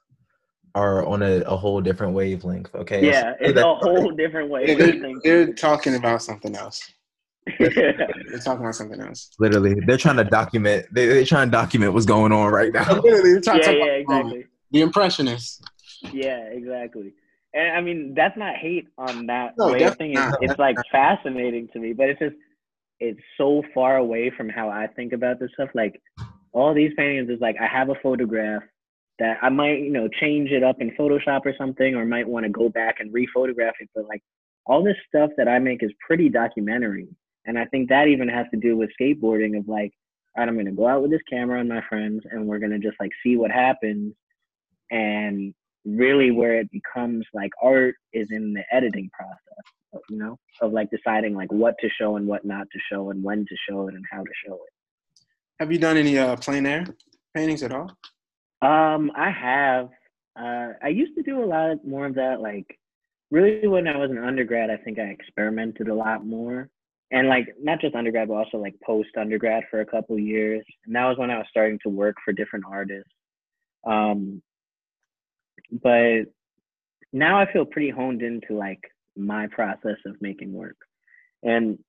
are 0.75 1.05
on 1.05 1.21
a, 1.21 1.41
a 1.41 1.55
whole 1.55 1.81
different 1.81 2.13
wavelength. 2.13 2.73
Okay. 2.73 3.05
Yeah, 3.05 3.33
it's 3.39 3.59
a 3.59 3.75
whole 3.75 4.11
different 4.11 4.49
wavelength. 4.49 5.01
They're, 5.23 5.45
they're 5.45 5.53
talking 5.53 5.95
about 5.95 6.21
something 6.21 6.55
else. 6.55 6.91
they're 7.59 8.39
talking 8.43 8.61
about 8.61 8.75
something 8.75 9.01
else. 9.01 9.31
Literally, 9.39 9.75
they're 9.85 9.97
trying 9.97 10.17
to 10.17 10.23
document. 10.23 10.87
They, 10.91 11.07
they're 11.07 11.25
trying 11.25 11.47
to 11.47 11.51
document 11.51 11.93
what's 11.93 12.05
going 12.05 12.31
on 12.31 12.51
right 12.51 12.73
now. 12.73 12.93
Literally, 13.01 13.41
yeah, 13.45 13.55
yeah, 13.55 13.83
um, 13.83 13.99
exactly. 13.99 14.45
The 14.71 14.81
impressionists. 14.81 15.61
Yeah, 16.11 16.39
exactly. 16.45 17.13
And 17.53 17.77
I 17.77 17.81
mean, 17.81 18.13
that's 18.15 18.37
not 18.37 18.55
hate 18.55 18.87
on 18.97 19.27
that 19.27 19.53
no, 19.57 19.71
way 19.71 19.83
of 19.83 19.95
thinking. 19.97 20.17
It's, 20.17 20.37
it's 20.41 20.59
like 20.59 20.77
fascinating 20.91 21.67
to 21.73 21.79
me, 21.79 21.93
but 21.93 22.09
it's 22.09 22.19
just 22.19 22.35
it's 22.99 23.19
so 23.37 23.63
far 23.73 23.97
away 23.97 24.31
from 24.35 24.49
how 24.49 24.69
I 24.69 24.87
think 24.87 25.13
about 25.13 25.39
this 25.39 25.51
stuff. 25.53 25.69
Like 25.73 26.01
all 26.51 26.73
these 26.73 26.91
paintings 26.95 27.29
is 27.29 27.41
like 27.41 27.55
I 27.59 27.67
have 27.67 27.89
a 27.89 27.95
photograph 28.01 28.63
that 29.19 29.37
I 29.41 29.49
might, 29.49 29.79
you 29.79 29.91
know, 29.91 30.07
change 30.07 30.51
it 30.51 30.63
up 30.63 30.81
in 30.81 30.91
Photoshop 30.91 31.41
or 31.45 31.53
something, 31.57 31.95
or 31.95 32.05
might 32.05 32.27
want 32.27 32.45
to 32.45 32.51
go 32.51 32.69
back 32.69 32.99
and 32.99 33.13
re-photograph 33.13 33.75
it. 33.79 33.89
But 33.93 34.05
like 34.05 34.23
all 34.65 34.83
this 34.83 34.97
stuff 35.07 35.31
that 35.37 35.47
I 35.47 35.59
make 35.59 35.83
is 35.83 35.91
pretty 36.05 36.29
documentary. 36.29 37.07
And 37.45 37.59
I 37.59 37.65
think 37.65 37.89
that 37.89 38.07
even 38.07 38.29
has 38.29 38.45
to 38.53 38.59
do 38.59 38.77
with 38.77 38.89
skateboarding 38.99 39.57
of 39.57 39.67
like, 39.67 39.91
all 40.35 40.41
right, 40.43 40.49
I'm 40.49 40.57
gonna 40.57 40.71
go 40.71 40.87
out 40.87 41.01
with 41.01 41.11
this 41.11 41.21
camera 41.29 41.59
and 41.59 41.69
my 41.69 41.81
friends 41.87 42.23
and 42.31 42.47
we're 42.47 42.59
gonna 42.59 42.79
just 42.79 42.99
like 42.99 43.11
see 43.21 43.35
what 43.35 43.51
happens. 43.51 44.13
And 44.89 45.53
really 45.85 46.31
where 46.31 46.59
it 46.59 46.69
becomes 46.71 47.25
like 47.33 47.51
art 47.61 47.95
is 48.13 48.27
in 48.31 48.53
the 48.53 48.63
editing 48.71 49.09
process, 49.13 50.01
you 50.09 50.17
know, 50.17 50.37
of 50.61 50.71
like 50.71 50.89
deciding 50.91 51.35
like 51.35 51.51
what 51.51 51.75
to 51.81 51.89
show 51.99 52.15
and 52.15 52.27
what 52.27 52.45
not 52.45 52.67
to 52.71 52.79
show 52.91 53.09
and 53.09 53.23
when 53.23 53.45
to 53.45 53.55
show 53.69 53.87
it 53.87 53.95
and 53.95 54.05
how 54.11 54.21
to 54.21 54.31
show 54.45 54.53
it. 54.53 55.23
Have 55.59 55.71
you 55.71 55.77
done 55.77 55.97
any 55.97 56.17
uh, 56.17 56.35
plein 56.37 56.65
air 56.65 56.85
paintings 57.33 57.63
at 57.63 57.71
all? 57.71 57.91
Um, 58.61 59.11
I 59.15 59.29
have. 59.29 59.89
Uh, 60.39 60.73
I 60.81 60.87
used 60.87 61.15
to 61.15 61.23
do 61.23 61.43
a 61.43 61.45
lot 61.45 61.85
more 61.85 62.05
of 62.05 62.15
that. 62.15 62.41
Like, 62.41 62.79
really, 63.29 63.67
when 63.67 63.87
I 63.87 63.97
was 63.97 64.09
an 64.09 64.17
undergrad, 64.17 64.69
I 64.69 64.77
think 64.77 64.99
I 64.99 65.03
experimented 65.03 65.89
a 65.89 65.93
lot 65.93 66.25
more, 66.25 66.69
and 67.11 67.27
like 67.27 67.53
not 67.61 67.81
just 67.81 67.93
undergrad, 67.93 68.29
but 68.29 68.35
also 68.35 68.57
like 68.57 68.73
post 68.83 69.09
undergrad 69.17 69.63
for 69.69 69.81
a 69.81 69.85
couple 69.85 70.17
years. 70.17 70.65
And 70.85 70.95
that 70.95 71.05
was 71.05 71.17
when 71.17 71.29
I 71.29 71.37
was 71.37 71.47
starting 71.49 71.77
to 71.83 71.89
work 71.89 72.15
for 72.23 72.31
different 72.31 72.65
artists. 72.67 73.11
Um, 73.85 74.41
but 75.81 76.23
now 77.11 77.39
I 77.39 77.51
feel 77.51 77.65
pretty 77.65 77.89
honed 77.89 78.21
into 78.21 78.53
like 78.57 78.81
my 79.15 79.47
process 79.47 79.97
of 80.05 80.21
making 80.21 80.53
work, 80.53 80.77
and 81.41 81.79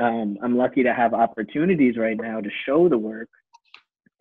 um, 0.00 0.38
I'm 0.42 0.56
lucky 0.56 0.84
to 0.84 0.94
have 0.94 1.12
opportunities 1.12 1.96
right 1.96 2.16
now 2.16 2.40
to 2.40 2.50
show 2.66 2.88
the 2.88 2.98
work 2.98 3.28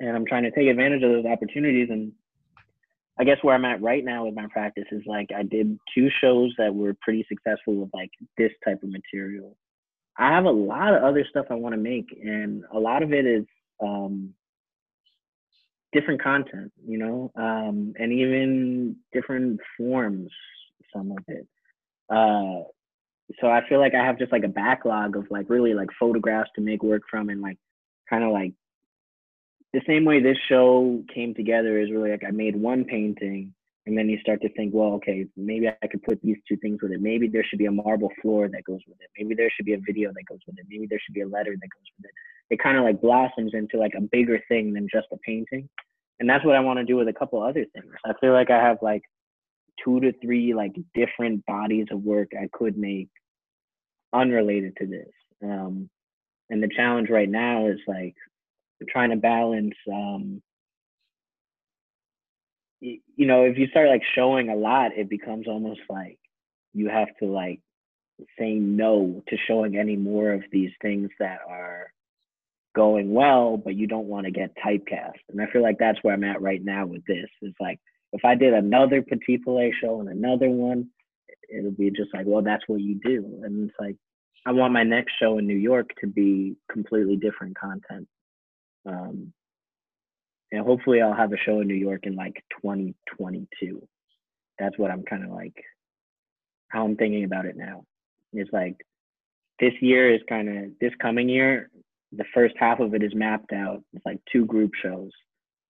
and 0.01 0.15
I'm 0.17 0.25
trying 0.25 0.43
to 0.43 0.51
take 0.51 0.67
advantage 0.67 1.03
of 1.03 1.11
those 1.11 1.25
opportunities. 1.25 1.89
And 1.91 2.11
I 3.19 3.23
guess 3.23 3.37
where 3.43 3.55
I'm 3.55 3.65
at 3.65 3.81
right 3.81 4.03
now 4.03 4.25
with 4.25 4.33
my 4.33 4.47
practice 4.51 4.87
is 4.91 5.03
like 5.05 5.29
I 5.35 5.43
did 5.43 5.77
two 5.95 6.09
shows 6.19 6.51
that 6.57 6.73
were 6.73 6.95
pretty 7.01 7.25
successful 7.29 7.75
with 7.75 7.91
like 7.93 8.09
this 8.37 8.51
type 8.65 8.81
of 8.83 8.89
material. 8.89 9.55
I 10.17 10.31
have 10.31 10.45
a 10.45 10.51
lot 10.51 10.93
of 10.93 11.03
other 11.03 11.25
stuff 11.29 11.45
I 11.49 11.55
want 11.55 11.73
to 11.73 11.81
make, 11.81 12.07
and 12.21 12.63
a 12.73 12.79
lot 12.79 13.03
of 13.03 13.13
it 13.13 13.25
is 13.25 13.45
um, 13.81 14.33
different 15.91 16.21
content, 16.21 16.71
you 16.85 16.97
know, 16.97 17.31
um, 17.35 17.93
and 17.97 18.11
even 18.13 18.95
different 19.13 19.59
forms. 19.77 20.31
Some 20.93 21.11
of 21.11 21.23
it. 21.27 21.47
Uh, 22.09 22.63
so 23.39 23.47
I 23.47 23.61
feel 23.69 23.79
like 23.79 23.95
I 23.95 24.05
have 24.05 24.17
just 24.17 24.31
like 24.31 24.43
a 24.43 24.49
backlog 24.49 25.15
of 25.15 25.27
like 25.29 25.49
really 25.49 25.73
like 25.73 25.89
photographs 25.97 26.49
to 26.55 26.61
make 26.61 26.83
work 26.83 27.03
from, 27.09 27.29
and 27.29 27.41
like 27.41 27.57
kind 28.09 28.23
of 28.23 28.31
like 28.31 28.53
the 29.73 29.81
same 29.87 30.03
way 30.03 30.21
this 30.21 30.37
show 30.49 31.03
came 31.13 31.33
together 31.33 31.79
is 31.79 31.91
really 31.91 32.11
like 32.11 32.23
I 32.27 32.31
made 32.31 32.55
one 32.55 32.83
painting 32.83 33.53
and 33.85 33.97
then 33.97 34.09
you 34.09 34.19
start 34.19 34.41
to 34.43 34.49
think, 34.53 34.73
well, 34.73 34.93
okay, 34.93 35.25
maybe 35.35 35.67
I 35.67 35.87
could 35.87 36.03
put 36.03 36.21
these 36.21 36.37
two 36.47 36.55
things 36.57 36.79
with 36.81 36.91
it. 36.91 37.01
Maybe 37.01 37.27
there 37.27 37.43
should 37.43 37.57
be 37.57 37.65
a 37.65 37.71
marble 37.71 38.11
floor 38.21 38.47
that 38.47 38.63
goes 38.63 38.81
with 38.87 38.97
it. 39.01 39.09
Maybe 39.17 39.33
there 39.33 39.49
should 39.55 39.65
be 39.65 39.73
a 39.73 39.79
video 39.79 40.09
that 40.09 40.25
goes 40.29 40.39
with 40.45 40.59
it. 40.59 40.65
Maybe 40.69 40.85
there 40.87 40.99
should 41.03 41.15
be 41.15 41.21
a 41.21 41.27
letter 41.27 41.51
that 41.51 41.69
goes 41.69 41.89
with 41.97 42.05
it. 42.05 42.11
It 42.53 42.61
kind 42.61 42.77
of 42.77 42.83
like 42.83 43.01
blossoms 43.01 43.53
into 43.53 43.79
like 43.79 43.93
a 43.97 44.01
bigger 44.01 44.39
thing 44.47 44.73
than 44.73 44.87
just 44.93 45.07
a 45.11 45.17
painting. 45.25 45.67
And 46.19 46.29
that's 46.29 46.45
what 46.45 46.55
I 46.55 46.59
want 46.59 46.77
to 46.77 46.85
do 46.85 46.97
with 46.97 47.07
a 47.07 47.13
couple 47.13 47.41
other 47.41 47.65
things. 47.73 47.93
I 48.05 48.13
feel 48.21 48.33
like 48.33 48.51
I 48.51 48.61
have 48.61 48.77
like 48.83 49.01
two 49.83 49.99
to 50.01 50.13
three 50.21 50.53
like 50.53 50.73
different 50.93 51.43
bodies 51.47 51.87
of 51.91 52.03
work 52.03 52.29
I 52.39 52.49
could 52.53 52.77
make 52.77 53.09
unrelated 54.13 54.75
to 54.77 54.85
this. 54.85 55.09
Um, 55.43 55.89
and 56.51 56.61
the 56.61 56.69
challenge 56.75 57.09
right 57.09 57.29
now 57.29 57.67
is 57.67 57.79
like 57.87 58.13
trying 58.89 59.09
to 59.11 59.15
balance 59.15 59.75
um 59.91 60.41
you, 62.81 63.25
know 63.27 63.43
if 63.43 63.57
you 63.57 63.67
start 63.67 63.87
like 63.87 64.01
showing 64.15 64.49
a 64.49 64.55
lot 64.55 64.91
it 64.97 65.09
becomes 65.09 65.47
almost 65.47 65.81
like 65.89 66.17
you 66.73 66.89
have 66.89 67.07
to 67.19 67.25
like 67.25 67.61
say 68.37 68.53
no 68.53 69.23
to 69.27 69.37
showing 69.47 69.77
any 69.77 69.95
more 69.95 70.31
of 70.31 70.43
these 70.51 70.71
things 70.81 71.09
that 71.19 71.39
are 71.47 71.91
going 72.75 73.13
well 73.13 73.57
but 73.57 73.75
you 73.75 73.87
don't 73.87 74.07
want 74.07 74.25
to 74.25 74.31
get 74.31 74.55
typecast. 74.57 75.19
And 75.29 75.41
i 75.41 75.45
feel 75.51 75.61
like 75.61 75.77
that's 75.79 75.99
where 76.01 76.13
i'm 76.13 76.23
at 76.23 76.41
right 76.41 76.63
now 76.63 76.85
with 76.85 77.05
this 77.05 77.29
it's 77.41 77.59
like 77.59 77.79
if 78.13 78.25
i 78.25 78.35
did 78.35 78.53
another 78.53 79.01
Petit 79.01 79.37
Palais 79.37 79.73
show 79.79 79.99
and 79.99 80.09
another 80.09 80.49
one 80.49 80.87
it'll 81.49 81.71
be 81.71 81.91
just 81.91 82.13
like 82.13 82.25
well 82.25 82.41
that's 82.41 82.63
what 82.67 82.81
you 82.81 82.99
do. 83.03 83.41
And 83.43 83.69
it's 83.69 83.79
like 83.79 83.95
i 84.45 84.51
want 84.51 84.73
my 84.73 84.83
next 84.83 85.13
show 85.21 85.37
in 85.37 85.45
new 85.45 85.55
york 85.55 85.89
to 86.01 86.07
be 86.07 86.55
completely 86.71 87.15
different 87.15 87.57
content. 87.57 88.07
Um, 88.85 89.33
and 90.51 90.65
hopefully 90.65 91.01
I'll 91.01 91.13
have 91.13 91.33
a 91.33 91.37
show 91.37 91.61
in 91.61 91.67
New 91.67 91.75
York 91.75 92.01
in 92.05 92.15
like 92.15 92.43
2022. 92.61 93.87
That's 94.59 94.77
what 94.77 94.91
I'm 94.91 95.03
kind 95.03 95.23
of 95.23 95.31
like, 95.31 95.55
how 96.69 96.85
I'm 96.85 96.95
thinking 96.95 97.23
about 97.23 97.45
it 97.45 97.55
now. 97.57 97.83
It's 98.33 98.51
like 98.53 98.75
this 99.59 99.73
year 99.81 100.13
is 100.13 100.21
kind 100.29 100.49
of, 100.49 100.71
this 100.79 100.93
coming 101.01 101.29
year, 101.29 101.69
the 102.11 102.25
first 102.33 102.55
half 102.59 102.79
of 102.79 102.93
it 102.93 103.03
is 103.03 103.15
mapped 103.15 103.53
out. 103.53 103.83
It's 103.93 104.05
like 104.05 104.19
two 104.31 104.45
group 104.45 104.71
shows, 104.81 105.11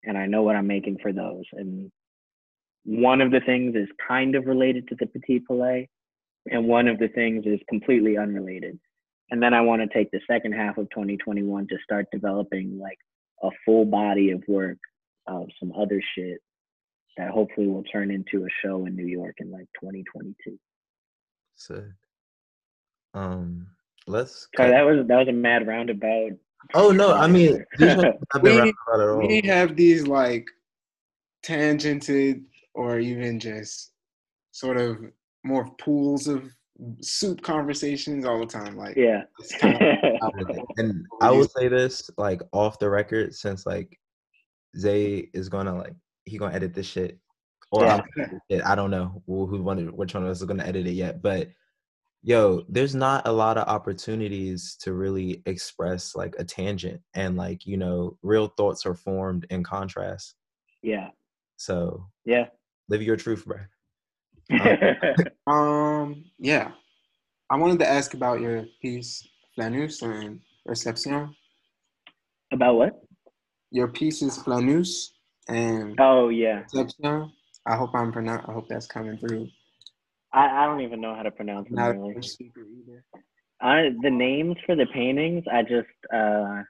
and 0.04 0.18
I 0.18 0.26
know 0.26 0.42
what 0.42 0.56
I'm 0.56 0.66
making 0.66 0.98
for 1.00 1.12
those. 1.12 1.44
And 1.52 1.90
one 2.84 3.20
of 3.20 3.30
the 3.30 3.40
things 3.40 3.76
is 3.76 3.88
kind 4.06 4.34
of 4.34 4.46
related 4.46 4.88
to 4.88 4.96
the 4.98 5.06
Petit 5.06 5.40
Palais, 5.46 5.88
and 6.50 6.66
one 6.66 6.88
of 6.88 6.98
the 6.98 7.08
things 7.08 7.46
is 7.46 7.60
completely 7.68 8.18
unrelated 8.18 8.78
and 9.32 9.42
then 9.42 9.54
I 9.54 9.62
want 9.62 9.80
to 9.80 9.88
take 9.88 10.10
the 10.10 10.20
second 10.30 10.52
half 10.52 10.76
of 10.76 10.90
2021 10.90 11.66
to 11.68 11.76
start 11.82 12.06
developing 12.12 12.78
like 12.78 12.98
a 13.42 13.50
full 13.64 13.84
body 13.84 14.30
of 14.30 14.42
work 14.48 14.78
of 15.26 15.48
some 15.58 15.72
other 15.76 16.00
shit 16.16 16.38
that 17.16 17.30
hopefully 17.30 17.66
will 17.66 17.84
turn 17.84 18.10
into 18.10 18.44
a 18.44 18.48
show 18.62 18.86
in 18.86 18.96
New 18.96 19.06
York 19.06 19.36
in 19.38 19.50
like 19.50 19.66
2022. 19.80 20.58
So, 21.56 21.84
um, 23.14 23.66
let's. 24.06 24.48
Sorry, 24.56 24.70
that 24.70 24.82
was 24.82 25.06
that 25.06 25.18
was 25.18 25.28
a 25.28 25.32
mad 25.32 25.66
roundabout. 25.66 26.32
Oh 26.74 26.90
no, 26.90 27.12
I 27.12 27.26
mean, 27.26 27.64
we, 28.42 28.72
we 29.16 29.42
have 29.44 29.76
these 29.76 30.06
like 30.06 30.46
tangented 31.44 32.42
or 32.74 32.98
even 32.98 33.38
just 33.38 33.92
sort 34.52 34.76
of 34.76 34.98
more 35.44 35.70
pools 35.78 36.28
of 36.28 36.50
soup 37.00 37.42
conversations 37.42 38.24
all 38.24 38.38
the 38.38 38.46
time. 38.46 38.76
Like 38.76 38.96
yeah. 38.96 39.22
and 39.62 41.06
I 41.20 41.30
will 41.30 41.48
say 41.48 41.68
this 41.68 42.10
like 42.16 42.42
off 42.52 42.78
the 42.78 42.88
record 42.88 43.34
since 43.34 43.66
like 43.66 43.98
Zay 44.76 45.28
is 45.32 45.48
gonna 45.48 45.76
like 45.76 45.94
he 46.24 46.38
gonna 46.38 46.54
edit 46.54 46.74
this 46.74 46.86
shit. 46.86 47.18
Or 47.70 47.84
yeah. 47.86 48.60
I 48.66 48.74
don't 48.74 48.90
know 48.90 49.22
who, 49.26 49.46
who 49.46 49.62
wanted 49.62 49.90
which 49.90 50.14
one 50.14 50.24
of 50.24 50.28
us 50.28 50.40
is 50.40 50.46
gonna 50.46 50.64
edit 50.64 50.86
it 50.86 50.92
yet, 50.92 51.22
but 51.22 51.48
yo, 52.22 52.62
there's 52.68 52.94
not 52.94 53.26
a 53.26 53.32
lot 53.32 53.58
of 53.58 53.66
opportunities 53.66 54.76
to 54.80 54.92
really 54.92 55.42
express 55.46 56.14
like 56.14 56.34
a 56.38 56.44
tangent 56.44 57.00
and 57.14 57.36
like, 57.36 57.66
you 57.66 57.76
know, 57.76 58.16
real 58.22 58.48
thoughts 58.48 58.86
are 58.86 58.94
formed 58.94 59.46
in 59.50 59.64
contrast. 59.64 60.34
Yeah. 60.82 61.08
So 61.56 62.06
yeah. 62.24 62.46
Live 62.88 63.02
your 63.02 63.16
truth, 63.16 63.44
bro. 63.46 63.58
um, 65.46 66.24
yeah. 66.38 66.72
I 67.50 67.56
wanted 67.56 67.78
to 67.80 67.88
ask 67.88 68.14
about 68.14 68.40
your 68.40 68.64
piece, 68.80 69.26
Flanus 69.56 70.02
and 70.02 70.40
Reception. 70.64 71.34
About 72.52 72.76
what? 72.76 73.02
Your 73.70 73.88
piece 73.88 74.22
is 74.22 74.38
Flanus 74.38 75.10
and 75.48 75.98
Oh 76.00 76.28
yeah. 76.28 76.62
Reception. 76.72 77.32
I 77.66 77.76
hope 77.76 77.90
I'm 77.94 78.12
pronounce. 78.12 78.44
I 78.48 78.52
hope 78.52 78.68
that's 78.68 78.86
coming 78.86 79.18
through. 79.18 79.48
I, 80.32 80.64
I 80.64 80.66
don't 80.66 80.80
even 80.80 81.00
know 81.00 81.14
how 81.14 81.22
to 81.22 81.30
pronounce. 81.30 81.68
Not 81.70 81.96
really. 81.96 82.22
speaker 82.22 82.60
either. 82.60 83.04
I, 83.60 83.90
the 84.02 84.10
names 84.10 84.56
for 84.66 84.74
the 84.74 84.86
paintings, 84.86 85.44
I 85.52 85.62
just 85.62 85.86
uh, 86.12 86.62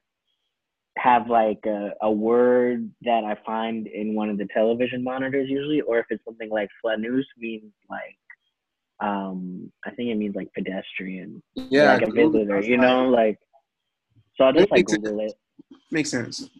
have 0.98 1.28
like 1.28 1.60
a, 1.66 1.90
a 2.02 2.10
word 2.10 2.90
that 3.02 3.24
I 3.24 3.36
find 3.46 3.86
in 3.86 4.14
one 4.14 4.28
of 4.28 4.38
the 4.38 4.46
television 4.52 5.02
monitors 5.02 5.48
usually, 5.48 5.80
or 5.80 5.98
if 5.98 6.06
it's 6.10 6.24
something 6.24 6.50
like 6.50 6.68
flanus 6.84 7.24
means 7.38 7.72
like 7.88 8.16
um 9.00 9.72
I 9.84 9.90
think 9.90 10.10
it 10.10 10.16
means 10.16 10.36
like 10.36 10.52
pedestrian. 10.54 11.42
Yeah. 11.54 11.94
Like 11.94 12.08
a 12.08 12.10
visitor, 12.10 12.60
you 12.60 12.76
know, 12.76 13.08
like 13.08 13.38
so 14.36 14.44
I'll 14.44 14.52
just 14.52 14.70
like 14.70 14.86
Google 14.86 15.18
sense. 15.18 15.32
it. 15.32 15.76
Makes 15.90 16.10
sense. 16.10 16.50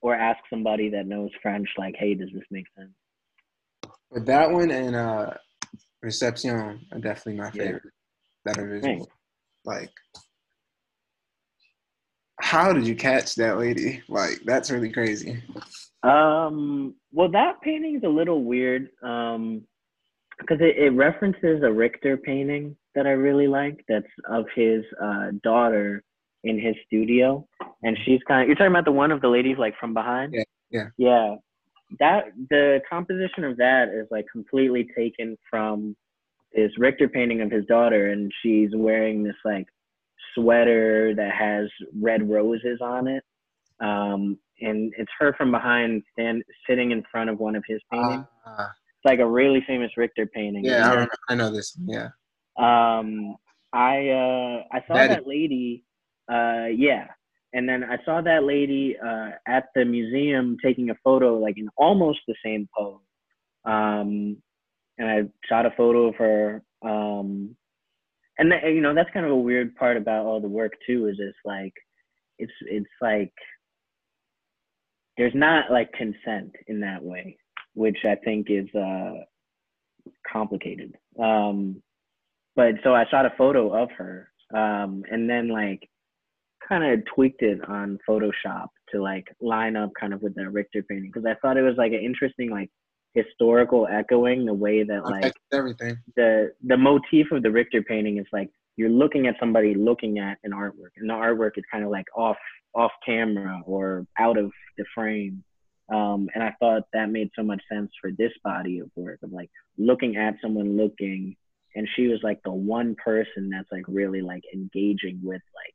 Or 0.00 0.14
ask 0.14 0.40
somebody 0.50 0.88
that 0.90 1.06
knows 1.06 1.30
French, 1.40 1.68
like, 1.78 1.94
hey, 1.96 2.14
does 2.14 2.30
this 2.32 2.42
make 2.50 2.66
sense? 2.76 2.92
But 4.10 4.26
that 4.26 4.50
one 4.50 4.70
and 4.70 4.94
uh 4.94 5.34
Reception 6.02 6.50
are 6.90 6.98
definitely 6.98 7.40
my 7.40 7.50
favorite 7.52 7.82
yeah. 7.84 8.52
that 8.52 8.58
are 8.58 8.68
visual. 8.68 8.82
Thanks. 8.82 9.06
Like 9.64 9.90
how 12.52 12.70
did 12.70 12.86
you 12.86 12.94
catch 12.94 13.34
that 13.36 13.56
lady? 13.56 14.02
Like 14.10 14.40
that's 14.44 14.70
really 14.70 14.90
crazy. 14.90 15.42
Um, 16.02 16.94
well, 17.10 17.30
that 17.30 17.62
painting 17.62 17.96
is 17.96 18.02
a 18.04 18.08
little 18.08 18.44
weird. 18.44 18.90
Um, 19.02 19.62
because 20.38 20.58
it, 20.60 20.76
it 20.76 20.90
references 20.90 21.62
a 21.62 21.72
Richter 21.72 22.16
painting 22.18 22.76
that 22.94 23.06
I 23.06 23.10
really 23.10 23.46
like. 23.46 23.82
That's 23.88 24.06
of 24.28 24.44
his 24.54 24.82
uh, 25.02 25.28
daughter 25.42 26.02
in 26.44 26.60
his 26.60 26.74
studio, 26.86 27.46
and 27.82 27.96
she's 28.04 28.20
kind 28.28 28.42
of 28.42 28.48
you're 28.48 28.56
talking 28.56 28.72
about 28.72 28.84
the 28.84 28.92
one 28.92 29.12
of 29.12 29.22
the 29.22 29.28
ladies 29.28 29.56
like 29.58 29.74
from 29.80 29.94
behind. 29.94 30.34
Yeah, 30.34 30.44
yeah. 30.70 30.88
Yeah, 30.98 31.36
that 32.00 32.24
the 32.50 32.80
composition 32.88 33.44
of 33.44 33.56
that 33.56 33.88
is 33.88 34.08
like 34.10 34.26
completely 34.30 34.88
taken 34.94 35.38
from 35.48 35.96
this 36.54 36.72
Richter 36.76 37.08
painting 37.08 37.40
of 37.40 37.50
his 37.50 37.64
daughter, 37.64 38.10
and 38.10 38.30
she's 38.42 38.70
wearing 38.74 39.22
this 39.22 39.36
like 39.42 39.68
sweater 40.34 41.14
that 41.14 41.32
has 41.32 41.68
red 42.00 42.28
roses 42.30 42.78
on 42.80 43.08
it. 43.08 43.22
Um, 43.80 44.38
and 44.60 44.92
it's 44.96 45.10
her 45.18 45.34
from 45.36 45.50
behind, 45.50 46.02
stand 46.12 46.42
sitting 46.68 46.92
in 46.92 47.02
front 47.10 47.30
of 47.30 47.38
one 47.40 47.56
of 47.56 47.64
his 47.66 47.80
paintings. 47.90 48.24
Uh, 48.46 48.66
it's 48.68 49.04
like 49.04 49.18
a 49.18 49.26
really 49.26 49.62
famous 49.66 49.90
Richter 49.96 50.26
painting. 50.26 50.64
yeah, 50.64 50.86
I, 50.88 50.92
remember, 50.92 51.14
I 51.28 51.34
know 51.34 51.50
this. 51.52 51.76
Yeah. 51.84 52.08
um, 52.58 53.36
I 53.72 54.08
uh, 54.10 54.62
I 54.70 54.84
saw 54.86 54.94
That- 54.94 55.08
that 55.08 55.26
lady. 55.26 55.84
Uh, 56.30 56.66
yeah, 56.74 57.08
and 57.52 57.68
then 57.68 57.82
I 57.82 57.98
saw 58.04 58.20
that 58.20 58.44
lady 58.44 58.96
uh, 59.04 59.30
at 59.46 59.64
the 59.74 59.84
museum 59.84 60.56
taking 60.62 60.90
a 60.90 60.94
photo, 61.02 61.36
like 61.38 61.58
in 61.58 61.68
almost 61.76 62.20
the 62.28 62.34
same 62.44 62.68
pose. 62.76 63.00
Um, 63.64 64.36
and 64.98 65.08
I 65.08 65.22
shot 65.48 65.66
a 65.66 65.70
photo 65.72 66.06
of 66.08 66.16
her. 66.16 66.62
Um, 66.82 67.56
and 68.38 68.50
th- 68.50 68.74
you 68.74 68.80
know 68.80 68.94
that's 68.94 69.10
kind 69.12 69.26
of 69.26 69.32
a 69.32 69.36
weird 69.36 69.74
part 69.76 69.96
about 69.96 70.26
all 70.26 70.40
the 70.40 70.48
work 70.48 70.72
too. 70.86 71.08
Is 71.08 71.16
it's 71.18 71.36
like, 71.44 71.74
it's 72.38 72.52
it's 72.62 72.86
like 73.00 73.32
there's 75.16 75.34
not 75.34 75.70
like 75.70 75.92
consent 75.92 76.52
in 76.66 76.80
that 76.80 77.02
way, 77.02 77.36
which 77.74 77.98
I 78.04 78.16
think 78.16 78.48
is 78.50 78.68
uh 78.74 79.14
complicated. 80.30 80.96
Um, 81.22 81.82
but 82.56 82.74
so 82.82 82.94
I 82.94 83.04
shot 83.10 83.26
a 83.26 83.32
photo 83.36 83.82
of 83.82 83.90
her, 83.96 84.30
um, 84.54 85.02
and 85.10 85.28
then 85.28 85.48
like 85.48 85.88
kind 86.68 86.84
of 86.84 87.04
tweaked 87.14 87.42
it 87.42 87.60
on 87.68 87.98
Photoshop 88.08 88.68
to 88.90 89.02
like 89.02 89.26
line 89.40 89.76
up 89.76 89.90
kind 89.98 90.14
of 90.14 90.22
with 90.22 90.34
that 90.36 90.50
Richter 90.50 90.82
painting 90.82 91.10
because 91.12 91.26
I 91.26 91.34
thought 91.40 91.56
it 91.56 91.62
was 91.62 91.76
like 91.76 91.92
an 91.92 92.00
interesting 92.00 92.50
like 92.50 92.70
historical 93.14 93.86
echoing 93.90 94.44
the 94.46 94.54
way 94.54 94.82
that 94.82 95.04
like 95.04 95.24
Affects 95.24 95.40
everything. 95.52 95.98
the 96.16 96.52
the 96.64 96.76
motif 96.76 97.30
of 97.32 97.42
the 97.42 97.50
Richter 97.50 97.82
painting 97.82 98.18
is 98.18 98.26
like 98.32 98.50
you're 98.76 98.88
looking 98.90 99.26
at 99.26 99.34
somebody 99.38 99.74
looking 99.74 100.18
at 100.18 100.38
an 100.44 100.52
artwork, 100.52 100.92
and 100.96 101.08
the 101.10 101.14
artwork 101.14 101.52
is 101.56 101.64
kind 101.70 101.84
of 101.84 101.90
like 101.90 102.06
off 102.16 102.36
off 102.74 102.92
camera 103.04 103.60
or 103.66 104.06
out 104.18 104.38
of 104.38 104.50
the 104.78 104.84
frame. 104.94 105.44
Um, 105.92 106.28
and 106.34 106.42
I 106.42 106.54
thought 106.58 106.84
that 106.94 107.10
made 107.10 107.28
so 107.36 107.42
much 107.42 107.60
sense 107.70 107.90
for 108.00 108.10
this 108.16 108.32
body 108.42 108.78
of 108.78 108.90
work 108.96 109.18
of 109.22 109.30
like 109.30 109.50
looking 109.76 110.16
at 110.16 110.34
someone 110.40 110.76
looking, 110.78 111.36
and 111.74 111.86
she 111.94 112.06
was 112.06 112.20
like 112.22 112.40
the 112.44 112.52
one 112.52 112.94
person 112.96 113.50
that's 113.50 113.70
like 113.70 113.84
really 113.88 114.22
like 114.22 114.42
engaging 114.54 115.20
with 115.22 115.42
like 115.54 115.74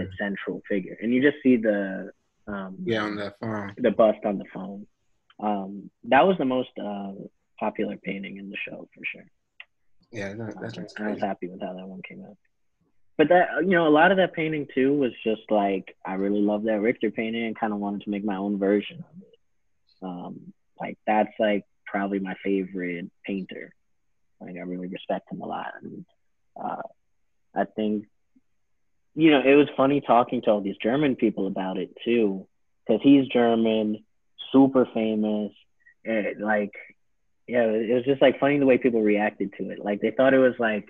the 0.00 0.08
central 0.18 0.60
figure, 0.68 0.96
and 1.00 1.12
you 1.14 1.22
just 1.22 1.36
see 1.42 1.56
the 1.56 2.10
um, 2.46 2.76
Yeah, 2.84 3.04
on 3.04 3.16
that 3.16 3.34
phone. 3.40 3.74
the 3.78 3.90
bust 3.90 4.18
on 4.26 4.36
the 4.38 4.44
phone. 4.52 4.86
Um, 5.40 5.90
that 6.04 6.26
was 6.26 6.36
the 6.38 6.44
most 6.44 6.70
uh, 6.82 7.12
popular 7.58 7.96
painting 7.96 8.36
in 8.36 8.50
the 8.50 8.56
show 8.68 8.88
for 8.94 9.04
sure. 9.04 9.26
Yeah, 10.10 10.34
that, 10.34 10.60
that's 10.60 10.78
Um, 10.78 11.06
I 11.06 11.10
was 11.10 11.20
happy 11.20 11.48
with 11.48 11.60
how 11.60 11.72
that 11.74 11.86
one 11.86 12.02
came 12.06 12.22
out. 12.22 12.36
But 13.18 13.28
that 13.28 13.48
you 13.62 13.70
know, 13.70 13.86
a 13.86 13.90
lot 13.90 14.10
of 14.10 14.16
that 14.18 14.34
painting 14.34 14.66
too 14.74 14.92
was 14.94 15.12
just 15.24 15.42
like 15.50 15.96
I 16.04 16.14
really 16.14 16.40
love 16.40 16.64
that 16.64 16.80
Richter 16.80 17.10
painting 17.10 17.44
and 17.44 17.58
kind 17.58 17.72
of 17.72 17.78
wanted 17.78 18.02
to 18.02 18.10
make 18.10 18.24
my 18.24 18.36
own 18.36 18.58
version 18.58 18.98
of 18.98 19.22
it. 19.22 19.38
Um, 20.02 20.52
like 20.80 20.98
that's 21.06 21.32
like 21.38 21.64
probably 21.86 22.18
my 22.18 22.34
favorite 22.42 23.10
painter. 23.24 23.74
Like 24.40 24.56
I 24.56 24.60
really 24.60 24.88
respect 24.88 25.30
him 25.30 25.40
a 25.40 25.46
lot, 25.46 25.72
and 25.82 26.04
uh, 26.62 26.82
I 27.54 27.64
think 27.64 28.06
you 29.14 29.30
know 29.30 29.40
it 29.40 29.54
was 29.54 29.68
funny 29.76 30.00
talking 30.00 30.42
to 30.42 30.50
all 30.50 30.60
these 30.60 30.78
German 30.82 31.14
people 31.14 31.46
about 31.46 31.78
it 31.78 31.90
too, 32.04 32.46
because 32.84 33.00
he's 33.02 33.28
German, 33.28 34.04
super 34.52 34.86
famous, 34.94 35.52
and 36.04 36.40
like 36.40 36.72
yeah, 37.46 37.64
it 37.64 37.94
was 37.94 38.04
just 38.04 38.22
like 38.22 38.38
funny 38.38 38.58
the 38.58 38.66
way 38.66 38.78
people 38.78 39.02
reacted 39.02 39.52
to 39.58 39.70
it. 39.70 39.84
Like 39.84 40.00
they 40.00 40.10
thought 40.10 40.34
it 40.34 40.38
was 40.38 40.54
like 40.58 40.88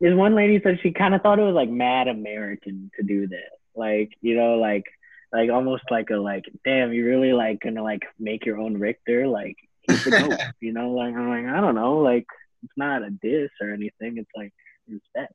this 0.00 0.14
one 0.14 0.34
lady 0.34 0.60
said 0.62 0.80
she 0.82 0.90
kind 0.90 1.14
of 1.14 1.22
thought 1.22 1.38
it 1.38 1.44
was 1.44 1.54
like 1.54 1.70
mad 1.70 2.08
American 2.08 2.90
to 2.96 3.02
do 3.02 3.28
that. 3.28 3.50
Like 3.74 4.12
you 4.20 4.36
know, 4.36 4.56
like 4.56 4.84
like 5.32 5.50
almost 5.50 5.84
like 5.90 6.10
a 6.10 6.16
like 6.16 6.44
damn, 6.64 6.92
you 6.92 7.04
really 7.04 7.32
like 7.32 7.60
gonna 7.60 7.82
like 7.82 8.02
make 8.18 8.46
your 8.46 8.58
own 8.58 8.78
Richter 8.78 9.26
like 9.26 9.56
he's 9.82 10.04
the 10.04 10.10
goat. 10.10 10.40
you 10.60 10.72
know, 10.72 10.90
like 10.90 11.14
I'm 11.14 11.28
like 11.28 11.54
I 11.54 11.60
don't 11.60 11.74
know, 11.74 11.98
like 11.98 12.26
it's 12.62 12.72
not 12.76 13.02
a 13.02 13.10
diss 13.10 13.50
or 13.60 13.70
anything. 13.70 14.18
It's 14.18 14.30
like 14.34 14.52
respect. 14.88 15.32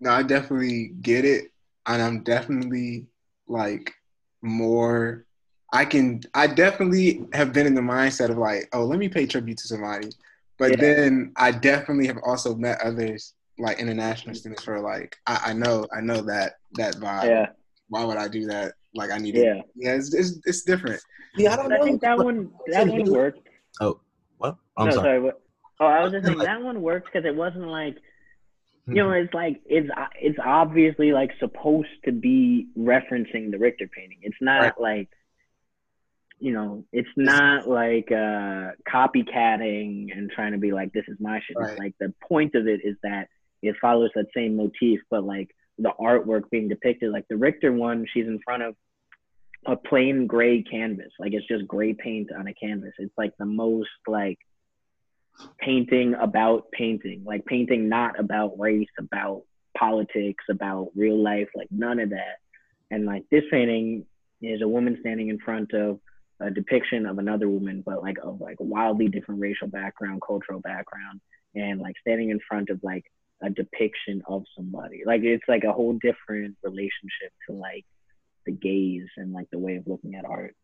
No, 0.00 0.10
I 0.10 0.22
definitely 0.22 0.92
get 1.00 1.24
it, 1.24 1.52
and 1.86 2.02
I'm 2.02 2.22
definitely 2.22 3.06
like 3.46 3.92
more. 4.42 5.24
I 5.72 5.84
can. 5.84 6.20
I 6.34 6.46
definitely 6.46 7.24
have 7.32 7.52
been 7.52 7.66
in 7.66 7.74
the 7.74 7.80
mindset 7.80 8.30
of 8.30 8.38
like, 8.38 8.68
oh, 8.72 8.84
let 8.84 8.98
me 8.98 9.08
pay 9.08 9.26
tribute 9.26 9.58
to 9.58 9.68
somebody, 9.68 10.08
but 10.58 10.72
Yeah. 10.72 10.76
then 10.80 11.32
I 11.36 11.50
definitely 11.50 12.06
have 12.06 12.18
also 12.24 12.54
met 12.54 12.80
others 12.80 13.34
like 13.58 13.78
international 13.78 14.34
students 14.34 14.64
who 14.64 14.72
are 14.72 14.80
like, 14.80 15.16
I, 15.26 15.40
I 15.46 15.52
know, 15.52 15.86
I 15.96 16.00
know 16.00 16.20
that 16.22 16.58
that 16.74 16.94
vibe. 16.96 17.24
Yeah, 17.24 17.46
Why 17.88 18.04
would 18.04 18.16
I 18.16 18.28
do 18.28 18.46
that? 18.46 18.74
Like, 18.94 19.10
I 19.10 19.18
need 19.18 19.34
yeah. 19.34 19.56
it. 19.56 19.64
Yeah, 19.74 19.94
it's, 19.94 20.14
it's 20.14 20.38
it's 20.44 20.62
different. 20.62 21.00
Yeah, 21.36 21.52
I 21.52 21.56
don't 21.56 21.72
I 21.72 21.78
know. 21.78 21.84
think 21.84 22.00
that 22.02 22.18
one 22.18 22.50
that 22.68 22.86
one 22.86 23.10
worked. 23.10 23.48
Oh, 23.80 24.00
what? 24.38 24.56
Oh, 24.76 24.82
I'm 24.82 24.88
no, 24.88 24.94
sorry. 24.94 25.06
sorry. 25.06 25.20
What? 25.20 25.40
Oh, 25.80 25.86
I 25.86 26.02
was 26.02 26.12
just 26.12 26.26
saying 26.26 26.38
that 26.38 26.62
one 26.62 26.80
worked 26.80 27.12
because 27.12 27.26
it 27.26 27.34
wasn't 27.34 27.66
like 27.68 27.96
you 28.86 28.92
hmm. 28.92 28.98
know, 28.98 29.10
it's 29.10 29.34
like 29.34 29.60
it's 29.66 29.90
it's 30.20 30.38
obviously 30.44 31.12
like 31.12 31.32
supposed 31.38 31.88
to 32.04 32.12
be 32.12 32.68
referencing 32.78 33.50
the 33.50 33.58
Richter 33.58 33.88
painting. 33.88 34.18
It's 34.22 34.36
not 34.40 34.60
Right. 34.60 34.80
like 34.80 35.08
you 36.38 36.52
know, 36.52 36.84
it's 36.92 37.08
not 37.16 37.68
like 37.68 38.10
uh 38.10 38.72
copycatting 38.88 40.16
and 40.16 40.30
trying 40.30 40.52
to 40.52 40.58
be 40.58 40.72
like 40.72 40.92
this 40.92 41.04
is 41.08 41.16
my 41.20 41.40
shit. 41.46 41.56
Right. 41.56 41.78
Like 41.78 41.94
the 41.98 42.12
point 42.28 42.54
of 42.54 42.66
it 42.66 42.80
is 42.84 42.96
that 43.02 43.28
it 43.62 43.76
follows 43.80 44.10
that 44.14 44.26
same 44.34 44.56
motif, 44.56 45.00
but 45.10 45.24
like 45.24 45.50
the 45.78 45.92
artwork 46.00 46.50
being 46.50 46.68
depicted, 46.68 47.10
like 47.10 47.26
the 47.28 47.36
Richter 47.36 47.72
one, 47.72 48.06
she's 48.12 48.26
in 48.26 48.38
front 48.44 48.62
of 48.62 48.74
a 49.66 49.76
plain 49.76 50.26
gray 50.26 50.62
canvas. 50.62 51.12
Like 51.18 51.32
it's 51.32 51.46
just 51.46 51.66
gray 51.66 51.94
paint 51.94 52.30
on 52.36 52.46
a 52.46 52.54
canvas. 52.54 52.92
It's 52.98 53.16
like 53.16 53.32
the 53.38 53.46
most 53.46 53.88
like 54.06 54.38
painting 55.58 56.14
about 56.14 56.70
painting, 56.70 57.24
like 57.24 57.44
painting 57.46 57.88
not 57.88 58.18
about 58.18 58.58
race, 58.58 58.88
about 58.98 59.42
politics, 59.76 60.44
about 60.50 60.90
real 60.94 61.22
life, 61.22 61.48
like 61.54 61.68
none 61.70 61.98
of 61.98 62.10
that. 62.10 62.36
And 62.90 63.04
like 63.04 63.24
this 63.30 63.44
painting 63.50 64.06
is 64.40 64.62
a 64.62 64.68
woman 64.68 64.98
standing 65.00 65.28
in 65.28 65.38
front 65.38 65.72
of 65.72 65.98
a 66.40 66.50
depiction 66.50 67.06
of 67.06 67.18
another 67.18 67.48
woman, 67.48 67.82
but 67.84 68.02
like 68.02 68.18
of 68.22 68.40
like 68.40 68.56
wildly 68.58 69.08
different 69.08 69.40
racial 69.40 69.68
background, 69.68 70.20
cultural 70.26 70.60
background, 70.60 71.20
and 71.54 71.80
like 71.80 71.94
standing 72.00 72.30
in 72.30 72.40
front 72.48 72.70
of 72.70 72.80
like 72.82 73.04
a 73.42 73.50
depiction 73.50 74.22
of 74.28 74.44
somebody. 74.56 75.02
Like 75.04 75.22
it's 75.22 75.44
like 75.48 75.64
a 75.64 75.72
whole 75.72 75.94
different 75.94 76.56
relationship 76.62 77.32
to 77.48 77.54
like 77.54 77.84
the 78.44 78.52
gaze 78.52 79.08
and 79.16 79.32
like 79.32 79.48
the 79.50 79.58
way 79.58 79.76
of 79.76 79.86
looking 79.86 80.14
at 80.14 80.24
art. 80.24 80.54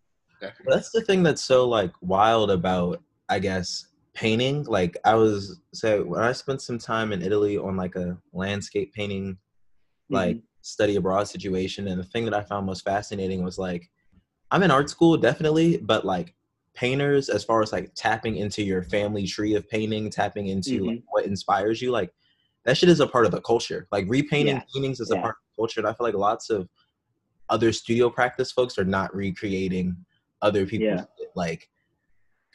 Definitely. 0.41 0.75
That's 0.75 0.91
the 0.91 1.03
thing 1.03 1.23
that's 1.23 1.45
so 1.45 1.69
like 1.69 1.93
wild 2.01 2.51
about, 2.51 3.03
I 3.29 3.39
guess, 3.39 3.87
painting. 4.15 4.65
Like 4.65 4.97
I 5.05 5.15
was 5.15 5.61
so 5.73 6.05
when 6.05 6.21
I 6.21 6.33
spent 6.33 6.63
some 6.63 6.79
time 6.79 7.13
in 7.13 7.23
Italy 7.23 7.57
on 7.57 7.77
like 7.77 7.97
a 7.97 8.19
landscape 8.33 8.93
painting, 8.93 9.39
like 10.11 10.37
mm-hmm. 10.37 10.47
study 10.63 10.97
abroad 10.97 11.29
situation, 11.29 11.89
and 11.89 11.99
the 11.99 12.05
thing 12.05 12.25
that 12.25 12.35
I 12.35 12.43
found 12.43 12.67
most 12.67 12.85
fascinating 12.85 13.43
was 13.43 13.59
like, 13.59 13.89
I'm 14.53 14.63
in 14.63 14.71
art 14.71 14.91
school 14.91 15.17
definitely, 15.17 15.79
but 15.79 16.05
like 16.05 16.35
painters, 16.75 17.29
as 17.31 17.43
far 17.43 17.63
as 17.63 17.73
like 17.73 17.91
tapping 17.95 18.37
into 18.37 18.63
your 18.63 18.83
family 18.83 19.27
tree 19.27 19.55
of 19.55 19.69
painting, 19.69 20.11
tapping 20.11 20.49
into 20.49 20.85
like, 20.85 20.97
mm-hmm. 20.99 21.05
what 21.09 21.25
inspires 21.25 21.81
you, 21.83 21.91
like 21.91 22.13
that 22.65 22.77
shit 22.77 22.91
is 22.91 23.01
a 23.01 23.07
part 23.07 23.25
of 23.25 23.33
the 23.33 23.41
culture. 23.41 23.89
Like 23.91 24.05
repainting 24.09 24.57
Yeah. 24.57 24.63
paintings 24.73 25.01
is 25.01 25.11
a 25.11 25.17
part 25.17 25.31
of 25.31 25.43
the 25.51 25.63
culture, 25.63 25.81
and 25.81 25.89
I 25.89 25.95
feel 25.95 26.07
like 26.07 26.15
lots 26.15 26.51
of 26.51 26.69
other 27.49 27.73
studio 27.73 28.09
practice 28.11 28.53
folks 28.53 28.79
are 28.79 28.85
not 28.85 29.15
recreating 29.15 29.97
other 30.43 30.67
people's 30.67 31.01
Yeah. 31.01 31.05
shit. 31.19 31.31
like 31.35 31.69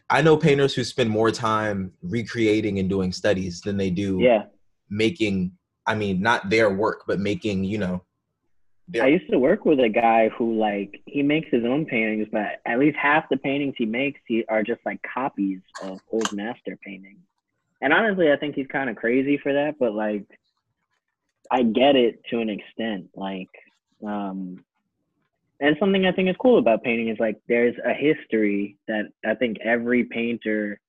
I 0.09 0.21
know 0.21 0.37
painters 0.37 0.73
who 0.73 0.83
spend 0.85 1.09
more 1.09 1.31
time 1.31 1.91
recreating 2.01 2.79
and 2.79 2.89
doing 2.89 3.11
studies 3.11 3.59
than 3.61 3.75
they 3.75 3.89
do 3.89 4.19
Yeah. 4.21 4.45
making 4.89 5.51
I 5.85 5.95
mean 5.95 6.21
not 6.21 6.49
their 6.49 6.69
work 6.73 7.03
but 7.07 7.19
making, 7.19 7.63
you 7.63 7.77
know, 7.79 8.03
their 8.87 9.03
I 9.03 9.07
used 9.07 9.29
to 9.31 9.39
work 9.39 9.65
with 9.65 9.79
a 9.79 9.89
guy 9.89 10.29
who 10.29 10.57
like 10.57 11.01
he 11.05 11.21
makes 11.21 11.49
his 11.51 11.65
own 11.65 11.85
paintings, 11.85 12.27
but 12.31 12.61
at 12.65 12.79
least 12.79 12.97
half 12.97 13.29
the 13.29 13.37
paintings 13.37 13.75
he 13.77 13.85
makes 13.85 14.19
he 14.27 14.45
are 14.47 14.63
just 14.63 14.81
like 14.85 14.99
copies 15.01 15.59
of 15.81 15.99
old 16.11 16.31
master 16.31 16.77
paintings. 16.83 17.19
And 17.81 17.93
honestly, 17.93 18.31
I 18.31 18.37
think 18.37 18.55
he's 18.55 18.67
kind 18.67 18.89
of 18.89 18.95
crazy 18.95 19.37
for 19.37 19.53
that, 19.53 19.75
but 19.79 19.93
like 19.93 20.25
I 21.51 21.63
get 21.63 21.95
it 21.95 22.21
to 22.29 22.39
an 22.39 22.49
extent. 22.49 23.09
Like, 23.15 23.49
um, 24.05 24.63
and 25.59 25.75
something 25.79 26.05
I 26.05 26.11
think 26.11 26.29
is 26.29 26.35
cool 26.39 26.59
about 26.59 26.83
painting 26.83 27.09
is 27.09 27.19
like 27.19 27.37
there's 27.47 27.75
a 27.85 27.93
history 27.93 28.77
that 28.87 29.05
I 29.25 29.35
think 29.35 29.57
every 29.63 30.03
painter 30.05 30.79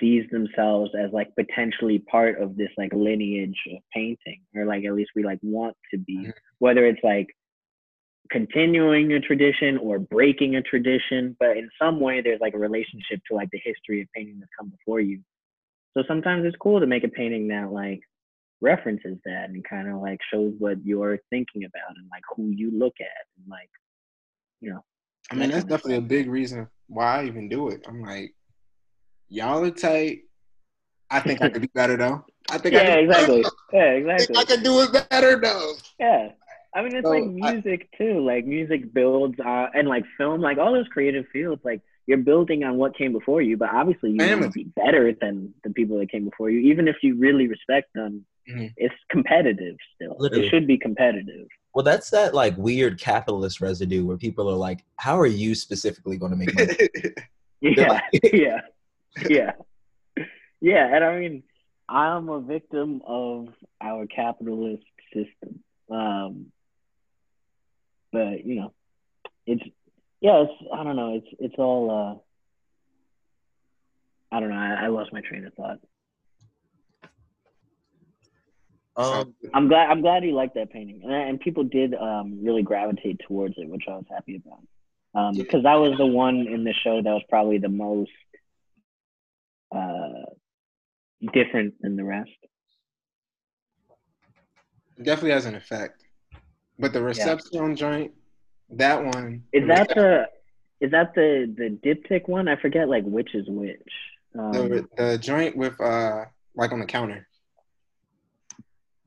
sees 0.00 0.28
themselves 0.30 0.90
as 0.98 1.10
like 1.12 1.34
potentially 1.36 1.98
part 1.98 2.40
of 2.40 2.56
this 2.56 2.70
like 2.76 2.92
lineage 2.92 3.58
of 3.72 3.82
painting 3.94 4.40
or 4.54 4.64
like 4.64 4.84
at 4.84 4.94
least 4.94 5.10
we 5.14 5.22
like 5.22 5.38
want 5.42 5.76
to 5.90 5.98
be 5.98 6.26
Mhm. 6.26 6.32
whether 6.58 6.84
it's 6.86 7.02
like 7.02 7.28
continuing 8.30 9.12
a 9.12 9.20
tradition 9.20 9.76
or 9.78 9.98
breaking 9.98 10.56
a 10.56 10.62
tradition 10.62 11.36
but 11.38 11.56
in 11.56 11.68
some 11.80 12.00
way 12.00 12.20
there's 12.20 12.40
like 12.40 12.54
a 12.54 12.58
relationship 12.58 13.20
to 13.28 13.34
like 13.34 13.50
the 13.50 13.60
history 13.62 14.00
of 14.00 14.08
painting 14.14 14.38
that's 14.38 14.50
come 14.58 14.70
before 14.70 15.00
you 15.00 15.20
so 15.94 16.02
sometimes 16.08 16.44
it's 16.46 16.56
cool 16.56 16.80
to 16.80 16.86
make 16.86 17.04
a 17.04 17.08
painting 17.08 17.48
that 17.48 17.70
like 17.70 18.00
references 18.60 19.18
that 19.24 19.50
and 19.50 19.62
kind 19.64 19.88
of 19.88 20.00
like 20.00 20.20
shows 20.32 20.54
what 20.58 20.78
you're 20.84 21.18
thinking 21.30 21.64
about 21.64 21.96
and 21.96 22.08
like 22.10 22.22
who 22.34 22.50
you 22.50 22.70
look 22.70 22.94
at 23.00 23.26
and 23.36 23.48
like 23.48 23.70
you 24.60 24.70
know 24.70 24.84
I 25.30 25.34
mean, 25.34 25.50
that's 25.50 25.64
definitely 25.64 25.96
a 25.96 26.02
big 26.02 26.28
reason 26.28 26.68
why 26.88 27.20
I 27.20 27.24
even 27.24 27.48
do 27.48 27.68
it. 27.68 27.86
I'm 27.88 28.02
like, 28.02 28.34
y'all 29.32 29.64
are 29.64 29.70
tight. 29.70 30.20
I 31.10 31.20
think 31.20 31.42
I 31.42 31.48
could 31.50 31.62
do 31.62 31.68
better 31.74 31.96
though. 31.96 32.24
I 32.50 32.58
think 32.58 32.74
I 32.74 32.82
yeah 32.82 32.94
could, 32.94 33.04
exactly 33.04 33.44
yeah 33.72 33.90
exactly 34.00 34.26
think 34.26 34.38
I 34.38 34.44
could 34.44 34.62
do 34.62 34.80
it 34.82 35.08
better 35.10 35.40
though. 35.40 35.74
Yeah. 35.98 36.28
I 36.74 36.82
mean, 36.82 36.96
it's 36.96 37.04
So, 37.06 37.10
like 37.10 37.24
I- 37.24 37.52
music 37.52 37.88
too. 37.98 38.24
Like 38.24 38.46
music 38.46 38.94
builds, 38.94 39.38
uh, 39.40 39.66
and 39.74 39.86
like 39.88 40.04
film, 40.16 40.40
like 40.40 40.56
all 40.58 40.72
those 40.72 40.88
creative 40.88 41.26
fields. 41.32 41.60
Like 41.64 41.82
you're 42.06 42.18
building 42.18 42.64
on 42.64 42.76
what 42.78 42.96
came 42.96 43.12
before 43.12 43.42
you, 43.42 43.56
but 43.58 43.68
obviously 43.72 44.10
you 44.10 44.16
want 44.18 44.42
to 44.42 44.50
be 44.50 44.64
better 44.76 45.12
than 45.20 45.52
the 45.64 45.70
people 45.70 45.98
that 45.98 46.10
came 46.10 46.24
before 46.24 46.48
you. 46.50 46.60
Even 46.72 46.88
if 46.88 46.96
you 47.02 47.14
really 47.16 47.46
respect 47.46 47.92
them, 47.94 48.24
Mhm. 48.50 48.72
it's 48.78 48.94
competitive 49.10 49.76
still. 49.94 50.16
Literally. 50.18 50.46
It 50.46 50.50
should 50.50 50.66
be 50.66 50.78
competitive. 50.78 51.46
Well, 51.74 51.84
that's 51.84 52.08
that 52.10 52.32
like 52.34 52.56
weird 52.56 52.98
capitalist 52.98 53.60
residue 53.60 54.04
where 54.06 54.16
people 54.16 54.48
are 54.50 54.56
like, 54.56 54.82
"How 54.96 55.18
are 55.20 55.26
you 55.26 55.54
specifically 55.54 56.16
going 56.16 56.32
to 56.32 56.38
make 56.38 56.54
money?" 56.54 56.68
Yeah, 57.60 57.88
like- 57.92 58.02
yeah, 58.32 58.60
yeah, 59.28 59.52
yeah. 60.60 60.94
And 60.94 61.04
I 61.04 61.18
mean, 61.18 61.42
I'm 61.88 62.28
a 62.28 62.40
victim 62.40 63.02
of 63.06 63.48
our 63.80 64.06
capitalist 64.06 64.84
system. 65.12 65.62
Um, 65.90 66.46
but 68.12 68.44
you 68.44 68.56
know, 68.56 68.72
it's 69.46 69.62
yeah, 70.20 70.44
it's 70.44 70.52
I 70.72 70.84
don't 70.84 70.96
know, 70.96 71.16
it's 71.16 71.28
it's 71.38 71.54
all 71.58 71.90
uh, 71.90 74.34
I 74.34 74.40
don't 74.40 74.50
know. 74.50 74.56
I, 74.56 74.84
I 74.84 74.88
lost 74.88 75.12
my 75.12 75.20
train 75.20 75.46
of 75.46 75.54
thought. 75.54 75.78
um, 78.96 79.34
I'm 79.54 79.68
glad 79.68 79.90
I'm 79.90 80.00
glad 80.00 80.24
you 80.24 80.32
liked 80.32 80.54
that 80.54 80.70
painting, 80.70 81.00
and, 81.04 81.12
and 81.12 81.40
people 81.40 81.64
did 81.64 81.94
um, 81.94 82.40
really 82.42 82.62
gravitate 82.62 83.20
towards 83.26 83.54
it, 83.56 83.68
which 83.68 83.84
I 83.88 83.92
was 83.92 84.04
happy 84.10 84.36
about. 84.36 84.60
Um, 85.14 85.36
because 85.36 85.64
that 85.64 85.74
was 85.74 85.98
the 85.98 86.06
one 86.06 86.46
in 86.46 86.64
the 86.64 86.72
show 86.72 87.02
that 87.02 87.10
was 87.10 87.22
probably 87.28 87.58
the 87.58 87.68
most 87.68 88.10
uh, 89.74 91.28
different 91.32 91.74
than 91.80 91.96
the 91.96 92.04
rest. 92.04 92.30
definitely 95.02 95.30
has 95.30 95.46
an 95.46 95.54
effect. 95.54 96.02
But 96.78 96.92
the 96.92 97.02
reception 97.02 97.76
joint, 97.76 98.12
that 98.70 99.04
one 99.04 99.44
Is 99.52 99.68
that 99.68 99.88
the 99.88 100.26
is 100.80 100.90
that 100.90 101.14
the 101.14 101.52
the 101.56 101.78
diptych 101.84 102.28
one? 102.28 102.48
I 102.48 102.56
forget 102.56 102.88
like 102.88 103.04
which 103.04 103.34
is 103.34 103.46
which. 103.48 103.78
Um, 104.38 104.52
the, 104.52 104.88
the 104.96 105.18
joint 105.18 105.56
with 105.56 105.78
uh 105.80 106.24
like 106.56 106.72
on 106.72 106.80
the 106.80 106.86
counter 106.86 107.28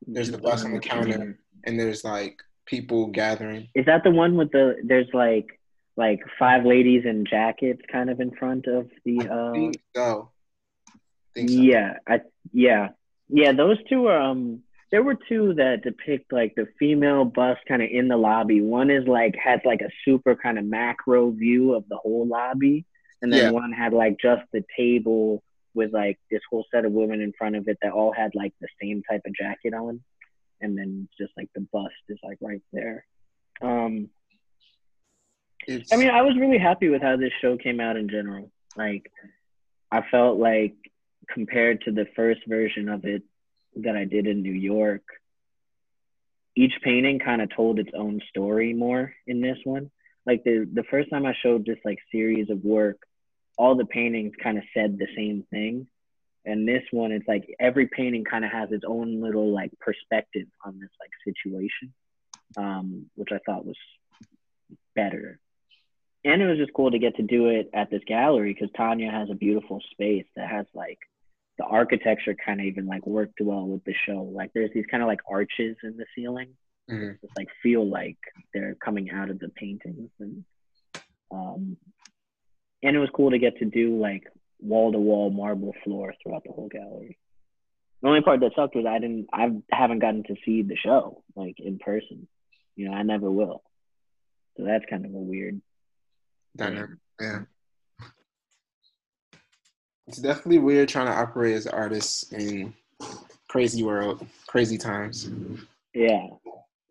there's 0.07 0.31
the 0.31 0.37
bus 0.37 0.63
on 0.63 0.73
the 0.73 0.79
counter. 0.79 1.37
and 1.63 1.79
there's 1.79 2.03
like 2.03 2.37
people 2.65 3.07
gathering. 3.07 3.69
Is 3.75 3.85
that 3.85 4.03
the 4.03 4.11
one 4.11 4.35
with 4.35 4.51
the 4.51 4.75
there's 4.83 5.09
like 5.13 5.59
like 5.97 6.19
five 6.37 6.65
ladies 6.65 7.03
in 7.05 7.25
jackets 7.25 7.81
kind 7.91 8.09
of 8.09 8.19
in 8.19 8.31
front 8.35 8.67
of 8.67 8.89
the 9.05 9.21
I 9.21 9.51
think 9.53 9.81
so. 9.95 10.31
Think 11.36 11.49
so. 11.49 11.56
yeah 11.62 11.98
I 12.07 12.22
yeah 12.52 12.90
yeah 13.30 13.52
those 13.52 13.78
two 13.90 14.07
are 14.07 14.20
um 14.20 14.62
there 14.91 15.03
were 15.03 15.18
two 15.28 15.53
that 15.56 15.84
depict 15.84 16.32
like 16.32 16.53
the 16.56 16.68
female 16.80 17.26
bus 17.26 17.57
kind 17.68 17.82
of 17.82 17.90
in 17.91 18.07
the 18.07 18.16
lobby. 18.18 18.62
One 18.62 18.90
is 18.90 19.07
like 19.07 19.36
has 19.36 19.60
like 19.66 19.82
a 19.82 19.90
super 20.06 20.36
kind 20.36 20.57
of 20.57 20.66
macro 20.66 21.32
view 21.32 21.74
of 21.74 21.90
the 21.90 21.98
whole 21.98 22.26
lobby, 22.28 22.86
and 23.22 23.34
then 23.34 23.40
Yeah. 23.45 23.52
one 23.52 23.72
had 23.74 23.94
like 23.94 24.18
just 24.22 24.44
the 24.53 24.64
table 24.78 25.44
with 25.74 25.91
like 25.91 26.18
this 26.32 26.41
whole 26.49 26.66
set 26.72 26.86
of 26.86 26.94
women 26.94 27.20
in 27.20 27.34
front 27.38 27.56
of 27.57 27.68
it 27.68 27.78
that 27.82 27.91
all 27.91 28.14
had 28.14 28.36
like 28.36 28.53
the 28.62 28.68
same 28.82 29.03
type 29.10 29.22
of 29.26 29.34
jacket 29.36 29.74
on, 29.74 30.02
and 30.62 30.78
then 30.78 31.10
just 31.20 31.34
like 31.36 31.49
the 31.56 31.68
bust 31.74 31.94
is 32.07 32.20
like 32.24 32.38
right 32.40 32.62
there. 32.72 33.06
Um, 33.62 34.10
It's, 35.68 35.91
I 35.91 35.98
mean, 35.98 36.10
I 36.10 36.22
was 36.22 36.38
really 36.38 36.60
happy 36.60 36.90
with 36.90 37.02
how 37.02 37.18
this 37.18 37.34
show 37.41 37.57
came 37.57 37.80
out 37.80 37.98
in 37.98 38.07
general. 38.07 38.52
Like, 38.78 39.12
I 39.91 40.03
felt 40.12 40.38
like 40.38 40.76
compared 41.27 41.81
to 41.81 41.91
the 41.91 42.07
first 42.15 42.41
version 42.47 42.89
of 42.89 43.06
it 43.06 43.23
that 43.77 43.95
I 43.95 44.06
did 44.06 44.27
in 44.27 44.41
New 44.41 44.53
York, 44.53 45.03
each 46.56 46.73
painting 46.81 47.19
kind 47.19 47.41
of 47.41 47.53
told 47.53 47.80
its 47.80 47.91
own 47.93 48.22
story 48.30 48.73
more 48.73 49.14
in 49.27 49.41
this 49.41 49.57
one. 49.64 49.91
Like 50.26 50.43
the 50.43 50.68
the 50.72 50.84
first 50.84 51.10
time 51.10 51.26
I 51.26 51.35
showed 51.41 51.65
this 51.65 51.80
like 51.84 51.99
series 52.11 52.49
of 52.49 52.64
work, 52.64 52.97
all 53.57 53.76
the 53.76 53.85
paintings 53.85 54.34
kind 54.41 54.57
of 54.57 54.64
said 54.73 54.97
the 54.97 55.07
same 55.15 55.45
thing. 55.52 55.88
And 56.45 56.68
this 56.68 56.84
one, 56.91 57.11
it's 57.11 57.27
like 57.27 57.53
every 57.60 57.88
painting 57.88 58.23
kind 58.23 58.45
of 58.45 58.52
has 58.52 58.72
its 58.72 58.85
own 58.88 59.22
little 59.22 59.52
like 59.52 59.72
perspective 59.80 60.47
on 60.64 60.80
this 60.80 60.91
like 60.99 61.35
situation, 61.35 61.93
um, 62.57 63.07
which 63.15 63.30
I 63.31 63.39
thought 63.45 63.65
was 63.65 63.77
better 64.95 65.39
and 66.26 66.41
it 66.41 66.47
was 66.47 66.57
just 66.57 66.73
cool 66.73 66.89
to 66.89 66.99
get 66.99 67.15
to 67.18 67.22
do 67.22 67.47
it 67.49 67.69
at 67.73 67.91
this 67.91 68.02
gallery 68.07 68.53
because 68.53 68.73
Tanya 68.76 69.11
has 69.11 69.30
a 69.30 69.35
beautiful 69.35 69.80
space 69.91 70.26
that 70.35 70.49
has 70.49 70.65
like 70.73 70.97
architecture 71.76 72.35
kind 72.45 72.60
of 72.61 72.65
even 72.65 72.85
like 72.88 73.06
worked 73.06 73.39
well 73.41 73.68
with 73.68 73.84
the 73.84 73.93
show. 74.06 74.22
Like 74.39 74.52
there's 74.53 74.72
these 74.73 74.85
kind 74.89 75.03
of 75.03 75.07
like 75.07 75.19
arches 75.30 75.76
in 75.84 75.97
the 75.97 76.06
ceiling, 76.15 76.56
Mhm. 76.89 77.19
just 77.22 77.35
like 77.38 77.49
feel 77.61 77.88
like 77.88 78.18
they're 78.53 78.76
coming 78.76 79.10
out 79.11 79.30
of 79.30 79.39
the 79.39 79.49
paintings, 79.49 80.10
and 80.19 80.45
um, 81.31 81.77
and 82.84 82.95
it 82.95 82.99
was 82.99 83.10
cool 83.14 83.31
to 83.31 83.39
get 83.39 83.57
to 83.57 83.65
do 83.65 83.99
like 83.99 84.23
wall 84.61 84.91
to 84.91 84.99
wall 84.99 85.30
marble 85.30 85.73
floor 85.84 86.14
throughout 86.22 86.43
the 86.45 86.52
whole 86.52 86.69
gallery. 86.69 87.18
The 88.02 88.07
only 88.07 88.22
part 88.22 88.39
that 88.41 88.53
sucked 88.56 88.76
was 88.76 88.85
I 88.85 88.99
didn't, 88.99 89.27
I 89.34 89.52
haven't 89.72 89.99
gotten 89.99 90.23
to 90.26 90.35
see 90.45 90.61
the 90.61 90.76
show 90.76 91.23
like 91.35 91.60
in 91.60 91.80
person. 91.80 92.27
You 92.76 92.89
know, 92.89 92.93
I 92.95 93.03
never 93.03 93.30
will. 93.31 93.64
So 94.56 94.64
that's 94.64 94.85
kind 94.89 95.06
of 95.06 95.14
a 95.14 95.18
weird 95.18 95.61
dynamic. 96.56 96.99
Yeah. 97.19 97.41
It's 100.07 100.18
definitely 100.18 100.60
weird 100.60 100.90
trying 100.90 101.07
to 101.07 101.14
operate 101.14 101.56
as 101.56 101.65
artists 101.65 102.32
in 102.32 102.73
crazy 103.48 103.84
world, 103.84 104.26
crazy 104.48 104.77
times. 104.77 105.30
Yeah. 105.94 106.27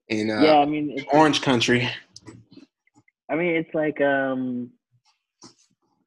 In 0.09 0.31
uh, 0.31 0.41
yeah, 0.41 0.59
I 0.59 0.65
mean, 0.67 1.05
Orange 1.13 1.41
Country. 1.41 1.89
I 3.31 3.37
mean, 3.37 3.57
it's 3.57 3.73
like 3.73 4.01
um, 4.01 4.71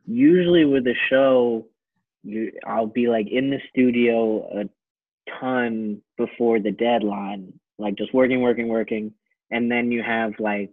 usually 0.06 0.66
with 0.66 0.86
a 0.86 0.94
show, 1.10 1.66
you 2.24 2.52
I'll 2.66 2.88
be 2.88 3.08
like 3.08 3.28
in 3.32 3.50
the 3.50 3.60
studio 3.70 4.62
a 4.62 4.70
ton 5.40 6.02
before 6.18 6.60
the 6.60 6.72
deadline, 6.72 7.54
like 7.80 7.96
just 7.96 8.14
working, 8.14 8.42
working, 8.42 8.68
working, 8.68 9.14
and 9.50 9.72
then 9.72 9.92
you 9.92 10.04
have 10.04 10.34
like 10.40 10.72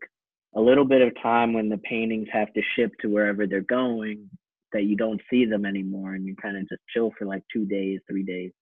a 0.55 0.61
little 0.61 0.85
bit 0.85 1.01
of 1.01 1.13
time 1.23 1.53
when 1.53 1.69
the 1.69 1.79
paintings 1.79 2.29
have 2.33 2.53
to 2.55 2.63
ship 2.77 2.93
to 3.01 3.09
wherever 3.09 3.47
they're 3.47 3.61
going 3.61 4.29
that 4.75 4.85
you 4.85 4.97
don't 4.97 5.21
see 5.31 5.47
them 5.47 5.65
anymore, 5.65 6.15
and 6.15 6.27
you 6.27 6.37
kind 6.37 6.57
of 6.57 6.69
just 6.69 6.83
chill 6.93 7.11
for 7.19 7.25
like 7.25 7.43
two 7.53 7.65
days, 7.65 8.01
three 8.09 8.25
days, 8.25 8.53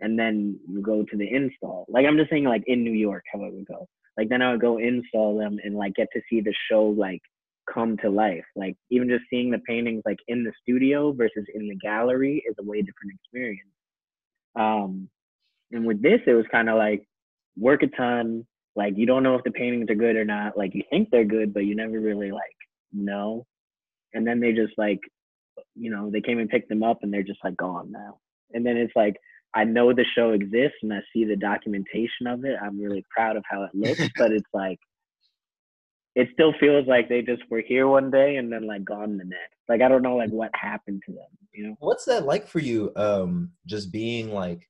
and 0.00 0.18
then 0.18 0.58
you 0.68 0.80
go 0.80 1.02
to 1.02 1.16
the 1.16 1.28
install. 1.28 1.86
Like 1.88 2.06
I'm 2.06 2.16
just 2.16 2.30
saying, 2.30 2.44
like 2.44 2.62
in 2.66 2.84
New 2.84 2.92
York, 2.92 3.24
how 3.32 3.44
it 3.44 3.52
would 3.52 3.66
go. 3.66 3.88
Like 4.16 4.28
then 4.28 4.42
I 4.42 4.52
would 4.52 4.60
go 4.60 4.78
install 4.78 5.36
them 5.36 5.58
and 5.64 5.74
like 5.74 5.94
get 5.94 6.08
to 6.12 6.20
see 6.30 6.40
the 6.40 6.54
show 6.70 6.84
like 6.84 7.20
come 7.72 7.96
to 7.98 8.10
life. 8.10 8.44
Like 8.54 8.76
even 8.90 9.08
just 9.08 9.24
seeing 9.30 9.50
the 9.50 9.58
paintings 9.58 10.02
like 10.06 10.18
in 10.28 10.44
the 10.44 10.52
studio 10.62 11.12
versus 11.12 11.44
in 11.54 11.68
the 11.68 11.76
gallery 11.76 12.42
is 12.48 12.54
a 12.58 12.62
way 12.62 12.78
different 12.78 13.18
experience. 13.20 13.68
Um, 14.56 15.08
and 15.72 15.86
with 15.86 16.02
this, 16.02 16.20
it 16.26 16.34
was 16.34 16.46
kind 16.52 16.68
of 16.68 16.76
like 16.76 17.06
work 17.56 17.82
a 17.82 17.88
ton. 17.88 18.46
Like 18.76 18.94
you 18.96 19.06
don't 19.06 19.22
know 19.22 19.34
if 19.34 19.44
the 19.44 19.50
paintings 19.50 19.90
are 19.90 19.96
good 19.96 20.16
or 20.16 20.24
not. 20.24 20.56
Like 20.56 20.74
you 20.74 20.82
think 20.90 21.08
they're 21.10 21.24
good, 21.24 21.52
but 21.54 21.64
you 21.64 21.74
never 21.74 21.98
really 21.98 22.30
like 22.30 22.42
know. 22.92 23.46
And 24.12 24.26
then 24.26 24.40
they 24.40 24.52
just 24.52 24.74
like, 24.76 25.00
you 25.74 25.90
know, 25.90 26.10
they 26.10 26.20
came 26.20 26.38
and 26.38 26.48
picked 26.48 26.68
them 26.68 26.82
up 26.82 26.98
and 27.02 27.12
they're 27.12 27.22
just 27.22 27.42
like 27.44 27.56
gone 27.56 27.90
now. 27.90 28.18
And 28.52 28.64
then 28.64 28.76
it's 28.76 28.94
like 28.94 29.16
I 29.54 29.64
know 29.64 29.92
the 29.92 30.04
show 30.16 30.30
exists 30.30 30.78
and 30.82 30.92
I 30.92 31.00
see 31.12 31.24
the 31.24 31.36
documentation 31.36 32.26
of 32.26 32.44
it. 32.44 32.56
I'm 32.60 32.80
really 32.80 33.04
proud 33.14 33.36
of 33.36 33.44
how 33.48 33.62
it 33.64 33.70
looks, 33.74 34.08
but 34.18 34.32
it's 34.32 34.48
like 34.52 34.78
it 36.14 36.28
still 36.32 36.52
feels 36.60 36.86
like 36.86 37.08
they 37.08 37.22
just 37.22 37.42
were 37.50 37.62
here 37.66 37.88
one 37.88 38.10
day 38.10 38.36
and 38.36 38.52
then 38.52 38.66
like 38.66 38.84
gone 38.84 39.16
the 39.16 39.24
next. 39.24 39.56
Like 39.68 39.80
I 39.80 39.88
don't 39.88 40.02
know 40.02 40.16
like 40.16 40.30
what 40.30 40.50
happened 40.54 41.02
to 41.06 41.12
them, 41.12 41.26
you 41.52 41.68
know? 41.68 41.76
What's 41.80 42.04
that 42.04 42.24
like 42.24 42.46
for 42.46 42.60
you? 42.60 42.92
Um, 42.96 43.52
just 43.66 43.92
being 43.92 44.32
like 44.32 44.68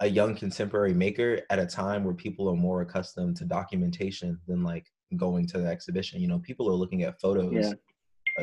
a 0.00 0.08
young 0.08 0.34
contemporary 0.34 0.94
maker 0.94 1.40
at 1.50 1.58
a 1.58 1.66
time 1.66 2.04
where 2.04 2.14
people 2.14 2.48
are 2.48 2.56
more 2.56 2.82
accustomed 2.82 3.36
to 3.36 3.44
documentation 3.44 4.38
than 4.46 4.62
like 4.62 4.86
going 5.16 5.46
to 5.48 5.58
the 5.58 5.66
exhibition. 5.66 6.20
You 6.20 6.28
know, 6.28 6.38
people 6.38 6.68
are 6.68 6.74
looking 6.74 7.02
at 7.02 7.20
photos. 7.20 7.52
Yeah. 7.52 7.72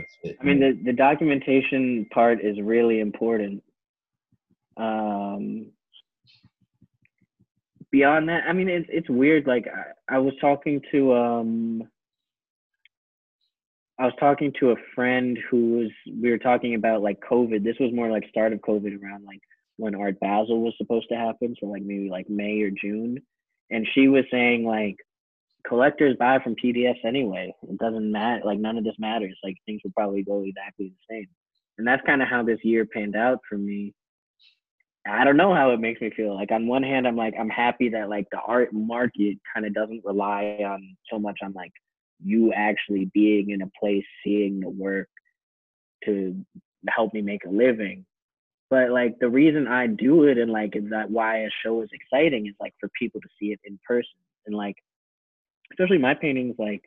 Of 0.04 0.30
it. 0.30 0.38
I 0.40 0.44
mean 0.44 0.60
the, 0.60 0.80
the 0.84 0.94
documentation 0.94 2.06
part 2.12 2.44
is 2.44 2.60
really 2.62 3.00
important. 3.00 3.64
Um, 4.78 5.68
beyond 7.96 8.28
that, 8.28 8.44
I 8.48 8.54
mean, 8.54 8.68
it's 8.68 8.88
it's 8.90 9.10
weird. 9.10 9.48
Like 9.48 9.68
I, 9.68 10.16
I 10.16 10.20
was 10.20 10.34
talking 10.42 10.82
to 10.92 11.14
um, 11.14 11.84
I 13.98 14.04
was 14.04 14.14
talking 14.20 14.52
to 14.60 14.72
a 14.72 14.76
friend 14.94 15.38
who 15.50 15.78
was 15.78 15.92
we 16.22 16.30
were 16.30 16.38
talking 16.38 16.76
about 16.76 17.02
like 17.02 17.20
COVID. 17.22 17.64
This 17.64 17.78
was 17.80 17.94
more 17.94 18.12
like 18.12 18.28
start 18.30 18.52
of 18.52 18.60
COVID 18.60 19.02
around 19.02 19.24
like 19.26 19.40
when 19.78 19.96
Art 19.96 20.20
Basel 20.20 20.62
was 20.62 20.74
supposed 20.78 21.08
to 21.10 21.16
happen, 21.16 21.56
so 21.60 21.68
like 21.68 21.84
maybe 21.84 22.10
like 22.10 22.30
May 22.30 22.62
or 22.62 22.72
June, 22.72 23.22
and 23.70 23.88
she 23.94 24.08
was 24.10 24.26
saying 24.30 24.66
like 24.66 24.98
collectors 25.68 26.16
buy 26.18 26.40
from 26.40 26.56
PDFs 26.56 27.04
anyway. 27.06 27.54
It 27.64 27.78
doesn't 27.78 28.12
matter. 28.12 28.42
Like 28.46 28.60
none 28.60 28.78
of 28.78 28.84
this 28.84 28.96
matters. 29.00 29.38
Like 29.44 29.56
things 29.66 29.82
will 29.84 29.92
probably 29.96 30.24
go 30.24 30.44
exactly 30.44 30.92
the 30.92 31.16
same. 31.16 31.28
And 31.78 31.88
that's 31.88 32.06
kind 32.06 32.22
of 32.22 32.28
how 32.28 32.44
this 32.44 32.60
year 32.64 32.86
panned 32.86 33.16
out 33.16 33.40
for 33.48 33.58
me. 33.58 33.94
I 35.08 35.24
don't 35.24 35.38
know 35.38 35.54
how 35.54 35.72
it 35.72 35.80
makes 35.80 36.02
me 36.02 36.10
feel. 36.16 36.34
Like 36.34 36.52
on 36.52 36.68
one 36.68 36.84
hand, 36.84 37.08
I'm 37.08 37.16
like 37.16 37.36
I'm 37.40 37.50
happy 37.50 37.90
that 37.90 38.10
like 38.10 38.28
the 38.32 38.40
art 38.40 38.74
market 38.74 39.38
kind 39.54 39.66
of 39.66 39.74
doesn't 39.74 40.04
rely 40.04 40.60
on 40.66 40.96
so 41.12 41.20
much 41.20 41.40
on 41.44 41.54
like 41.54 41.72
you 42.24 42.54
actually 42.54 43.12
being 43.14 43.52
in 43.52 43.62
a 43.62 43.70
place, 43.80 44.06
seeing 44.24 44.60
the 44.62 44.70
work 44.70 45.10
to 46.06 46.36
help 46.90 47.14
me 47.14 47.22
make 47.22 47.46
a 47.46 47.50
living. 47.50 48.06
But 48.70 48.90
like 48.90 49.20
the 49.20 49.30
reason 49.30 49.68
I 49.68 49.88
do 49.88 50.24
it 50.24 50.38
and 50.38 50.52
like 50.52 50.76
is 50.76 50.90
that 50.90 51.12
why 51.12 51.40
a 51.40 51.50
show 51.64 51.82
is 51.82 51.90
exciting 51.94 52.48
is 52.48 52.56
like 52.60 52.74
for 52.80 52.90
people 53.00 53.22
to 53.22 53.28
see 53.40 53.48
it 53.48 53.60
in 53.64 53.80
person 53.88 54.10
and 54.48 54.56
like 54.56 54.76
especially 55.72 55.98
my 55.98 56.14
paintings, 56.14 56.56
like, 56.58 56.84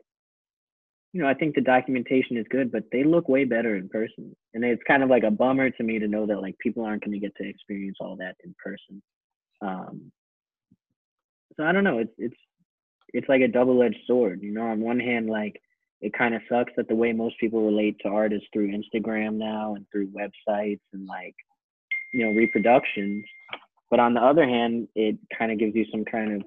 you 1.12 1.22
know, 1.22 1.28
I 1.28 1.34
think 1.34 1.54
the 1.54 1.60
documentation 1.62 2.36
is 2.36 2.46
good, 2.50 2.70
but 2.70 2.84
they 2.92 3.02
look 3.02 3.28
way 3.28 3.44
better 3.44 3.76
in 3.76 3.88
person. 3.88 4.36
And 4.54 4.64
it's 4.64 4.82
kind 4.86 5.02
of 5.02 5.08
like 5.08 5.24
a 5.24 5.30
bummer 5.30 5.70
to 5.70 5.82
me 5.82 5.98
to 5.98 6.08
know 6.08 6.26
that 6.26 6.42
like 6.42 6.58
people 6.58 6.84
aren't 6.84 7.04
going 7.04 7.12
to 7.12 7.18
get 7.18 7.34
to 7.36 7.48
experience 7.48 7.96
all 8.00 8.16
that 8.16 8.36
in 8.44 8.54
person. 8.62 9.02
Um, 9.62 10.12
so 11.56 11.64
I 11.64 11.72
don't 11.72 11.84
know. 11.84 11.98
It's 11.98 12.12
it's 12.18 12.36
it's 13.14 13.28
like 13.28 13.40
a 13.40 13.48
double-edged 13.48 13.98
sword. 14.06 14.42
You 14.42 14.52
know, 14.52 14.66
on 14.66 14.80
one 14.80 15.00
hand, 15.00 15.28
like 15.28 15.60
it 16.00 16.12
kind 16.12 16.34
of 16.34 16.42
sucks 16.48 16.72
that 16.76 16.88
the 16.88 16.94
way 16.94 17.12
most 17.12 17.38
people 17.40 17.64
relate 17.64 17.96
to 18.02 18.08
art 18.08 18.32
is 18.32 18.42
through 18.52 18.70
Instagram 18.70 19.34
now 19.34 19.74
and 19.74 19.86
through 19.90 20.08
websites 20.08 20.80
and 20.92 21.06
like 21.06 21.34
you 22.12 22.24
know 22.24 22.32
reproductions. 22.32 23.24
But 23.90 24.00
on 24.00 24.14
the 24.14 24.20
other 24.20 24.44
hand, 24.44 24.88
it 24.94 25.16
kind 25.36 25.50
of 25.50 25.58
gives 25.58 25.74
you 25.74 25.86
some 25.90 26.04
kind 26.04 26.34
of 26.34 26.42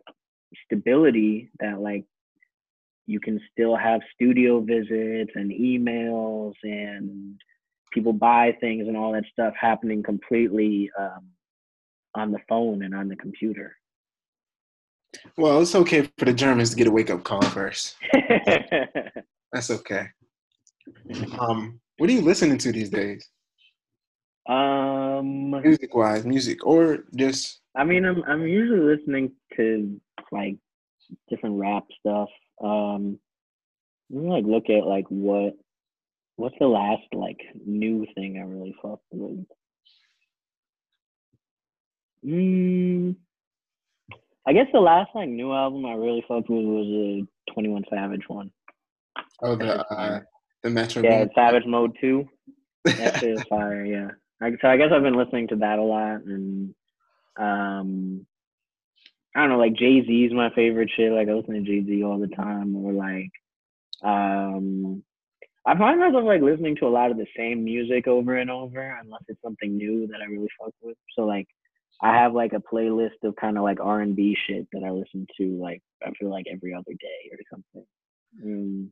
stability 0.65 1.49
that 1.59 1.79
like 1.79 2.05
you 3.07 3.19
can 3.19 3.39
still 3.51 3.75
have 3.75 4.01
studio 4.13 4.61
visits 4.61 5.31
and 5.35 5.51
emails 5.51 6.53
and 6.63 7.39
people 7.91 8.13
buy 8.13 8.55
things 8.59 8.87
and 8.87 8.95
all 8.95 9.11
that 9.11 9.25
stuff 9.31 9.53
happening 9.59 10.01
completely 10.01 10.89
um, 10.97 11.27
on 12.15 12.31
the 12.31 12.39
phone 12.47 12.83
and 12.83 12.95
on 12.95 13.07
the 13.07 13.15
computer. 13.15 13.75
Well, 15.37 15.61
it's 15.61 15.75
okay 15.75 16.09
for 16.17 16.25
the 16.25 16.33
Germans 16.33 16.69
to 16.71 16.75
get 16.75 16.87
a 16.87 16.91
wake 16.91 17.09
up 17.09 17.23
call 17.23 17.41
first. 17.41 17.95
That's 19.51 19.69
okay. 19.69 20.07
Um, 21.37 21.79
what 21.97 22.09
are 22.09 22.13
you 22.13 22.21
listening 22.21 22.57
to 22.59 22.71
these 22.71 22.89
days? 22.89 23.27
Um, 24.47 25.51
music 25.51 25.93
wise, 25.93 26.25
music 26.25 26.65
or 26.65 27.03
just? 27.15 27.59
I 27.75 27.83
mean, 27.83 28.05
I'm 28.05 28.23
I'm 28.23 28.47
usually 28.47 28.95
listening 28.95 29.31
to 29.55 29.99
like 30.31 30.57
different 31.29 31.59
rap 31.59 31.83
stuff. 31.99 32.29
Like 34.41 34.51
look 34.51 34.69
at 34.69 34.87
like 34.87 35.05
what 35.09 35.53
what's 36.35 36.55
the 36.59 36.67
last 36.67 37.03
like 37.13 37.39
new 37.65 38.05
thing 38.15 38.37
I 38.37 38.49
really 38.49 38.75
fucked 38.81 39.03
with. 39.11 39.45
Mm, 42.25 43.15
I 44.47 44.53
guess 44.53 44.67
the 44.73 44.79
last 44.79 45.09
like 45.15 45.29
new 45.29 45.53
album 45.53 45.85
I 45.85 45.93
really 45.93 46.23
fucked 46.27 46.49
with 46.49 46.65
was 46.65 46.87
a 46.87 47.51
Twenty 47.51 47.69
One 47.69 47.83
Savage 47.89 48.23
one. 48.27 48.51
Oh, 49.41 49.55
the 49.55 49.85
uh, 49.91 50.21
the 50.63 50.69
Metro. 50.69 51.03
Yeah, 51.03 51.25
Savage 51.35 51.65
Mode 51.65 51.95
Two. 51.99 52.27
That 52.83 53.19
shit 53.19 53.37
is 53.37 53.43
fire. 53.47 53.85
Yeah. 53.85 54.09
so 54.59 54.67
I 54.67 54.75
guess 54.75 54.89
I've 54.91 55.03
been 55.03 55.13
listening 55.13 55.49
to 55.49 55.57
that 55.57 55.77
a 55.77 55.83
lot, 55.83 56.23
and 56.23 56.73
um, 57.37 58.25
I 59.35 59.41
don't 59.41 59.49
know, 59.49 59.59
like 59.59 59.75
Jay 59.75 60.03
Z 60.03 60.25
is 60.25 60.33
my 60.33 60.49
favorite 60.55 60.89
shit. 60.95 61.11
Like 61.11 61.29
I 61.29 61.33
listen 61.33 61.53
to 61.53 61.61
Jay 61.61 61.85
Z 61.85 62.03
all 62.03 62.19
the 62.19 62.27
time, 62.27 62.75
or 62.75 62.91
like, 62.91 63.29
um, 64.03 65.03
I 65.65 65.77
find 65.77 65.99
myself 65.99 66.23
like 66.23 66.41
listening 66.41 66.75
to 66.77 66.87
a 66.87 66.89
lot 66.89 67.11
of 67.11 67.17
the 67.17 67.27
same 67.37 67.63
music 67.63 68.07
over 68.07 68.37
and 68.37 68.49
over, 68.49 68.97
unless 69.01 69.21
it's 69.27 69.41
something 69.43 69.77
new 69.77 70.07
that 70.07 70.21
I 70.21 70.25
really 70.31 70.49
fuck 70.59 70.73
with. 70.81 70.97
So 71.15 71.23
like, 71.23 71.47
I 72.01 72.15
have 72.15 72.33
like 72.33 72.53
a 72.53 72.75
playlist 72.75 73.23
of 73.23 73.35
kind 73.35 73.57
of 73.57 73.63
like 73.63 73.79
R 73.79 74.01
and 74.01 74.15
B 74.15 74.35
shit 74.47 74.67
that 74.73 74.83
I 74.83 74.89
listen 74.89 75.27
to 75.39 75.59
like 75.61 75.81
I 76.05 76.11
feel 76.19 76.29
like 76.29 76.45
every 76.51 76.73
other 76.73 76.93
day 76.99 77.31
or 77.31 77.37
something. 77.49 77.87
Mm. 78.43 78.89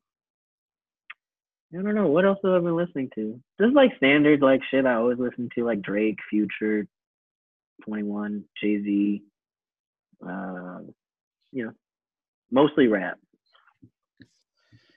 I 1.72 1.82
don't 1.82 1.96
know 1.96 2.08
what 2.08 2.26
else 2.26 2.40
have 2.44 2.54
I 2.54 2.60
been 2.60 2.76
listening 2.76 3.10
to. 3.16 3.40
Just 3.60 3.74
like 3.74 3.96
standard 3.98 4.42
like 4.42 4.62
shit 4.70 4.86
I 4.86 4.96
always 4.96 5.18
listen 5.18 5.50
to, 5.56 5.66
like 5.66 5.82
Drake, 5.82 6.18
Future, 6.30 6.86
Twenty 7.84 8.04
One, 8.04 8.44
Jay 8.62 8.82
Z 8.84 9.24
uh, 10.26 10.80
you 11.52 11.66
know, 11.66 11.72
mostly 12.52 12.88
rap. 12.88 13.18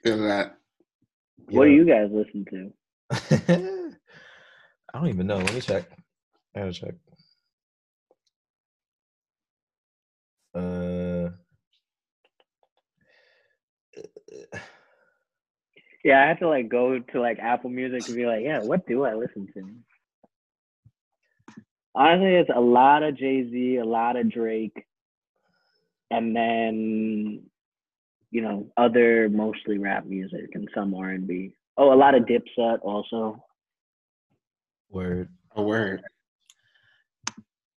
Feel 0.03 0.23
that. 0.23 0.57
What 1.49 1.65
do 1.65 1.71
you 1.71 1.85
guys 1.85 2.09
listen 2.11 2.45
to? 2.51 2.71
I 4.93 4.99
don't 4.99 5.09
even 5.09 5.27
know. 5.27 5.37
Let 5.37 5.53
me 5.53 5.61
check. 5.61 5.89
I 6.55 6.59
gotta 6.59 6.73
check. 6.73 6.95
Uh. 10.55 11.29
Yeah, 16.03 16.21
I 16.21 16.27
have 16.27 16.39
to 16.39 16.49
like 16.49 16.69
go 16.69 16.99
to 16.99 17.21
like 17.21 17.39
Apple 17.39 17.69
Music 17.69 18.07
and 18.07 18.17
be 18.17 18.25
like, 18.25 18.43
yeah, 18.43 18.59
what 18.59 18.85
do 18.87 19.05
I 19.05 19.13
listen 19.13 19.47
to? 19.53 19.63
Honestly, 21.95 22.35
it's 22.35 22.49
a 22.53 22.59
lot 22.59 23.03
of 23.03 23.17
Jay 23.17 23.49
Z, 23.49 23.77
a 23.77 23.85
lot 23.85 24.17
of 24.17 24.29
Drake, 24.31 24.85
and 26.11 26.35
then 26.35 27.43
you 28.33 28.41
know 28.41 28.65
other 28.77 29.29
mostly 29.29 29.77
rap 29.77 30.05
music 30.05 30.49
and 30.55 30.67
some 30.73 30.93
R 30.95 31.11
and 31.11 31.27
B. 31.27 31.55
Oh, 31.77 31.93
a 31.93 31.95
lot 31.95 32.15
of 32.15 32.23
Dipset 32.23 32.79
also. 32.81 33.41
Word. 34.89 35.29
A 35.55 35.61
word. 35.61 36.01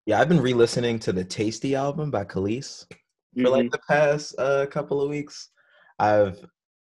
Yeah, 0.06 0.20
I've 0.20 0.30
been 0.30 0.42
re-listening 0.42 1.00
to 1.00 1.12
the 1.12 1.26
Tasty 1.26 1.76
album 1.76 2.10
by 2.10 2.24
Kelis 2.24 2.86
for 2.90 2.96
mm-hmm. 3.36 3.48
like 3.48 3.72
the 3.72 3.80
past 3.90 4.36
uh, 4.40 4.66
couple 4.68 5.02
of 5.02 5.10
weeks. 5.10 5.50
I've 6.00 6.40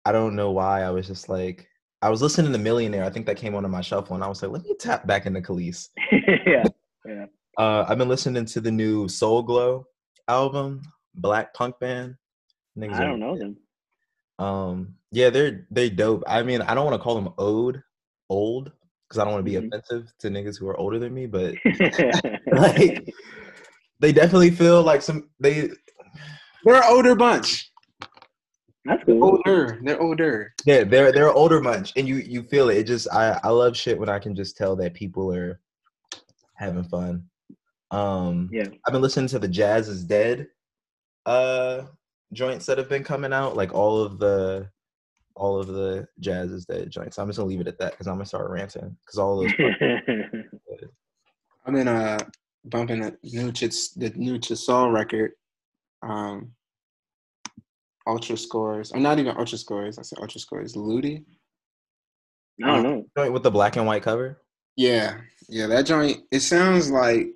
I 0.05 0.11
don't 0.11 0.35
know 0.35 0.51
why 0.51 0.83
I 0.83 0.91
was 0.91 1.07
just 1.07 1.29
like 1.29 1.69
I 2.03 2.11
was 2.11 2.23
listening 2.23 2.53
to 2.53 2.59
Millionaire. 2.59 3.05
I 3.05 3.11
think 3.11 3.27
that 3.27 3.37
came 3.37 3.55
onto 3.55 3.69
my 3.69 3.83
shuffle, 3.83 4.17
and 4.17 4.25
I 4.25 4.29
was 4.29 4.43
like, 4.43 4.51
let 4.51 4.65
me 4.65 4.75
tap 4.81 5.07
back 5.07 5.27
into 5.27 5.41
Kelis. 5.41 5.91
yeah, 6.47 6.65
yeah. 7.05 7.27
Uh, 7.57 7.85
I've 7.89 7.99
been 7.99 8.09
listening 8.09 8.47
to 8.47 8.61
the 8.61 8.71
new 8.71 9.07
Soul 9.07 9.43
Glo 9.43 9.87
album 10.27 10.83
black 11.15 11.55
punk 11.55 11.79
band. 11.79 12.17
Niggas 12.81 12.95
I 12.95 13.05
don't 13.05 13.21
know 13.21 13.37
them. 13.37 13.57
Um, 14.39 14.95
yeah, 15.13 15.29
they're 15.31 15.67
they 15.71 15.91
dope. 15.91 16.23
I 16.27 16.43
mean, 16.43 16.63
I 16.63 16.75
don't 16.75 16.87
want 16.87 16.99
to 16.99 17.03
call 17.03 17.15
them 17.15 17.35
old, 17.37 17.81
old, 18.31 18.73
because 19.07 19.19
I 19.19 19.25
don't 19.25 19.35
want 19.35 19.45
to 19.45 19.51
be 19.51 19.57
mm-hmm. 19.57 19.67
offensive 19.67 20.13
to 20.21 20.29
niggas 20.29 20.59
who 20.59 20.67
are 20.69 20.77
older 20.79 20.99
than 20.99 21.13
me, 21.13 21.27
but 21.27 21.55
like 22.53 23.13
they 23.99 24.13
definitely 24.13 24.51
feel 24.51 24.83
like 24.83 25.03
some 25.03 25.29
they 25.41 25.69
they're 26.65 26.77
an 26.77 26.83
older 26.87 27.15
bunch. 27.15 27.71
That's 28.87 29.05
cool. 29.05 29.23
Older, 29.23 29.79
they're 29.85 30.01
older. 30.01 30.55
Yeah, 30.65 30.85
they're 30.85 31.13
they're 31.13 31.33
older 31.33 31.61
bunch, 31.61 31.93
and 31.97 32.09
you 32.09 32.17
you 32.17 32.45
feel 32.45 32.71
it. 32.71 32.79
It 32.79 32.87
just 32.87 33.09
I 33.13 33.39
I 33.45 33.51
love 33.51 33.77
shit 33.77 33.99
when 33.99 34.09
I 34.09 34.19
can 34.19 34.35
just 34.35 34.57
tell 34.57 34.75
that 34.77 34.95
people 34.95 35.35
are 35.35 35.61
having 36.55 36.85
fun. 36.85 37.25
Um, 37.91 38.49
yeah, 38.51 38.69
I've 38.87 38.93
been 38.93 39.03
listening 39.03 39.29
to 39.29 39.39
the 39.39 39.49
Jazz 39.49 39.89
is 39.89 40.05
Dead 40.05 40.47
uh 41.27 41.83
joints 42.33 42.67
that 42.67 42.79
have 42.79 42.89
been 42.89 43.05
coming 43.05 43.33
out, 43.33 43.57
like 43.57 43.75
all 43.75 44.01
of 44.01 44.19
the 44.19 44.69
all 45.35 45.59
of 45.59 45.69
the 45.69 46.07
Jazz 46.19 46.51
is 46.51 46.67
Dead 46.67 46.91
joints. 46.91 47.19
I'm 47.19 47.29
just 47.29 47.39
gonna 47.39 47.49
leave 47.49 47.61
it 47.61 47.69
at 47.69 47.79
that 47.79 47.93
because 47.93 48.07
I'm 48.07 48.15
gonna 48.15 48.27
start 48.27 48.51
ranting 48.51 48.97
because 49.05 49.19
all 49.19 49.41
those. 49.41 49.53
I've 51.67 51.75
been 51.75 51.89
uh 51.89 52.19
bumping 52.65 53.01
the 53.01 53.17
new 53.23 53.53
Chits 53.53 53.95
the 53.95 54.11
new 54.11 54.39
Chassol 54.39 54.93
record, 54.93 55.33
um, 56.03 56.53
Ultra 58.07 58.37
Scores. 58.37 58.93
I'm 58.93 59.03
not 59.03 59.19
even 59.19 59.37
Ultra 59.37 59.59
Scores. 59.59 59.99
I 59.99 60.03
said 60.03 60.19
Ultra 60.21 60.41
Scores. 60.41 60.77
Ludi. 60.77 61.25
I 62.63 62.67
don't 62.67 62.83
know. 62.83 63.07
Joint 63.17 63.33
with 63.33 63.43
the 63.43 63.51
black 63.51 63.77
and 63.77 63.87
white 63.87 64.03
cover. 64.03 64.43
Yeah, 64.77 65.19
yeah, 65.49 65.67
that 65.69 65.87
joint. 65.87 66.23
It 66.31 66.41
sounds 66.41 66.91
like 66.91 67.29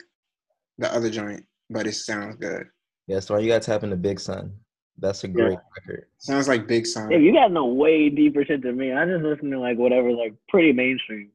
the 0.79 0.93
other 0.93 1.11
joint, 1.11 1.45
but 1.71 1.87
it 1.87 1.95
sounds 1.95 2.37
good. 2.37 2.67
Yeah, 3.07 3.21
so 3.21 3.39
you 3.39 3.49
got 3.49 3.63
to 3.63 3.67
tap 3.67 3.85
into 3.85 3.97
Big 3.97 4.21
Sun. 4.21 4.55
That's 4.99 5.25
a 5.25 5.29
great 5.29 5.53
yeah. 5.53 5.59
record. 5.77 6.07
Sounds 6.19 6.49
like 6.49 6.67
Big 6.67 6.87
Sun. 6.87 7.11
Yeah, 7.11 7.19
you 7.19 7.33
got 7.33 7.51
no 7.53 7.67
way 7.67 8.09
deeper 8.09 8.45
shit 8.45 8.63
than 8.63 8.77
me. 8.77 8.93
I 8.93 9.05
just 9.05 9.25
listen 9.25 9.51
to 9.51 9.59
like 9.59 9.77
whatever, 9.77 10.13
like 10.13 10.35
pretty 10.49 10.73
mainstream. 10.73 11.31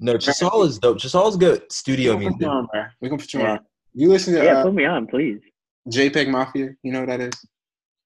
No, 0.00 0.14
Chassol 0.14 0.66
is 0.66 0.78
dope. 0.78 0.98
Chassol 0.98 1.28
is 1.28 1.36
good 1.36 1.70
studio 1.70 2.16
We 2.16 2.24
gonna 2.24 2.36
put 2.36 2.40
you 2.42 2.48
music. 2.48 2.68
on. 2.74 2.86
We 3.00 3.08
gonna 3.08 3.20
put 3.20 3.34
you 3.34 3.40
Yeah. 3.40 3.52
on. 3.52 3.60
You 3.92 4.08
listen 4.08 4.34
to 4.34 4.44
yeah, 4.44 4.58
uh, 4.58 4.62
put 4.64 4.74
me 4.74 4.84
on, 4.86 5.06
please. 5.06 5.40
JPEG 5.88 6.28
Mafia? 6.28 6.74
You 6.82 6.92
know 6.92 7.00
what 7.00 7.08
that 7.10 7.20
is? 7.20 7.46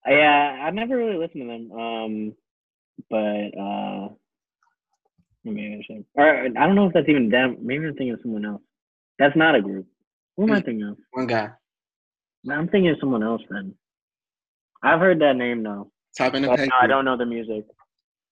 Yeah, 0.06 0.64
I 0.66 0.70
never 0.70 0.96
really 0.96 1.16
listened 1.16 1.42
to 1.42 1.46
them. 1.46 1.72
Um, 1.72 2.34
but 3.08 3.58
uh, 3.58 4.08
maybe 5.44 5.78
I 5.78 5.82
should. 5.86 6.04
Or 6.14 6.26
I 6.44 6.48
don't 6.48 6.74
know 6.74 6.86
if 6.86 6.92
that's 6.92 7.08
even 7.08 7.30
them. 7.30 7.58
Maybe 7.62 7.86
I'm 7.86 7.94
thinking 7.94 8.12
of 8.12 8.20
someone 8.22 8.44
else. 8.44 8.62
That's 9.18 9.36
not 9.36 9.54
a 9.54 9.62
group. 9.62 9.86
Who 10.36 10.44
am 10.44 10.52
I 10.52 10.60
thinking 10.60 10.82
of? 10.84 10.96
One 11.12 11.26
guy. 11.26 11.50
I'm 12.50 12.68
thinking 12.68 12.90
of 12.90 12.98
someone 13.00 13.22
else 13.22 13.42
then. 13.50 13.74
I've 14.82 15.00
heard 15.00 15.20
that 15.20 15.36
name 15.36 15.62
though. 15.62 15.90
Top 16.16 16.34
in 16.34 16.42
the 16.42 16.48
But 16.48 16.60
no, 16.60 16.66
I 16.80 16.86
don't 16.86 17.04
know 17.04 17.16
the 17.16 17.26
music. 17.26 17.64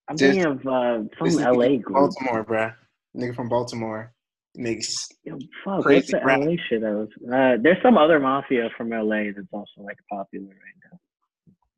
I'm 0.09 0.17
This- 0.17 0.35
thinking 0.35 0.45
of 0.53 0.59
uh, 0.67 0.99
some 1.19 1.25
This 1.25 1.37
LA 1.37 1.45
from 1.53 1.79
group. 1.81 1.95
Baltimore, 1.95 2.45
bruh. 2.45 2.75
Nigga 3.17 3.35
from 3.35 3.49
Baltimore 3.49 4.13
makes 4.55 5.09
Yo, 5.25 5.39
fuck, 5.65 5.83
Crazy 5.83 5.97
what's 5.97 6.11
the 6.13 6.21
rap. 6.27 6.41
LA 6.41 6.55
shit? 6.69 6.85
I 6.85 6.91
was, 6.91 7.09
uh, 7.33 7.57
there's 7.63 7.83
some 7.83 7.99
other 7.99 8.19
mafia 8.21 8.69
from 8.77 8.91
LA 8.91 9.25
that's 9.35 9.49
also 9.53 9.81
like 9.83 9.99
popular 10.11 10.47
right 10.49 10.91
now. 10.93 10.99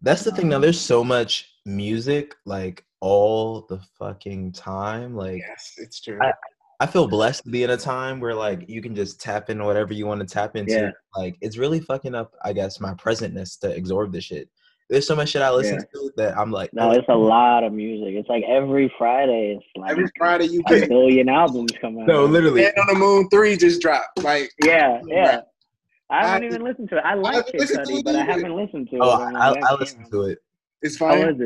That's 0.03 0.23
the 0.25 0.33
thing. 0.33 0.49
Now 0.49 0.59
there's 0.59 0.81
so 0.81 1.03
much 1.03 1.49
music, 1.65 2.35
like 2.45 2.85
all 3.01 3.63
the 3.69 3.81
fucking 3.99 4.53
time. 4.53 5.15
Like 5.15 5.39
yes, 5.39 5.75
it's 5.79 6.01
true. 6.01 6.19
I- 6.23 6.33
I 6.81 6.87
feel 6.87 7.09
blessed 7.09 7.43
to 7.43 7.51
be 7.51 7.65
in 7.65 7.71
a 7.71 7.77
time 7.77 8.21
where 8.21 8.35
like 8.37 8.69
you 8.69 8.81
can 8.81 8.95
just 8.95 9.21
tap 9.21 9.51
in 9.51 9.65
whatever 9.65 9.93
you 9.93 10.07
want 10.07 10.21
to 10.21 10.27
tap 10.27 10.55
into. 10.55 10.73
Yeah. 10.75 10.91
Like 11.17 11.37
it's 11.41 11.59
really 11.59 11.81
fucking 11.81 12.15
up, 12.15 12.35
I 12.45 12.53
guess, 12.53 12.79
my 12.79 12.95
presentness 12.95 13.59
to 13.63 13.75
absorb 13.77 14.13
this 14.13 14.23
shit. 14.23 14.49
There's 14.91 15.07
so 15.07 15.15
much 15.15 15.31
shit 15.31 15.43
I 15.43 15.51
listen 15.51 15.75
Yeah. 15.77 16.01
to 16.01 16.13
that 16.17 16.39
I'm 16.39 16.51
like, 16.51 16.73
No, 16.73 16.89
oh, 16.89 16.93
it's 16.93 17.09
a 17.09 17.15
lot 17.15 17.63
of 17.63 17.73
music. 17.73 18.15
It's 18.15 18.29
like 18.29 18.43
every 18.49 18.93
Friday, 18.97 19.57
it's 19.59 19.67
like 19.77 19.91
Every 19.91 20.07
Friday 20.17 20.47
you 20.47 20.63
a 20.67 20.71
get 20.81 20.89
billion 20.89 21.29
albums 21.29 21.73
come 21.81 21.99
out. 21.99 22.07
no, 22.07 22.25
literally. 22.25 22.63
Man 22.63 22.73
on 22.79 22.87
the 22.95 22.99
Moon 22.99 23.29
three 23.31 23.57
just 23.57 23.83
dropped. 23.83 24.23
Like 24.23 24.51
Yeah, 24.65 25.01
yeah. 25.07 25.41
I 26.11 26.27
haven't 26.27 26.45
I- 26.45 26.47
even 26.47 26.63
listened 26.65 26.89
to 26.91 26.97
it. 26.97 27.03
I 27.05 27.15
like 27.15 27.35
haven't 27.35 27.53
Kid 27.53 27.61
listened 27.61 27.87
to 27.87 27.93
Cudi, 27.93 27.99
it 27.99 28.05
but 28.05 28.17
I 28.17 28.25
haven't 28.25 28.57
listened 28.57 28.89
to 28.91 28.97
it. 28.97 29.01
Oh, 29.03 29.23
I'm 29.23 29.37
I, 29.37 29.51
I 29.51 29.55
can't. 29.55 29.81
listen 29.81 30.11
to 30.11 30.23
it. 30.23 30.39
it's 30.81 30.99
How 30.99 31.11
fire. 31.11 31.31
is 31.31 31.37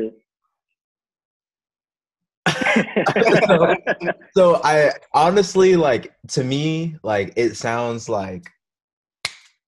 so, 3.47 3.63
it? 3.63 4.15
so 4.35 4.61
I 4.63 4.91
honestly 5.13 5.75
like 5.75 6.13
to 6.29 6.43
me 6.43 6.95
like 7.03 7.33
it 7.35 7.55
sounds 7.55 8.07
like 8.09 8.49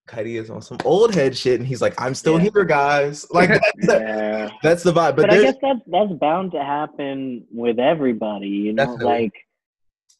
Cudi 0.07 0.39
is 0.39 0.49
on 0.49 0.61
some 0.61 0.77
old 0.85 1.15
head 1.15 1.35
shit, 1.35 1.59
and 1.59 1.67
he's 1.67 1.81
like, 1.81 1.99
"I'm 1.99 2.13
still 2.13 2.37
Yeah. 2.37 2.49
here, 2.53 2.65
guys." 2.65 3.25
Like 3.33 3.49
that's, 3.49 3.63
yeah. 3.87 4.49
that's 4.61 4.83
the 4.83 4.91
vibe. 4.91 5.15
But, 5.15 5.27
But, 5.27 5.29
I 5.31 5.41
guess 5.41 5.55
that's 5.61 5.79
that's 5.87 6.13
bound 6.13 6.51
to 6.51 6.63
happen 6.63 7.45
with 7.51 7.79
everybody, 7.79 8.47
you 8.47 8.73
know. 8.73 8.85
Definitely. 8.85 9.05
Like, 9.05 9.33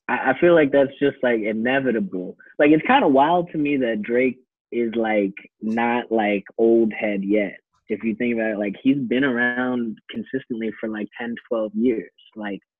I, 0.07 0.31
I 0.31 0.39
feel 0.39 0.53
like 0.55 0.71
that's 0.71 0.91
just 0.99 1.17
like 1.23 1.41
inevitable. 1.41 2.35
Like, 2.59 2.71
it's 2.71 2.85
kind 2.87 3.05
of 3.05 3.11
wild 3.11 3.51
to 3.51 3.57
me 3.57 3.77
that 3.77 4.01
Drake 4.01 4.39
is 4.71 4.93
like 4.95 5.33
not 5.61 6.11
like 6.11 6.43
old 6.57 6.91
head 6.93 7.23
yet. 7.23 7.57
If 7.87 8.03
you 8.03 8.15
think 8.15 8.33
about 8.35 8.51
it, 8.51 8.57
like 8.57 8.75
he's 8.81 8.97
been 8.97 9.23
around 9.23 9.99
consistently 10.09 10.71
for 10.79 10.89
like 10.89 11.07
10, 11.19 11.35
12 11.47 11.71
years. 11.75 12.11
Like, 12.35 12.59
he 12.59 12.74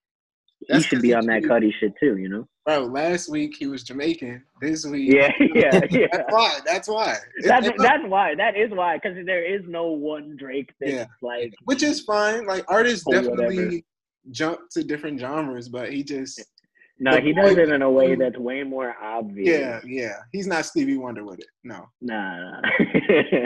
That's 0.67 0.89
to 0.89 0.99
be 0.99 1.13
on 1.13 1.25
that 1.27 1.43
cheated. 1.43 1.49
Cudi 1.51 1.71
shit 1.79 1.93
too, 1.99 2.17
you 2.17 2.29
know. 2.29 2.47
Bro, 2.65 2.85
last 2.85 3.29
week 3.29 3.55
he 3.57 3.67
was 3.67 3.83
Jamaican. 3.83 4.43
This 4.61 4.85
week 4.85 5.13
Yeah, 5.13 5.31
yeah, 5.53 5.79
yeah. 5.91 6.07
That's 6.11 6.31
why. 6.33 6.59
That's 6.65 6.87
why. 6.87 7.17
That's 7.43 7.67
it- 7.67 7.75
that's 7.77 8.03
why. 8.07 8.33
That 8.35 8.57
is 8.57 8.71
why. 8.71 8.97
Because 8.97 9.17
there 9.25 9.43
is 9.45 9.61
no 9.67 9.87
one 9.91 10.35
Drake 10.37 10.73
that's 10.79 10.91
Yeah. 10.93 11.05
like. 11.21 11.53
which 11.65 11.83
is 11.83 12.01
fine. 12.01 12.45
Like 12.47 12.65
artists 12.67 13.05
definitely 13.09 13.57
whatever. 13.57 13.77
jump 14.31 14.59
to 14.71 14.83
different 14.83 15.19
genres, 15.19 15.69
but 15.69 15.91
he 15.91 16.03
just 16.03 16.43
No, 16.99 17.11
the 17.13 17.21
he 17.21 17.33
does 17.33 17.55
it 17.57 17.69
in 17.69 17.81
a 17.83 17.91
way 17.91 18.15
mm. 18.15 18.19
that's 18.19 18.37
way 18.37 18.63
more 18.63 18.95
obvious. 19.03 19.59
yeah, 19.59 19.81
yeah. 19.85 20.15
He's 20.31 20.47
not 20.47 20.65
Stevie 20.65 20.97
Wonder 20.97 21.23
with 21.23 21.39
it. 21.39 21.47
No. 21.63 21.87
Nah. 22.01 22.61
nah. 22.61 22.61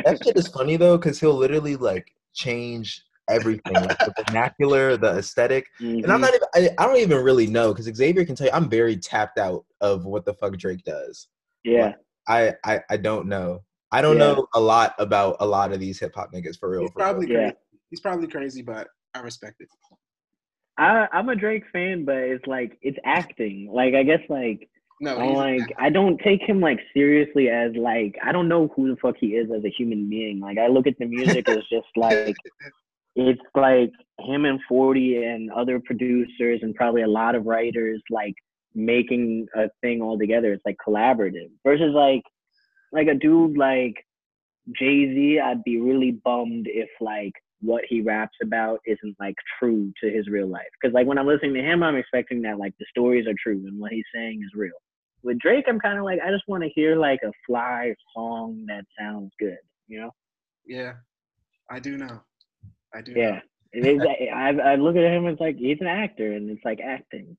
that 0.05 0.19
shit 0.23 0.37
is 0.37 0.47
funny 0.57 0.77
though, 0.77 0.97
because 0.97 1.19
he'll 1.19 1.35
literally 1.35 1.75
like 1.75 2.07
change 2.33 3.03
everything, 3.29 3.81
like 3.81 3.97
the 3.99 4.13
vernacular, 4.25 4.97
the 4.97 5.17
aesthetic. 5.19 5.67
And 5.79 6.05
I'm 6.05 6.19
Mhm. 6.19 6.21
not 6.21 6.35
even. 6.35 6.47
I, 6.55 6.69
I 6.83 6.85
don't 6.87 6.97
even 6.97 7.23
really 7.23 7.47
know 7.47 7.73
because 7.73 7.85
Xavier 7.95 8.25
can 8.25 8.35
tell 8.35 8.47
you 8.47 8.53
I'm 8.53 8.69
very 8.69 8.97
tapped 8.97 9.37
out 9.37 9.65
of 9.81 10.05
what 10.05 10.25
the 10.25 10.33
fuck 10.33 10.57
Drake 10.57 10.83
does. 10.83 11.27
Yeah. 11.63 11.93
I 12.27 12.53
I, 12.65 12.81
I 12.89 12.97
don't 12.97 13.27
know. 13.27 13.63
I 13.91 14.01
don't 14.01 14.17
Yeah. 14.17 14.33
know 14.35 14.47
a 14.53 14.59
lot 14.59 14.93
about 14.99 15.37
a 15.39 15.45
lot 15.45 15.71
of 15.73 15.79
these 15.79 15.99
hip 15.99 16.13
hop 16.15 16.31
niggas 16.33 16.59
for 16.59 16.69
real. 16.69 16.81
He's 16.81 16.91
For 16.91 16.99
real. 16.99 17.05
probably 17.13 17.31
Yeah. 17.31 17.51
He's 17.89 18.01
probably 18.01 18.27
crazy, 18.27 18.61
but 18.61 18.87
I 19.15 19.21
respect 19.21 19.61
it. 19.61 19.67
I 20.77 21.07
I'm 21.11 21.29
a 21.29 21.35
Drake 21.35 21.63
fan, 21.73 22.05
but 22.05 22.17
it's 22.17 22.45
like 22.47 22.77
it's 22.81 22.97
acting. 23.03 23.69
Like 23.71 23.95
I 23.95 24.03
guess 24.03 24.21
like 24.29 24.69
No, 24.99 25.17
I'm 25.17 25.33
like 25.33 25.73
I 25.77 25.89
don't 25.89 26.19
take 26.19 26.41
him 26.41 26.59
like 26.61 26.79
seriously 26.93 27.49
as 27.49 27.71
like 27.75 28.15
I 28.23 28.31
don't 28.31 28.47
know 28.47 28.67
who 28.75 28.89
the 28.89 28.97
fuck 28.97 29.15
he 29.19 29.35
is 29.35 29.49
as 29.51 29.63
a 29.65 29.69
human 29.69 30.07
being. 30.09 30.39
Like 30.39 30.57
I 30.57 30.67
look 30.67 30.87
at 30.87 30.97
the 30.99 31.05
music 31.05 31.49
as 31.49 31.63
just 31.71 31.87
like 31.95 32.37
it's 33.15 33.41
like 33.55 33.91
him 34.19 34.45
and 34.45 34.59
40 34.67 35.23
and 35.23 35.51
other 35.51 35.79
producers 35.79 36.59
and 36.61 36.75
probably 36.75 37.01
a 37.01 37.07
lot 37.07 37.35
of 37.35 37.45
writers 37.45 38.01
like 38.09 38.35
making 38.75 39.47
a 39.55 39.69
thing 39.81 40.01
all 40.01 40.17
together. 40.17 40.53
It's 40.53 40.65
like 40.65 40.77
collaborative 40.85 41.49
versus 41.63 41.93
like 41.93 42.23
like 42.91 43.07
a 43.07 43.15
dude 43.15 43.57
like 43.57 43.95
Jay 44.77 45.13
Z. 45.13 45.39
I'd 45.43 45.63
be 45.63 45.79
really 45.79 46.19
bummed 46.23 46.67
if 46.69 46.89
like 47.01 47.33
what 47.61 47.83
he 47.89 48.01
raps 48.01 48.37
about 48.41 48.79
isn't 48.85 49.15
like 49.19 49.35
true 49.59 49.91
to 50.01 50.09
his 50.09 50.27
real 50.27 50.47
life. 50.47 50.67
Because 50.79 50.93
like 50.93 51.07
when 51.07 51.17
I'm 51.17 51.27
listening 51.27 51.55
to 51.55 51.61
him, 51.61 51.83
I'm 51.83 51.97
expecting 51.97 52.41
that 52.43 52.59
like 52.59 52.73
the 52.79 52.85
stories 52.89 53.27
are 53.27 53.35
true 53.41 53.65
and 53.67 53.79
what 53.79 53.91
he's 53.91 54.05
saying 54.13 54.41
is 54.43 54.51
real. 54.57 54.71
With 55.23 55.39
Drake, 55.39 55.65
I'm 55.67 55.79
kind 55.79 55.97
of 55.97 56.05
like 56.05 56.19
I 56.25 56.31
just 56.31 56.47
want 56.47 56.63
to 56.63 56.69
hear 56.69 56.95
like 56.95 57.19
a 57.23 57.31
fly 57.45 57.93
song 58.15 58.65
that 58.67 58.85
sounds 58.97 59.31
good. 59.39 59.57
You 59.87 60.01
know? 60.01 60.11
yeah. 60.65 60.93
I 61.71 61.79
do 61.79 61.97
know. 61.97 62.21
I 62.93 63.01
do 63.01 63.11
Yeah. 63.15 63.29
know. 63.31 63.39
It 63.71 63.85
is. 63.85 64.01
I 64.01 64.49
I 64.71 64.75
look 64.75 64.95
at 64.95 65.03
him 65.03 65.27
as 65.27 65.39
like 65.39 65.57
he's 65.57 65.77
an 65.79 65.87
actor, 65.87 66.33
and 66.33 66.49
it's 66.49 66.65
like 66.65 66.79
acting, 66.81 67.37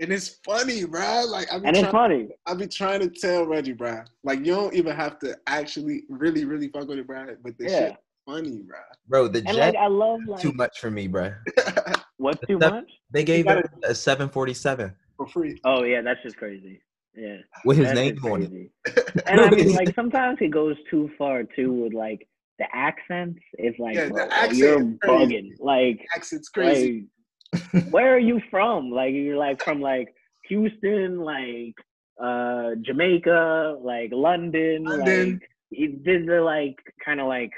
And 0.00 0.10
it's 0.10 0.40
funny, 0.46 0.84
bro. 0.86 1.24
Like 1.28 1.52
I 1.52 1.58
be 1.58 1.66
and 1.66 1.76
it's 1.76 1.80
trying, 1.90 1.92
funny. 1.92 2.28
I 2.46 2.54
be 2.54 2.66
trying 2.66 3.00
to 3.00 3.10
tell 3.10 3.44
Reggie, 3.46 3.72
bro. 3.72 4.00
Like 4.24 4.38
you 4.40 4.54
don't 4.54 4.72
even 4.74 4.96
have 4.96 5.18
to 5.20 5.36
actually 5.46 6.04
really, 6.08 6.46
really 6.46 6.68
fuck 6.68 6.88
with 6.88 6.98
it, 6.98 7.06
bro. 7.06 7.26
But 7.44 7.58
the 7.58 7.64
Yeah. 7.64 7.78
shit 7.88 7.96
funny, 8.24 8.62
bro. 8.66 8.78
Bro, 9.08 9.28
the 9.28 9.42
jet 9.42 9.54
like 9.56 9.76
I 9.76 9.88
love 9.88 10.20
like 10.26 10.40
too 10.40 10.52
much 10.52 10.80
for 10.80 10.90
me, 10.90 11.06
bro. 11.06 11.34
what's 12.16 12.40
too 12.46 12.58
That- 12.58 12.72
much? 12.72 12.90
They 13.10 13.22
gave 13.24 13.44
gotta- 13.44 13.60
it 13.60 13.70
a 13.90 13.94
747 13.94 14.94
For 15.18 15.26
free. 15.26 15.60
Oh 15.64 15.82
yeah, 15.84 16.00
that's 16.00 16.22
just 16.22 16.38
crazy. 16.38 16.80
Yeah, 17.14 17.36
with 17.66 17.76
his 17.78 17.88
that 17.88 17.94
name 17.94 18.16
is 18.16 18.24
on 18.24 18.42
it. 18.42 19.22
And 19.26 19.40
I 19.40 19.48
mean, 19.50 19.74
like 19.74 19.94
sometimes 19.94 20.38
he 20.38 20.48
goes 20.48 20.76
too 20.90 21.10
far 21.18 21.44
too 21.44 21.72
with 21.72 21.92
like 21.94 22.26
the 22.58 22.66
accents. 22.72 23.40
It's 23.54 23.78
like, 23.78 23.96
Yeah, 23.96 24.08
bro, 24.08 24.28
accent 24.30 24.56
you're 24.56 24.80
bugging. 24.80 25.50
Like, 25.58 26.06
Accent's 26.14 26.48
crazy. 26.48 27.06
like, 27.52 27.84
where 27.90 28.14
are 28.14 28.18
you 28.18 28.40
from? 28.50 28.90
Like, 28.90 29.12
you're 29.14 29.36
like 29.36 29.62
from 29.62 29.80
like 29.80 30.08
Houston, 30.48 31.20
like 31.20 31.74
uh 32.22 32.70
Jamaica, 32.82 33.78
like 33.82 34.10
London, 34.12 34.84
London. 34.84 35.40
like 35.70 36.02
did 36.04 36.26
the 36.26 36.40
like 36.40 36.76
kind 37.04 37.20
of 37.20 37.26
like 37.26 37.50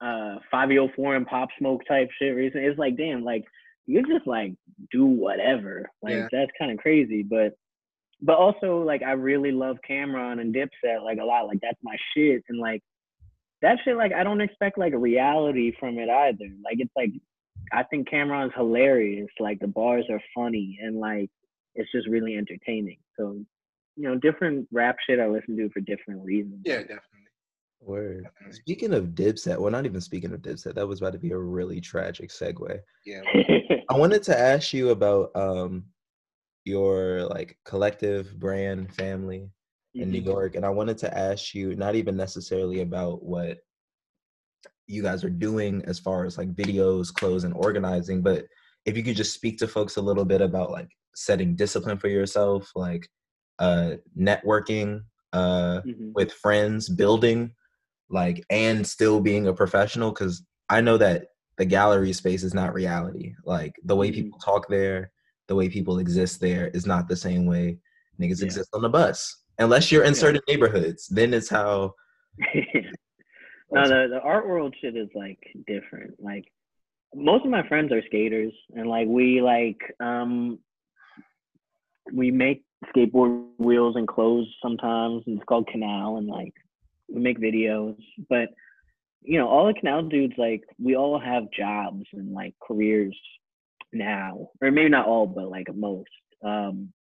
uh 0.00 0.36
504 0.50 1.16
and 1.16 1.26
pop 1.26 1.48
smoke 1.58 1.82
type 1.86 2.08
shit 2.18 2.34
recently. 2.34 2.66
It's 2.66 2.78
like, 2.78 2.96
damn, 2.96 3.24
like 3.24 3.44
you 3.86 4.02
just 4.06 4.26
like 4.26 4.54
do 4.90 5.04
whatever. 5.04 5.88
Like 6.02 6.14
Yeah. 6.14 6.28
that's 6.32 6.50
kind 6.58 6.70
of 6.72 6.78
crazy, 6.78 7.22
but 7.22 7.52
but 8.22 8.36
also 8.38 8.82
like 8.82 9.02
I 9.02 9.12
really 9.12 9.52
love 9.52 9.76
Cam'ron 9.88 10.40
and 10.40 10.54
Dipset 10.54 11.04
like 11.04 11.18
a 11.20 11.24
lot. 11.24 11.46
Like 11.46 11.58
that's 11.60 11.78
my 11.82 11.96
shit, 12.14 12.42
and 12.48 12.58
like 12.58 12.82
that 13.62 13.78
shit 13.84 13.96
like 13.96 14.12
I 14.12 14.24
don't 14.24 14.40
expect 14.40 14.78
like 14.78 14.92
reality 14.94 15.72
from 15.78 15.98
it 15.98 16.08
either. 16.08 16.50
Like 16.64 16.76
it's 16.78 16.92
like 16.96 17.10
I 17.72 17.82
think 17.84 18.08
Cam'ron's 18.08 18.54
hilarious. 18.54 19.28
Like 19.40 19.60
the 19.60 19.66
bars 19.66 20.04
are 20.10 20.20
funny 20.34 20.78
and 20.82 20.98
like 20.98 21.30
it's 21.74 21.90
just 21.92 22.08
really 22.08 22.36
entertaining. 22.36 22.98
So 23.18 23.40
you 23.96 24.08
know, 24.08 24.16
different 24.16 24.68
rap 24.72 24.96
shit 25.06 25.18
I 25.18 25.26
listen 25.26 25.56
to 25.56 25.70
for 25.70 25.80
different 25.80 26.24
reasons. 26.24 26.60
Yeah, 26.64 26.80
definitely. 26.80 27.02
Word. 27.80 28.24
definitely. 28.24 28.58
Speaking 28.60 28.94
of 28.94 29.08
Dipset, 29.08 29.58
well, 29.58 29.70
not 29.70 29.86
even 29.86 30.00
speaking 30.00 30.32
of 30.32 30.40
Dipset, 30.40 30.74
that 30.74 30.86
was 30.86 31.00
about 31.00 31.12
to 31.12 31.18
be 31.18 31.30
a 31.30 31.38
really 31.38 31.80
tragic 31.80 32.30
segue. 32.30 32.78
Yeah. 33.04 33.20
I 33.90 33.96
wanted 33.96 34.22
to 34.24 34.38
ask 34.38 34.72
you 34.72 34.90
about 34.90 35.30
um 35.34 35.84
your 36.64 37.24
like 37.24 37.56
collective 37.64 38.38
brand 38.38 38.92
family 38.94 39.48
in 40.00 40.10
New. 40.10 40.20
York, 40.20 40.54
and 40.56 40.64
I 40.64 40.70
wanted 40.70 40.98
to 40.98 41.16
ask 41.18 41.54
you 41.54 41.74
not 41.74 41.94
even 41.94 42.16
necessarily 42.16 42.80
about 42.80 43.22
what 43.22 43.58
you 44.86 45.02
guys 45.02 45.24
are 45.24 45.30
doing 45.30 45.82
as 45.86 45.98
far 45.98 46.24
as 46.24 46.38
like 46.38 46.54
videos, 46.54 47.12
clothes, 47.12 47.44
and 47.44 47.54
organizing, 47.54 48.22
but 48.22 48.46
if 48.84 48.96
you 48.96 49.02
could 49.02 49.16
just 49.16 49.34
speak 49.34 49.58
to 49.58 49.66
folks 49.68 49.96
a 49.96 50.02
little 50.02 50.24
bit 50.24 50.40
about 50.40 50.70
like 50.70 50.88
setting 51.14 51.56
discipline 51.56 51.98
for 51.98 52.08
yourself, 52.08 52.70
like 52.74 53.08
uh 53.58 53.92
networking 54.18 55.00
uh 55.32 55.80
Mhm. 55.86 56.12
with 56.14 56.32
friends, 56.32 56.88
building, 56.88 57.52
like, 58.10 58.44
and 58.50 58.86
still 58.86 59.20
being 59.20 59.48
a 59.48 59.52
professional. 59.52 60.10
Because 60.12 60.44
I 60.68 60.80
know 60.80 60.96
that 60.98 61.28
the 61.58 61.64
gallery 61.64 62.12
space 62.12 62.44
is 62.44 62.54
not 62.54 62.74
reality. 62.74 63.34
Like 63.44 63.74
the 63.84 63.96
way 63.96 64.10
Mhm. 64.10 64.14
people 64.14 64.38
talk 64.38 64.68
there, 64.68 65.10
the 65.48 65.54
way 65.56 65.68
people 65.68 65.98
exist 65.98 66.40
there 66.40 66.68
is 66.68 66.86
not 66.86 67.08
the 67.08 67.16
same 67.16 67.46
way 67.46 67.78
niggas 68.20 68.38
Yeah. 68.40 68.44
exist 68.46 68.70
on 68.72 68.82
the 68.82 68.88
bus. 68.88 69.42
Unless 69.58 69.90
you're 69.90 70.04
in 70.04 70.14
Yeah. 70.14 70.20
certain 70.20 70.40
neighborhoods, 70.48 71.08
then 71.08 71.32
it's 71.32 71.48
how. 71.48 71.94
no, 73.72 73.88
the 73.88 74.08
the 74.10 74.20
art 74.22 74.46
world 74.46 74.74
shit 74.80 74.96
is 74.96 75.08
like 75.14 75.38
different. 75.66 76.14
Like 76.18 76.44
most 77.14 77.44
of 77.44 77.50
my 77.50 77.66
friends 77.68 77.92
are 77.92 78.02
skaters, 78.06 78.52
and 78.74 78.88
like 78.88 79.08
we 79.08 79.40
like 79.40 79.80
um 80.00 80.58
we 82.12 82.30
make 82.30 82.64
skateboard 82.94 83.48
wheels 83.58 83.96
and 83.96 84.06
clothes 84.06 84.46
sometimes, 84.62 85.22
and 85.26 85.36
it's 85.36 85.46
called 85.46 85.68
Canal, 85.68 86.18
and 86.18 86.26
like 86.26 86.52
we 87.08 87.20
make 87.20 87.40
videos. 87.40 87.96
But 88.28 88.50
you 89.22 89.38
know, 89.38 89.48
all 89.48 89.66
the 89.66 89.74
Canal 89.74 90.02
dudes 90.02 90.34
like 90.36 90.62
we 90.78 90.94
all 90.96 91.18
have 91.18 91.50
jobs 91.50 92.04
and 92.12 92.32
like 92.32 92.54
careers 92.62 93.18
now, 93.92 94.50
or 94.60 94.70
maybe 94.70 94.90
not 94.90 95.06
all, 95.06 95.26
but 95.26 95.48
like 95.50 95.74
most. 95.74 96.10
Um, 96.44 96.92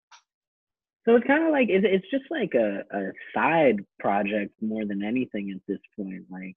so 1.04 1.16
it's 1.16 1.26
kind 1.26 1.44
of 1.44 1.50
like 1.50 1.68
it's, 1.68 2.06
just 2.10 2.24
like 2.30 2.54
a, 2.54 2.82
a 2.90 3.12
side 3.34 3.84
project 3.98 4.52
more 4.62 4.84
than 4.86 5.02
anything 5.02 5.50
at 5.54 5.60
this 5.68 5.80
point. 5.96 6.24
Like 6.30 6.56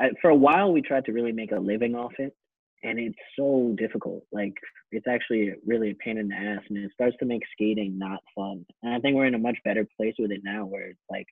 I, 0.00 0.10
for 0.22 0.30
a 0.30 0.36
while, 0.36 0.72
we 0.72 0.80
tried 0.80 1.04
to 1.06 1.12
really 1.12 1.32
make 1.32 1.52
a 1.52 1.58
living 1.58 1.94
off 1.94 2.12
it, 2.18 2.34
and 2.82 2.98
it's 2.98 3.18
so 3.38 3.74
difficult. 3.76 4.24
Like 4.32 4.54
it's 4.90 5.06
actually 5.06 5.52
really 5.66 5.90
a 5.90 5.94
pain 5.94 6.16
in 6.16 6.28
the 6.28 6.34
ass, 6.34 6.62
and 6.68 6.78
it 6.78 6.92
starts 6.94 7.16
to 7.20 7.26
make 7.26 7.42
skating 7.52 7.98
not 7.98 8.20
fun. 8.34 8.64
And 8.82 8.94
I 8.94 9.00
think 9.00 9.16
we're 9.16 9.26
in 9.26 9.34
a 9.34 9.38
much 9.38 9.58
better 9.64 9.86
place 9.96 10.14
with 10.18 10.30
it 10.30 10.40
now, 10.42 10.64
where 10.64 10.86
it's 10.86 10.98
like 11.10 11.26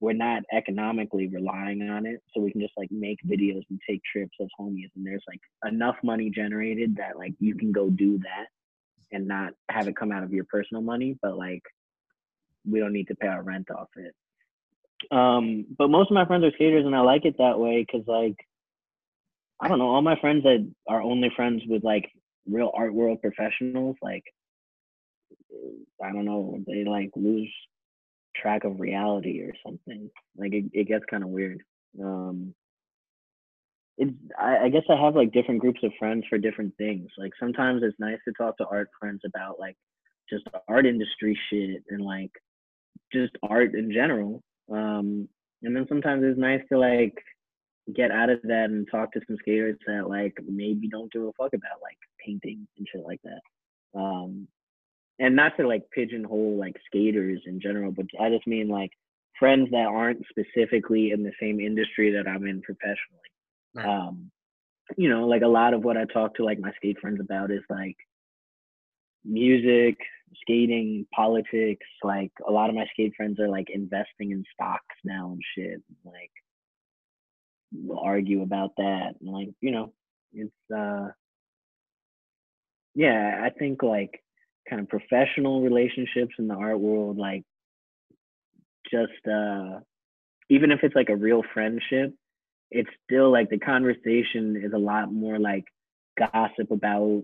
we're 0.00 0.12
not 0.14 0.42
economically 0.52 1.28
relying 1.28 1.88
on 1.88 2.06
it, 2.06 2.20
so 2.34 2.40
we 2.40 2.50
can 2.50 2.60
just 2.60 2.74
like 2.76 2.90
make 2.90 3.18
videos 3.24 3.62
and 3.70 3.80
take 3.88 4.00
trips 4.12 4.36
as 4.40 4.48
homies, 4.58 4.90
and 4.96 5.06
there's 5.06 5.24
like 5.28 5.40
enough 5.72 5.96
money 6.02 6.28
generated 6.28 6.96
that 6.96 7.16
like 7.16 7.34
you 7.38 7.54
can 7.54 7.70
go 7.70 7.88
do 7.88 8.18
that 8.18 8.46
and 9.12 9.26
not 9.26 9.52
have 9.70 9.88
it 9.88 9.96
come 9.96 10.12
out 10.12 10.22
of 10.22 10.32
your 10.32 10.44
personal 10.44 10.82
money, 10.82 11.18
but 11.22 11.36
like 11.36 11.62
we 12.68 12.80
don't 12.80 12.92
need 12.92 13.08
to 13.08 13.14
pay 13.14 13.28
our 13.28 13.42
rent 13.42 13.70
off 13.70 13.88
it. 13.96 14.14
Um, 15.10 15.66
but 15.76 15.88
most 15.88 16.10
of 16.10 16.14
my 16.14 16.26
friends 16.26 16.44
are 16.44 16.52
skaters, 16.52 16.84
and 16.84 16.94
I 16.94 17.00
like 17.00 17.24
it 17.24 17.36
that 17.38 17.58
way 17.58 17.84
because 17.86 18.06
like 18.06 18.36
I 19.60 19.68
don't 19.68 19.78
know, 19.78 19.88
all 19.88 20.02
my 20.02 20.18
friends 20.20 20.44
that 20.44 20.68
are 20.88 21.02
only 21.02 21.30
friends 21.34 21.62
with 21.66 21.82
like 21.84 22.10
real 22.48 22.70
art 22.74 22.94
world 22.94 23.20
professionals, 23.20 23.96
like 24.02 24.24
I 26.02 26.12
don't 26.12 26.24
know, 26.24 26.58
they 26.66 26.84
like 26.84 27.10
lose 27.16 27.52
track 28.36 28.64
of 28.64 28.80
reality 28.80 29.40
or 29.40 29.52
something. 29.64 30.10
Like 30.36 30.52
it, 30.52 30.66
it 30.72 30.88
gets 30.88 31.04
kind 31.10 31.24
of 31.24 31.30
weird. 31.30 31.62
Um, 32.02 32.54
it's 33.98 34.12
I, 34.38 34.64
I 34.64 34.68
guess 34.68 34.84
I 34.88 34.96
have 34.96 35.16
like 35.16 35.32
different 35.32 35.60
groups 35.60 35.80
of 35.82 35.92
friends 35.98 36.24
for 36.28 36.38
different 36.38 36.74
things. 36.78 37.08
Like 37.18 37.32
sometimes 37.38 37.82
it's 37.82 37.98
nice 37.98 38.18
to 38.26 38.32
talk 38.32 38.56
to 38.58 38.66
art 38.66 38.88
friends 38.98 39.20
about 39.26 39.58
like 39.58 39.76
just 40.30 40.44
art 40.68 40.86
industry 40.86 41.38
shit 41.50 41.82
and 41.90 42.00
like 42.00 42.30
just 43.12 43.32
art 43.42 43.74
in 43.74 43.92
general. 43.92 44.42
Um, 44.70 45.28
and 45.62 45.74
then 45.74 45.86
sometimes 45.88 46.22
it's 46.24 46.38
nice 46.38 46.62
to 46.70 46.78
like 46.78 47.14
get 47.94 48.10
out 48.10 48.30
of 48.30 48.40
that 48.42 48.66
and 48.66 48.86
talk 48.90 49.12
to 49.12 49.20
some 49.26 49.36
skaters 49.40 49.76
that 49.86 50.08
like 50.08 50.34
maybe 50.46 50.88
don't 50.88 51.10
give 51.12 51.22
a 51.22 51.32
fuck 51.32 51.52
about 51.52 51.82
like 51.82 51.98
painting 52.24 52.66
and 52.76 52.86
shit 52.92 53.04
like 53.04 53.20
that. 53.24 53.98
Um, 53.98 54.46
and 55.18 55.34
not 55.34 55.56
to 55.56 55.66
like 55.66 55.90
pigeonhole 55.90 56.56
like 56.56 56.76
skaters 56.86 57.40
in 57.46 57.60
general, 57.60 57.90
but 57.90 58.06
I 58.20 58.30
just 58.30 58.46
mean 58.46 58.68
like 58.68 58.90
friends 59.40 59.68
that 59.72 59.86
aren't 59.86 60.22
specifically 60.30 61.10
in 61.10 61.24
the 61.24 61.32
same 61.40 61.58
industry 61.58 62.12
that 62.12 62.28
I'm 62.28 62.46
in 62.46 62.62
professionally. 62.62 63.28
Right. 63.74 63.86
Um, 63.86 64.30
you 64.96 65.08
know, 65.08 65.26
like 65.26 65.42
a 65.42 65.48
lot 65.48 65.74
of 65.74 65.84
what 65.84 65.96
I 65.96 66.04
talk 66.06 66.34
to 66.36 66.44
like 66.44 66.58
my 66.58 66.72
skate 66.76 66.98
friends 67.00 67.20
about 67.20 67.50
is 67.50 67.62
like 67.68 67.96
music, 69.24 69.96
skating, 70.40 71.06
politics. 71.14 71.86
Like 72.02 72.32
a 72.46 72.52
lot 72.52 72.70
of 72.70 72.76
my 72.76 72.86
skate 72.92 73.14
friends 73.16 73.38
are 73.40 73.48
like 73.48 73.68
investing 73.70 74.32
in 74.32 74.44
stocks 74.52 74.96
now 75.04 75.32
and 75.32 75.42
shit. 75.54 75.82
Like 76.04 76.30
we'll 77.72 78.00
argue 78.00 78.42
about 78.42 78.72
that. 78.76 79.14
And 79.20 79.30
like, 79.30 79.48
you 79.60 79.70
know, 79.70 79.92
it's 80.32 80.52
uh 80.74 81.08
yeah, 82.94 83.40
I 83.44 83.50
think 83.50 83.82
like 83.82 84.22
kind 84.68 84.80
of 84.82 84.88
professional 84.88 85.62
relationships 85.62 86.34
in 86.38 86.48
the 86.48 86.54
art 86.54 86.80
world, 86.80 87.16
like 87.16 87.44
just 88.90 89.26
uh 89.30 89.80
even 90.50 90.70
if 90.72 90.80
it's 90.82 90.94
like 90.94 91.10
a 91.10 91.16
real 91.16 91.42
friendship, 91.52 92.14
it's 92.70 92.90
still 93.04 93.30
like 93.30 93.50
the 93.50 93.58
conversation 93.58 94.60
is 94.62 94.72
a 94.72 94.78
lot 94.78 95.12
more 95.12 95.38
like 95.38 95.64
gossip 96.18 96.70
about 96.70 97.22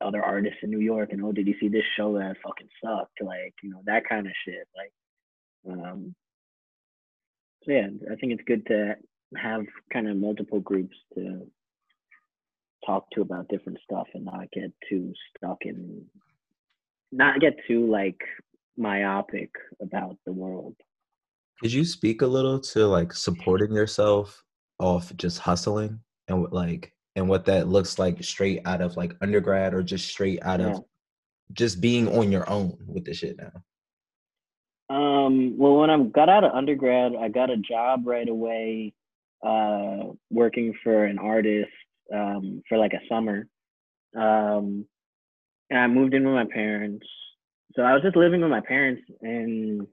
other 0.00 0.22
artists 0.22 0.58
in 0.62 0.70
New 0.70 0.80
York 0.80 1.10
and 1.12 1.22
oh 1.22 1.32
did 1.32 1.46
you 1.46 1.54
see 1.60 1.68
this 1.68 1.84
show 1.96 2.14
that 2.14 2.36
fucking 2.42 2.68
sucked? 2.82 3.20
Like 3.20 3.54
you 3.62 3.70
know 3.70 3.82
that 3.86 4.08
kind 4.08 4.26
of 4.26 4.32
shit 4.44 4.66
like 4.76 4.92
um 5.74 6.14
so 7.64 7.72
yeah 7.72 7.88
I 8.10 8.14
think 8.16 8.32
it's 8.32 8.44
good 8.46 8.66
to 8.66 8.96
have 9.36 9.64
kind 9.92 10.08
of 10.08 10.16
multiple 10.16 10.60
groups 10.60 10.96
to 11.14 11.46
talk 12.86 13.10
to 13.12 13.20
about 13.20 13.48
different 13.48 13.78
stuff 13.84 14.06
and 14.14 14.24
not 14.24 14.50
get 14.52 14.72
too 14.88 15.12
stuck 15.36 15.58
in 15.62 16.04
not 17.12 17.40
get 17.40 17.56
too 17.66 17.90
like 17.90 18.20
myopic 18.76 19.50
about 19.82 20.16
the 20.24 20.32
world. 20.32 20.74
Could 21.60 21.72
you 21.72 21.84
speak 21.84 22.22
a 22.22 22.26
little 22.26 22.58
to 22.60 22.86
like 22.86 23.12
supporting 23.12 23.72
yourself 23.72 24.42
off 24.80 25.14
just 25.16 25.38
hustling 25.38 26.00
and 26.28 26.50
like 26.52 26.92
and 27.16 27.28
what 27.28 27.44
that 27.46 27.68
looks 27.68 27.98
like 27.98 28.22
straight 28.22 28.62
out 28.64 28.80
of 28.80 28.96
like 28.96 29.16
undergrad 29.20 29.74
or 29.74 29.82
just 29.82 30.08
straight 30.08 30.40
out 30.42 30.60
Yeah. 30.60 30.70
of 30.70 30.84
just 31.52 31.80
being 31.80 32.08
on 32.16 32.30
your 32.30 32.48
own 32.48 32.76
with 32.86 33.04
the 33.04 33.12
shit 33.14 33.36
now? 33.36 33.52
Um, 34.88 35.56
well, 35.58 35.76
when 35.76 35.90
I 35.90 35.98
got 36.02 36.28
out 36.28 36.44
of 36.44 36.52
undergrad, 36.52 37.12
I 37.14 37.28
got 37.28 37.50
a 37.50 37.56
job 37.56 38.06
right 38.06 38.28
away, 38.28 38.92
uh, 39.44 40.12
working 40.30 40.74
for 40.82 41.04
an 41.04 41.18
artist, 41.18 41.70
um, 42.12 42.62
for 42.68 42.76
like 42.78 42.92
a 42.92 43.00
summer. 43.08 43.46
Um, 44.16 44.86
and 45.70 45.78
I 45.78 45.86
moved 45.86 46.14
in 46.14 46.24
with 46.24 46.34
my 46.34 46.52
parents. 46.52 47.06
So 47.76 47.82
I 47.82 47.92
was 47.94 48.02
just 48.02 48.16
living 48.16 48.40
with 48.40 48.50
my 48.50 48.60
parents 48.60 49.02
and 49.22 49.86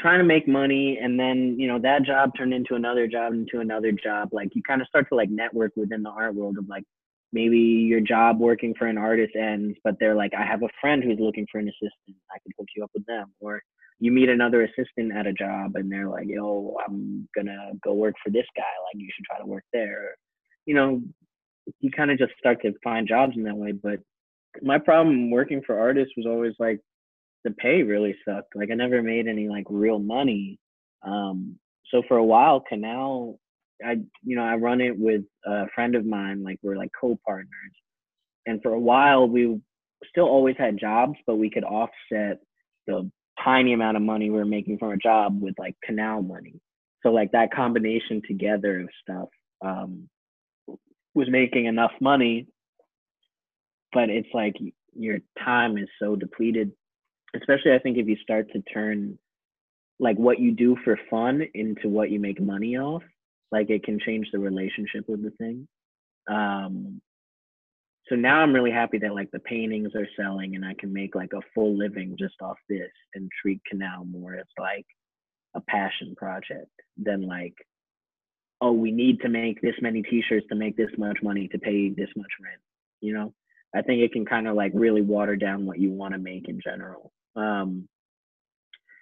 trying 0.00 0.18
to 0.18 0.24
make 0.24 0.46
money. 0.46 0.98
And 1.00 1.18
then, 1.18 1.56
you 1.58 1.66
know, 1.66 1.78
that 1.80 2.04
job 2.04 2.30
turned 2.36 2.54
into 2.54 2.74
another 2.74 3.06
job, 3.06 3.32
into 3.32 3.60
another 3.60 3.92
job. 3.92 4.28
Like 4.32 4.54
you 4.54 4.62
kind 4.62 4.80
of 4.80 4.88
start 4.88 5.08
to 5.08 5.14
like 5.14 5.30
network 5.30 5.72
within 5.76 6.02
the 6.02 6.10
art 6.10 6.34
world 6.34 6.58
of 6.58 6.68
like, 6.68 6.84
maybe 7.32 7.58
your 7.58 8.00
job 8.00 8.40
working 8.40 8.74
for 8.78 8.86
an 8.86 8.96
artist 8.96 9.36
ends, 9.36 9.76
but 9.84 9.96
they're 10.00 10.14
like, 10.14 10.32
I 10.34 10.46
have 10.46 10.62
a 10.62 10.68
friend 10.80 11.04
who's 11.04 11.18
looking 11.20 11.46
for 11.50 11.58
an 11.58 11.68
assistant. 11.68 12.16
I 12.30 12.38
could 12.42 12.52
hook 12.58 12.68
you 12.74 12.82
up 12.84 12.90
with 12.94 13.04
them. 13.06 13.32
Or 13.40 13.60
you 13.98 14.12
meet 14.12 14.28
another 14.28 14.62
assistant 14.64 15.14
at 15.14 15.26
a 15.26 15.32
job 15.32 15.72
and 15.74 15.90
they're 15.92 16.08
like, 16.08 16.26
yo, 16.26 16.76
I'm 16.86 17.28
gonna 17.34 17.72
go 17.84 17.92
work 17.92 18.14
for 18.24 18.30
this 18.30 18.46
guy. 18.56 18.62
Like 18.62 19.02
you 19.02 19.08
should 19.14 19.24
try 19.26 19.38
to 19.38 19.46
work 19.46 19.64
there. 19.72 20.14
You 20.64 20.74
know, 20.74 21.02
you 21.80 21.90
kind 21.90 22.10
of 22.10 22.18
just 22.18 22.32
start 22.38 22.62
to 22.62 22.72
find 22.82 23.06
jobs 23.06 23.36
in 23.36 23.42
that 23.42 23.56
way. 23.56 23.72
But 23.72 24.00
my 24.62 24.78
problem 24.78 25.30
working 25.30 25.62
for 25.66 25.78
artists 25.78 26.14
was 26.16 26.26
always 26.26 26.54
like 26.58 26.80
the 27.48 27.54
pay 27.54 27.82
really 27.82 28.16
sucked. 28.26 28.54
Like 28.54 28.70
I 28.70 28.74
never 28.74 29.02
made 29.02 29.26
any 29.26 29.48
like 29.48 29.64
real 29.68 29.98
money. 29.98 30.58
Um, 31.02 31.58
so 31.90 32.02
for 32.06 32.16
a 32.16 32.24
while, 32.24 32.60
Canal, 32.60 33.38
I 33.84 33.96
you 34.22 34.36
know 34.36 34.44
I 34.44 34.56
run 34.56 34.80
it 34.80 34.98
with 34.98 35.22
a 35.46 35.66
friend 35.74 35.94
of 35.94 36.04
mine. 36.04 36.42
Like 36.42 36.58
we're 36.62 36.76
like 36.76 36.90
co-partners, 37.00 37.74
and 38.46 38.62
for 38.62 38.72
a 38.72 38.80
while 38.80 39.28
we 39.28 39.60
still 40.08 40.26
always 40.26 40.56
had 40.58 40.78
jobs, 40.78 41.14
but 41.26 41.36
we 41.36 41.50
could 41.50 41.64
offset 41.64 42.38
the 42.86 43.10
tiny 43.44 43.72
amount 43.72 43.96
of 43.96 44.02
money 44.02 44.30
we 44.30 44.36
were 44.36 44.44
making 44.44 44.78
from 44.78 44.92
a 44.92 44.96
job 44.96 45.40
with 45.40 45.54
like 45.58 45.76
Canal 45.84 46.22
money. 46.22 46.60
So 47.02 47.10
like 47.10 47.32
that 47.32 47.52
combination 47.52 48.22
together 48.26 48.80
of 48.80 48.88
stuff 49.02 49.28
um, 49.64 50.08
was 51.14 51.28
making 51.30 51.66
enough 51.66 51.92
money, 52.00 52.48
but 53.92 54.10
it's 54.10 54.28
like 54.34 54.54
your 54.94 55.18
time 55.44 55.78
is 55.78 55.88
so 56.00 56.16
depleted. 56.16 56.72
Especially 57.36 57.72
I 57.72 57.78
think 57.78 57.98
if 57.98 58.08
you 58.08 58.16
start 58.22 58.50
to 58.52 58.62
turn 58.62 59.18
like 60.00 60.16
what 60.16 60.38
you 60.38 60.52
do 60.52 60.76
for 60.84 60.98
fun 61.10 61.42
into 61.54 61.88
what 61.88 62.10
you 62.10 62.20
make 62.20 62.40
money 62.40 62.78
off, 62.78 63.02
like 63.50 63.70
it 63.70 63.82
can 63.82 63.98
change 63.98 64.28
the 64.32 64.38
relationship 64.38 65.04
with 65.08 65.22
the 65.22 65.30
thing. 65.32 65.66
Um, 66.28 67.00
so 68.08 68.14
now 68.14 68.40
I'm 68.40 68.54
really 68.54 68.70
happy 68.70 68.98
that 68.98 69.14
like 69.14 69.30
the 69.30 69.38
paintings 69.40 69.92
are 69.94 70.08
selling 70.16 70.54
and 70.54 70.64
I 70.64 70.74
can 70.78 70.92
make 70.92 71.14
like 71.14 71.32
a 71.34 71.42
full 71.54 71.76
living 71.76 72.16
just 72.18 72.36
off 72.40 72.56
this 72.68 72.90
and 73.14 73.30
treat 73.42 73.60
Canal 73.70 74.04
more 74.04 74.34
as 74.34 74.46
like 74.58 74.86
a 75.54 75.60
passion 75.60 76.14
project 76.16 76.70
than 76.96 77.26
like, 77.26 77.54
oh, 78.60 78.72
we 78.72 78.90
need 78.90 79.20
to 79.20 79.28
make 79.28 79.60
this 79.60 79.74
many 79.80 80.02
t-shirts 80.02 80.46
to 80.48 80.54
make 80.54 80.76
this 80.76 80.90
much 80.96 81.18
money 81.22 81.48
to 81.48 81.58
pay 81.58 81.90
this 81.90 82.08
much 82.16 82.30
rent. 82.42 82.60
You 83.00 83.14
know, 83.14 83.34
I 83.74 83.82
think 83.82 84.02
it 84.02 84.12
can 84.12 84.24
kind 84.24 84.48
of 84.48 84.56
like 84.56 84.72
really 84.74 85.02
water 85.02 85.36
down 85.36 85.66
what 85.66 85.78
you 85.78 85.90
want 85.90 86.14
to 86.14 86.18
make 86.18 86.48
in 86.48 86.60
general. 86.62 87.12
Um, 87.38 87.88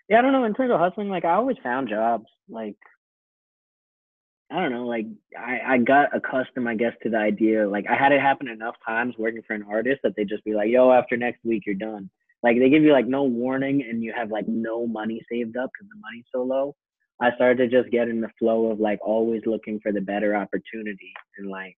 yeah, 0.08 0.18
I 0.18 0.22
don't 0.22 0.32
know. 0.32 0.44
In 0.44 0.54
terms 0.54 0.72
of 0.72 0.78
hustling, 0.78 1.08
like 1.08 1.24
I 1.24 1.34
always 1.34 1.56
found 1.62 1.88
jobs. 1.88 2.26
Like 2.48 2.76
I 4.50 4.60
don't 4.60 4.70
know, 4.72 4.86
like 4.86 5.06
I, 5.36 5.74
I 5.74 5.78
got 5.78 6.16
accustomed, 6.16 6.68
I 6.68 6.76
guess, 6.76 6.92
to 7.02 7.10
the 7.10 7.16
idea. 7.16 7.68
Like 7.68 7.86
I 7.90 7.96
had 7.96 8.12
it 8.12 8.20
happen 8.20 8.48
enough 8.48 8.76
times 8.86 9.14
working 9.18 9.42
for 9.44 9.54
an 9.54 9.64
artist 9.68 10.00
that 10.04 10.14
they 10.16 10.24
just 10.24 10.44
be 10.44 10.54
like, 10.54 10.70
"Yo, 10.70 10.92
after 10.92 11.16
next 11.16 11.44
week, 11.44 11.64
you're 11.66 11.74
done." 11.74 12.08
Like 12.44 12.58
they 12.58 12.70
give 12.70 12.84
you 12.84 12.92
like 12.92 13.08
no 13.08 13.24
warning, 13.24 13.82
and 13.88 14.04
you 14.04 14.12
have 14.16 14.30
like 14.30 14.46
no 14.46 14.86
money 14.86 15.20
saved 15.30 15.56
up 15.56 15.70
because 15.72 15.88
the 15.88 16.00
money's 16.00 16.26
so 16.32 16.44
low. 16.44 16.76
I 17.20 17.34
started 17.34 17.58
to 17.58 17.82
just 17.82 17.90
get 17.90 18.08
in 18.08 18.20
the 18.20 18.30
flow 18.38 18.70
of 18.70 18.78
like 18.78 19.00
always 19.04 19.42
looking 19.46 19.80
for 19.80 19.90
the 19.90 20.00
better 20.00 20.36
opportunity, 20.36 21.12
and 21.38 21.50
like, 21.50 21.76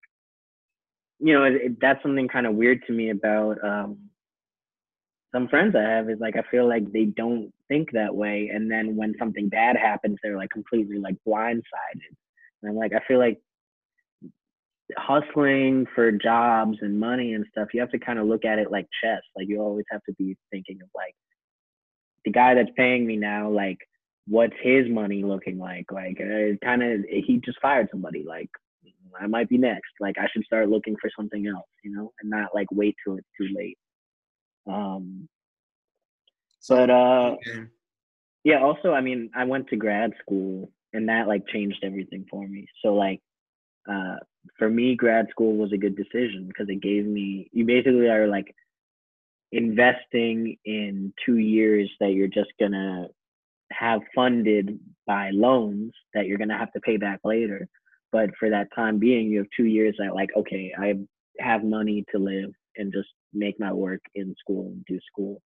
you 1.21 1.33
know, 1.33 1.45
it, 1.45 1.55
it, 1.55 1.81
that's 1.81 2.03
something 2.03 2.29
kind 2.29 2.47
of 2.47 2.55
weird 2.55 2.83
to 2.87 2.93
me 2.93 3.11
about 3.11 3.65
um, 3.65 3.99
some 5.35 5.49
friends 5.49 5.75
I 5.77 5.83
have 5.83 6.09
is 6.09 6.19
like 6.21 6.37
I 6.37 6.43
feel 6.51 6.69
like 6.69 6.91
they 6.93 7.05
don't 7.05 7.53
think 7.69 7.93
that 7.93 8.15
way, 8.15 8.51
and 8.53 8.71
then 8.71 8.97
when 8.97 9.15
something 9.19 9.49
bad 9.49 9.77
happens, 9.77 10.19
they're 10.23 10.37
like 10.37 10.51
completely 10.51 10.99
like 10.99 11.17
blindsided 11.27 12.15
and 12.63 12.71
I'm 12.71 12.77
like, 12.77 12.93
I 12.93 13.01
feel 13.07 13.19
like 13.19 13.41
hustling 14.97 15.87
for 15.95 16.11
jobs 16.11 16.79
and 16.81 16.99
money 16.99 17.35
and 17.35 17.45
stuff, 17.51 17.69
you 17.75 17.81
have 17.81 17.91
to 17.91 17.99
kind 17.99 18.19
of 18.19 18.27
look 18.27 18.45
at 18.45 18.59
it 18.59 18.71
like 18.71 18.87
chess. 19.03 19.21
Like 19.37 19.49
you 19.49 19.61
always 19.61 19.85
have 19.91 20.03
to 20.05 20.13
be 20.15 20.37
thinking 20.51 20.79
of 20.83 20.89
like 20.95 21.15
the 22.25 22.33
guy 22.33 22.55
that's 22.55 22.71
paying 22.77 23.07
me 23.07 23.17
now, 23.17 23.51
like 23.51 23.79
what's 24.27 24.57
his 24.63 24.89
money 24.89 25.23
looking 25.23 25.59
like? 25.59 25.87
Like 25.93 26.19
uh, 26.21 26.57
kind 26.65 26.83
of 26.83 27.05
he 27.09 27.41
just 27.45 27.61
fired 27.61 27.89
somebody. 27.91 28.25
Like 28.27 28.51
I 29.21 29.27
might 29.27 29.49
be 29.49 29.59
next. 29.59 29.93
Like 30.01 30.17
I 30.19 30.27
should 30.33 30.45
start 30.45 30.69
looking 30.69 30.97
for 31.01 31.11
something 31.17 31.47
else, 31.47 31.69
you 31.85 31.95
know, 31.95 32.13
and 32.21 32.31
not 32.31 32.55
like 32.55 32.69
wait 32.73 32.97
till 33.05 33.17
it's 33.17 33.29
too 33.39 33.49
late. 33.55 33.79
Um, 34.69 35.29
but 36.69 36.91
uh, 36.91 37.37
yeah. 38.45 38.63
Also, 38.63 38.93
I 38.93 39.01
mean, 39.01 39.31
I 39.35 39.45
went 39.45 39.69
to 39.69 39.77
grad 39.77 40.13
school 40.21 40.71
and 40.93 41.09
that 41.09 41.29
like 41.29 41.47
changed 41.49 41.79
everything 41.83 42.27
for 42.31 42.47
me. 42.47 42.67
So 42.83 42.95
like 42.95 43.21
uh 43.89 44.17
for 44.59 44.69
me 44.69 44.95
grad 44.95 45.27
school 45.31 45.57
was 45.57 45.73
a 45.73 45.79
good 45.79 45.97
decision 45.97 46.47
because 46.47 46.69
it 46.69 46.83
gave 46.83 47.07
me 47.07 47.49
you 47.53 47.65
basically 47.65 48.09
are 48.09 48.27
like 48.27 48.55
investing 49.53 50.57
in 50.65 51.13
2 51.25 51.39
years 51.39 51.91
that 52.01 52.13
you're 52.13 52.29
just 52.29 52.51
to 52.61 53.07
have 53.73 54.01
funded 54.15 54.79
by 55.07 55.31
loans 55.31 55.93
that 56.15 56.27
you're 56.27 56.39
to 56.39 56.57
have 56.57 56.73
to 56.73 56.81
pay 56.81 56.97
back 56.97 57.21
later. 57.25 57.69
But 58.13 58.31
for 58.39 58.51
that 58.51 58.69
time 58.75 58.99
being, 58.99 59.29
you 59.29 59.39
have 59.39 59.49
2 59.57 59.65
years 59.65 59.97
that 59.99 60.15
like 60.15 60.31
okay, 60.37 60.73
I 60.79 60.95
have 61.41 61.65
money 61.65 62.05
to 62.13 62.19
live 62.19 62.51
and 62.77 62.93
just 62.93 63.09
make 63.33 63.59
my 63.61 63.73
work 63.73 64.01
in 64.15 64.35
school 64.39 64.69
and 64.69 64.85
do 64.87 64.99
school. 65.13 65.43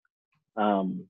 Um 0.56 1.08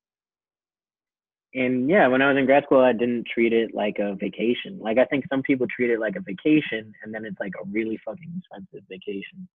and 1.54 1.88
yeah, 1.88 2.08
when 2.08 2.22
I 2.22 2.28
was 2.28 2.38
in 2.38 2.46
grad 2.46 2.64
school, 2.64 2.80
I 2.80 2.92
didn't 2.92 3.26
treat 3.32 3.52
it 3.52 3.74
like 3.74 3.98
a 3.98 4.14
vacation. 4.14 4.78
Like 4.80 4.96
I 4.98 5.04
think 5.04 5.24
some 5.28 5.42
people 5.42 5.66
treat 5.68 5.90
it 5.90 6.00
like 6.00 6.16
a 6.16 6.20
vacation, 6.20 6.92
and 7.02 7.12
then 7.12 7.24
it's 7.26 7.38
like 7.40 7.52
a 7.60 7.68
really 7.68 7.98
fucking 8.04 8.32
expensive 8.38 8.88
vacation. 8.88 9.46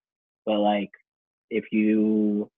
But 0.45 0.59
like, 0.59 0.91
if 1.49 1.65
you 1.71 2.51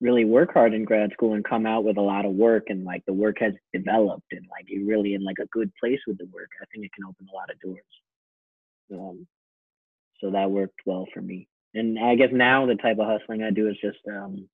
really 0.00 0.24
work 0.24 0.54
hard 0.54 0.72
in 0.72 0.86
grad 0.86 1.12
school 1.12 1.34
and 1.34 1.44
come 1.44 1.66
out 1.66 1.84
with 1.84 1.98
a 1.98 2.02
lot 2.02 2.24
of 2.24 2.32
work, 2.32 2.64
and 2.68 2.84
like 2.84 3.04
the 3.04 3.12
work 3.12 3.36
has 3.40 3.52
developed, 3.74 4.32
and 4.32 4.46
like 4.50 4.64
you're 4.68 4.86
really 4.86 5.12
in 5.12 5.22
like 5.22 5.38
a 5.38 5.46
good 5.48 5.70
place 5.78 6.00
with 6.06 6.16
the 6.16 6.28
work, 6.32 6.48
I 6.62 6.64
think 6.72 6.86
it 6.86 6.92
can 6.94 7.04
open 7.04 7.26
a 7.30 7.36
lot 7.36 7.50
of 7.50 7.60
doors. 7.60 7.84
Um, 8.92 9.26
so 10.20 10.30
that 10.30 10.50
worked 10.50 10.80
well 10.86 11.06
for 11.12 11.20
me. 11.20 11.48
And 11.74 11.98
I 11.98 12.16
guess 12.16 12.30
now 12.32 12.66
the 12.66 12.74
type 12.74 12.98
of 12.98 13.06
hustling 13.06 13.42
I 13.42 13.50
do 13.50 13.68
is 13.68 13.76
just 13.80 13.98
um, 14.08 14.48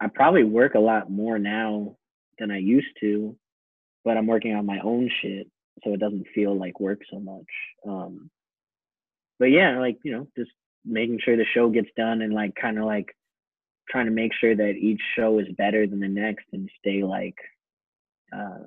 I 0.00 0.08
probably 0.08 0.44
work 0.44 0.74
a 0.74 0.80
lot 0.80 1.10
more 1.10 1.38
now 1.38 1.96
than 2.38 2.50
I 2.50 2.58
used 2.58 2.94
to, 3.00 3.36
but 4.04 4.16
I'm 4.16 4.26
working 4.26 4.54
on 4.54 4.66
my 4.66 4.80
own 4.80 5.10
shit, 5.22 5.48
so 5.82 5.94
it 5.94 6.00
doesn't 6.00 6.28
feel 6.34 6.58
like 6.58 6.80
work 6.80 7.00
so 7.10 7.18
much. 7.20 7.46
Um, 7.86 8.30
but 9.38 9.46
yeah, 9.46 9.78
like 9.78 9.98
you 10.04 10.12
know, 10.12 10.26
just 10.36 10.50
making 10.84 11.20
sure 11.22 11.36
the 11.36 11.44
show 11.54 11.68
gets 11.68 11.88
done 11.96 12.22
and 12.22 12.32
like 12.32 12.54
kind 12.54 12.78
of 12.78 12.84
like 12.84 13.14
trying 13.88 14.06
to 14.06 14.12
make 14.12 14.32
sure 14.40 14.54
that 14.54 14.76
each 14.76 15.00
show 15.16 15.38
is 15.38 15.48
better 15.58 15.86
than 15.86 16.00
the 16.00 16.08
next 16.08 16.44
and 16.52 16.70
stay 16.78 17.02
like 17.02 17.36
uh 18.32 18.64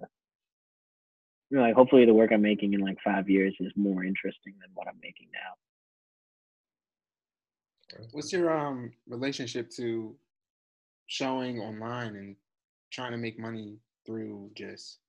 you 1.50 1.58
know 1.58 1.64
like 1.64 1.76
hopefully 1.76 2.06
the 2.06 2.14
work 2.14 2.32
i'm 2.34 2.42
making 2.42 2.74
in 2.74 2.82
like 2.82 2.98
five 3.04 3.30
years 3.30 3.56
is 3.60 3.72
more 3.76 4.04
interesting 4.04 4.54
than 4.60 4.70
what 4.74 4.88
i'm 4.88 5.00
making 5.02 5.28
now 5.32 5.54
what's 8.12 8.32
your 8.32 8.56
um 8.56 8.92
relationship 9.08 9.70
to 9.72 10.16
showing 11.08 11.60
online 11.60 12.16
and 12.16 12.36
trying 12.92 13.12
to 13.12 13.18
make 13.18 13.40
money 13.40 13.78
through 14.06 14.52
just 14.56 15.00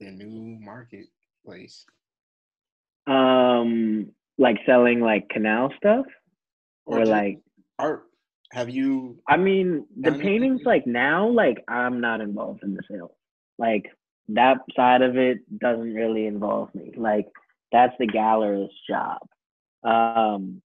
the 0.00 0.10
new 0.10 0.58
marketplace? 0.60 1.84
Um, 3.06 4.10
like 4.38 4.58
selling 4.66 5.00
like 5.00 5.28
canal 5.28 5.72
stuff, 5.76 6.06
or, 6.86 7.00
or 7.00 7.06
like 7.06 7.40
art. 7.78 8.04
Have 8.52 8.70
you? 8.70 9.18
I 9.28 9.36
mean, 9.36 9.86
the 10.00 10.12
paintings 10.12 10.62
like 10.64 10.86
now, 10.86 11.28
like 11.28 11.64
I'm 11.68 12.00
not 12.00 12.20
involved 12.20 12.62
in 12.62 12.74
the 12.74 12.82
sale. 12.90 13.16
Like 13.58 13.86
that 14.28 14.58
side 14.74 15.02
of 15.02 15.16
it 15.16 15.38
doesn't 15.58 15.94
really 15.94 16.26
involve 16.26 16.74
me. 16.74 16.92
Like 16.96 17.26
that's 17.72 17.94
the 17.98 18.06
gallerist's 18.06 18.74
job. 18.88 19.18
Um, 19.82 20.62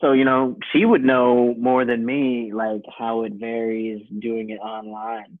so 0.00 0.12
you 0.12 0.24
know 0.24 0.56
she 0.72 0.84
would 0.84 1.04
know 1.04 1.54
more 1.58 1.84
than 1.84 2.04
me 2.04 2.52
like 2.54 2.82
how 2.98 3.24
it 3.24 3.34
varies 3.34 4.02
doing 4.20 4.50
it 4.50 4.58
online. 4.60 5.38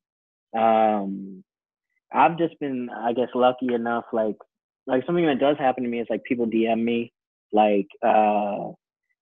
Um 0.56 1.44
i've 2.12 2.38
just 2.38 2.58
been 2.60 2.88
i 2.90 3.12
guess 3.12 3.28
lucky 3.34 3.74
enough 3.74 4.04
like 4.12 4.36
like 4.86 5.04
something 5.06 5.26
that 5.26 5.40
does 5.40 5.56
happen 5.58 5.82
to 5.84 5.90
me 5.90 6.00
is 6.00 6.06
like 6.08 6.22
people 6.24 6.46
dm 6.46 6.82
me 6.82 7.12
like 7.52 7.88
uh 8.02 8.70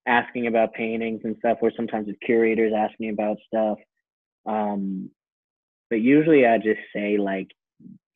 asking 0.07 0.47
about 0.47 0.75
paintings 0.75 1.21
and 1.25 1.37
stuff 1.39 1.59
or 1.63 1.73
sometimes 1.77 2.09
it's 2.09 2.19
curators 2.25 2.73
asking 2.77 3.07
me 3.07 3.13
about 3.13 3.39
stuff. 3.47 3.79
Um 4.47 5.11
but 5.91 6.01
usually 6.01 6.47
i 6.47 6.59
just 6.59 6.81
say 6.95 7.17
like 7.19 7.49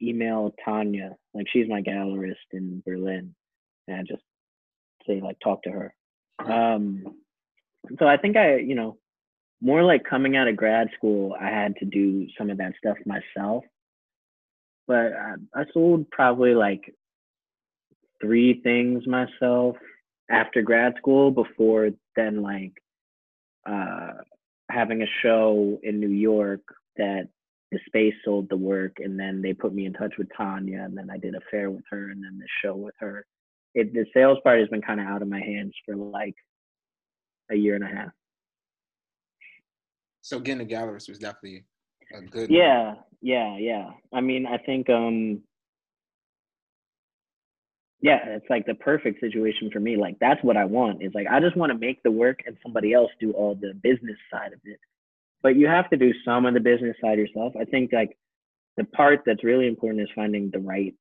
email 0.02 0.54
tanya 0.64 1.12
like 1.34 1.46
she's 1.52 1.68
my 1.68 1.82
gallerist 1.82 2.34
in 2.52 2.82
berlin 2.86 3.34
and 3.88 3.96
I 3.96 4.02
just 4.02 4.22
say 5.06 5.20
like 5.22 5.38
talk 5.42 5.62
to 5.64 5.70
her 5.70 5.94
um, 6.39 7.05
so 7.98 8.06
I 8.06 8.16
think 8.16 8.36
I, 8.36 8.56
you 8.56 8.74
know, 8.74 8.98
more 9.60 9.82
like 9.82 10.05
coming 10.05 10.36
out 10.36 10.48
of 10.48 10.56
grad 10.56 10.89
school, 10.97 11.35
I 11.40 11.48
had 11.48 11.77
to 11.77 11.85
do 11.85 12.27
some 12.36 12.51
of 12.51 12.59
that 12.59 12.74
stuff 12.78 12.97
myself. 13.06 13.65
But 14.86 15.12
I, 15.12 15.35
I 15.55 15.65
sold 15.73 16.10
probably 16.10 16.55
like 16.55 16.94
three 18.20 18.60
things 18.62 19.06
myself 19.06 19.77
after 20.31 20.62
grad 20.62 20.94
school 20.98 21.31
before 21.31 21.90
then 22.16 22.43
like 22.43 22.73
uh 23.66 24.12
having 24.70 25.02
a 25.02 25.06
show 25.23 25.78
in 25.82 26.01
New 26.01 26.10
York 26.10 26.60
that 26.97 27.28
the 27.70 27.78
space 27.86 28.15
sold 28.24 28.48
the 28.48 28.56
work 28.56 28.97
and 28.98 29.19
then 29.19 29.40
they 29.40 29.52
put 29.52 29.74
me 29.74 29.86
in 29.86 29.93
touch 29.93 30.12
with 30.19 30.28
Tanya 30.36 30.82
and 30.82 30.97
then 30.97 31.10
I 31.10 31.16
did 31.19 31.35
a 31.35 31.40
fair 31.51 31.70
with 31.70 31.85
her 31.90 32.10
and 32.10 32.23
then 32.23 32.39
the 32.39 32.47
show 32.62 32.74
with 32.74 32.94
her 32.98 33.24
it, 33.74 33.92
the 33.92 34.06
sales 34.14 34.38
part 34.42 34.60
has 34.60 34.68
been 34.68 34.82
kind 34.82 35.00
of 35.00 35.06
out 35.06 35.22
of 35.22 35.28
my 35.28 35.40
hands 35.40 35.74
for 35.84 35.96
like 35.96 36.34
a 37.50 37.54
year 37.54 37.74
and 37.74 37.84
a 37.84 37.88
half. 37.88 38.10
So 40.20 40.40
getting 40.40 40.66
a 40.66 40.68
gallerist 40.68 41.08
was 41.08 41.18
definitely 41.18 41.64
a 42.14 42.20
good. 42.22 42.50
Yeah, 42.50 42.94
yeah, 43.20 43.56
yeah. 43.58 43.90
I 44.12 44.20
mean, 44.20 44.46
I 44.46 44.58
think, 44.58 44.90
um, 44.90 45.42
yeah, 48.00 48.18
it's 48.26 48.46
like 48.50 48.66
the 48.66 48.74
perfect 48.74 49.20
situation 49.20 49.70
for 49.72 49.80
me. 49.80 49.96
Like 49.96 50.16
that's 50.20 50.42
what 50.44 50.56
I 50.56 50.64
want. 50.64 51.02
Is 51.02 51.12
like 51.14 51.26
I 51.30 51.40
just 51.40 51.56
want 51.56 51.72
to 51.72 51.78
make 51.78 52.02
the 52.02 52.10
work 52.10 52.40
and 52.46 52.56
somebody 52.62 52.92
else 52.92 53.10
do 53.20 53.32
all 53.32 53.54
the 53.54 53.74
business 53.82 54.16
side 54.30 54.52
of 54.52 54.60
it. 54.64 54.78
But 55.42 55.56
you 55.56 55.66
have 55.66 55.88
to 55.90 55.96
do 55.96 56.12
some 56.24 56.46
of 56.46 56.54
the 56.54 56.60
business 56.60 56.96
side 57.00 57.18
yourself. 57.18 57.54
I 57.58 57.64
think 57.64 57.92
like 57.92 58.16
the 58.76 58.84
part 58.84 59.22
that's 59.26 59.42
really 59.42 59.66
important 59.66 60.02
is 60.02 60.08
finding 60.14 60.50
the 60.50 60.60
right 60.60 60.94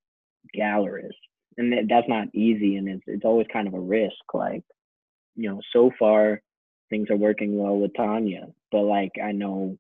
gallerist 0.57 1.11
and 1.58 1.90
that's 1.90 2.08
not 2.08 2.28
easy 2.34 2.76
and 2.78 2.88
it's 2.88 3.04
it's 3.08 3.26
always 3.26 3.48
kind 3.52 3.68
of 3.68 3.74
a 3.74 3.80
risk 3.80 4.16
like 4.34 4.64
you 5.36 5.50
know 5.50 5.60
so 5.74 5.92
far 5.98 6.42
things 6.90 7.10
are 7.10 7.18
working 7.18 7.58
well 7.58 7.78
with 7.78 7.92
Tanya 7.96 8.48
but 8.72 8.82
like 8.82 9.12
I 9.24 9.32
know 9.32 9.78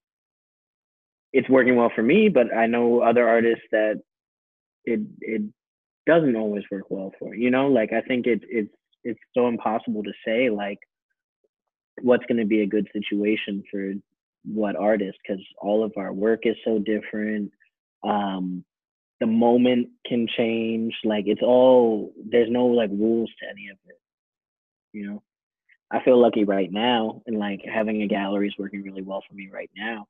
it's 1.33 1.49
working 1.49 1.75
well 1.75 1.91
for 1.95 2.03
me 2.03 2.29
but 2.29 2.53
I 2.55 2.67
know 2.67 3.01
other 3.01 3.27
artists 3.27 3.65
that 3.71 4.01
it 4.85 5.01
it 5.21 5.41
doesn't 6.07 6.35
always 6.35 6.63
work 6.71 6.85
well 6.89 7.11
for 7.19 7.35
you 7.35 7.51
know? 7.51 7.67
Like 7.67 7.93
I 7.93 8.01
think 8.01 8.25
it 8.25 8.41
it's 8.49 8.73
it's 9.03 9.19
so 9.35 9.47
impossible 9.47 10.03
to 10.03 10.13
say 10.25 10.49
like 10.49 10.79
what's 12.01 12.25
going 12.25 12.39
to 12.39 12.45
be 12.45 12.61
a 12.61 12.67
good 12.67 12.87
situation 12.93 13.63
for 13.69 13.93
what 14.45 14.75
artist 14.75 15.17
because 15.21 15.43
all 15.61 15.83
of 15.83 15.91
our 15.97 16.13
work 16.13 16.41
is 16.43 16.55
so 16.63 16.79
different 16.79 17.51
um 18.03 18.63
the 19.19 19.27
moment 19.27 19.89
can 20.05 20.27
change. 20.37 20.93
Like 21.03 21.25
it's 21.27 21.41
all 21.41 22.11
there's 22.29 22.51
no 22.51 22.67
like 22.67 22.89
rules 22.91 23.29
to 23.41 23.49
any 23.49 23.69
of 23.69 23.77
it. 23.85 23.99
You 24.93 25.07
know, 25.07 25.23
I 25.91 26.03
feel 26.03 26.19
lucky 26.19 26.43
right 26.43 26.71
now, 26.71 27.21
and 27.25 27.37
like 27.37 27.61
having 27.71 28.01
a 28.01 28.07
gallery 28.07 28.47
is 28.47 28.55
working 28.57 28.83
really 28.83 29.01
well 29.01 29.23
for 29.27 29.35
me 29.35 29.49
right 29.51 29.71
now. 29.75 30.05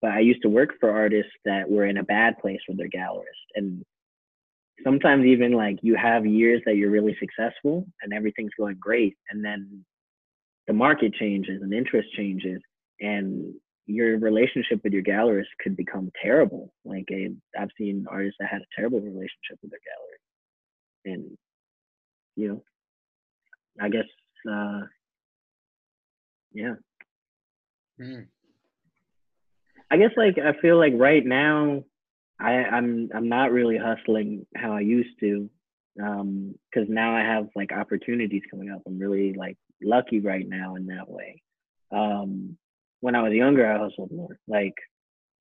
But 0.00 0.12
I 0.12 0.20
used 0.20 0.42
to 0.42 0.48
work 0.48 0.70
for 0.80 0.90
artists 0.90 1.32
that 1.44 1.70
were 1.70 1.86
in 1.86 1.98
a 1.98 2.02
bad 2.02 2.38
place 2.38 2.60
with 2.68 2.76
their 2.76 2.88
gallerist, 2.88 3.46
and 3.54 3.84
sometimes 4.84 5.24
even 5.26 5.52
like 5.52 5.78
you 5.82 5.94
have 5.96 6.26
years 6.26 6.62
that 6.66 6.76
you're 6.76 6.90
really 6.90 7.16
successful 7.20 7.86
and 8.02 8.12
everything's 8.12 8.52
going 8.58 8.76
great 8.80 9.16
and 9.30 9.44
then 9.44 9.84
the 10.66 10.72
market 10.72 11.14
changes 11.14 11.62
and 11.62 11.72
interest 11.72 12.08
changes 12.16 12.60
and 13.00 13.54
your 13.86 14.18
relationship 14.18 14.80
with 14.84 14.92
your 14.92 15.02
gallerist 15.02 15.46
could 15.60 15.76
become 15.76 16.10
terrible 16.22 16.72
like 16.84 17.06
i 17.10 17.28
i've 17.60 17.70
seen 17.76 18.06
artists 18.08 18.36
that 18.38 18.48
had 18.48 18.62
a 18.62 18.74
terrible 18.76 19.00
relationship 19.00 19.58
with 19.60 19.70
their 19.70 19.80
gallery 19.84 21.16
and 21.16 21.38
you 22.36 22.48
know 22.48 22.62
i 23.80 23.88
guess 23.88 24.04
uh 24.50 24.80
yeah 26.52 26.74
Mm. 28.00 28.26
I 29.90 29.96
guess 29.96 30.10
like 30.16 30.38
I 30.38 30.58
feel 30.60 30.78
like 30.78 30.94
right 30.96 31.24
now 31.24 31.84
I 32.40 32.52
I'm 32.52 33.10
I'm 33.14 33.28
not 33.28 33.52
really 33.52 33.76
hustling 33.78 34.46
how 34.56 34.72
I 34.72 34.80
used 34.80 35.18
to 35.20 35.50
um 36.02 36.54
cuz 36.72 36.88
now 36.88 37.14
I 37.14 37.20
have 37.20 37.48
like 37.54 37.72
opportunities 37.72 38.42
coming 38.50 38.70
up. 38.70 38.82
I'm 38.86 38.98
really 38.98 39.34
like 39.34 39.58
lucky 39.82 40.20
right 40.20 40.48
now 40.48 40.76
in 40.76 40.86
that 40.86 41.08
way. 41.08 41.42
Um 41.90 42.56
when 43.02 43.14
I 43.16 43.22
was 43.22 43.32
younger 43.32 43.70
I 43.70 43.78
hustled 43.78 44.12
more. 44.12 44.38
Like 44.48 44.74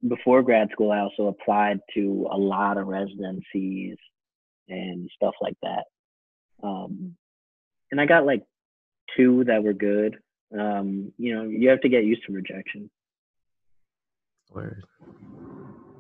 before 0.06 0.42
grad 0.42 0.70
school 0.72 0.92
I 0.92 1.00
also 1.00 1.28
applied 1.28 1.80
to 1.94 2.28
a 2.30 2.38
lot 2.38 2.78
of 2.78 2.88
residencies 2.88 3.98
and 4.68 5.10
stuff 5.16 5.36
like 5.42 5.58
that. 5.62 5.84
Um 6.64 7.16
and 7.92 8.02
I 8.02 8.06
got 8.06 8.26
like 8.26 8.44
two 9.16 9.44
that 9.46 9.64
were 9.64 9.74
good. 9.74 10.18
Um 10.60 11.14
you 11.18 11.36
know, 11.36 11.44
you 11.44 11.70
have 11.70 11.82
to 11.82 11.90
get 11.90 12.04
used 12.04 12.24
to 12.26 12.34
rejection. 12.34 12.90
Word. 14.52 14.84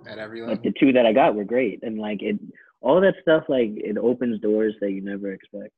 At 0.08 0.18
every 0.18 0.42
but 0.42 0.48
level. 0.50 0.64
the 0.64 0.74
two 0.80 0.94
that 0.94 1.06
I 1.06 1.14
got 1.14 1.36
were 1.36 1.44
great, 1.44 1.84
and 1.84 2.00
like 2.00 2.24
it, 2.24 2.38
all 2.82 3.00
that 3.02 3.14
stuff 3.22 3.44
like 3.48 3.70
it 3.76 3.98
opens 3.98 4.42
doors 4.42 4.74
that 4.82 4.92
you 4.92 5.02
never 5.02 5.32
expect. 5.32 5.74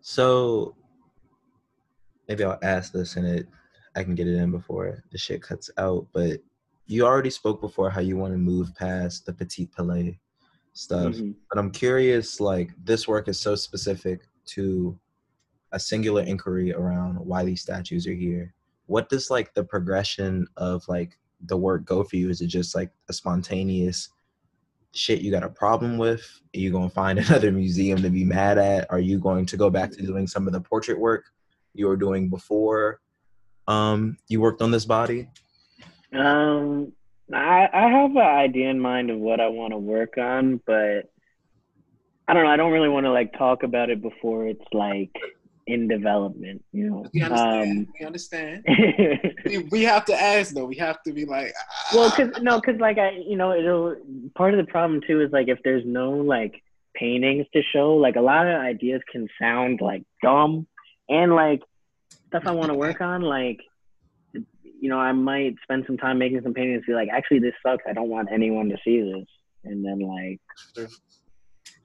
So 0.00 0.74
maybe 2.30 2.44
I'll 2.44 2.58
ask 2.62 2.92
this 2.92 3.16
and 3.16 3.26
it 3.26 3.48
I 3.96 4.04
can 4.04 4.14
get 4.14 4.28
it 4.28 4.36
in 4.36 4.52
before 4.52 5.02
the 5.10 5.18
shit 5.18 5.42
cuts 5.42 5.68
out. 5.76 6.06
But 6.12 6.38
you 6.86 7.04
already 7.04 7.28
spoke 7.28 7.60
before 7.60 7.90
how 7.90 8.00
you 8.00 8.16
want 8.16 8.32
to 8.32 8.38
move 8.38 8.72
past 8.76 9.26
the 9.26 9.32
Petit 9.32 9.66
Palais 9.66 10.20
stuff. 10.72 11.14
Mhm. 11.14 11.34
But 11.48 11.58
I'm 11.58 11.72
curious, 11.72 12.38
like 12.38 12.70
this 12.84 13.08
work 13.08 13.26
is 13.26 13.40
so 13.40 13.56
specific 13.56 14.28
to 14.54 14.96
a 15.72 15.80
singular 15.80 16.22
inquiry 16.22 16.72
around 16.72 17.16
why 17.16 17.44
these 17.44 17.62
statues 17.62 18.06
are 18.06 18.14
here. 18.14 18.54
What 18.86 19.08
does 19.08 19.28
like 19.28 19.52
the 19.54 19.64
progression 19.64 20.46
of 20.56 20.86
like 20.86 21.18
the 21.46 21.56
work 21.56 21.84
go 21.84 22.04
for 22.04 22.14
you? 22.14 22.30
Is 22.30 22.40
it 22.40 22.46
just 22.46 22.76
like 22.76 22.92
a 23.08 23.12
spontaneous 23.12 24.08
shit 24.92 25.20
you 25.20 25.32
got 25.32 25.42
a 25.42 25.48
problem 25.48 25.98
with? 25.98 26.22
Are 26.54 26.60
you 26.60 26.70
gonna 26.70 26.90
find 26.90 27.18
another 27.18 27.50
museum 27.50 28.00
to 28.02 28.10
be 28.10 28.24
mad 28.24 28.56
at? 28.56 28.88
Are 28.88 29.00
you 29.00 29.18
going 29.18 29.46
to 29.46 29.56
go 29.56 29.68
back 29.68 29.90
to 29.90 30.06
doing 30.06 30.28
some 30.28 30.46
of 30.46 30.52
the 30.52 30.60
portrait 30.60 30.98
work 30.98 31.24
you 31.74 31.86
were 31.86 31.96
doing 31.96 32.28
before 32.28 33.00
um 33.68 34.16
you 34.28 34.40
worked 34.40 34.62
on 34.62 34.70
this 34.70 34.84
body? 34.84 35.28
Um, 36.12 36.92
I 37.32 37.68
I 37.72 37.88
have 37.88 38.10
an 38.10 38.18
idea 38.18 38.68
in 38.68 38.80
mind 38.80 39.10
of 39.10 39.18
what 39.18 39.40
I 39.40 39.48
want 39.48 39.72
to 39.72 39.78
work 39.78 40.18
on, 40.18 40.60
but 40.66 41.10
I 42.26 42.34
don't 42.34 42.44
know. 42.44 42.50
I 42.50 42.56
don't 42.56 42.72
really 42.72 42.88
want 42.88 43.06
to 43.06 43.12
like 43.12 43.32
talk 43.38 43.62
about 43.62 43.90
it 43.90 44.02
before 44.02 44.46
it's 44.46 44.64
like 44.72 45.12
in 45.66 45.86
development. 45.86 46.64
You 46.72 46.90
know. 46.90 47.06
We 47.14 47.22
understand. 47.22 47.78
Um, 47.78 47.86
we 47.98 48.06
understand. 48.06 48.64
We, 49.46 49.58
we 49.70 49.82
have 49.82 50.04
to 50.06 50.20
ask 50.20 50.54
though. 50.54 50.66
We 50.66 50.76
have 50.76 51.02
to 51.04 51.12
be 51.12 51.24
like. 51.24 51.52
ah, 51.56 51.96
well 51.96 52.10
because 52.10 52.42
no 52.42 52.60
because 52.60 52.80
like 52.80 52.98
i 52.98 53.10
you 53.10 53.36
know 53.36 53.52
it'll 53.52 53.96
part 54.36 54.54
of 54.54 54.64
the 54.64 54.70
problem 54.70 55.00
too 55.06 55.20
is 55.22 55.32
like 55.32 55.48
if 55.48 55.58
there's 55.64 55.82
no 55.84 56.10
like 56.10 56.62
paintings 56.94 57.46
to 57.52 57.62
show 57.72 57.94
like 57.94 58.16
a 58.16 58.20
lot 58.20 58.46
of 58.46 58.60
ideas 58.60 59.00
can 59.10 59.26
sound 59.40 59.80
like 59.80 60.02
dumb 60.22 60.66
and 61.10 61.34
like 61.34 61.60
stuff 62.28 62.44
i 62.46 62.50
want 62.50 62.68
to 62.68 62.74
work 62.74 63.00
on 63.02 63.20
like 63.20 63.60
you 64.32 64.88
know 64.88 64.98
i 64.98 65.12
might 65.12 65.54
spend 65.62 65.84
some 65.86 65.98
time 65.98 66.18
making 66.18 66.40
some 66.42 66.54
paintings 66.54 66.84
be 66.86 66.94
like 66.94 67.08
actually 67.12 67.38
this 67.38 67.52
sucks 67.62 67.84
i 67.86 67.92
don't 67.92 68.08
want 68.08 68.28
anyone 68.32 68.70
to 68.70 68.78
see 68.82 69.00
this 69.00 69.26
and 69.64 69.84
then 69.84 69.98
like 69.98 70.40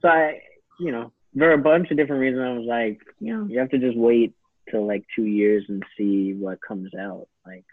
so 0.00 0.08
i 0.08 0.40
you 0.80 0.90
know 0.90 1.12
there 1.34 1.50
are 1.50 1.54
a 1.54 1.58
bunch 1.58 1.90
of 1.90 1.98
different 1.98 2.22
reasons 2.22 2.42
i 2.42 2.52
was 2.52 2.66
like 2.66 3.00
you 3.20 3.36
know 3.36 3.46
you 3.46 3.58
have 3.58 3.68
to 3.68 3.78
just 3.78 3.98
wait 3.98 4.34
till 4.70 4.86
like 4.86 5.04
two 5.14 5.26
years 5.26 5.64
and 5.68 5.84
see 5.98 6.32
what 6.32 6.58
comes 6.66 6.90
out 6.98 7.28
like. 7.46 7.64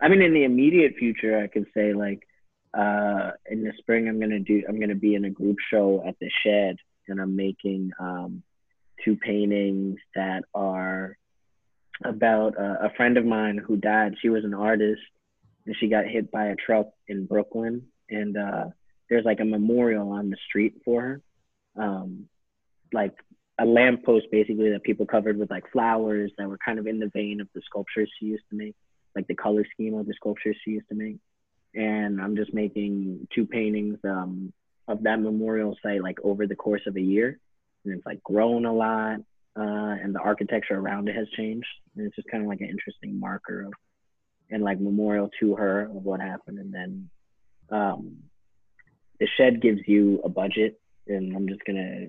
I 0.00 0.08
mean, 0.08 0.22
in 0.22 0.34
the 0.34 0.44
immediate 0.44 0.94
future, 0.98 1.38
I 1.38 1.46
could 1.46 1.66
say 1.74 1.92
like 1.92 2.26
uh, 2.76 3.30
in 3.50 3.62
the 3.62 3.72
spring, 3.78 4.08
I'm 4.08 4.20
gonna 4.20 4.40
do. 4.40 4.62
I'm 4.68 4.80
gonna 4.80 4.94
be 4.94 5.14
in 5.14 5.24
a 5.24 5.30
group 5.30 5.56
show 5.70 6.02
at 6.06 6.16
the 6.20 6.30
Shed, 6.42 6.76
and 7.08 7.20
I'm 7.20 7.36
making 7.36 7.92
um, 7.98 8.42
two 9.04 9.16
paintings 9.16 9.98
that 10.14 10.44
are 10.54 11.16
about 12.04 12.58
uh, 12.58 12.86
a 12.86 12.90
friend 12.96 13.16
of 13.16 13.24
mine 13.24 13.58
who 13.58 13.76
died. 13.76 14.14
She 14.20 14.28
was 14.28 14.44
an 14.44 14.54
artist, 14.54 15.02
and 15.66 15.76
she 15.78 15.88
got 15.88 16.06
hit 16.06 16.30
by 16.30 16.46
a 16.46 16.56
truck 16.56 16.88
in 17.08 17.26
Brooklyn, 17.26 17.86
and 18.10 18.36
uh, 18.36 18.64
there's 19.08 19.24
like 19.24 19.40
a 19.40 19.44
memorial 19.44 20.10
on 20.12 20.30
the 20.30 20.36
street 20.48 20.80
for 20.84 21.02
her, 21.02 21.22
um, 21.82 22.28
like 22.92 23.14
a 23.58 23.64
lamppost 23.64 24.26
basically 24.32 24.70
that 24.70 24.82
people 24.82 25.06
covered 25.06 25.38
with 25.38 25.50
like 25.50 25.70
flowers 25.70 26.32
that 26.38 26.48
were 26.48 26.58
kind 26.64 26.78
of 26.78 26.86
in 26.86 26.98
the 26.98 27.10
vein 27.14 27.40
of 27.40 27.48
the 27.54 27.62
sculptures 27.64 28.10
she 28.18 28.26
used 28.26 28.42
to 28.50 28.56
make 28.56 28.74
like 29.14 29.26
the 29.28 29.34
color 29.34 29.64
scheme 29.72 29.94
of 29.94 30.06
the 30.06 30.14
sculptures 30.14 30.56
she 30.64 30.72
used 30.72 30.88
to 30.88 30.94
make. 30.94 31.18
And 31.74 32.20
I'm 32.20 32.36
just 32.36 32.52
making 32.52 33.28
two 33.34 33.46
paintings 33.46 33.98
um, 34.04 34.52
of 34.88 35.02
that 35.04 35.20
memorial 35.20 35.76
site 35.82 36.02
like 36.02 36.18
over 36.22 36.46
the 36.46 36.56
course 36.56 36.82
of 36.86 36.96
a 36.96 37.00
year. 37.00 37.38
And 37.84 37.94
it's 37.94 38.06
like 38.06 38.22
grown 38.22 38.64
a 38.66 38.72
lot, 38.72 39.18
uh, 39.56 39.94
and 40.02 40.14
the 40.14 40.20
architecture 40.20 40.76
around 40.76 41.08
it 41.08 41.16
has 41.16 41.28
changed. 41.36 41.66
And 41.96 42.06
it's 42.06 42.16
just 42.16 42.28
kind 42.28 42.42
of 42.42 42.48
like 42.48 42.60
an 42.60 42.68
interesting 42.68 43.18
marker 43.18 43.62
of 43.62 43.72
and 44.50 44.62
like 44.62 44.80
memorial 44.80 45.30
to 45.40 45.56
her 45.56 45.82
of 45.82 46.04
what 46.04 46.20
happened. 46.20 46.58
And 46.58 46.72
then 46.72 47.10
um, 47.70 48.16
the 49.20 49.26
shed 49.36 49.62
gives 49.62 49.80
you 49.86 50.20
a 50.24 50.28
budget, 50.28 50.80
and 51.06 51.34
I'm 51.34 51.48
just 51.48 51.64
gonna, 51.64 52.06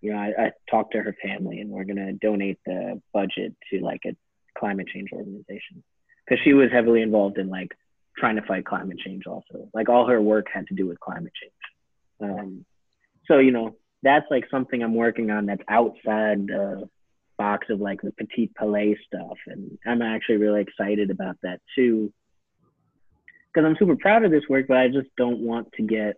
you 0.00 0.12
know, 0.12 0.18
I, 0.18 0.46
I 0.46 0.52
talked 0.70 0.92
to 0.92 1.02
her 1.02 1.14
family, 1.22 1.60
and 1.60 1.70
we're 1.70 1.84
gonna 1.84 2.12
donate 2.12 2.58
the 2.66 3.00
budget 3.12 3.54
to 3.70 3.80
like 3.80 4.00
a 4.06 4.16
climate 4.58 4.88
change 4.92 5.10
organization 5.12 5.82
because 6.24 6.42
she 6.44 6.52
was 6.52 6.70
heavily 6.72 7.02
involved 7.02 7.38
in 7.38 7.48
like 7.48 7.72
trying 8.16 8.36
to 8.36 8.42
fight 8.42 8.64
climate 8.64 8.98
change 8.98 9.24
also 9.26 9.68
like 9.72 9.88
all 9.88 10.06
her 10.06 10.20
work 10.20 10.46
had 10.52 10.66
to 10.66 10.74
do 10.74 10.86
with 10.86 10.98
climate 11.00 11.32
change 11.40 12.30
um, 12.30 12.64
so 13.26 13.38
you 13.38 13.52
know 13.52 13.76
that's 14.02 14.26
like 14.30 14.44
something 14.50 14.82
i'm 14.82 14.94
working 14.94 15.30
on 15.30 15.46
that's 15.46 15.62
outside 15.68 16.46
the 16.46 16.88
box 17.36 17.68
of 17.70 17.80
like 17.80 18.00
the 18.02 18.12
Petit 18.12 18.50
palais 18.56 18.98
stuff 19.06 19.38
and 19.46 19.78
i'm 19.86 20.02
actually 20.02 20.38
really 20.38 20.60
excited 20.60 21.10
about 21.10 21.36
that 21.42 21.60
too 21.74 22.12
because 23.52 23.66
i'm 23.66 23.76
super 23.78 23.96
proud 23.96 24.24
of 24.24 24.30
this 24.30 24.44
work 24.48 24.66
but 24.68 24.76
i 24.76 24.88
just 24.88 25.08
don't 25.16 25.40
want 25.40 25.70
to 25.72 25.82
get 25.82 26.16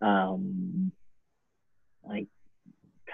um 0.00 0.90
like 2.08 2.26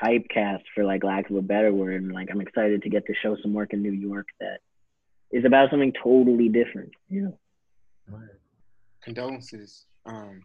typecast 0.03 0.63
for 0.75 0.85
like 0.85 1.05
lack 1.05 1.29
of 1.29 1.37
a 1.37 1.43
better 1.43 1.73
word 1.73 2.03
and 2.03 2.13
like 2.13 2.29
i'm 2.31 2.41
excited 2.41 2.83
to 2.83 2.89
get 2.89 3.05
to 3.07 3.15
show 3.23 3.37
some 3.43 3.53
work 3.53 3.73
in 3.73 3.83
new 3.83 3.93
york 3.93 4.27
that 4.39 4.61
is 5.33 5.45
about 5.45 5.71
something 5.71 5.93
totally 6.03 6.49
different. 6.49 6.93
You 7.09 7.23
know, 7.23 7.39
Condolences. 9.03 9.87
Um, 10.07 10.43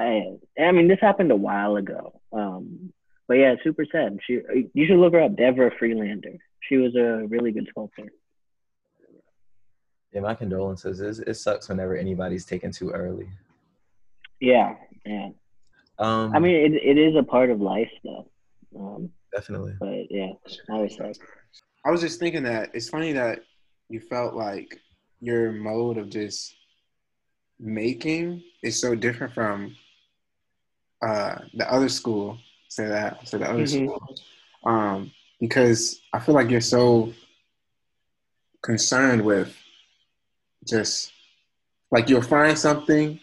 I 0.00 0.62
I 0.62 0.72
mean 0.72 0.88
this 0.88 1.00
happened 1.00 1.30
a 1.30 1.36
while 1.36 1.76
ago. 1.76 2.20
Um, 2.32 2.92
but 3.28 3.34
yeah, 3.34 3.54
super 3.62 3.84
sad. 3.90 4.18
She 4.26 4.40
you 4.74 4.86
should 4.86 4.98
look 4.98 5.12
her 5.12 5.22
up, 5.22 5.36
Devra 5.36 5.70
Freelander. 5.78 6.36
She 6.68 6.76
was 6.76 6.94
a 6.96 7.26
really 7.28 7.52
good 7.52 7.66
sculptor. 7.70 8.10
Yeah, 10.12 10.20
my 10.20 10.34
condolences. 10.34 11.00
It, 11.00 11.28
it 11.28 11.34
sucks 11.34 11.68
whenever 11.68 11.96
anybody's 11.96 12.44
taken 12.44 12.72
too 12.72 12.90
early. 12.90 13.28
Yeah, 14.40 14.74
yeah. 15.06 15.28
Um, 15.98 16.34
I 16.34 16.38
mean, 16.38 16.56
it 16.56 16.72
it 16.82 16.98
is 16.98 17.14
a 17.16 17.22
part 17.22 17.50
of 17.50 17.60
life 17.60 17.90
though. 18.02 18.28
Um, 18.76 19.10
definitely. 19.32 19.74
but 19.78 20.10
yeah, 20.10 20.32
always 20.70 20.96
sucks. 20.96 21.18
I 21.84 21.90
was 21.90 22.00
just 22.00 22.18
thinking 22.18 22.42
that 22.44 22.70
it's 22.74 22.88
funny 22.88 23.12
that 23.12 23.40
you 23.88 24.00
felt 24.00 24.34
like 24.34 24.80
your 25.20 25.52
mode 25.52 25.98
of 25.98 26.08
just 26.08 26.54
making 27.58 28.42
is 28.62 28.80
so 28.80 28.94
different 28.94 29.32
from 29.34 29.76
uh, 31.02 31.38
the 31.54 31.70
other 31.72 31.88
school. 31.88 32.38
Say 32.68 32.86
that. 32.86 33.26
So 33.26 33.38
the 33.38 33.48
other 33.50 33.64
Mhm. 33.64 33.68
school, 33.86 34.14
um, 34.64 35.12
because 35.40 36.00
I 36.12 36.20
feel 36.20 36.34
like 36.34 36.50
you're 36.50 36.60
so 36.60 37.12
concerned 38.62 39.24
with 39.24 39.56
just 40.66 41.12
like 41.90 42.08
you'll 42.08 42.22
find 42.22 42.56
something 42.58 43.18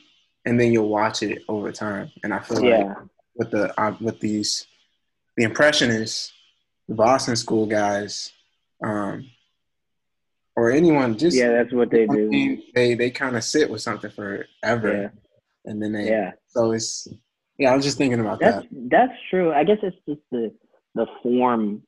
and 0.46 0.60
then 0.60 0.74
you'll 0.74 0.90
watch 0.90 1.24
it 1.24 1.44
over 1.48 1.72
time. 1.72 2.12
And 2.24 2.34
I 2.34 2.40
feel 2.40 2.62
like 2.88 2.98
with 3.36 3.52
the 3.52 3.80
uh, 3.80 3.96
with 4.02 4.20
these 4.20 4.66
the 5.38 5.44
impressionists, 5.44 6.34
the 6.88 6.96
Boston 6.96 7.36
school 7.36 7.66
guys, 7.68 8.34
um, 8.84 9.30
or 10.56 10.72
anyone 10.72 11.18
just 11.18 11.38
yeah, 11.38 11.50
that's 11.50 11.72
what 11.74 11.92
they 11.92 12.08
do. 12.08 12.62
they 12.74 12.96
they 12.96 13.12
kind 13.12 13.38
of 13.38 13.44
sit 13.44 13.70
with 13.70 13.82
something 13.82 14.10
forever. 14.12 15.02
Yeah. 15.04 15.10
and 15.66 15.82
then 15.82 15.92
they. 15.94 16.10
Yeah. 16.10 16.32
So 16.48 16.72
it's 16.72 17.08
yeah. 17.58 17.72
I 17.72 17.76
was 17.76 17.86
just 17.86 17.98
thinking 17.98 18.20
about 18.20 18.40
That's 18.40 18.64
that. 18.64 18.90
that's 18.90 19.14
true. 19.30 19.54
I 19.54 19.64
guess 19.64 19.78
it's 19.84 19.98
just 20.08 20.22
the 20.32 20.54
the 20.96 21.08
form, 21.22 21.84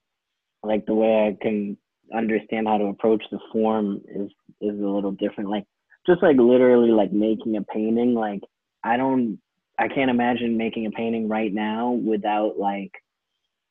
like 0.63 0.85
the 0.85 0.93
way 0.93 1.27
I 1.27 1.43
can 1.43 1.77
understand 2.13 2.67
how 2.67 2.77
to 2.77 2.85
approach 2.85 3.23
the 3.31 3.39
form 3.51 4.01
is 4.07 4.31
is 4.61 4.79
a 4.79 4.87
little 4.87 5.11
different. 5.11 5.49
Like 5.49 5.65
just 6.07 6.23
like 6.23 6.37
literally 6.37 6.91
like 6.91 7.11
making 7.11 7.57
a 7.57 7.61
painting. 7.61 8.13
Like 8.13 8.41
I 8.83 8.97
don't, 8.97 9.39
I 9.77 9.87
can't 9.87 10.09
imagine 10.09 10.57
making 10.57 10.85
a 10.85 10.91
painting 10.91 11.27
right 11.27 11.53
now 11.53 11.91
without 11.91 12.57
like 12.57 12.91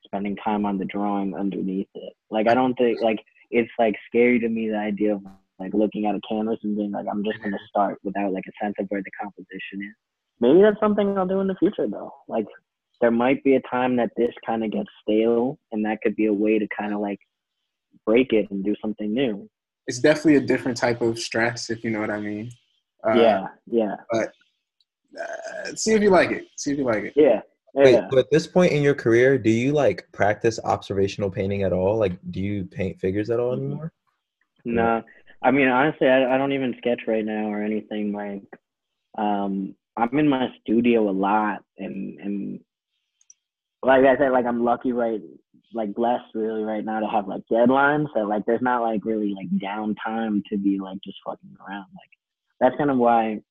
spending 0.05 0.35
time 0.37 0.65
on 0.65 0.77
the 0.77 0.85
drawing 0.85 1.35
underneath 1.35 1.89
it. 1.95 2.13
Like 2.29 2.47
I 2.47 2.53
don't 2.53 2.75
think 2.75 3.01
like 3.01 3.19
it's 3.51 3.71
like 3.77 3.95
scary 4.07 4.39
to 4.39 4.49
me 4.49 4.69
the 4.69 4.77
idea 4.77 5.15
of 5.15 5.21
like 5.59 5.73
looking 5.73 6.05
at 6.05 6.15
a 6.15 6.21
canvas 6.27 6.59
and 6.63 6.77
being 6.77 6.91
like 6.91 7.05
I'm 7.11 7.23
just 7.23 7.41
gonna 7.43 7.57
start 7.67 7.99
without 8.03 8.31
like 8.31 8.45
a 8.47 8.65
sense 8.65 8.75
of 8.79 8.87
where 8.89 9.01
the 9.03 9.11
composition 9.21 9.81
is. 9.81 9.95
Maybe 10.39 10.61
that's 10.61 10.79
something 10.79 11.17
I'll 11.17 11.27
do 11.27 11.39
in 11.41 11.47
the 11.47 11.55
future 11.55 11.87
though. 11.87 12.13
Like 12.27 12.45
there 13.01 13.11
might 13.11 13.43
be 13.43 13.55
a 13.55 13.61
time 13.61 13.95
that 13.97 14.11
this 14.17 14.33
kind 14.45 14.63
of 14.63 14.71
gets 14.71 14.89
stale 15.01 15.57
and 15.71 15.85
that 15.85 15.99
could 16.01 16.15
be 16.15 16.25
a 16.27 16.33
way 16.33 16.59
to 16.59 16.67
kind 16.77 16.93
of 16.93 16.99
like 16.99 17.19
break 18.05 18.33
it 18.33 18.49
and 18.51 18.63
do 18.63 18.75
something 18.81 19.13
new. 19.13 19.49
It's 19.87 19.99
definitely 19.99 20.35
a 20.35 20.41
different 20.41 20.77
type 20.77 21.01
of 21.01 21.17
stress, 21.17 21.69
if 21.69 21.83
you 21.83 21.89
know 21.91 21.99
what 21.99 22.11
I 22.11 22.19
mean. 22.19 22.51
Uh, 23.07 23.13
yeah, 23.15 23.47
yeah, 23.67 23.95
Uh, 24.13 24.25
see 25.75 25.93
if 25.93 26.01
you 26.01 26.09
like 26.09 26.31
it. 26.31 26.45
See 26.57 26.71
if 26.73 26.77
you 26.77 26.83
like 26.85 27.03
it. 27.05 27.13
yeah, 27.15 27.41
Wait, 27.73 27.93
yeah. 27.93 28.07
so 28.11 28.19
at 28.19 28.29
this 28.31 28.45
point 28.45 28.71
in 28.71 28.83
your 28.83 28.93
career, 28.93 29.37
do 29.37 29.49
you 29.49 29.71
like 29.71 30.07
practice 30.11 30.59
observational 30.63 31.31
painting 31.31 31.63
at 31.63 31.73
all? 31.73 31.97
Like, 31.97 32.13
do 32.31 32.39
you 32.41 32.65
paint 32.65 32.99
figures 32.99 33.29
at 33.29 33.39
all 33.39 33.55
Mhm. 33.55 33.65
anymore? 33.65 33.93
No, 34.65 35.03
I 35.41 35.51
mean 35.51 35.69
honestly, 35.69 36.07
I, 36.07 36.35
I 36.35 36.37
don't 36.37 36.51
even 36.51 36.75
sketch 36.77 37.01
right 37.07 37.25
now 37.25 37.45
or 37.51 37.63
anything. 37.63 38.11
Like, 38.11 38.43
um, 39.17 39.75
I'm 39.97 40.17
in 40.17 40.29
my 40.29 40.47
studio 40.61 41.09
a 41.09 41.11
lot, 41.11 41.63
and 41.77 42.19
and 42.19 42.59
like 43.83 44.03
I 44.05 44.17
said, 44.17 44.31
like 44.31 44.45
I'm 44.45 44.63
lucky, 44.63 44.91
right? 44.91 45.21
Like 45.73 45.93
blessed, 45.93 46.33
really, 46.33 46.63
right 46.63 46.83
now 46.83 46.99
to 46.99 47.07
have 47.07 47.27
like 47.27 47.41
deadlines. 47.51 48.07
So 48.13 48.21
like, 48.21 48.45
there's 48.45 48.61
not 48.61 48.81
like 48.81 49.05
really 49.05 49.35
like 49.35 49.49
downtime 49.61 50.41
to 50.49 50.57
be 50.57 50.79
like 50.79 50.97
just 51.03 51.17
fucking 51.25 51.55
around. 51.59 51.85
Like, 51.93 52.09
that's 52.59 52.75
kind 52.77 52.89
of 52.89 52.97
why 52.97 53.41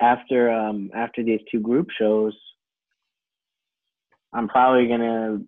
after 0.00 0.50
um 0.50 0.90
after 0.94 1.22
these 1.22 1.40
two 1.50 1.60
group 1.60 1.88
shows, 1.98 2.34
I'm 4.32 4.48
probably 4.48 4.88
gonna 4.88 5.38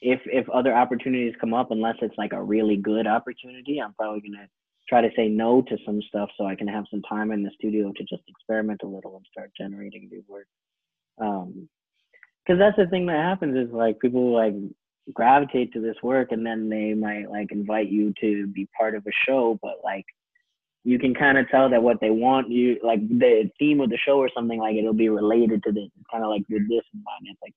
if 0.00 0.20
if 0.26 0.48
other 0.50 0.74
opportunities 0.74 1.34
come 1.40 1.54
up, 1.54 1.70
unless 1.70 1.96
it's 2.02 2.18
like 2.18 2.32
a 2.32 2.42
really 2.42 2.76
good 2.76 3.06
opportunity, 3.06 3.80
I'm 3.80 3.94
probably 3.94 4.20
gonna 4.20 4.48
try 4.92 5.00
to 5.00 5.08
say 5.16 5.26
no 5.26 5.62
to 5.62 5.78
some 5.86 6.02
stuff 6.06 6.28
so 6.36 6.44
I 6.44 6.54
can 6.54 6.68
have 6.68 6.84
some 6.90 7.00
time 7.00 7.32
in 7.32 7.42
the 7.42 7.50
studio 7.54 7.92
to 7.96 8.02
just 8.04 8.24
experiment 8.28 8.82
a 8.84 8.86
little 8.86 9.16
and 9.16 9.24
start 9.32 9.50
generating 9.58 10.10
new 10.10 10.22
work. 10.28 10.46
Um, 11.18 11.66
because 12.44 12.58
that's 12.58 12.76
the 12.76 12.90
thing 12.90 13.06
that 13.06 13.16
happens 13.16 13.56
is 13.56 13.72
like 13.72 14.00
people 14.00 14.34
like 14.34 14.52
gravitate 15.14 15.72
to 15.72 15.80
this 15.80 15.96
work 16.02 16.30
and 16.30 16.44
then 16.44 16.68
they 16.68 16.92
might 16.92 17.30
like 17.30 17.52
invite 17.52 17.88
you 17.88 18.12
to 18.20 18.46
be 18.48 18.68
part 18.78 18.94
of 18.94 19.06
a 19.06 19.10
show, 19.26 19.58
but 19.62 19.76
like 19.82 20.04
you 20.84 20.98
can 20.98 21.14
kind 21.14 21.38
of 21.38 21.48
tell 21.48 21.70
that 21.70 21.82
what 21.82 21.98
they 22.02 22.10
want 22.10 22.50
you 22.50 22.76
like 22.82 23.00
the 23.08 23.50
theme 23.58 23.80
of 23.80 23.88
the 23.88 23.98
show 24.04 24.18
or 24.18 24.28
something 24.34 24.58
like 24.58 24.76
it'll 24.76 24.92
be 24.92 25.08
related 25.08 25.62
to 25.62 25.72
this. 25.72 25.88
Kind 26.10 26.22
of 26.22 26.28
like 26.28 26.42
with 26.50 26.68
this 26.68 26.84
in 26.92 27.02
mind. 27.02 27.28
It's 27.30 27.40
like 27.40 27.54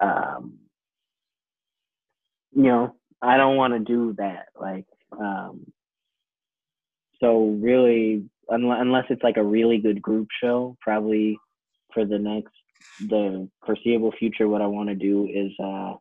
um 0.00 0.58
you 2.54 2.64
know 2.64 2.94
i 3.22 3.36
don't 3.36 3.56
want 3.56 3.72
to 3.72 3.78
do 3.78 4.14
that 4.18 4.46
like 4.60 4.84
um 5.12 5.64
so 7.22 7.58
really 7.60 8.24
unless, 8.48 8.78
unless 8.80 9.04
it's 9.10 9.22
like 9.22 9.36
a 9.36 9.44
really 9.44 9.78
good 9.78 10.02
group 10.02 10.28
show 10.42 10.76
probably 10.80 11.38
for 11.94 12.04
the 12.04 12.18
next 12.18 12.52
the 13.08 13.48
foreseeable 13.64 14.12
future 14.18 14.48
what 14.48 14.60
i 14.60 14.66
want 14.66 14.88
to 14.88 14.94
do 14.94 15.26
is 15.26 15.52
uh 15.62 15.94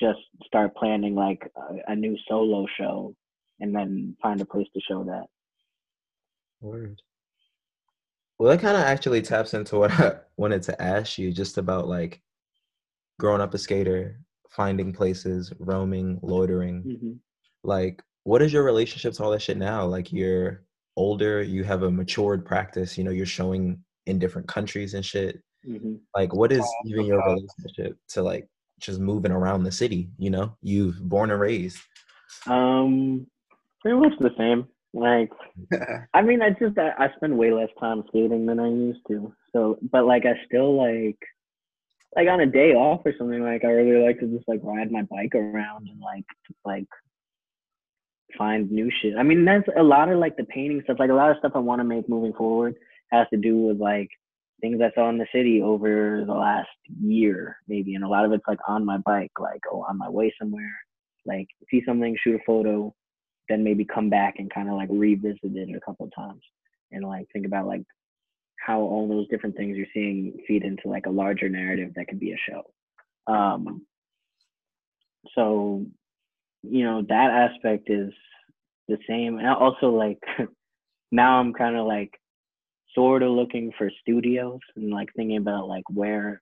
just 0.00 0.20
start 0.46 0.74
planning 0.74 1.14
like 1.14 1.42
a, 1.56 1.92
a 1.92 1.96
new 1.96 2.16
solo 2.28 2.66
show 2.78 3.14
and 3.60 3.74
then 3.74 4.16
find 4.22 4.40
a 4.40 4.44
place 4.44 4.66
to 4.74 4.80
show 4.80 5.04
that 5.04 5.26
Word. 6.62 7.02
Well, 8.38 8.50
that 8.50 8.60
kind 8.60 8.76
of 8.76 8.84
actually 8.84 9.20
taps 9.20 9.52
into 9.52 9.78
what 9.78 9.90
I 10.00 10.14
wanted 10.36 10.62
to 10.64 10.80
ask 10.80 11.18
you, 11.18 11.32
just 11.32 11.58
about 11.58 11.88
like 11.88 12.22
growing 13.18 13.40
up 13.40 13.52
a 13.54 13.58
skater, 13.58 14.20
finding 14.48 14.92
places, 14.92 15.52
roaming, 15.58 16.20
loitering. 16.22 16.82
mm-hmm. 16.82 17.12
Like, 17.64 18.02
what 18.24 18.42
is 18.42 18.52
your 18.52 18.62
relationship 18.62 19.14
to 19.14 19.24
all 19.24 19.30
that 19.30 19.42
shit 19.42 19.56
now? 19.56 19.84
Like, 19.84 20.12
you're 20.12 20.62
older, 20.96 21.42
you 21.42 21.64
have 21.64 21.82
a 21.82 21.90
matured 21.90 22.44
practice, 22.44 22.96
you 22.96 23.04
know, 23.04 23.10
you're 23.10 23.26
showing 23.26 23.82
in 24.06 24.18
different 24.18 24.48
countries 24.48 24.94
and 24.94 25.04
shit. 25.04 25.40
Mm-hmm. 25.66 25.94
Like, 26.14 26.34
what 26.34 26.52
is 26.52 26.66
even 26.86 27.04
your 27.06 27.22
relationship 27.24 27.96
to 28.10 28.22
like 28.22 28.48
just 28.80 29.00
moving 29.00 29.32
around 29.32 29.62
the 29.62 29.72
city? 29.72 30.10
You 30.18 30.30
know, 30.30 30.56
you've 30.60 31.00
born 31.08 31.30
and 31.30 31.40
raised. 31.40 31.78
um 32.46 33.26
pretty 33.82 33.98
much 33.98 34.12
the 34.20 34.30
same 34.38 34.66
like 34.94 35.30
I 36.14 36.22
mean, 36.22 36.42
I 36.42 36.50
just 36.50 36.78
I, 36.78 36.92
I 36.98 37.08
spend 37.16 37.36
way 37.36 37.52
less 37.52 37.70
time 37.80 38.04
skating 38.08 38.46
than 38.46 38.60
I 38.60 38.68
used 38.68 39.00
to. 39.08 39.34
So, 39.52 39.78
but 39.90 40.06
like 40.06 40.24
I 40.26 40.34
still 40.46 40.76
like 40.76 41.18
like 42.14 42.28
on 42.28 42.40
a 42.40 42.46
day 42.46 42.74
off 42.74 43.00
or 43.04 43.14
something. 43.16 43.42
Like 43.42 43.64
I 43.64 43.68
really 43.68 44.04
like 44.04 44.20
to 44.20 44.26
just 44.26 44.48
like 44.48 44.60
ride 44.62 44.92
my 44.92 45.02
bike 45.02 45.34
around 45.34 45.88
and 45.88 46.00
like 46.00 46.24
like 46.64 46.86
find 48.36 48.70
new 48.70 48.90
shit. 49.00 49.14
I 49.18 49.22
mean, 49.22 49.44
that's 49.44 49.68
a 49.76 49.82
lot 49.82 50.10
of 50.10 50.18
like 50.18 50.36
the 50.36 50.44
painting 50.44 50.80
stuff. 50.84 50.98
Like 50.98 51.10
a 51.10 51.14
lot 51.14 51.30
of 51.30 51.38
stuff 51.38 51.52
I 51.54 51.58
want 51.58 51.80
to 51.80 51.84
make 51.84 52.08
moving 52.08 52.32
forward 52.32 52.74
has 53.10 53.26
to 53.30 53.36
do 53.36 53.56
with 53.56 53.78
like 53.78 54.08
things 54.60 54.80
I 54.80 54.92
saw 54.94 55.08
in 55.08 55.18
the 55.18 55.26
city 55.34 55.60
over 55.62 56.24
the 56.26 56.32
last 56.32 56.68
year, 57.00 57.56
maybe, 57.68 57.94
and 57.94 58.04
a 58.04 58.08
lot 58.08 58.24
of 58.24 58.32
it's 58.32 58.46
like 58.46 58.60
on 58.68 58.84
my 58.84 58.98
bike, 58.98 59.32
like 59.38 59.60
oh, 59.70 59.84
on 59.88 59.98
my 59.98 60.08
way 60.08 60.32
somewhere, 60.38 60.74
like 61.26 61.48
see 61.70 61.82
something, 61.86 62.16
shoot 62.22 62.36
a 62.36 62.44
photo, 62.46 62.94
then 63.48 63.64
maybe 63.64 63.84
come 63.84 64.08
back 64.08 64.34
and 64.38 64.52
kind 64.52 64.68
of 64.68 64.74
like 64.76 64.88
revisit 64.90 65.38
it 65.42 65.76
a 65.76 65.80
couple 65.80 66.06
of 66.06 66.14
times 66.14 66.42
and 66.92 67.04
like 67.04 67.26
think 67.32 67.46
about 67.46 67.66
like 67.66 67.82
how 68.58 68.80
all 68.80 69.08
those 69.08 69.28
different 69.28 69.56
things 69.56 69.76
you're 69.76 69.86
seeing 69.92 70.38
feed 70.46 70.62
into 70.62 70.88
like 70.88 71.06
a 71.06 71.10
larger 71.10 71.48
narrative 71.48 71.92
that 71.96 72.06
could 72.06 72.20
be 72.20 72.32
a 72.32 72.36
show. 72.48 72.62
Um, 73.32 73.84
so, 75.34 75.86
you 76.62 76.84
know, 76.84 77.02
that 77.08 77.50
aspect 77.50 77.90
is 77.90 78.12
the 78.88 78.98
same. 79.08 79.38
And 79.38 79.48
also 79.48 79.90
like 79.90 80.18
now 81.12 81.38
I'm 81.38 81.52
kind 81.52 81.76
of 81.76 81.86
like 81.86 82.10
sort 82.94 83.22
of 83.22 83.30
looking 83.30 83.72
for 83.76 83.90
studios 84.00 84.60
and 84.76 84.90
like 84.90 85.08
thinking 85.16 85.38
about 85.38 85.68
like 85.68 85.84
where, 85.88 86.40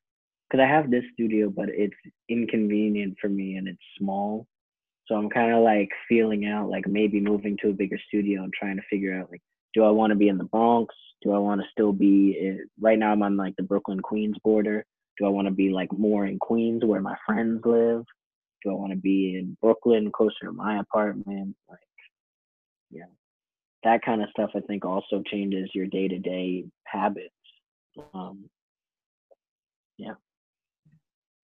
because 0.48 0.62
I 0.62 0.68
have 0.68 0.90
this 0.90 1.04
studio, 1.14 1.50
but 1.50 1.68
it's 1.68 1.94
inconvenient 2.28 3.16
for 3.20 3.28
me 3.28 3.56
and 3.56 3.68
it's 3.68 3.78
small. 3.98 4.46
So 5.06 5.16
I'm 5.16 5.30
kind 5.30 5.52
of 5.52 5.62
like 5.62 5.90
feeling 6.08 6.46
out, 6.46 6.70
like 6.70 6.86
maybe 6.86 7.20
moving 7.20 7.56
to 7.62 7.70
a 7.70 7.74
bigger 7.74 7.98
studio 8.08 8.44
and 8.44 8.52
trying 8.52 8.76
to 8.76 8.82
figure 8.88 9.18
out, 9.18 9.30
like, 9.30 9.42
do 9.74 9.84
I 9.84 9.90
want 9.90 10.10
to 10.10 10.16
be 10.16 10.28
in 10.28 10.38
the 10.38 10.44
Bronx? 10.44 10.94
Do 11.22 11.32
I 11.32 11.38
want 11.38 11.60
to 11.60 11.66
still 11.70 11.92
be 11.92 12.36
in, 12.40 12.66
right 12.80 12.98
now? 12.98 13.12
I'm 13.12 13.22
on 13.22 13.36
like 13.36 13.54
the 13.56 13.62
Brooklyn 13.62 14.00
Queens 14.00 14.36
border. 14.42 14.84
Do 15.18 15.26
I 15.26 15.28
want 15.28 15.46
to 15.46 15.52
be 15.52 15.70
like 15.70 15.92
more 15.92 16.26
in 16.26 16.38
Queens 16.38 16.84
where 16.84 17.00
my 17.00 17.16
friends 17.26 17.60
live? 17.64 18.04
Do 18.62 18.70
I 18.70 18.74
want 18.74 18.92
to 18.92 18.98
be 18.98 19.36
in 19.38 19.56
Brooklyn 19.60 20.10
closer 20.12 20.46
to 20.46 20.52
my 20.52 20.80
apartment? 20.80 21.56
Like, 21.68 21.78
yeah, 22.90 23.04
that 23.84 24.02
kind 24.02 24.22
of 24.22 24.28
stuff. 24.30 24.50
I 24.54 24.60
think 24.60 24.84
also 24.84 25.22
changes 25.30 25.70
your 25.74 25.86
day 25.86 26.08
to 26.08 26.18
day 26.18 26.64
habits. 26.84 27.28
Um, 28.14 28.48
yeah. 29.96 30.14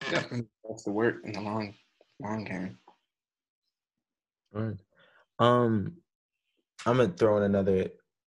Definitely, 0.01 0.47
that's 0.67 0.83
the 0.83 0.91
work 0.91 1.17
in 1.23 1.31
the 1.33 1.41
long, 1.41 1.73
long 2.19 2.43
game. 2.43 2.77
Right. 4.51 4.77
Um, 5.39 5.97
I'm 6.85 6.97
gonna 6.97 7.09
throw 7.09 7.37
in 7.37 7.43
another 7.43 7.89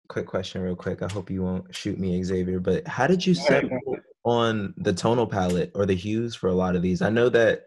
quick 0.08 0.26
question 0.26 0.62
real 0.62 0.76
quick. 0.76 1.02
I 1.02 1.10
hope 1.10 1.30
you 1.30 1.42
won't 1.42 1.74
shoot 1.74 1.98
me, 1.98 2.22
Xavier. 2.22 2.60
But 2.60 2.86
how 2.86 3.06
did 3.06 3.26
you 3.26 3.34
Go 3.34 3.40
ahead, 3.48 3.62
settle 3.62 3.96
on 4.24 4.74
the 4.76 4.92
tonal 4.92 5.26
palette 5.26 5.72
or 5.74 5.86
the 5.86 5.94
hues 5.94 6.34
for 6.34 6.48
a 6.48 6.54
lot 6.54 6.76
of 6.76 6.82
these? 6.82 7.02
I 7.02 7.10
know 7.10 7.28
that 7.30 7.62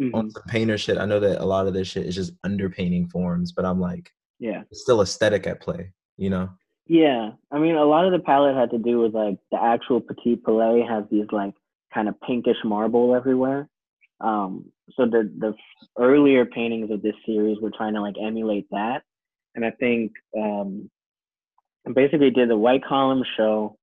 Mhm. 0.00 0.14
on 0.14 0.30
some 0.30 0.42
painter 0.48 0.78
shit, 0.78 0.98
I 0.98 1.04
know 1.04 1.20
that 1.20 1.40
a 1.42 1.44
lot 1.44 1.66
of 1.66 1.74
this 1.74 1.88
shit 1.88 2.06
is 2.06 2.14
just 2.14 2.40
underpainting 2.42 3.10
forms, 3.10 3.52
but 3.52 3.64
I'm 3.64 3.80
like, 3.80 4.10
Yeah. 4.38 4.62
it's 4.70 4.80
still 4.82 5.02
aesthetic 5.02 5.46
at 5.46 5.60
play, 5.60 5.92
you 6.16 6.30
know? 6.30 6.48
Yeah, 6.86 7.32
I 7.52 7.58
mean, 7.58 7.76
a 7.76 7.84
lot 7.84 8.06
of 8.06 8.12
the 8.12 8.18
palette 8.18 8.56
had 8.56 8.70
to 8.70 8.78
do 8.78 8.98
with 9.00 9.14
like 9.14 9.38
the 9.52 9.62
actual 9.62 10.00
Petit 10.00 10.36
Palais 10.36 10.82
has 10.82 11.04
these 11.10 11.26
like 11.30 11.54
kind 11.92 12.08
of 12.08 12.20
pinkish 12.22 12.56
marble 12.64 13.14
everywhere. 13.14 13.68
Um, 14.20 14.72
so 14.96 15.06
the 15.06 15.30
the 15.38 15.54
earlier 15.98 16.44
paintings 16.46 16.90
of 16.90 17.00
this 17.02 17.14
series 17.24 17.58
were 17.60 17.70
trying 17.70 17.94
to 17.94 18.00
like 18.00 18.16
emulate 18.20 18.66
that, 18.70 19.02
and 19.54 19.64
I 19.64 19.70
think 19.70 20.12
um, 20.36 20.90
I 21.86 21.92
basically 21.92 22.30
did 22.30 22.50
the 22.50 22.56
White 22.58 22.84
Column 22.84 23.22
show, 23.36 23.78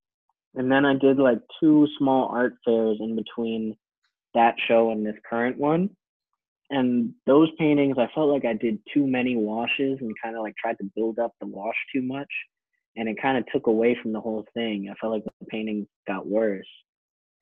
and 0.56 0.69
then 0.72 0.85
I 0.85 0.95
did 0.95 1.18
like 1.18 1.39
two 1.60 1.88
small 1.98 2.27
art 2.27 2.56
fairs 2.65 2.98
in 2.99 3.15
between 3.15 3.77
that 4.34 4.56
show 4.68 4.91
and 4.91 5.06
this 5.06 5.15
current 5.27 5.57
one. 5.57 5.95
And 6.69 7.14
those 7.26 7.49
paintings, 7.57 7.98
I 7.98 8.10
felt 8.14 8.30
like 8.30 8.45
I 8.45 8.53
did 8.53 8.80
too 8.94 9.07
many 9.07 9.35
washes 9.35 9.99
and 10.02 10.14
kind 10.22 10.35
of 10.35 10.41
like 10.41 10.56
tried 10.57 10.77
to 10.80 10.91
build 10.95 11.18
up 11.18 11.31
the 11.39 11.48
wash 11.48 11.76
too 11.94 12.02
much 12.02 12.30
and 12.98 13.07
it 13.07 13.22
kind 13.22 13.38
of 13.38 13.45
took 13.53 13.68
away 13.68 13.95
from 14.02 14.11
the 14.11 14.19
whole 14.19 14.45
thing. 14.53 14.89
I 14.91 14.95
felt 14.99 15.14
like 15.14 15.23
the 15.23 15.45
paintings 15.45 15.88
got 16.07 16.27
worse. 16.27 16.68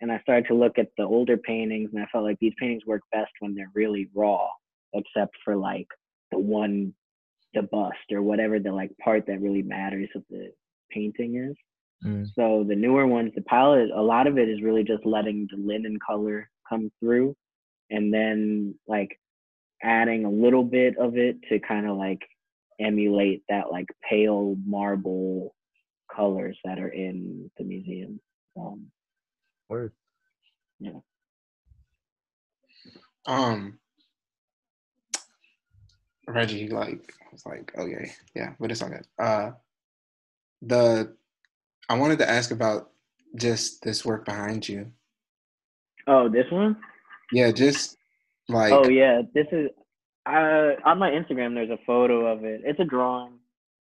And 0.02 0.12
I 0.12 0.20
started 0.20 0.48
to 0.50 0.54
look 0.54 0.78
at 0.78 0.90
the 0.98 1.06
older 1.06 1.38
paintings 1.38 1.90
and 1.94 2.04
I 2.04 2.08
felt 2.12 2.26
like 2.26 2.38
these 2.40 2.54
paintings 2.60 2.86
work 2.86 3.02
best 3.14 3.32
when 3.40 3.56
they're 3.56 3.72
really 3.74 4.10
raw, 4.14 4.50
except 4.94 5.34
for 5.44 5.56
like 5.56 5.88
the 6.32 6.40
one 6.40 6.94
the 7.54 7.64
bust 7.64 8.12
or 8.12 8.22
whatever 8.22 8.60
the 8.60 8.72
like 8.72 8.92
part 9.02 9.26
that 9.28 9.42
really 9.42 9.62
matters 9.62 10.10
of 10.14 10.24
the 10.30 10.52
painting 10.92 11.38
is. 11.38 11.56
Mm. 12.06 12.28
So 12.36 12.66
the 12.68 12.76
newer 12.76 13.08
ones, 13.08 13.32
the 13.34 13.42
palette, 13.44 13.90
a 13.96 14.02
lot 14.02 14.28
of 14.28 14.38
it 14.38 14.50
is 14.50 14.62
really 14.62 14.84
just 14.84 15.06
letting 15.06 15.48
the 15.50 15.58
linen 15.58 15.98
color 16.06 16.50
come 16.70 16.92
through 17.00 17.34
and 17.90 18.14
then 18.14 18.76
like 18.88 19.20
adding 19.84 20.26
a 20.26 20.30
little 20.30 20.64
bit 20.64 20.98
of 20.98 21.18
it 21.18 21.38
to 21.50 21.60
kind 21.60 21.88
of 21.88 21.98
like 21.98 22.22
emulate 22.80 23.44
that 23.50 23.72
like 23.72 23.88
pale 24.10 24.56
marble 24.66 25.56
colors 26.14 26.58
that 26.66 26.80
are 26.80 26.90
in 26.90 27.50
the 27.58 27.64
museum. 27.64 28.20
Um, 28.58 28.88
Word. 29.70 29.92
yeah. 30.80 31.00
Um, 33.26 33.80
Reggie, 36.28 36.70
like, 36.70 37.14
was 37.32 37.46
like, 37.46 37.74
okay, 37.78 38.12
yeah, 38.36 38.54
but 38.60 38.72
it's 38.72 38.82
all 38.82 38.90
good. 38.90 39.06
Uh, 39.20 39.52
the 40.62 41.16
I 41.90 41.98
wanted 41.98 42.20
to 42.20 42.30
ask 42.30 42.52
about 42.52 42.92
just 43.36 43.84
this 43.84 44.06
work 44.06 44.26
behind 44.26 44.68
you. 44.68 44.92
Oh, 46.08 46.30
this 46.30 46.50
one? 46.52 46.78
Yeah, 47.36 47.52
just 47.52 47.98
like, 48.48 48.72
oh 48.72 48.88
yeah, 48.88 49.22
this 49.34 49.48
is 49.52 49.70
uh, 50.26 50.72
on 50.86 51.00
my 51.00 51.10
Instagram. 51.12 51.54
There's 51.54 51.70
a 51.70 51.86
photo 51.86 52.28
of 52.28 52.46
it. 52.46 52.62
It's 52.64 52.80
a 52.80 52.86
drawing 52.86 53.34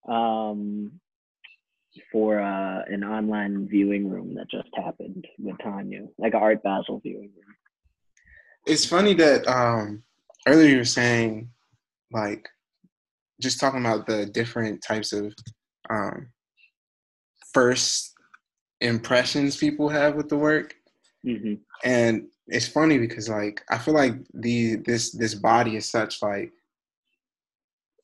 um, 0.07 0.93
for 2.13 2.39
uh, 2.39 2.83
an 2.87 3.03
online 3.03 3.67
viewing 3.67 4.09
room 4.09 4.35
that 4.35 4.49
just 4.49 4.69
happened 4.73 5.27
with 5.37 5.57
Tanya, 5.61 6.07
like 6.17 6.33
an 6.33 6.39
Art 6.39 6.63
Basel 6.63 7.01
viewing 7.03 7.29
room. 7.35 7.55
it's 8.65 8.85
funny 8.85 9.13
that 9.15 9.45
um 9.49 10.01
earlier 10.47 10.69
you 10.69 10.77
were 10.77 10.85
saying 10.85 11.49
like 12.09 12.47
just 13.41 13.59
talking 13.59 13.81
about 13.81 14.07
the 14.07 14.27
different 14.27 14.81
types 14.81 15.11
of 15.11 15.33
um 15.89 16.29
first 17.53 18.13
impressions 18.79 19.57
people 19.57 19.89
have 19.89 20.15
with 20.15 20.29
the 20.29 20.37
work 20.37 20.73
hmm 21.23 21.53
and 21.83 22.27
it's 22.47 22.67
funny 22.67 22.97
because 22.97 23.29
like 23.29 23.61
i 23.69 23.77
feel 23.77 23.93
like 23.93 24.13
the 24.33 24.75
this 24.77 25.11
this 25.11 25.35
body 25.35 25.75
is 25.75 25.87
such 25.87 26.21
like 26.21 26.51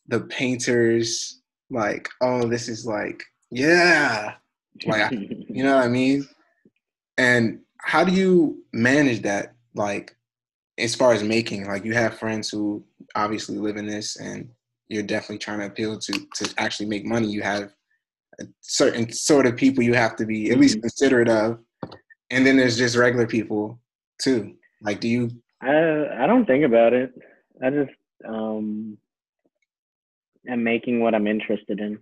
the 0.08 0.22
painters 0.22 1.42
like 1.70 2.08
oh 2.22 2.48
this 2.48 2.70
is 2.70 2.86
like 2.86 3.24
yeah. 3.52 4.36
Like, 4.86 5.12
you 5.12 5.64
know 5.64 5.76
what 5.76 5.86
i 5.86 5.88
mean? 5.88 6.28
And 7.18 7.62
how 7.80 8.04
do 8.04 8.12
you 8.12 8.64
manage 8.74 9.22
that 9.24 9.54
like 9.74 10.16
as 10.78 10.96
far 10.96 11.14
as 11.14 11.24
making? 11.24 11.66
Like 11.66 11.86
you 11.86 11.94
have 11.94 12.20
friends 12.20 12.50
who 12.50 12.84
obviously 13.16 13.58
live 13.58 13.78
in 13.78 13.88
this 13.88 14.18
and 14.18 14.50
you're 14.88 15.04
definitely 15.04 15.40
trying 15.40 15.60
to 15.60 15.66
appeal 15.66 15.98
to 15.98 16.14
to 16.36 16.54
actually 16.58 16.88
make 16.88 17.06
money. 17.06 17.28
You 17.28 17.42
have 17.42 17.74
a 18.40 18.46
certain 18.62 19.12
sort 19.12 19.48
of 19.48 19.56
people 19.56 19.84
you 19.84 19.96
have 19.96 20.16
to 20.18 20.26
be 20.26 20.52
at 20.52 20.60
least 20.60 20.82
considerate 20.82 21.30
of 21.30 21.60
and 22.30 22.46
then 22.46 22.58
there's 22.58 22.78
just 22.78 22.96
regular 22.96 23.28
people 23.28 23.80
too 24.20 24.56
like 24.82 25.00
do 25.00 25.08
you 25.08 25.30
I 25.62 26.24
I 26.24 26.28
don't 26.28 26.46
think 26.46 26.66
about 26.66 26.94
it. 26.94 27.14
I 27.64 27.70
just 27.70 27.92
um 28.28 28.98
am 30.48 30.64
making 30.64 31.02
what 31.02 31.16
I'm 31.16 31.28
interested 31.28 31.80
in. 31.80 32.00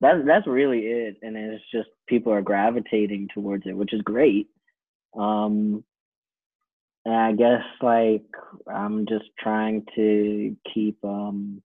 That's 0.00 0.18
that's 0.26 0.46
really 0.46 0.80
it, 0.80 1.16
and 1.22 1.36
it's 1.36 1.64
just 1.72 1.88
people 2.06 2.32
are 2.32 2.42
gravitating 2.42 3.28
towards 3.34 3.66
it, 3.66 3.76
which 3.76 3.92
is 3.92 4.02
great. 4.02 4.48
Um, 5.18 5.84
and 7.04 7.14
I 7.14 7.32
guess 7.32 7.62
like 7.80 8.26
I'm 8.72 9.06
just 9.06 9.24
trying 9.38 9.84
to 9.96 10.56
keep 10.72 10.98
um 11.04 11.62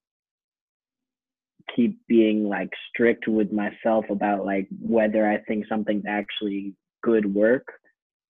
keep 1.76 2.00
being 2.08 2.46
like 2.46 2.72
strict 2.90 3.28
with 3.28 3.52
myself 3.52 4.06
about 4.10 4.46
like 4.46 4.68
whether 4.82 5.30
I 5.30 5.38
think 5.38 5.66
something's 5.68 6.06
actually 6.08 6.74
good 7.04 7.34
work 7.34 7.68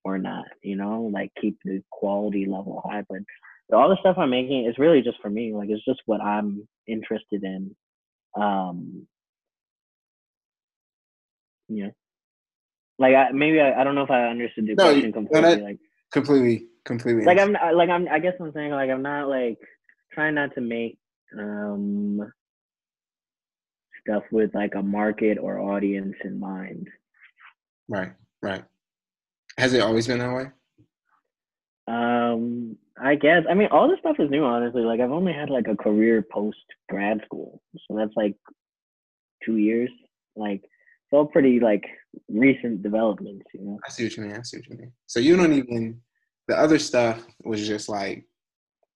or 0.04 0.18
not, 0.18 0.46
you 0.64 0.76
know, 0.78 1.10
like 1.14 1.32
keep 1.42 1.60
the 1.66 1.84
quality 1.92 2.46
level 2.48 2.84
high. 2.86 3.04
But 3.10 3.20
all 3.74 3.90
the 3.90 3.98
stuff 4.02 4.18
I'm 4.18 4.32
making 4.32 4.66
is 4.66 4.78
really 4.80 5.02
just 5.02 5.18
for 5.22 5.30
me. 5.30 5.54
Like 5.54 5.70
it's 5.70 5.86
just 5.86 6.02
what 6.06 6.22
I'm 6.22 6.68
interested 6.88 7.44
in. 7.44 7.76
Um, 8.40 9.08
yeah. 11.70 11.90
Like 13.00 13.16
I 13.16 13.32
maybe 13.34 13.60
I, 13.62 13.82
I 13.82 13.84
don't 13.84 13.96
know 13.96 14.04
if 14.04 14.12
I 14.12 14.28
understood 14.28 14.68
the 14.68 14.76
No, 14.76 14.86
question 14.92 15.14
no, 15.14 15.14
completely. 15.14 15.62
like 15.64 15.80
completely 16.12 16.68
completely 16.86 17.26
like 17.26 17.40
I'm 17.40 17.54
like 17.76 17.90
I'm 17.90 18.08
I 18.10 18.20
guess 18.20 18.34
I'm 18.42 18.52
saying 18.54 18.72
like 18.72 18.90
I'm 18.90 19.04
not 19.04 19.30
like 19.30 19.58
trying 20.14 20.36
not 20.36 20.56
to 20.56 20.62
make 20.62 20.98
um 21.38 22.22
stuff 24.02 24.24
with 24.32 24.56
like 24.56 24.76
a 24.76 24.84
market 24.84 25.38
or 25.40 25.60
audience 25.60 26.16
in 26.24 26.40
mind. 26.40 26.88
right 27.90 28.14
right 28.42 28.64
has 29.58 29.74
it 29.74 29.82
always 29.82 30.08
been 30.08 30.20
that 30.20 30.34
way 30.36 30.46
Um, 31.88 32.78
I 33.02 33.16
guess. 33.16 33.44
I 33.50 33.54
mean, 33.56 33.70
all 33.72 33.88
this 33.90 34.00
stuff 34.00 34.18
is 34.20 34.30
new, 34.30 34.44
honestly. 34.44 34.84
Like, 34.84 35.00
I've 35.00 35.12
only 35.12 35.34
had 35.34 35.50
like 35.50 35.68
a 35.68 35.76
career 35.76 36.22
post 36.22 36.58
grad 36.90 37.22
school, 37.26 37.62
so 37.88 37.96
that's 37.98 38.14
like 38.16 38.36
two 39.44 39.58
years. 39.58 39.90
Like, 40.36 40.62
it's 40.64 41.14
all 41.14 41.26
pretty 41.26 41.60
like 41.60 41.84
recent 42.30 42.84
developments, 42.84 43.46
you 43.54 43.62
know. 43.62 43.80
i 43.86 43.90
see 43.90 44.04
what 44.04 44.16
you 44.16 44.24
mean 44.24 44.36
i 44.36 44.42
see 44.44 44.58
what 44.58 44.70
you 44.70 44.78
mean 44.78 44.92
so 45.08 45.20
you 45.20 45.36
don't 45.36 45.54
even 45.54 46.00
the 46.48 46.56
other 46.58 46.78
stuff 46.78 47.26
was 47.44 47.66
just 47.68 47.90
like 47.90 48.26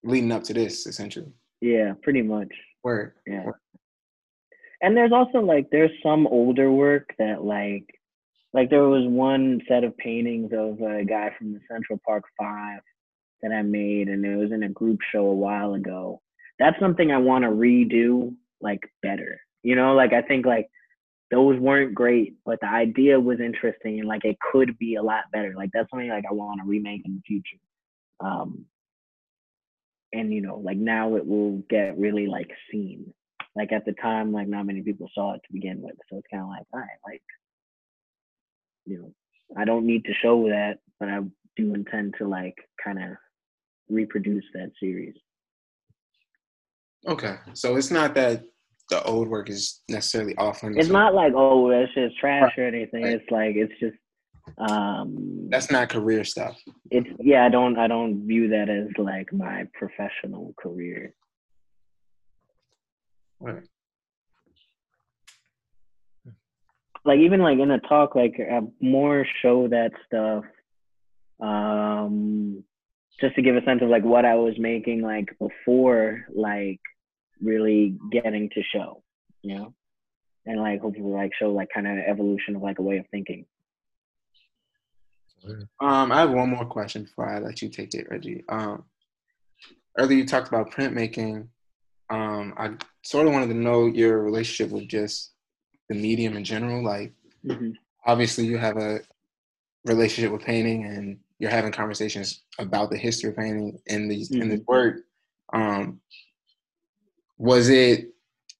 leading 0.03 0.31
up 0.31 0.43
to 0.43 0.53
this 0.53 0.85
essentially 0.85 1.31
Yeah, 1.61 1.93
pretty 2.03 2.21
much. 2.21 2.53
word 2.83 3.13
Yeah. 3.25 3.49
And 4.81 4.95
there's 4.95 5.11
also 5.19 5.39
like 5.39 5.69
there's 5.71 5.95
some 6.03 6.27
older 6.27 6.71
work 6.71 7.07
that 7.17 7.43
like 7.43 7.85
like 8.53 8.69
there 8.69 8.87
was 8.87 9.07
one 9.07 9.61
set 9.67 9.83
of 9.83 9.97
paintings 9.97 10.51
of 10.53 10.79
a 10.81 11.03
guy 11.03 11.31
from 11.37 11.53
the 11.53 11.59
Central 11.69 11.99
Park 12.05 12.23
Five 12.39 12.81
that 13.41 13.51
I 13.51 13.61
made 13.61 14.07
and 14.07 14.25
it 14.25 14.35
was 14.35 14.51
in 14.51 14.63
a 14.63 14.69
group 14.69 14.99
show 15.11 15.25
a 15.25 15.33
while 15.33 15.73
ago. 15.73 16.21
That's 16.59 16.79
something 16.79 17.11
I 17.11 17.17
want 17.17 17.43
to 17.43 17.49
redo 17.49 18.35
like 18.61 18.81
better. 19.01 19.41
You 19.63 19.75
know, 19.75 19.93
like 19.93 20.13
I 20.13 20.21
think 20.21 20.45
like 20.45 20.69
those 21.31 21.59
weren't 21.59 21.95
great, 21.95 22.35
but 22.45 22.59
the 22.61 22.69
idea 22.69 23.19
was 23.19 23.39
interesting 23.39 23.99
and 23.99 24.07
like 24.07 24.23
it 24.23 24.37
could 24.51 24.77
be 24.77 24.95
a 24.95 25.03
lot 25.03 25.23
better. 25.31 25.53
Like 25.55 25.71
that's 25.73 25.89
something 25.89 26.09
like 26.09 26.25
I 26.29 26.33
want 26.33 26.61
to 26.61 26.69
remake 26.69 27.01
in 27.05 27.15
the 27.15 27.21
future. 27.25 27.61
Um 28.19 28.65
and 30.13 30.31
you 30.31 30.41
know, 30.41 30.57
like 30.57 30.77
now 30.77 31.15
it 31.15 31.25
will 31.25 31.63
get 31.69 31.97
really 31.97 32.27
like 32.27 32.51
seen 32.71 33.13
like 33.55 33.71
at 33.71 33.85
the 33.85 33.93
time 33.93 34.31
like 34.31 34.47
not 34.47 34.65
many 34.65 34.81
people 34.81 35.09
saw 35.13 35.33
it 35.33 35.41
to 35.45 35.53
begin 35.53 35.81
with 35.81 35.95
so 36.09 36.17
it's 36.17 36.27
kind 36.31 36.43
of 36.43 36.49
like 36.49 36.65
all 36.73 36.79
right 36.79 36.99
like 37.05 37.21
you 38.85 38.97
know 38.97 39.13
i 39.57 39.65
don't 39.65 39.85
need 39.85 40.03
to 40.05 40.13
show 40.21 40.47
that 40.47 40.79
but 40.99 41.09
i 41.09 41.19
do 41.55 41.73
intend 41.73 42.15
to 42.17 42.27
like 42.27 42.55
kind 42.83 43.01
of 43.01 43.17
reproduce 43.89 44.45
that 44.53 44.71
series. 44.79 45.15
Okay. 47.07 47.35
So 47.53 47.75
it's 47.75 47.91
not 47.91 48.15
that 48.15 48.43
the 48.89 49.03
old 49.03 49.27
work 49.27 49.49
is 49.49 49.81
necessarily 49.89 50.35
off 50.37 50.61
limits 50.61 50.85
it's 50.85 50.91
not 50.93 51.13
like 51.13 51.31
oh 51.35 51.69
that's 51.69 51.93
just 51.93 52.17
trash 52.17 52.51
or 52.57 52.65
anything. 52.65 53.03
Right. 53.03 53.13
it's 53.13 53.31
like 53.31 53.55
it's 53.55 53.73
just 53.79 53.95
um 54.57 55.47
that's 55.49 55.71
not 55.71 55.87
career 55.87 56.25
stuff. 56.25 56.57
it's 56.91 57.07
yeah 57.19 57.45
i 57.45 57.49
don't 57.49 57.79
i 57.79 57.87
don't 57.87 58.27
view 58.27 58.49
that 58.49 58.67
as 58.69 58.87
like 58.97 59.31
my 59.31 59.65
professional 59.73 60.53
career. 60.59 61.13
Right. 63.39 63.63
Like 67.05 67.19
even 67.19 67.41
like 67.41 67.59
in 67.59 67.71
a 67.71 67.79
talk 67.79 68.15
like 68.15 68.39
uh, 68.39 68.61
more 68.81 69.25
show 69.41 69.67
that 69.67 69.91
stuff 70.05 70.43
um 71.41 72.63
just 73.19 73.35
to 73.35 73.41
give 73.41 73.55
a 73.55 73.63
sense 73.63 73.81
of 73.81 73.89
like 73.89 74.03
what 74.03 74.25
i 74.25 74.35
was 74.35 74.53
making 74.57 75.01
like 75.01 75.35
before 75.39 76.25
like 76.33 76.79
really 77.41 77.95
getting 78.11 78.49
to 78.49 78.61
show 78.73 79.03
you 79.41 79.55
know 79.55 79.73
and 80.45 80.59
like 80.59 80.81
hopefully 80.81 81.11
like 81.11 81.31
show 81.39 81.51
like 81.51 81.69
kind 81.73 81.87
of 81.87 81.97
evolution 81.97 82.55
of 82.55 82.61
like 82.61 82.79
a 82.79 82.83
way 82.83 82.97
of 82.97 83.05
thinking 83.11 83.45
Um, 85.81 86.11
I 86.11 86.21
have 86.21 86.31
one 86.31 86.49
more 86.49 86.65
question 86.65 87.03
before 87.03 87.29
I 87.29 87.39
let 87.39 87.61
you 87.61 87.69
take 87.69 87.93
it, 87.93 88.07
Reggie. 88.09 88.43
Um, 88.47 88.85
earlier 89.97 90.19
you 90.19 90.25
talked 90.25 90.47
about 90.47 90.71
printmaking. 90.71 91.47
Um, 92.09 92.53
I 92.57 92.71
sort 93.03 93.27
of 93.27 93.33
wanted 93.33 93.47
to 93.47 93.53
know 93.53 93.87
your 93.87 94.23
relationship 94.23 94.71
with 94.71 94.87
just 94.87 95.32
the 95.93 96.01
medium 96.01 96.35
in 96.35 96.43
general. 96.43 96.83
Like, 96.83 97.13
obviously, 98.05 98.45
you 98.45 98.57
have 98.57 98.77
a 98.77 98.99
relationship 99.85 100.31
with 100.31 100.43
painting, 100.43 100.85
and 100.85 101.19
you're 101.39 101.51
having 101.51 101.71
conversations 101.71 102.43
about 102.59 102.89
the 102.89 102.97
history 102.97 103.29
of 103.29 103.37
painting 103.37 103.79
in 103.87 104.07
these 104.07 104.31
in 104.31 104.49
this 104.49 104.61
work. 104.67 105.01
Um, 105.53 105.99
was 107.37 107.69
it 107.69 108.09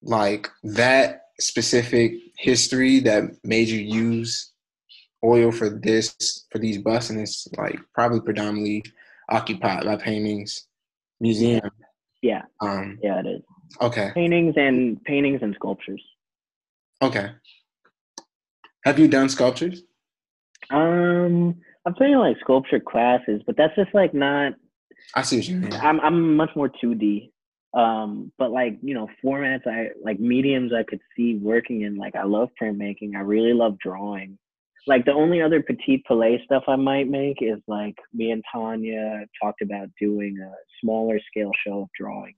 like 0.01 0.49
that 0.63 1.21
specific 1.39 2.13
history 2.37 2.99
that 2.99 3.23
made 3.43 3.67
you 3.67 3.79
use 3.79 4.51
oil 5.23 5.51
for 5.51 5.69
this 5.69 6.45
for 6.51 6.59
these 6.59 6.77
busts, 6.77 7.09
and 7.09 7.19
it's 7.19 7.47
like 7.57 7.79
probably 7.93 8.19
predominantly 8.21 8.83
occupied 9.29 9.85
by 9.85 9.95
paintings, 9.95 10.67
museum. 11.19 11.69
Yeah, 12.21 12.43
Um, 12.61 12.99
yeah, 13.03 13.19
it 13.19 13.25
is. 13.27 13.41
okay, 13.81 14.11
Paintings 14.13 14.53
and 14.55 15.03
paintings 15.03 15.41
and 15.41 15.53
sculptures. 15.55 16.01
Okay. 17.03 17.31
Have 18.85 18.99
you 18.99 19.07
done 19.07 19.29
sculptures? 19.29 19.83
Um, 20.69 21.55
I'm 21.85 21.93
taking 21.95 22.17
like 22.17 22.37
sculpture 22.41 22.79
classes, 22.79 23.41
but 23.45 23.57
that's 23.57 23.75
just 23.75 23.93
like 23.93 24.13
not. 24.13 24.53
I 25.15 25.21
see 25.21 25.37
what 25.37 25.47
you 25.47 25.55
mean. 25.57 25.73
I'm 25.73 25.99
I'm 25.99 26.35
much 26.35 26.49
more 26.55 26.69
2D. 26.69 27.29
Um, 27.73 28.31
but 28.37 28.51
like 28.51 28.77
you 28.81 28.93
know, 28.93 29.07
formats 29.23 29.65
I 29.65 29.89
like 30.03 30.19
mediums 30.19 30.71
I 30.73 30.83
could 30.83 31.01
see 31.15 31.35
working 31.35 31.81
in. 31.81 31.97
Like 31.97 32.15
I 32.15 32.23
love 32.23 32.49
printmaking. 32.61 33.15
I 33.15 33.21
really 33.21 33.53
love 33.53 33.77
drawing. 33.79 34.37
Like 34.85 35.05
the 35.05 35.13
only 35.13 35.41
other 35.41 35.61
petit 35.61 36.03
palais 36.07 36.41
stuff 36.45 36.63
I 36.67 36.75
might 36.75 37.07
make 37.09 37.37
is 37.41 37.59
like 37.67 37.95
me 38.13 38.31
and 38.31 38.43
Tanya 38.51 39.25
talked 39.41 39.61
about 39.61 39.87
doing 39.99 40.37
a 40.39 40.51
smaller 40.81 41.19
scale 41.29 41.51
show 41.65 41.83
of 41.83 41.89
drawing 41.97 42.35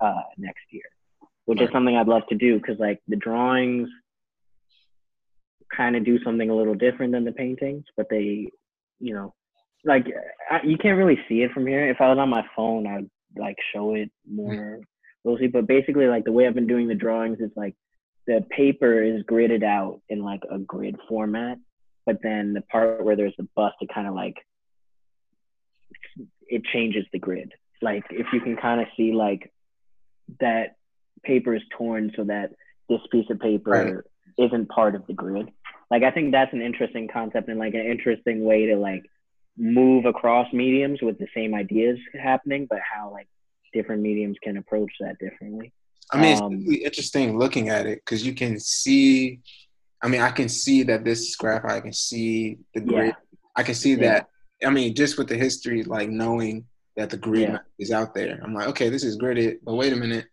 uh, 0.00 0.22
next 0.36 0.60
year, 0.70 0.84
which 1.48 1.62
is 1.62 1.70
something 1.72 1.96
I'd 1.96 2.08
love 2.08 2.26
to 2.28 2.34
do 2.34 2.58
because 2.58 2.78
like 2.78 3.00
the 3.08 3.16
drawings 3.16 3.88
kind 5.74 5.96
of 5.96 6.04
do 6.04 6.22
something 6.22 6.50
a 6.50 6.54
little 6.54 6.74
different 6.74 7.12
than 7.12 7.24
the 7.24 7.32
paintings, 7.32 7.84
but 7.96 8.04
they, 8.10 8.50
you 9.00 9.14
know, 9.14 9.32
like 9.82 10.04
I, 10.50 10.60
you 10.62 10.76
can't 10.76 10.98
really 10.98 11.18
see 11.26 11.40
it 11.40 11.52
from 11.52 11.66
here. 11.66 11.88
If 11.88 12.02
I 12.02 12.10
was 12.10 12.18
on 12.18 12.28
my 12.28 12.44
phone, 12.54 12.86
I'd 12.86 13.08
like 13.34 13.56
show 13.74 13.94
it 13.94 14.10
more 14.30 14.52
mm. 14.52 14.82
closely. 15.22 15.46
But 15.46 15.66
basically, 15.66 16.06
like 16.06 16.26
the 16.26 16.32
way 16.32 16.46
I've 16.46 16.54
been 16.54 16.66
doing 16.66 16.86
the 16.86 16.94
drawings 16.94 17.38
is 17.40 17.50
like 17.56 17.74
the 18.26 18.44
paper 18.50 19.02
is 19.02 19.22
gridded 19.22 19.64
out 19.64 20.02
in 20.10 20.22
like 20.22 20.42
a 20.50 20.58
grid 20.58 20.96
format, 21.08 21.56
but 22.04 22.18
then 22.22 22.52
the 22.52 22.60
part 22.60 23.02
where 23.02 23.16
there's 23.16 23.36
the 23.38 23.48
bust, 23.56 23.76
it 23.80 23.88
kind 23.94 24.06
of 24.06 24.14
like 24.14 24.36
it 26.46 26.62
changes 26.74 27.06
the 27.10 27.18
grid. 27.18 27.54
Like 27.80 28.04
if 28.10 28.26
you 28.34 28.40
can 28.42 28.56
kind 28.58 28.82
of 28.82 28.88
see 28.98 29.12
like 29.12 29.50
that 30.40 30.74
paper 31.22 31.54
is 31.54 31.62
torn 31.76 32.12
so 32.16 32.24
that 32.24 32.52
this 32.88 33.00
piece 33.10 33.28
of 33.30 33.38
paper 33.40 33.70
Right. 33.70 34.46
isn't 34.46 34.68
part 34.68 34.94
of 34.94 35.06
the 35.06 35.12
grid. 35.12 35.48
Like 35.90 36.02
I 36.02 36.10
think 36.10 36.32
that's 36.32 36.52
an 36.52 36.62
interesting 36.62 37.08
concept 37.08 37.48
and 37.48 37.58
like 37.58 37.74
an 37.74 37.84
interesting 37.86 38.44
way 38.44 38.66
to 38.66 38.76
like 38.76 39.04
move 39.56 40.04
across 40.04 40.52
mediums 40.52 41.00
with 41.02 41.18
the 41.18 41.26
same 41.34 41.54
ideas 41.54 41.98
happening, 42.20 42.66
but 42.68 42.78
how 42.80 43.10
like 43.10 43.28
different 43.72 44.02
mediums 44.02 44.36
can 44.42 44.56
approach 44.56 44.92
that 45.00 45.18
differently. 45.18 45.72
I 46.12 46.20
mean, 46.20 46.32
it's 46.32 46.40
Um, 46.40 46.60
really 46.64 46.84
interesting 46.84 47.38
looking 47.38 47.68
at 47.68 47.86
it 47.86 48.00
because 48.04 48.26
you 48.26 48.32
can 48.34 48.58
see. 48.58 49.40
I 50.00 50.08
mean, 50.08 50.20
I 50.20 50.30
can 50.30 50.48
see 50.48 50.84
that 50.84 51.04
this 51.04 51.20
is 51.28 51.36
graphite. 51.36 51.72
I 51.72 51.80
can 51.80 51.92
see 51.92 52.58
the 52.74 52.80
grid. 52.80 53.08
Yeah. 53.08 53.12
I 53.56 53.62
can 53.64 53.74
see 53.74 53.90
Yeah. 53.90 53.96
that. 53.96 54.28
I 54.64 54.70
mean, 54.70 54.94
just 54.94 55.18
with 55.18 55.28
the 55.28 55.36
history, 55.36 55.82
like 55.82 56.08
knowing 56.08 56.66
that 56.96 57.10
the 57.10 57.16
grid 57.16 57.48
Yeah. 57.50 57.58
is 57.78 57.90
out 57.90 58.14
there, 58.14 58.40
I'm 58.42 58.54
like, 58.54 58.68
okay, 58.68 58.88
this 58.88 59.04
is 59.04 59.18
gridded, 59.18 59.58
but 59.64 59.74
wait 59.74 59.92
a 59.92 59.96
minute, 59.96 60.26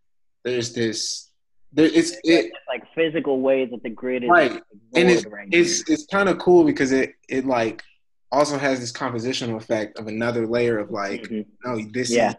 there's 0.45 0.71
this. 0.73 1.29
There, 1.73 1.85
it's 1.87 2.15
it, 2.23 2.53
like 2.69 2.83
physical 2.95 3.41
ways 3.41 3.69
that 3.71 3.83
the 3.83 3.89
grid 3.89 4.23
is 4.23 4.29
Right. 4.29 4.51
and 4.95 5.09
it's 5.09 5.25
right 5.25 5.49
it's 5.51 5.85
here. 5.85 5.93
it's 5.93 6.05
kind 6.05 6.29
of 6.29 6.37
cool 6.37 6.63
because 6.63 6.93
it 6.93 7.15
it 7.27 7.45
like 7.45 7.83
also 8.31 8.57
has 8.57 8.79
this 8.79 8.93
compositional 8.93 9.57
effect 9.57 9.99
of 9.99 10.07
another 10.07 10.47
layer 10.47 10.77
of 10.77 10.89
like, 10.91 11.23
Mhm. 11.23 11.45
no, 11.65 11.79
this 11.91 12.09
Yeah. 12.11 12.29
is 12.29 12.35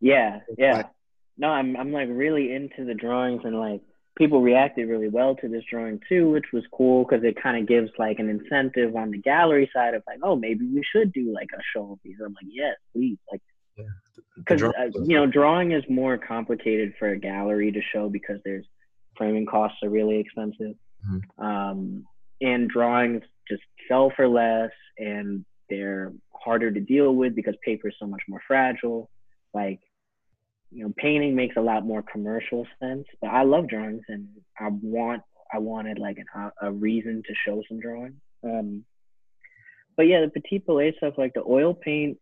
Yeah, 0.00 0.40
yeah. 0.58 0.72
like- 0.78 0.90
No, 1.38 1.48
I'm 1.50 1.76
I'm 1.76 1.92
like 1.92 2.08
really 2.10 2.52
into 2.52 2.84
the 2.84 2.94
drawings 2.94 3.42
and 3.44 3.56
like 3.60 3.80
people 4.16 4.40
reacted 4.40 4.88
really 4.88 5.08
well 5.08 5.36
to 5.36 5.48
this 5.48 5.64
drawing 5.70 6.00
too, 6.08 6.30
which 6.30 6.50
was 6.52 6.64
cool 6.72 7.04
because 7.04 7.22
it 7.24 7.36
kind 7.40 7.56
of 7.60 7.66
gives 7.68 7.90
like 7.98 8.18
an 8.18 8.28
incentive 8.28 8.94
on 8.96 9.10
the 9.12 9.18
gallery 9.18 9.68
side 9.72 9.94
of 9.94 10.02
like, 10.06 10.18
oh, 10.22 10.34
maybe 10.36 10.66
we 10.66 10.82
should 10.92 11.12
do 11.12 11.32
like 11.32 11.50
a 11.56 11.62
show 11.72 11.92
of 11.92 11.98
these. 12.04 12.16
I'm 12.24 12.32
like, 12.34 12.46
yes, 12.48 12.76
please, 12.92 13.18
like 13.30 13.42
Because 14.36 14.62
uh, 14.62 14.70
you 15.04 15.16
know 15.16 15.26
drawing 15.26 15.72
is 15.72 15.84
more 15.88 16.18
complicated 16.18 16.94
for 16.98 17.08
a 17.08 17.18
gallery 17.18 17.70
to 17.72 17.80
show 17.92 18.08
because 18.08 18.40
there's 18.44 18.66
framing 19.16 19.46
costs 19.46 19.78
are 19.82 19.90
really 19.90 20.18
expensive. 20.18 20.74
Mhm. 21.06 21.20
um, 21.38 22.06
and 22.40 22.68
drawings 22.70 23.22
just 23.46 23.62
sell 23.88 24.10
for 24.16 24.26
less 24.26 24.70
and 24.98 25.44
they're 25.68 26.14
harder 26.32 26.70
to 26.70 26.80
deal 26.80 27.14
with 27.14 27.34
because 27.34 27.54
paper 27.62 27.88
is 27.88 27.94
so 27.98 28.06
much 28.06 28.22
more 28.26 28.40
fragile. 28.46 29.10
Like 29.52 29.80
you 30.74 30.84
know 30.84 30.92
painting 30.96 31.34
makes 31.34 31.56
a 31.56 31.60
lot 31.60 31.86
more 31.86 32.02
commercial 32.02 32.66
sense 32.80 33.06
but 33.20 33.28
i 33.28 33.42
love 33.42 33.68
drawings 33.68 34.02
and 34.08 34.26
i 34.58 34.68
want 34.82 35.22
i 35.52 35.58
wanted 35.58 35.98
like 35.98 36.18
an, 36.18 36.50
a 36.60 36.72
reason 36.72 37.22
to 37.26 37.34
show 37.46 37.62
some 37.68 37.80
drawing 37.80 38.14
um, 38.42 38.84
but 39.96 40.02
yeah 40.02 40.20
the 40.20 40.28
petit 40.28 40.58
palais 40.58 40.92
stuff 40.96 41.14
like 41.16 41.32
the 41.34 41.44
oil 41.48 41.72
paint 41.72 42.18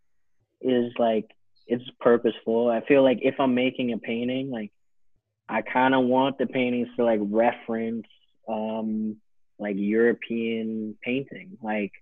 is 0.61 0.93
like 0.99 1.27
it's 1.67 1.85
purposeful. 2.01 2.69
I 2.69 2.85
feel 2.87 3.03
like 3.03 3.19
if 3.23 3.35
I'm 3.39 3.55
making 3.55 3.93
a 3.93 3.99
painting, 3.99 4.51
like 4.51 4.73
I 5.49 5.63
kind 5.63 5.95
of 5.95 6.05
want 6.05 6.39
the 6.39 6.47
paintings 6.47 6.89
to 6.97 7.05
like 7.05 7.21
reference 7.23 8.07
um 8.49 9.17
like 9.59 9.77
European 9.79 10.97
painting, 11.03 11.59
like 11.63 11.93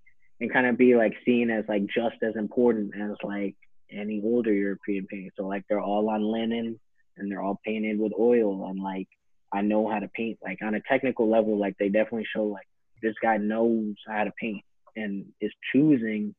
and 0.41 0.53
kind 0.53 0.66
of 0.66 0.78
be 0.78 0.97
like 0.97 1.15
seen 1.24 1.51
as 1.51 1.65
like 1.69 1.87
just 1.87 2.16
as 2.23 2.37
important 2.37 2.95
as 2.97 3.16
like 3.23 3.57
any 3.91 4.20
older 4.24 4.53
European 4.53 5.07
painting. 5.07 5.31
So 5.37 5.47
like 5.47 5.65
they're 5.69 5.81
all 5.81 6.09
on 6.09 6.23
linen 6.23 6.81
and 7.16 7.31
they're 7.31 7.43
all 7.43 7.61
painted 7.65 7.99
with 7.99 8.12
oil 8.19 8.69
and 8.69 8.82
like 8.82 9.09
I 9.53 9.62
know 9.62 9.91
how 9.91 9.99
to 9.99 10.09
paint. 10.09 10.39
Like 10.43 10.59
on 10.62 10.74
a 10.74 10.81
technical 10.81 11.28
level, 11.28 11.59
like 11.59 11.77
they 11.78 11.89
definitely 11.89 12.27
show 12.35 12.45
like 12.45 12.66
this 13.03 13.15
guy 13.20 13.37
knows 13.37 13.95
how 14.07 14.24
to 14.24 14.32
paint 14.41 14.65
and 14.97 15.27
is 15.41 15.53
choosing 15.73 16.35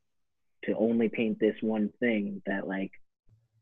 to 0.66 0.76
only 0.76 1.10
paint 1.10 1.40
this 1.40 1.56
one 1.62 1.90
thing 2.00 2.42
that 2.46 2.68
like 2.68 2.92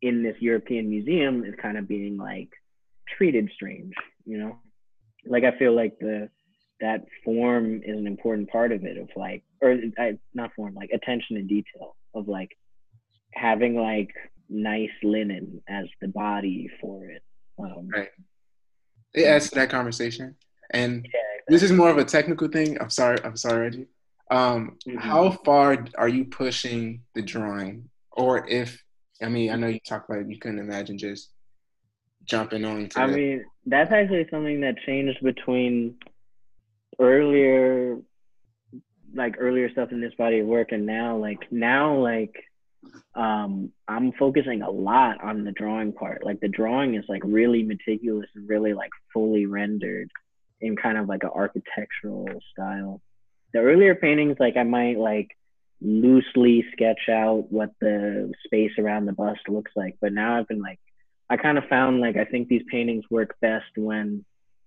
in 0.01 0.23
this 0.23 0.35
European 0.39 0.89
museum 0.89 1.43
is 1.43 1.53
kind 1.61 1.77
of 1.77 1.87
being 1.87 2.17
like 2.17 2.49
treated 3.17 3.49
strange, 3.53 3.93
you 4.25 4.37
know? 4.37 4.57
Like 5.25 5.43
I 5.43 5.57
feel 5.57 5.73
like 5.75 5.99
the 5.99 6.29
that 6.81 7.03
form 7.25 7.81
is 7.83 7.97
an 7.97 8.07
important 8.07 8.49
part 8.49 8.71
of 8.71 8.85
it 8.85 8.97
of 8.97 9.09
like 9.17 9.43
or 9.61 9.77
I, 9.97 10.17
not 10.33 10.53
form 10.55 10.75
like 10.75 10.91
attention 10.91 11.35
to 11.35 11.41
detail 11.41 11.97
of 12.13 12.29
like 12.29 12.57
having 13.33 13.75
like 13.75 14.11
nice 14.49 14.89
linen 15.03 15.61
as 15.67 15.87
the 16.01 16.07
body 16.07 16.69
for 16.79 17.05
it. 17.05 17.21
Um, 17.59 17.89
Right. 17.93 18.09
it 19.13 19.25
adds 19.25 19.49
to 19.49 19.55
that 19.55 19.69
conversation. 19.69 20.35
And 20.71 21.05
yeah, 21.13 21.19
this 21.49 21.63
is 21.63 21.71
more 21.73 21.89
of 21.89 21.97
a 21.97 22.05
technical 22.05 22.47
thing. 22.47 22.79
I'm 22.79 22.89
sorry. 22.89 23.17
I'm 23.23 23.35
sorry, 23.35 23.61
Reggie. 23.61 23.87
Um, 24.31 24.77
Mhm. 24.87 24.99
How 24.99 25.31
far 25.31 25.85
are 25.97 26.07
you 26.07 26.25
pushing 26.25 27.03
the 27.15 27.21
drawing, 27.21 27.89
or 28.11 28.47
if 28.47 28.81
I 29.21 29.29
mean, 29.29 29.51
I 29.51 29.55
know 29.55 29.67
you 29.67 29.79
talked 29.79 30.09
about 30.09 30.29
you 30.29 30.39
couldn't 30.39 30.59
imagine 30.59 30.97
just 30.97 31.29
jumping 32.23 32.65
on. 32.65 32.89
To 32.89 32.99
I 32.99 33.07
mean, 33.07 33.45
that's 33.65 33.91
actually 33.91 34.27
something 34.29 34.61
that 34.61 34.75
changed 34.85 35.21
between 35.23 35.95
earlier, 36.99 37.97
like 39.13 39.35
earlier 39.39 39.69
stuff 39.71 39.91
in 39.91 40.01
this 40.01 40.13
body 40.17 40.39
of 40.39 40.47
work, 40.47 40.71
and 40.71 40.85
now, 40.85 41.17
like 41.17 41.51
now, 41.51 41.97
like 41.97 42.35
um, 43.15 43.71
I'm 43.87 44.11
focusing 44.13 44.61
a 44.61 44.69
lot 44.69 45.21
on 45.23 45.43
the 45.43 45.51
drawing 45.51 45.93
part. 45.93 46.23
Like 46.23 46.39
the 46.39 46.47
drawing 46.47 46.95
is 46.95 47.05
like 47.09 47.23
really 47.25 47.63
meticulous 47.63 48.29
and 48.35 48.47
really 48.47 48.73
like 48.73 48.91
fully 49.13 49.45
rendered 49.45 50.09
in 50.61 50.75
kind 50.75 50.97
of 50.97 51.07
like 51.07 51.23
an 51.23 51.31
architectural 51.33 52.27
style. 52.51 53.01
The 53.53 53.59
earlier 53.59 53.95
paintings, 53.95 54.37
like 54.39 54.57
I 54.57 54.63
might 54.63 54.97
like 54.97 55.29
loosely 55.81 56.65
sketch 56.73 57.09
out 57.09 57.45
what 57.49 57.69
the 57.79 58.31
space 58.45 58.71
around 58.77 59.05
the 59.05 59.13
bust 59.13 59.41
looks 59.47 59.71
like, 59.75 59.95
but 60.01 60.13
now 60.13 60.37
I've 60.37 60.47
been 60.47 60.61
like 60.61 60.79
I 61.29 61.37
kind 61.37 61.57
of 61.57 61.65
found 61.65 62.01
like 62.01 62.17
I 62.17 62.25
think 62.25 62.47
these 62.47 62.63
paintings 62.69 63.05
work 63.09 63.35
best 63.41 63.71
when 63.77 64.25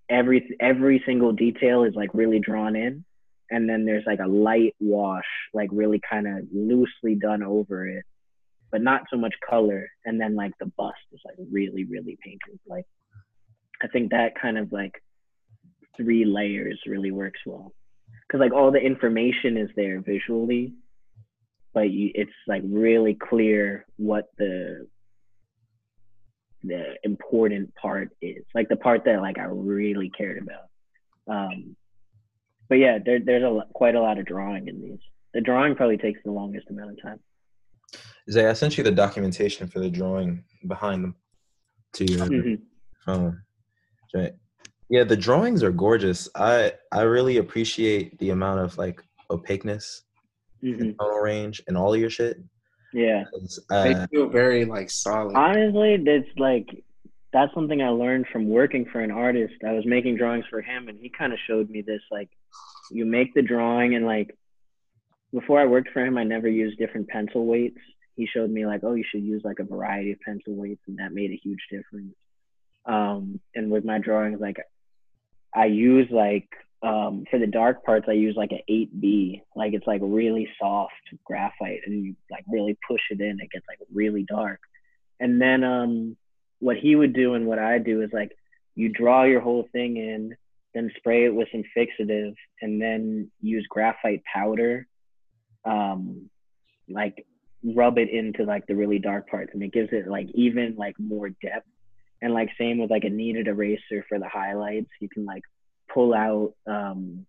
every 0.09 0.57
every 0.61 1.03
single 1.05 1.33
detail 1.33 1.85
is 1.85 1.95
like 1.95 2.11
really 2.15 2.39
drawn 2.39 2.77
in, 2.77 3.05
and 3.51 3.69
then 3.69 3.85
there's 3.85 4.05
like 4.07 4.21
a 4.21 4.29
light 4.29 4.75
wash, 4.81 5.27
like 5.53 5.71
really 5.73 6.01
kind 6.09 6.27
of 6.27 6.45
loosely 6.53 7.15
done 7.15 7.43
over 7.43 7.87
it, 7.87 8.05
but 8.71 8.81
not 8.81 9.03
so 9.11 9.17
much 9.19 9.35
color. 9.49 9.89
And 10.05 10.21
then 10.21 10.35
like 10.35 10.53
the 10.59 10.71
bust 10.79 10.97
is 11.13 11.21
like 11.25 11.37
really 11.51 11.85
really 11.85 12.17
painted. 12.25 12.61
Like 12.67 12.87
I 13.83 13.89
think 13.89 14.11
that 14.11 14.41
kind 14.41 14.57
of 14.57 14.73
like 14.73 14.95
three 15.97 16.25
layers 16.25 16.81
really 16.87 17.11
works 17.11 17.41
well, 17.45 17.75
because 18.27 18.41
like 18.41 18.53
all 18.53 18.71
the 18.71 18.81
information 18.81 19.57
is 19.57 19.69
there 19.77 20.01
visually, 20.01 20.75
but 21.75 21.91
you, 21.91 22.11
it's 22.15 22.33
like 22.47 22.63
really 22.65 23.15
clear 23.15 23.87
what 23.97 24.27
the 24.39 24.87
the 26.65 26.95
important 27.03 27.75
part 27.75 28.11
is 28.21 28.45
like 28.55 28.69
the 28.69 28.77
part 28.77 29.05
that 29.05 29.21
like 29.21 29.39
I 29.39 29.45
really 29.45 30.11
cared 30.11 30.41
about. 30.43 30.69
Um, 31.27 31.77
but 32.69 32.77
yeah, 32.77 32.99
there, 33.05 33.19
there's 33.21 33.43
a 33.43 33.63
quite 33.75 33.97
a 33.97 34.01
lot 34.01 34.19
of 34.19 34.27
drawing 34.27 34.69
in 34.69 34.81
these. 34.81 34.99
The 35.35 35.41
drawing 35.41 35.75
probably 35.75 35.99
takes 35.99 36.21
the 36.25 36.31
longest 36.31 36.69
amount 36.71 36.93
of 36.93 37.03
time. 37.03 37.19
Zay, 38.31 38.49
I 38.49 38.53
sent 38.53 38.79
you 38.79 38.85
the 38.85 38.93
documentation 38.93 39.67
for 39.67 39.81
the 39.81 39.91
drawing 39.91 40.45
behind 40.69 41.03
them 41.03 41.17
to 41.95 42.05
your 42.05 42.27
Mhm. 42.27 42.61
phone. 43.05 43.43
Right. 44.15 44.33
Yeah, 44.89 45.05
the 45.05 45.17
drawings 45.17 45.63
are 45.63 45.73
gorgeous. 45.73 46.29
I 46.37 46.75
I 46.93 47.03
really 47.03 47.39
appreciate 47.39 48.19
the 48.19 48.31
amount 48.31 48.61
of 48.61 48.79
like 48.79 49.03
opaqueness, 49.31 50.05
hmm 50.63 50.93
tonal 50.99 51.19
range, 51.19 51.61
and 51.67 51.77
all 51.77 51.93
of 51.93 52.01
your 52.01 52.11
shit. 52.11 52.39
Yeah. 52.93 53.25
'Cause, 53.33 53.65
They 53.71 53.95
Uh, 53.95 54.07
feel 54.09 54.29
very 54.29 54.65
like 54.65 54.91
solid. 54.91 55.35
Honestly, 55.37 55.97
that's 55.99 56.29
like 56.39 56.85
that's 57.33 57.53
something 57.55 57.81
I 57.81 57.89
learned 57.89 58.27
from 58.29 58.49
working 58.49 58.85
for 58.85 59.01
an 59.01 59.11
artist. 59.11 59.55
I 59.65 59.73
was 59.73 59.87
making 59.87 60.17
drawings 60.17 60.45
for 60.51 60.61
him, 60.61 60.89
and 60.89 60.99
he 61.01 61.09
kind 61.09 61.33
of 61.33 61.39
showed 61.47 61.71
me 61.71 61.81
this. 61.81 62.03
Like, 62.11 62.29
you 62.91 63.07
make 63.07 63.33
the 63.33 63.41
drawing, 63.41 63.95
and 63.95 64.05
like 64.05 64.37
before 65.33 65.59
I 65.59 65.65
worked 65.65 65.89
for 65.91 66.05
him, 66.05 66.19
I 66.19 66.25
never 66.25 66.47
used 66.49 66.79
different 66.79 67.09
pencil 67.09 67.47
weights. 67.47 67.79
He 68.17 68.27
showed 68.27 68.51
me 68.51 68.67
like, 68.67 68.85
oh, 68.85 68.93
you 68.93 69.05
should 69.05 69.23
use 69.23 69.43
like 69.45 69.61
a 69.61 69.65
variety 69.65 70.13
of 70.13 70.21
pencil 70.21 70.55
weights, 70.55 70.83
and 70.87 70.99
that 70.99 71.13
made 71.15 71.31
a 71.31 71.37
huge 71.43 71.67
difference. 71.71 72.15
Um, 72.85 73.41
and 73.55 73.71
with 73.71 73.85
my 73.87 73.99
drawings, 73.99 74.41
like 74.41 74.59
I 75.55 75.67
use 75.67 76.09
like 76.11 76.49
um, 76.83 77.25
for 77.31 77.39
the 77.39 77.47
dark 77.47 77.85
parts, 77.85 78.07
I 78.09 78.13
use 78.13 78.35
like 78.37 78.51
an 78.51 78.61
8B. 78.69 79.43
Like 79.55 79.73
it's 79.73 79.87
like 79.87 80.01
really 80.03 80.49
soft 80.61 80.93
graphite, 81.25 81.81
and 81.87 82.05
you 82.05 82.17
like 82.31 82.45
really 82.49 82.77
push 82.89 83.01
it 83.11 83.21
in, 83.21 83.39
it 83.41 83.51
gets 83.53 83.67
like 83.69 83.79
really 83.93 84.25
dark. 84.25 84.61
And 85.21 85.41
then 85.41 85.63
um, 85.63 86.17
what 86.59 86.77
he 86.77 86.97
would 86.97 87.13
do 87.13 87.35
and 87.35 87.47
what 87.47 87.61
I 87.61 87.79
do 87.79 88.03
is 88.03 88.11
like 88.13 88.37
you 88.75 88.89
draw 88.89 89.25
your 89.25 89.41
whole 89.41 89.69
thing 89.73 89.97
in, 89.97 90.35
then 90.75 90.91
spray 90.97 91.27
it 91.27 91.35
with 91.35 91.49
some 91.53 91.63
fixative, 91.77 92.35
and 92.61 92.83
then 92.83 93.31
use 93.41 93.67
graphite 93.71 94.23
powder, 94.25 94.87
um, 95.65 96.29
like 96.89 97.25
rub 97.63 97.97
it 97.97 98.11
into 98.11 98.43
like 98.43 98.67
the 98.67 98.75
really 98.75 98.99
dark 98.99 99.29
parts, 99.29 99.51
and 99.55 99.63
it 99.63 99.73
gives 99.73 99.91
it 99.93 100.09
like 100.09 100.29
even 100.35 100.75
like 100.77 100.99
more 100.99 101.29
depth. 101.29 101.69
And 102.21 102.35
like 102.35 102.51
same 102.59 102.79
with 102.79 102.91
like 102.91 103.05
a 103.05 103.11
kneaded 103.11 103.49
eraser 103.49 104.05
for 104.09 104.19
the 104.19 104.29
highlights, 104.29 104.91
you 105.01 105.09
can 105.09 105.25
like 105.25 105.43
pull 105.93 106.15
out 106.15 106.55
um, 106.67 107.27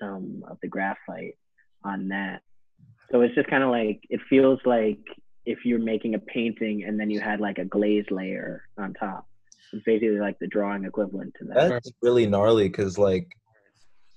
some 0.00 0.44
of 0.48 0.58
the 0.62 0.68
graphite 0.68 1.36
on 1.84 2.08
that. 2.08 2.42
So 3.10 3.20
it's 3.20 3.34
just 3.34 3.48
kind 3.48 3.62
of 3.62 3.70
like 3.70 4.00
it 4.08 4.20
feels 4.28 4.58
like 4.64 4.98
if 5.46 5.64
you're 5.64 5.78
making 5.78 6.14
a 6.14 6.18
painting 6.18 6.84
and 6.84 6.98
then 6.98 7.10
you 7.10 7.20
had 7.20 7.40
like 7.40 7.58
a 7.58 7.64
glaze 7.64 8.06
layer 8.10 8.62
on 8.78 8.94
top. 8.94 9.26
It's 9.72 9.84
basically 9.84 10.20
like 10.20 10.38
the 10.38 10.46
drawing 10.46 10.84
equivalent 10.84 11.34
to 11.38 11.46
that. 11.46 11.68
that's 11.68 11.90
really 12.00 12.26
gnarly 12.26 12.68
because 12.68 12.96
like 12.96 13.36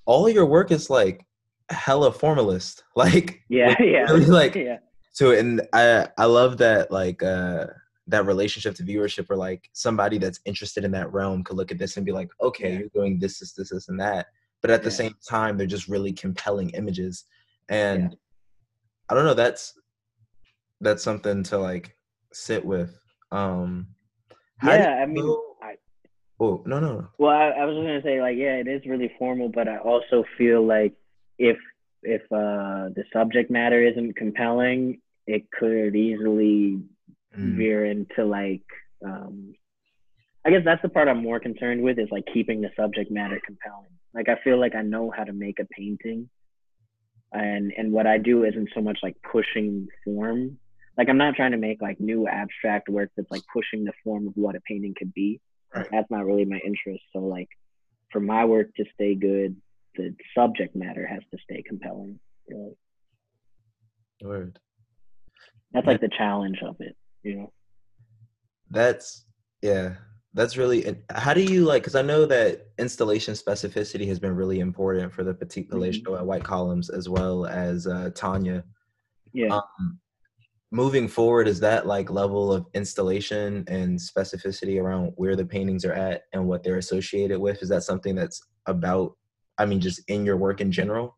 all 0.05 0.29
your 0.29 0.45
work 0.45 0.71
is 0.71 0.89
like 0.89 1.25
hella 1.69 2.11
formalist. 2.11 2.83
Like 2.95 3.41
yeah, 3.49 3.75
yeah, 3.79 4.11
really 4.11 4.25
like 4.25 4.55
yeah, 4.55 4.77
so 5.11 5.31
and 5.31 5.61
I 5.73 6.07
I 6.17 6.25
love 6.25 6.57
that 6.57 6.91
like 6.91 7.21
uh 7.21 7.67
that 8.07 8.25
relationship 8.25 8.73
to 8.75 8.83
viewership 8.83 9.29
or 9.29 9.35
like 9.35 9.69
somebody 9.73 10.17
that's 10.17 10.39
interested 10.45 10.83
in 10.83 10.91
that 10.91 11.11
realm 11.11 11.43
could 11.43 11.57
look 11.57 11.71
at 11.71 11.77
this 11.77 11.97
and 11.97 12.05
be 12.05 12.11
like, 12.11 12.29
okay, 12.41 12.71
Yeah. 12.73 12.79
you're 12.79 12.89
doing 12.89 13.19
this, 13.19 13.39
this, 13.39 13.53
this, 13.53 13.69
this, 13.69 13.89
and 13.89 13.99
that. 13.99 14.27
But 14.61 14.71
at 14.71 14.81
the 14.83 14.91
same 14.91 15.13
time, 15.27 15.57
they're 15.57 15.67
just 15.67 15.87
really 15.87 16.13
compelling 16.13 16.69
images. 16.71 17.25
And 17.69 18.15
I 19.09 19.13
don't 19.13 19.25
know, 19.25 19.33
that's 19.33 19.77
that's 20.81 21.03
something 21.03 21.43
to 21.43 21.57
like 21.57 21.95
sit 22.33 22.63
with. 22.65 22.97
Um 23.31 23.87
yeah. 24.63 24.99
I 25.01 25.05
mean, 25.05 25.25
know- 25.25 25.43
I, 25.61 25.75
oh 26.39 26.63
no 26.65 26.79
no 26.79 26.93
no. 26.99 27.07
well, 27.17 27.31
I, 27.35 27.49
I 27.49 27.65
was 27.65 27.75
just 27.75 27.85
gonna 27.85 28.01
say 28.03 28.21
like, 28.21 28.37
yeah, 28.37 28.55
it 28.55 28.67
is 28.67 28.81
really 28.85 29.11
formal, 29.19 29.49
but 29.49 29.67
I 29.67 29.77
also 29.77 30.23
feel 30.37 30.65
like 30.65 30.93
if 31.37 31.57
if 32.03 32.21
uh, 32.31 32.89
the 32.95 33.03
subject 33.11 33.51
matter 33.51 33.83
isn't 33.85 34.15
compelling, 34.15 35.01
it 35.25 35.49
could 35.51 35.95
easily 35.95 36.79
Mm, 37.37 37.57
veer 37.57 37.85
into 37.85 38.25
like 38.25 38.63
um 39.05 39.53
I 40.45 40.49
guess 40.49 40.61
that's 40.63 40.81
the 40.81 40.89
part 40.89 41.09
I'm 41.09 41.21
more 41.21 41.39
concerned 41.39 41.83
with 41.83 41.99
is 41.99 42.07
like 42.09 42.23
keeping 42.33 42.61
the 42.61 42.69
subject 42.75 43.11
matter 43.11 43.39
compelling. 43.45 43.91
Like 44.13 44.29
I 44.29 44.41
feel 44.43 44.59
like 44.59 44.75
I 44.75 44.81
know 44.81 45.11
how 45.15 45.25
to 45.25 45.33
make 45.33 45.59
a 45.59 45.65
painting 45.65 46.29
and 47.31 47.73
and 47.77 47.91
what 47.91 48.07
I 48.07 48.17
do 48.17 48.43
isn't 48.45 48.69
so 48.73 48.81
much 48.81 48.99
like 49.03 49.15
pushing 49.29 49.87
form. 50.03 50.57
Like 50.97 51.09
I'm 51.09 51.17
not 51.17 51.35
trying 51.35 51.51
to 51.51 51.57
make 51.57 51.81
like 51.81 51.99
new 51.99 52.27
abstract 52.27 52.89
work 52.89 53.11
that's 53.15 53.29
like 53.29 53.43
pushing 53.53 53.83
the 53.83 53.93
form 54.03 54.27
of 54.27 54.33
what 54.35 54.55
a 54.55 54.61
painting 54.61 54.95
could 54.97 55.13
be. 55.13 55.39
Right. 55.75 55.87
That's 55.91 56.09
not 56.09 56.25
really 56.25 56.45
my 56.45 56.59
interest. 56.65 57.03
So 57.13 57.19
like 57.19 57.49
for 58.11 58.19
my 58.19 58.45
work 58.45 58.73
to 58.75 58.85
stay 58.93 59.15
good, 59.15 59.55
the 59.95 60.15
subject 60.35 60.75
matter 60.75 61.05
has 61.05 61.21
to 61.31 61.37
stay 61.43 61.61
compelling. 61.61 62.19
Really. 62.49 62.77
Word. 64.21 64.59
That's 65.73 65.85
like 65.85 66.01
the 66.01 66.09
challenge 66.17 66.59
of 66.65 66.77
it, 66.79 66.95
you 67.27 67.35
know. 67.37 67.53
That's 68.69 69.25
yeah. 69.61 69.95
That's 70.33 70.55
really. 70.55 70.95
How 71.09 71.33
do 71.33 71.41
you 71.41 71.63
like? 71.63 71.81
Because 71.81 71.95
I 71.95 72.01
know 72.03 72.25
that 72.25 72.67
installation 72.77 73.33
specificity 73.33 74.07
has 74.07 74.19
been 74.19 74.35
really 74.35 74.59
important 74.59 75.11
for 75.11 75.23
the 75.23 75.33
Petit 75.33 75.63
Palais 75.63 75.93
Mhm. 75.93 76.15
at 76.19 76.25
White 76.25 76.43
Columns, 76.43 76.89
as 76.89 77.09
well 77.09 77.45
as 77.47 77.87
uh, 77.87 78.11
Tanya. 78.13 78.63
Yeah. 79.33 79.55
Um, 79.55 79.99
moving 80.71 81.07
forward, 81.07 81.47
is 81.47 81.59
that 81.61 81.87
like 81.87 82.11
level 82.11 82.51
of 82.53 82.67
installation 82.73 83.63
and 83.67 83.97
specificity 83.97 84.79
around 84.81 85.13
where 85.15 85.35
the 85.35 85.45
paintings 85.45 85.85
are 85.85 85.93
at 85.93 86.23
and 86.33 86.47
what 86.47 86.61
they're 86.63 86.77
associated 86.77 87.39
with? 87.39 87.63
Is 87.63 87.69
that 87.69 87.83
something 87.83 88.13
that's 88.13 88.39
about? 88.67 89.15
I 89.57 89.65
mean, 89.65 89.79
just 89.79 90.01
in 90.07 90.23
your 90.25 90.37
work 90.37 90.61
in 90.61 90.71
general. 90.71 91.17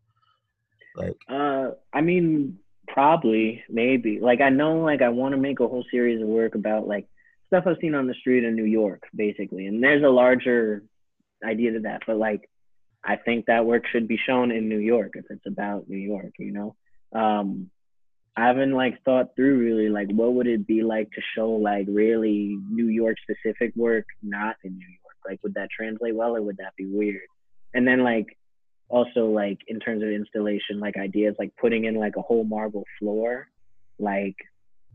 Like, 0.96 1.18
Uh, 1.28 1.72
I 1.92 2.02
mean, 2.02 2.58
probably, 2.94 3.64
maybe. 3.70 4.20
Like, 4.20 4.42
I 4.42 4.50
know, 4.50 4.80
like, 4.80 5.02
I 5.02 5.10
want 5.10 5.34
to 5.34 5.42
make 5.42 5.60
a 5.60 5.68
whole 5.68 5.86
series 5.92 6.22
of 6.22 6.28
work 6.28 6.56
about 6.56 6.88
like 6.88 7.08
stuff 7.48 7.66
I've 7.66 7.78
seen 7.82 7.96
on 7.96 8.08
the 8.08 8.14
street 8.16 8.44
in 8.44 8.56
New 8.56 8.66
York, 8.66 9.04
basically. 9.16 9.66
And 9.68 9.84
there's 9.84 10.04
a 10.04 10.10
larger 10.10 10.84
idea 11.44 11.74
to 11.74 11.80
that, 11.82 12.02
but 12.06 12.18
like, 12.18 12.50
I 13.04 13.16
think 13.16 13.46
that 13.46 13.66
work 13.66 13.86
should 13.88 14.08
be 14.08 14.18
shown 14.18 14.52
in 14.52 14.68
New 14.68 14.80
York 14.80 15.14
if 15.16 15.26
it's 15.30 15.46
about 15.46 15.90
New 15.90 15.98
York, 15.98 16.34
you 16.38 16.52
know. 16.52 16.76
Um, 17.18 17.70
I 18.36 18.48
haven't 18.48 18.74
like 18.74 19.02
thought 19.04 19.36
through 19.36 19.60
really 19.60 19.90
like 19.90 20.10
what 20.12 20.34
would 20.34 20.48
it 20.48 20.68
be 20.68 20.82
like 20.82 21.10
to 21.12 21.22
show 21.36 21.52
like 21.52 21.88
really 21.90 22.58
New 22.70 22.88
York 22.88 23.18
specific 23.22 23.74
work 23.76 24.06
not 24.22 24.56
in 24.64 24.78
New 24.78 24.88
York. 24.88 25.16
Like, 25.26 25.40
would 25.44 25.56
that 25.56 25.70
translate 25.70 26.16
well 26.16 26.36
or 26.36 26.42
would 26.42 26.58
that 26.58 26.76
be 26.78 26.86
weird? 26.86 27.28
And 27.74 27.88
then 27.88 28.04
like 28.04 28.38
also 28.90 29.28
like 29.28 29.60
in 29.68 29.80
terms 29.80 30.04
of 30.04 30.10
installation 30.10 30.80
like 30.80 30.98
ideas 30.98 31.36
like 31.40 31.52
putting 31.60 31.86
in 31.86 31.96
like 31.96 32.16
a 32.18 32.22
whole 32.22 32.44
marble 32.44 32.84
floor 32.98 33.48
like 34.00 34.36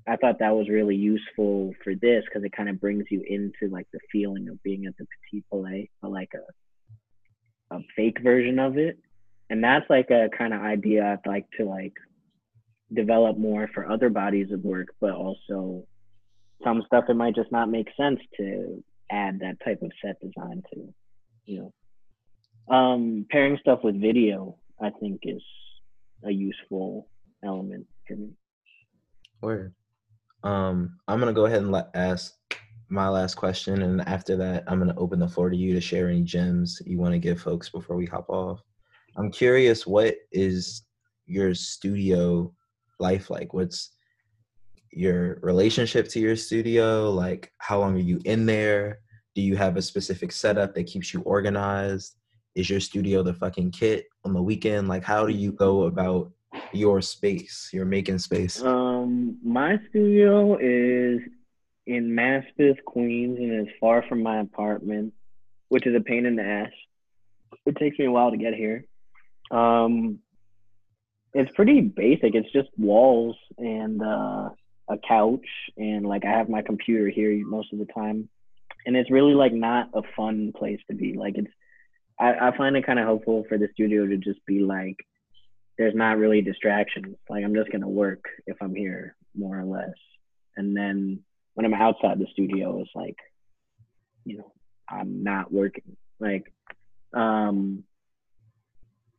i 0.08 0.16
thought 0.16 0.38
that 0.40 0.54
was 0.54 0.68
really 0.68 0.96
useful 0.96 1.72
for 1.82 1.94
this 1.94 2.24
because 2.24 2.44
it 2.44 2.52
kind 2.52 2.68
of 2.68 2.80
brings 2.80 3.04
you 3.10 3.22
into 3.28 3.72
like 3.72 3.86
the 3.92 4.00
feeling 4.10 4.48
of 4.48 4.62
being 4.62 4.86
at 4.86 4.96
the 4.98 5.06
petit 5.30 5.44
palais 5.50 5.88
but 6.02 6.10
like 6.10 6.30
a 6.34 7.74
a 7.74 7.80
fake 7.96 8.18
version 8.22 8.58
of 8.58 8.76
it. 8.78 8.98
And 9.50 9.62
that's 9.62 9.88
like 9.90 10.10
a 10.10 10.28
kind 10.36 10.54
of 10.54 10.62
idea 10.62 11.04
i'd 11.04 11.28
like 11.28 11.46
to 11.58 11.64
like 11.64 11.92
develop 12.92 13.36
more 13.36 13.68
for 13.74 13.90
other 13.90 14.08
bodies 14.08 14.50
of 14.50 14.64
work 14.64 14.88
but 15.00 15.12
also 15.12 15.84
some 16.62 16.82
stuff 16.86 17.04
it 17.08 17.14
might 17.14 17.34
just 17.34 17.52
not 17.52 17.70
make 17.70 17.88
sense 17.96 18.18
to 18.36 18.82
add 19.10 19.40
that 19.40 19.56
type 19.64 19.82
of 19.82 19.92
set 20.02 20.18
design 20.20 20.62
to 20.72 20.92
you 21.44 21.60
know 21.60 21.72
um, 22.68 23.26
pairing 23.30 23.58
stuff 23.60 23.80
with 23.84 24.00
video, 24.00 24.56
I 24.80 24.90
think, 25.00 25.20
is 25.24 25.42
a 26.24 26.30
useful 26.30 27.08
element 27.44 27.86
for 28.06 28.16
me. 28.16 28.30
word. 29.42 29.74
Um, 30.42 30.98
I'm 31.08 31.18
gonna 31.20 31.32
go 31.32 31.46
ahead 31.46 31.62
and 31.62 31.72
let, 31.72 31.90
ask 31.94 32.34
my 32.88 33.08
last 33.08 33.34
question, 33.34 33.82
and 33.82 34.06
after 34.08 34.36
that, 34.36 34.64
I'm 34.66 34.78
gonna 34.78 34.94
open 34.96 35.18
the 35.18 35.28
floor 35.28 35.50
to 35.50 35.56
you 35.56 35.74
to 35.74 35.80
share 35.80 36.08
any 36.08 36.22
gems 36.22 36.80
you 36.86 36.98
want 36.98 37.12
to 37.12 37.18
give 37.18 37.40
folks 37.40 37.68
before 37.68 37.96
we 37.96 38.06
hop 38.06 38.28
off. 38.28 38.60
I'm 39.16 39.30
curious, 39.30 39.86
what 39.86 40.16
is 40.32 40.82
your 41.26 41.54
studio 41.54 42.52
life 42.98 43.30
like? 43.30 43.54
What's 43.54 43.90
your 44.90 45.38
relationship 45.42 46.08
to 46.08 46.20
your 46.20 46.36
studio? 46.36 47.10
Like, 47.10 47.52
how 47.58 47.80
long 47.80 47.96
are 47.96 48.00
you 48.00 48.20
in 48.24 48.46
there? 48.46 49.00
Do 49.34 49.42
you 49.42 49.56
have 49.56 49.76
a 49.76 49.82
specific 49.82 50.30
setup 50.32 50.74
that 50.74 50.84
keeps 50.84 51.12
you 51.12 51.20
organized? 51.22 52.16
Is 52.54 52.70
your 52.70 52.78
studio 52.80 53.22
the 53.24 53.34
fucking 53.34 53.72
kit 53.72 54.06
on 54.24 54.32
the 54.32 54.42
weekend? 54.42 54.88
Like, 54.88 55.02
how 55.02 55.26
do 55.26 55.32
you 55.32 55.50
go 55.50 55.84
about 55.84 56.30
your 56.72 57.00
space, 57.00 57.68
your 57.72 57.84
making 57.84 58.18
space? 58.18 58.62
Um, 58.62 59.38
my 59.42 59.80
studio 59.88 60.56
is 60.60 61.20
in 61.86 62.10
Maspeth, 62.10 62.82
Queens, 62.84 63.38
and 63.38 63.52
it's 63.52 63.76
far 63.80 64.04
from 64.08 64.22
my 64.22 64.40
apartment, 64.40 65.12
which 65.68 65.86
is 65.86 65.96
a 65.96 66.00
pain 66.00 66.26
in 66.26 66.36
the 66.36 66.44
ass. 66.44 66.70
It 67.66 67.76
takes 67.76 67.98
me 67.98 68.06
a 68.06 68.10
while 68.12 68.30
to 68.30 68.36
get 68.36 68.54
here. 68.54 68.84
Um, 69.50 70.20
it's 71.32 71.52
pretty 71.56 71.80
basic. 71.80 72.36
It's 72.36 72.52
just 72.52 72.68
walls 72.78 73.36
and 73.58 74.00
uh, 74.00 74.50
a 74.88 74.98
couch, 75.06 75.46
and 75.76 76.06
like 76.06 76.24
I 76.24 76.30
have 76.30 76.48
my 76.48 76.62
computer 76.62 77.08
here 77.08 77.44
most 77.44 77.72
of 77.72 77.80
the 77.80 77.86
time. 77.86 78.28
And 78.86 78.96
it's 78.96 79.10
really 79.10 79.34
like 79.34 79.52
not 79.52 79.88
a 79.92 80.02
fun 80.14 80.52
place 80.54 80.80
to 80.88 80.94
be. 80.94 81.14
Like 81.14 81.36
it's, 81.36 81.50
I, 82.18 82.48
I 82.48 82.56
find 82.56 82.76
it 82.76 82.86
kind 82.86 82.98
of 82.98 83.06
helpful 83.06 83.44
for 83.48 83.58
the 83.58 83.68
studio 83.72 84.06
to 84.06 84.16
just 84.16 84.44
be 84.46 84.60
like, 84.60 84.96
there's 85.78 85.94
not 85.94 86.18
really 86.18 86.40
distractions. 86.40 87.16
Like 87.28 87.44
I'm 87.44 87.54
just 87.54 87.70
gonna 87.72 87.88
work 87.88 88.24
if 88.46 88.56
I'm 88.60 88.74
here, 88.74 89.16
more 89.34 89.58
or 89.58 89.64
less. 89.64 89.94
And 90.56 90.76
then 90.76 91.20
when 91.54 91.66
I'm 91.66 91.74
outside 91.74 92.18
the 92.18 92.26
studio, 92.32 92.80
it's 92.80 92.90
like, 92.94 93.16
you 94.24 94.38
know, 94.38 94.52
I'm 94.88 95.22
not 95.22 95.52
working. 95.52 95.96
Like, 96.20 96.52
um, 97.12 97.84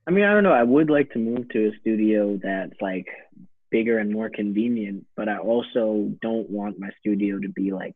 I 0.07 0.11
mean, 0.11 0.25
I 0.25 0.33
don't 0.33 0.43
know. 0.43 0.53
I 0.53 0.63
would 0.63 0.89
like 0.89 1.11
to 1.11 1.19
move 1.19 1.49
to 1.49 1.69
a 1.69 1.79
studio 1.81 2.39
that's 2.41 2.79
like 2.79 3.07
bigger 3.71 3.97
and 3.97 4.11
more 4.11 4.29
convenient, 4.29 5.05
but 5.15 5.27
I 5.27 5.37
also 5.37 6.11
don't 6.21 6.49
want 6.49 6.79
my 6.79 6.89
studio 6.99 7.39
to 7.39 7.49
be 7.49 7.71
like, 7.71 7.95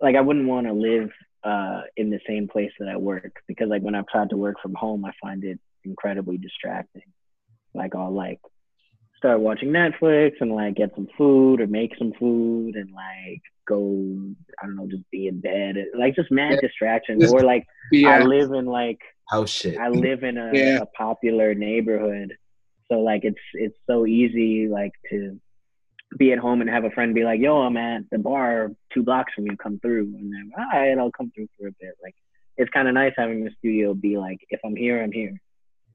like 0.00 0.16
I 0.16 0.20
wouldn't 0.20 0.48
want 0.48 0.66
to 0.66 0.72
live 0.72 1.10
uh, 1.44 1.82
in 1.96 2.10
the 2.10 2.20
same 2.26 2.48
place 2.48 2.70
that 2.78 2.88
I 2.88 2.96
work 2.96 3.42
because 3.48 3.68
like 3.68 3.82
when 3.82 3.94
I've 3.94 4.06
tried 4.08 4.30
to 4.30 4.36
work 4.36 4.56
from 4.62 4.74
home, 4.74 5.04
I 5.04 5.12
find 5.20 5.42
it 5.44 5.58
incredibly 5.84 6.38
distracting. 6.38 7.02
Like 7.74 7.94
I'll 7.94 8.12
like 8.12 8.40
start 9.16 9.40
watching 9.40 9.70
Netflix 9.70 10.32
and 10.40 10.52
like 10.52 10.74
get 10.76 10.94
some 10.94 11.08
food 11.16 11.60
or 11.60 11.66
make 11.66 11.92
some 11.98 12.12
food 12.18 12.74
and 12.76 12.90
like 12.92 13.42
go 13.68 13.78
I 14.60 14.66
don't 14.66 14.76
know 14.76 14.88
just 14.90 15.08
be 15.12 15.28
in 15.28 15.40
bed 15.40 15.76
like 15.96 16.16
just 16.16 16.30
mad 16.32 16.54
Yeah. 16.54 16.60
distractions 16.68 17.22
Just- 17.22 17.34
or 17.34 17.42
like 17.42 17.64
Yeah. 17.92 18.10
I 18.10 18.22
live 18.22 18.52
in 18.52 18.66
like 18.66 18.98
House 19.30 19.50
shit. 19.50 19.78
I 19.78 19.88
live 19.88 20.24
in 20.24 20.36
a, 20.36 20.50
Yeah. 20.52 20.78
a 20.82 20.86
popular 20.86 21.54
neighborhood, 21.54 22.36
so 22.90 22.98
like 23.00 23.24
it's 23.24 23.38
it's 23.54 23.78
so 23.88 24.06
easy 24.06 24.68
like 24.68 24.92
to 25.10 25.40
be 26.18 26.32
at 26.32 26.38
home 26.38 26.60
and 26.60 26.70
have 26.70 26.84
a 26.84 26.90
friend 26.90 27.14
be 27.14 27.24
like, 27.24 27.40
"Yo, 27.40 27.56
I'm 27.62 27.76
at 27.76 28.02
the 28.10 28.18
bar 28.18 28.70
two 28.92 29.02
blocks 29.02 29.32
from 29.34 29.46
you. 29.46 29.56
Come 29.56 29.78
through." 29.80 30.04
And 30.04 30.32
then, 30.32 30.50
all 30.56 30.80
right, 30.80 30.98
I'll 30.98 31.10
come 31.10 31.30
through 31.34 31.48
for 31.58 31.68
a 31.68 31.72
bit. 31.80 31.94
Like 32.02 32.14
it's 32.56 32.70
kind 32.70 32.88
of 32.88 32.94
nice 32.94 33.12
having 33.16 33.44
the 33.44 33.50
studio 33.58 33.94
be 33.94 34.18
like, 34.18 34.38
if 34.50 34.60
I'm 34.64 34.76
here, 34.76 35.02
I'm 35.02 35.12
here. 35.12 35.40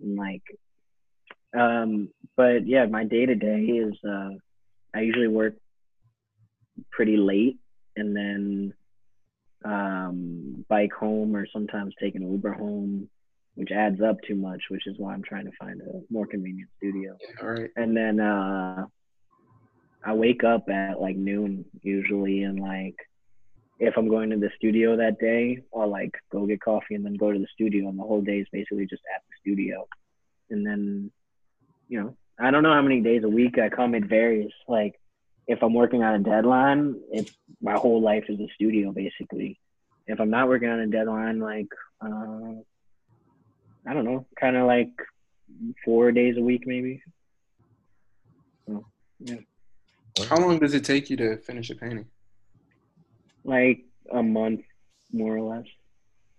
And 0.02 0.18
like, 0.18 0.44
um, 1.58 2.10
but 2.36 2.68
yeah, 2.68 2.86
my 2.86 3.04
day 3.04 3.26
to 3.26 3.36
day 3.36 3.62
is 3.62 3.96
uh, 4.08 4.32
I 4.94 5.02
usually 5.02 5.28
work 5.28 5.56
pretty 6.92 7.18
late 7.18 7.58
and 7.96 8.16
then 8.16 8.74
um, 9.66 10.66
bike 10.68 10.94
home 10.94 11.36
or 11.36 11.48
sometimes 11.52 11.94
take 12.00 12.16
an 12.16 12.30
Uber 12.32 12.54
home, 12.54 13.10
which 13.56 13.72
adds 13.72 14.02
up 14.02 14.18
too 14.28 14.36
much, 14.36 14.62
which 14.70 14.88
is 14.88 14.96
why 14.98 15.14
I'm 15.14 15.24
trying 15.24 15.46
to 15.46 15.52
find 15.60 15.82
a 15.82 16.02
more 16.12 16.28
convenient 16.28 16.70
studio. 16.78 17.18
All 17.42 17.50
right. 17.50 17.70
And 17.76 17.96
then 17.96 18.20
uh, 18.20 18.86
I 20.08 20.14
wake 20.14 20.46
up 20.46 20.70
at 20.70 21.02
like 21.02 21.18
noon 21.18 21.66
usually, 21.82 22.44
and 22.44 22.58
like 22.62 22.96
if 23.78 23.98
I'm 23.98 24.08
going 24.08 24.30
to 24.30 24.38
the 24.38 24.50
studio 24.56 24.96
that 24.96 25.20
day, 25.20 25.64
I'll 25.76 25.90
like 25.90 26.16
go 26.32 26.46
get 26.46 26.62
coffee 26.62 26.96
and 26.96 27.06
then 27.06 27.16
go 27.16 27.34
to 27.34 27.38
the 27.38 27.48
studio, 27.54 27.90
and 27.90 28.00
the 28.00 28.04
whole 28.04 28.22
day 28.22 28.40
is 28.40 28.48
basically 28.50 28.86
just 28.86 29.04
at 29.14 29.22
the 29.28 29.36
studio. 29.42 29.86
And 30.50 30.66
then, 30.66 31.12
you 31.90 32.02
know, 32.02 32.16
I 32.40 32.52
don't 32.52 32.64
know 32.64 32.74
how 32.74 32.82
many 32.82 33.02
days 33.02 33.26
a 33.26 33.30
week 33.30 33.60
I 33.60 33.68
come. 33.68 33.96
It 33.96 34.06
varies. 34.06 34.54
Like 34.66 34.98
if 35.46 35.62
I'm 35.62 35.74
working 35.74 36.04
on 36.04 36.16
a 36.16 36.20
deadline, 36.20 36.96
it's 37.12 37.36
my 37.62 37.74
whole 37.74 38.02
life 38.02 38.24
is 38.30 38.40
a 38.40 38.48
studio 38.56 38.94
basically. 38.94 39.60
If 40.08 40.22
I'm 40.22 40.30
not 40.30 40.48
working 40.48 40.70
on 40.70 40.80
a 40.80 40.88
deadline, 40.88 41.42
like 41.42 41.68
uh, 42.02 42.62
I 43.86 43.94
don't 43.94 44.06
know, 44.06 44.26
kind 44.40 44.56
of 44.56 44.68
like 44.68 44.92
four 45.84 46.14
days 46.14 46.38
a 46.38 46.42
week 46.42 46.64
maybe. 46.66 47.02
So, 48.68 48.86
yeah, 49.20 49.36
How 50.26 50.38
long 50.38 50.60
does 50.60 50.74
it 50.74 50.84
take 50.84 51.10
you 51.10 51.18
to 51.18 51.38
finish 51.38 51.70
a 51.70 51.76
painting? 51.76 52.08
like 53.48 53.86
a 54.12 54.22
month 54.22 54.62
more 55.12 55.36
or 55.36 55.42
less. 55.42 55.66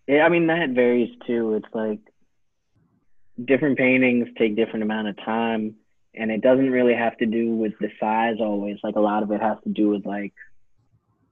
Yeah, 0.07 0.25
I 0.25 0.29
mean 0.29 0.47
that 0.47 0.71
varies 0.71 1.11
too. 1.27 1.55
It's 1.55 1.75
like 1.75 2.01
different 3.45 3.79
paintings 3.79 4.29
take 4.37 4.57
different 4.57 4.83
amount 4.83 5.09
of 5.09 5.17
time 5.25 5.75
and 6.15 6.31
it 6.31 6.41
doesn't 6.41 6.71
really 6.71 6.95
have 6.95 7.17
to 7.17 7.27
do 7.27 7.55
with 7.55 7.73
the 7.81 7.89
size 8.01 8.35
always 8.41 8.77
like 8.83 8.97
a 8.97 9.01
lot 9.01 9.23
of 9.23 9.31
it 9.31 9.41
has 9.41 9.57
to 9.63 9.71
do 9.71 9.91
with 9.91 10.05
like 10.05 10.35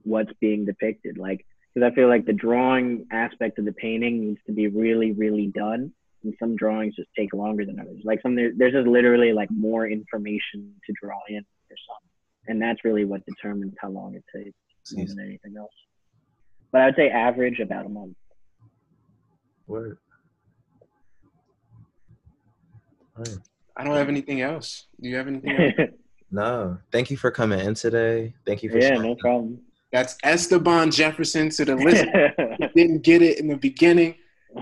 what's 0.03 0.31
being 0.39 0.63
depicted 0.63 1.17
like 1.17 1.45
because 1.73 1.85
i 1.85 1.93
feel 1.93 2.07
like 2.07 2.25
the 2.25 2.31
drawing 2.31 3.05
aspect 3.11 3.59
of 3.59 3.65
the 3.65 3.73
painting 3.73 4.21
needs 4.21 4.39
to 4.47 4.53
be 4.53 4.67
really 4.67 5.11
really 5.11 5.47
done 5.47 5.91
and 6.23 6.33
some 6.39 6.55
drawings 6.55 6.95
just 6.95 7.09
take 7.13 7.33
longer 7.33 7.65
than 7.65 7.77
others 7.77 7.99
like 8.05 8.21
some 8.21 8.35
there, 8.35 8.53
there's 8.55 8.71
just 8.71 8.87
literally 8.87 9.33
like 9.33 9.51
more 9.51 9.85
information 9.85 10.73
to 10.85 10.93
draw 11.01 11.19
in 11.27 11.43
or 11.69 11.75
some 11.89 12.09
and 12.47 12.61
that's 12.61 12.83
really 12.83 13.05
what 13.05 13.21
determines 13.25 13.73
how 13.81 13.89
long 13.89 14.15
it 14.15 14.23
takes 14.35 14.53
more 14.93 15.05
than 15.05 15.19
anything 15.19 15.55
else 15.57 15.71
but 16.71 16.81
i'd 16.81 16.95
say 16.95 17.09
average 17.09 17.59
about 17.59 17.85
a 17.85 17.89
month 17.89 18.15
Word. 19.67 19.97
Alright. 23.17 23.37
I 23.75 23.83
don't 23.83 23.95
have 23.95 24.07
anything 24.07 24.41
else. 24.41 24.85
Do 25.01 25.09
you 25.09 25.17
have 25.17 25.27
anything 25.27 25.51
else? 25.51 25.89
No, 26.29 26.77
thank 26.91 27.09
you 27.09 27.15
for 27.15 27.31
coming 27.31 27.59
in 27.61 27.73
today. 27.73 28.33
Thank 28.45 28.61
you 28.61 28.69
for 28.69 28.77
yeah 28.79 28.87
sharing. 28.89 29.01
no 29.03 29.15
problem 29.15 29.59
That's 29.93 30.17
Esteban 30.23 30.91
Jefferson 30.91 31.49
to 31.51 31.63
the 31.63 31.75
listener. 31.77 32.33
Didn't 32.75 33.01
get 33.03 33.21
it 33.21 33.39
in 33.39 33.47
the 33.47 33.55
beginning. 33.55 34.15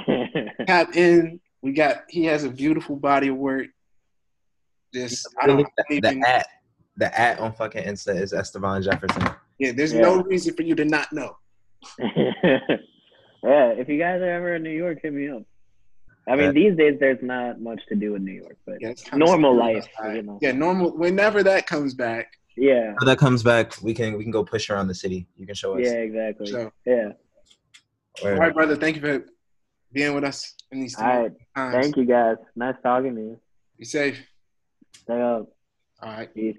Tap 0.68 0.96
in. 0.96 1.40
We 1.64 1.74
got. 1.74 2.04
He 2.08 2.26
has 2.26 2.44
a 2.44 2.50
beautiful 2.50 2.96
body 2.98 3.30
of 3.30 3.38
work. 3.38 3.66
This 4.94 5.26
I 5.42 5.48
don't 5.48 5.58
Really, 5.58 5.70
the, 5.90 5.96
even. 5.96 6.20
the 6.20 6.30
at 6.30 6.48
the 6.98 7.20
at 7.20 7.40
on 7.40 7.54
fucking 7.54 7.84
Insta 7.84 8.20
is 8.20 8.34
Esteban 8.34 8.82
Jefferson. 8.82 9.24
Yeah, 9.60 9.72
there's 9.74 9.94
Yeah. 9.94 10.02
no 10.02 10.22
reason 10.24 10.54
for 10.56 10.64
you 10.64 10.76
to 10.76 10.86
not 10.86 11.12
know. 11.14 11.38
yeah, 12.00 12.60
if 13.44 13.88
you 13.90 13.98
guys 14.00 14.22
are 14.22 14.30
ever 14.30 14.56
in 14.56 14.64
New 14.64 14.70
York, 14.72 15.00
hit 15.02 15.14
me 15.14 15.30
up. 15.30 15.44
I 16.28 16.36
mean, 16.36 16.48
Bet. 16.48 16.56
these 16.56 16.76
days 16.76 16.98
there's 17.00 17.22
not 17.22 17.62
much 17.62 17.82
to 17.90 17.96
do 17.96 18.16
in 18.16 18.26
New 18.26 18.32
York, 18.34 18.58
but 18.66 18.78
Yeah, 18.82 18.94
normal 19.14 19.56
life, 19.56 19.86
you 20.06 20.24
know. 20.24 20.40
Yeah, 20.42 20.54
normal. 20.54 20.98
Whenever 20.98 21.44
that 21.44 21.68
comes 21.68 21.94
back. 21.94 22.32
Yeah, 22.58 22.94
When 22.98 23.06
that 23.06 23.20
comes 23.20 23.44
back, 23.44 23.74
we 23.84 23.94
can 23.94 24.18
we 24.18 24.24
can 24.24 24.32
go 24.32 24.44
push 24.44 24.70
around 24.70 24.88
the 24.88 24.96
city. 24.96 25.28
You 25.36 25.46
can 25.46 25.56
show 25.56 25.78
us. 25.78 25.82
yeah, 25.84 25.98
exactly. 25.98 26.48
So, 26.48 26.72
Yeah. 26.86 27.12
all 28.24 28.40
Word. 28.40 28.54
brother. 28.54 28.76
Thank 28.78 28.96
you 28.96 29.02
for 29.02 29.26
being 29.92 30.16
with 30.16 30.24
us 30.24 30.56
in 30.72 30.80
these 30.80 30.98
All 30.98 31.06
right. 31.06 31.32
times. 31.56 31.76
Thank 31.76 31.98
you 31.98 32.06
guys. 32.06 32.38
Nice 32.56 32.76
talking 32.82 33.14
to 33.16 33.22
you. 33.22 33.40
Be 33.78 33.84
safe. 33.86 34.26
Stay 34.94 35.22
up. 35.22 35.50
All 36.02 36.10
right. 36.14 36.34
Peace. 36.34 36.56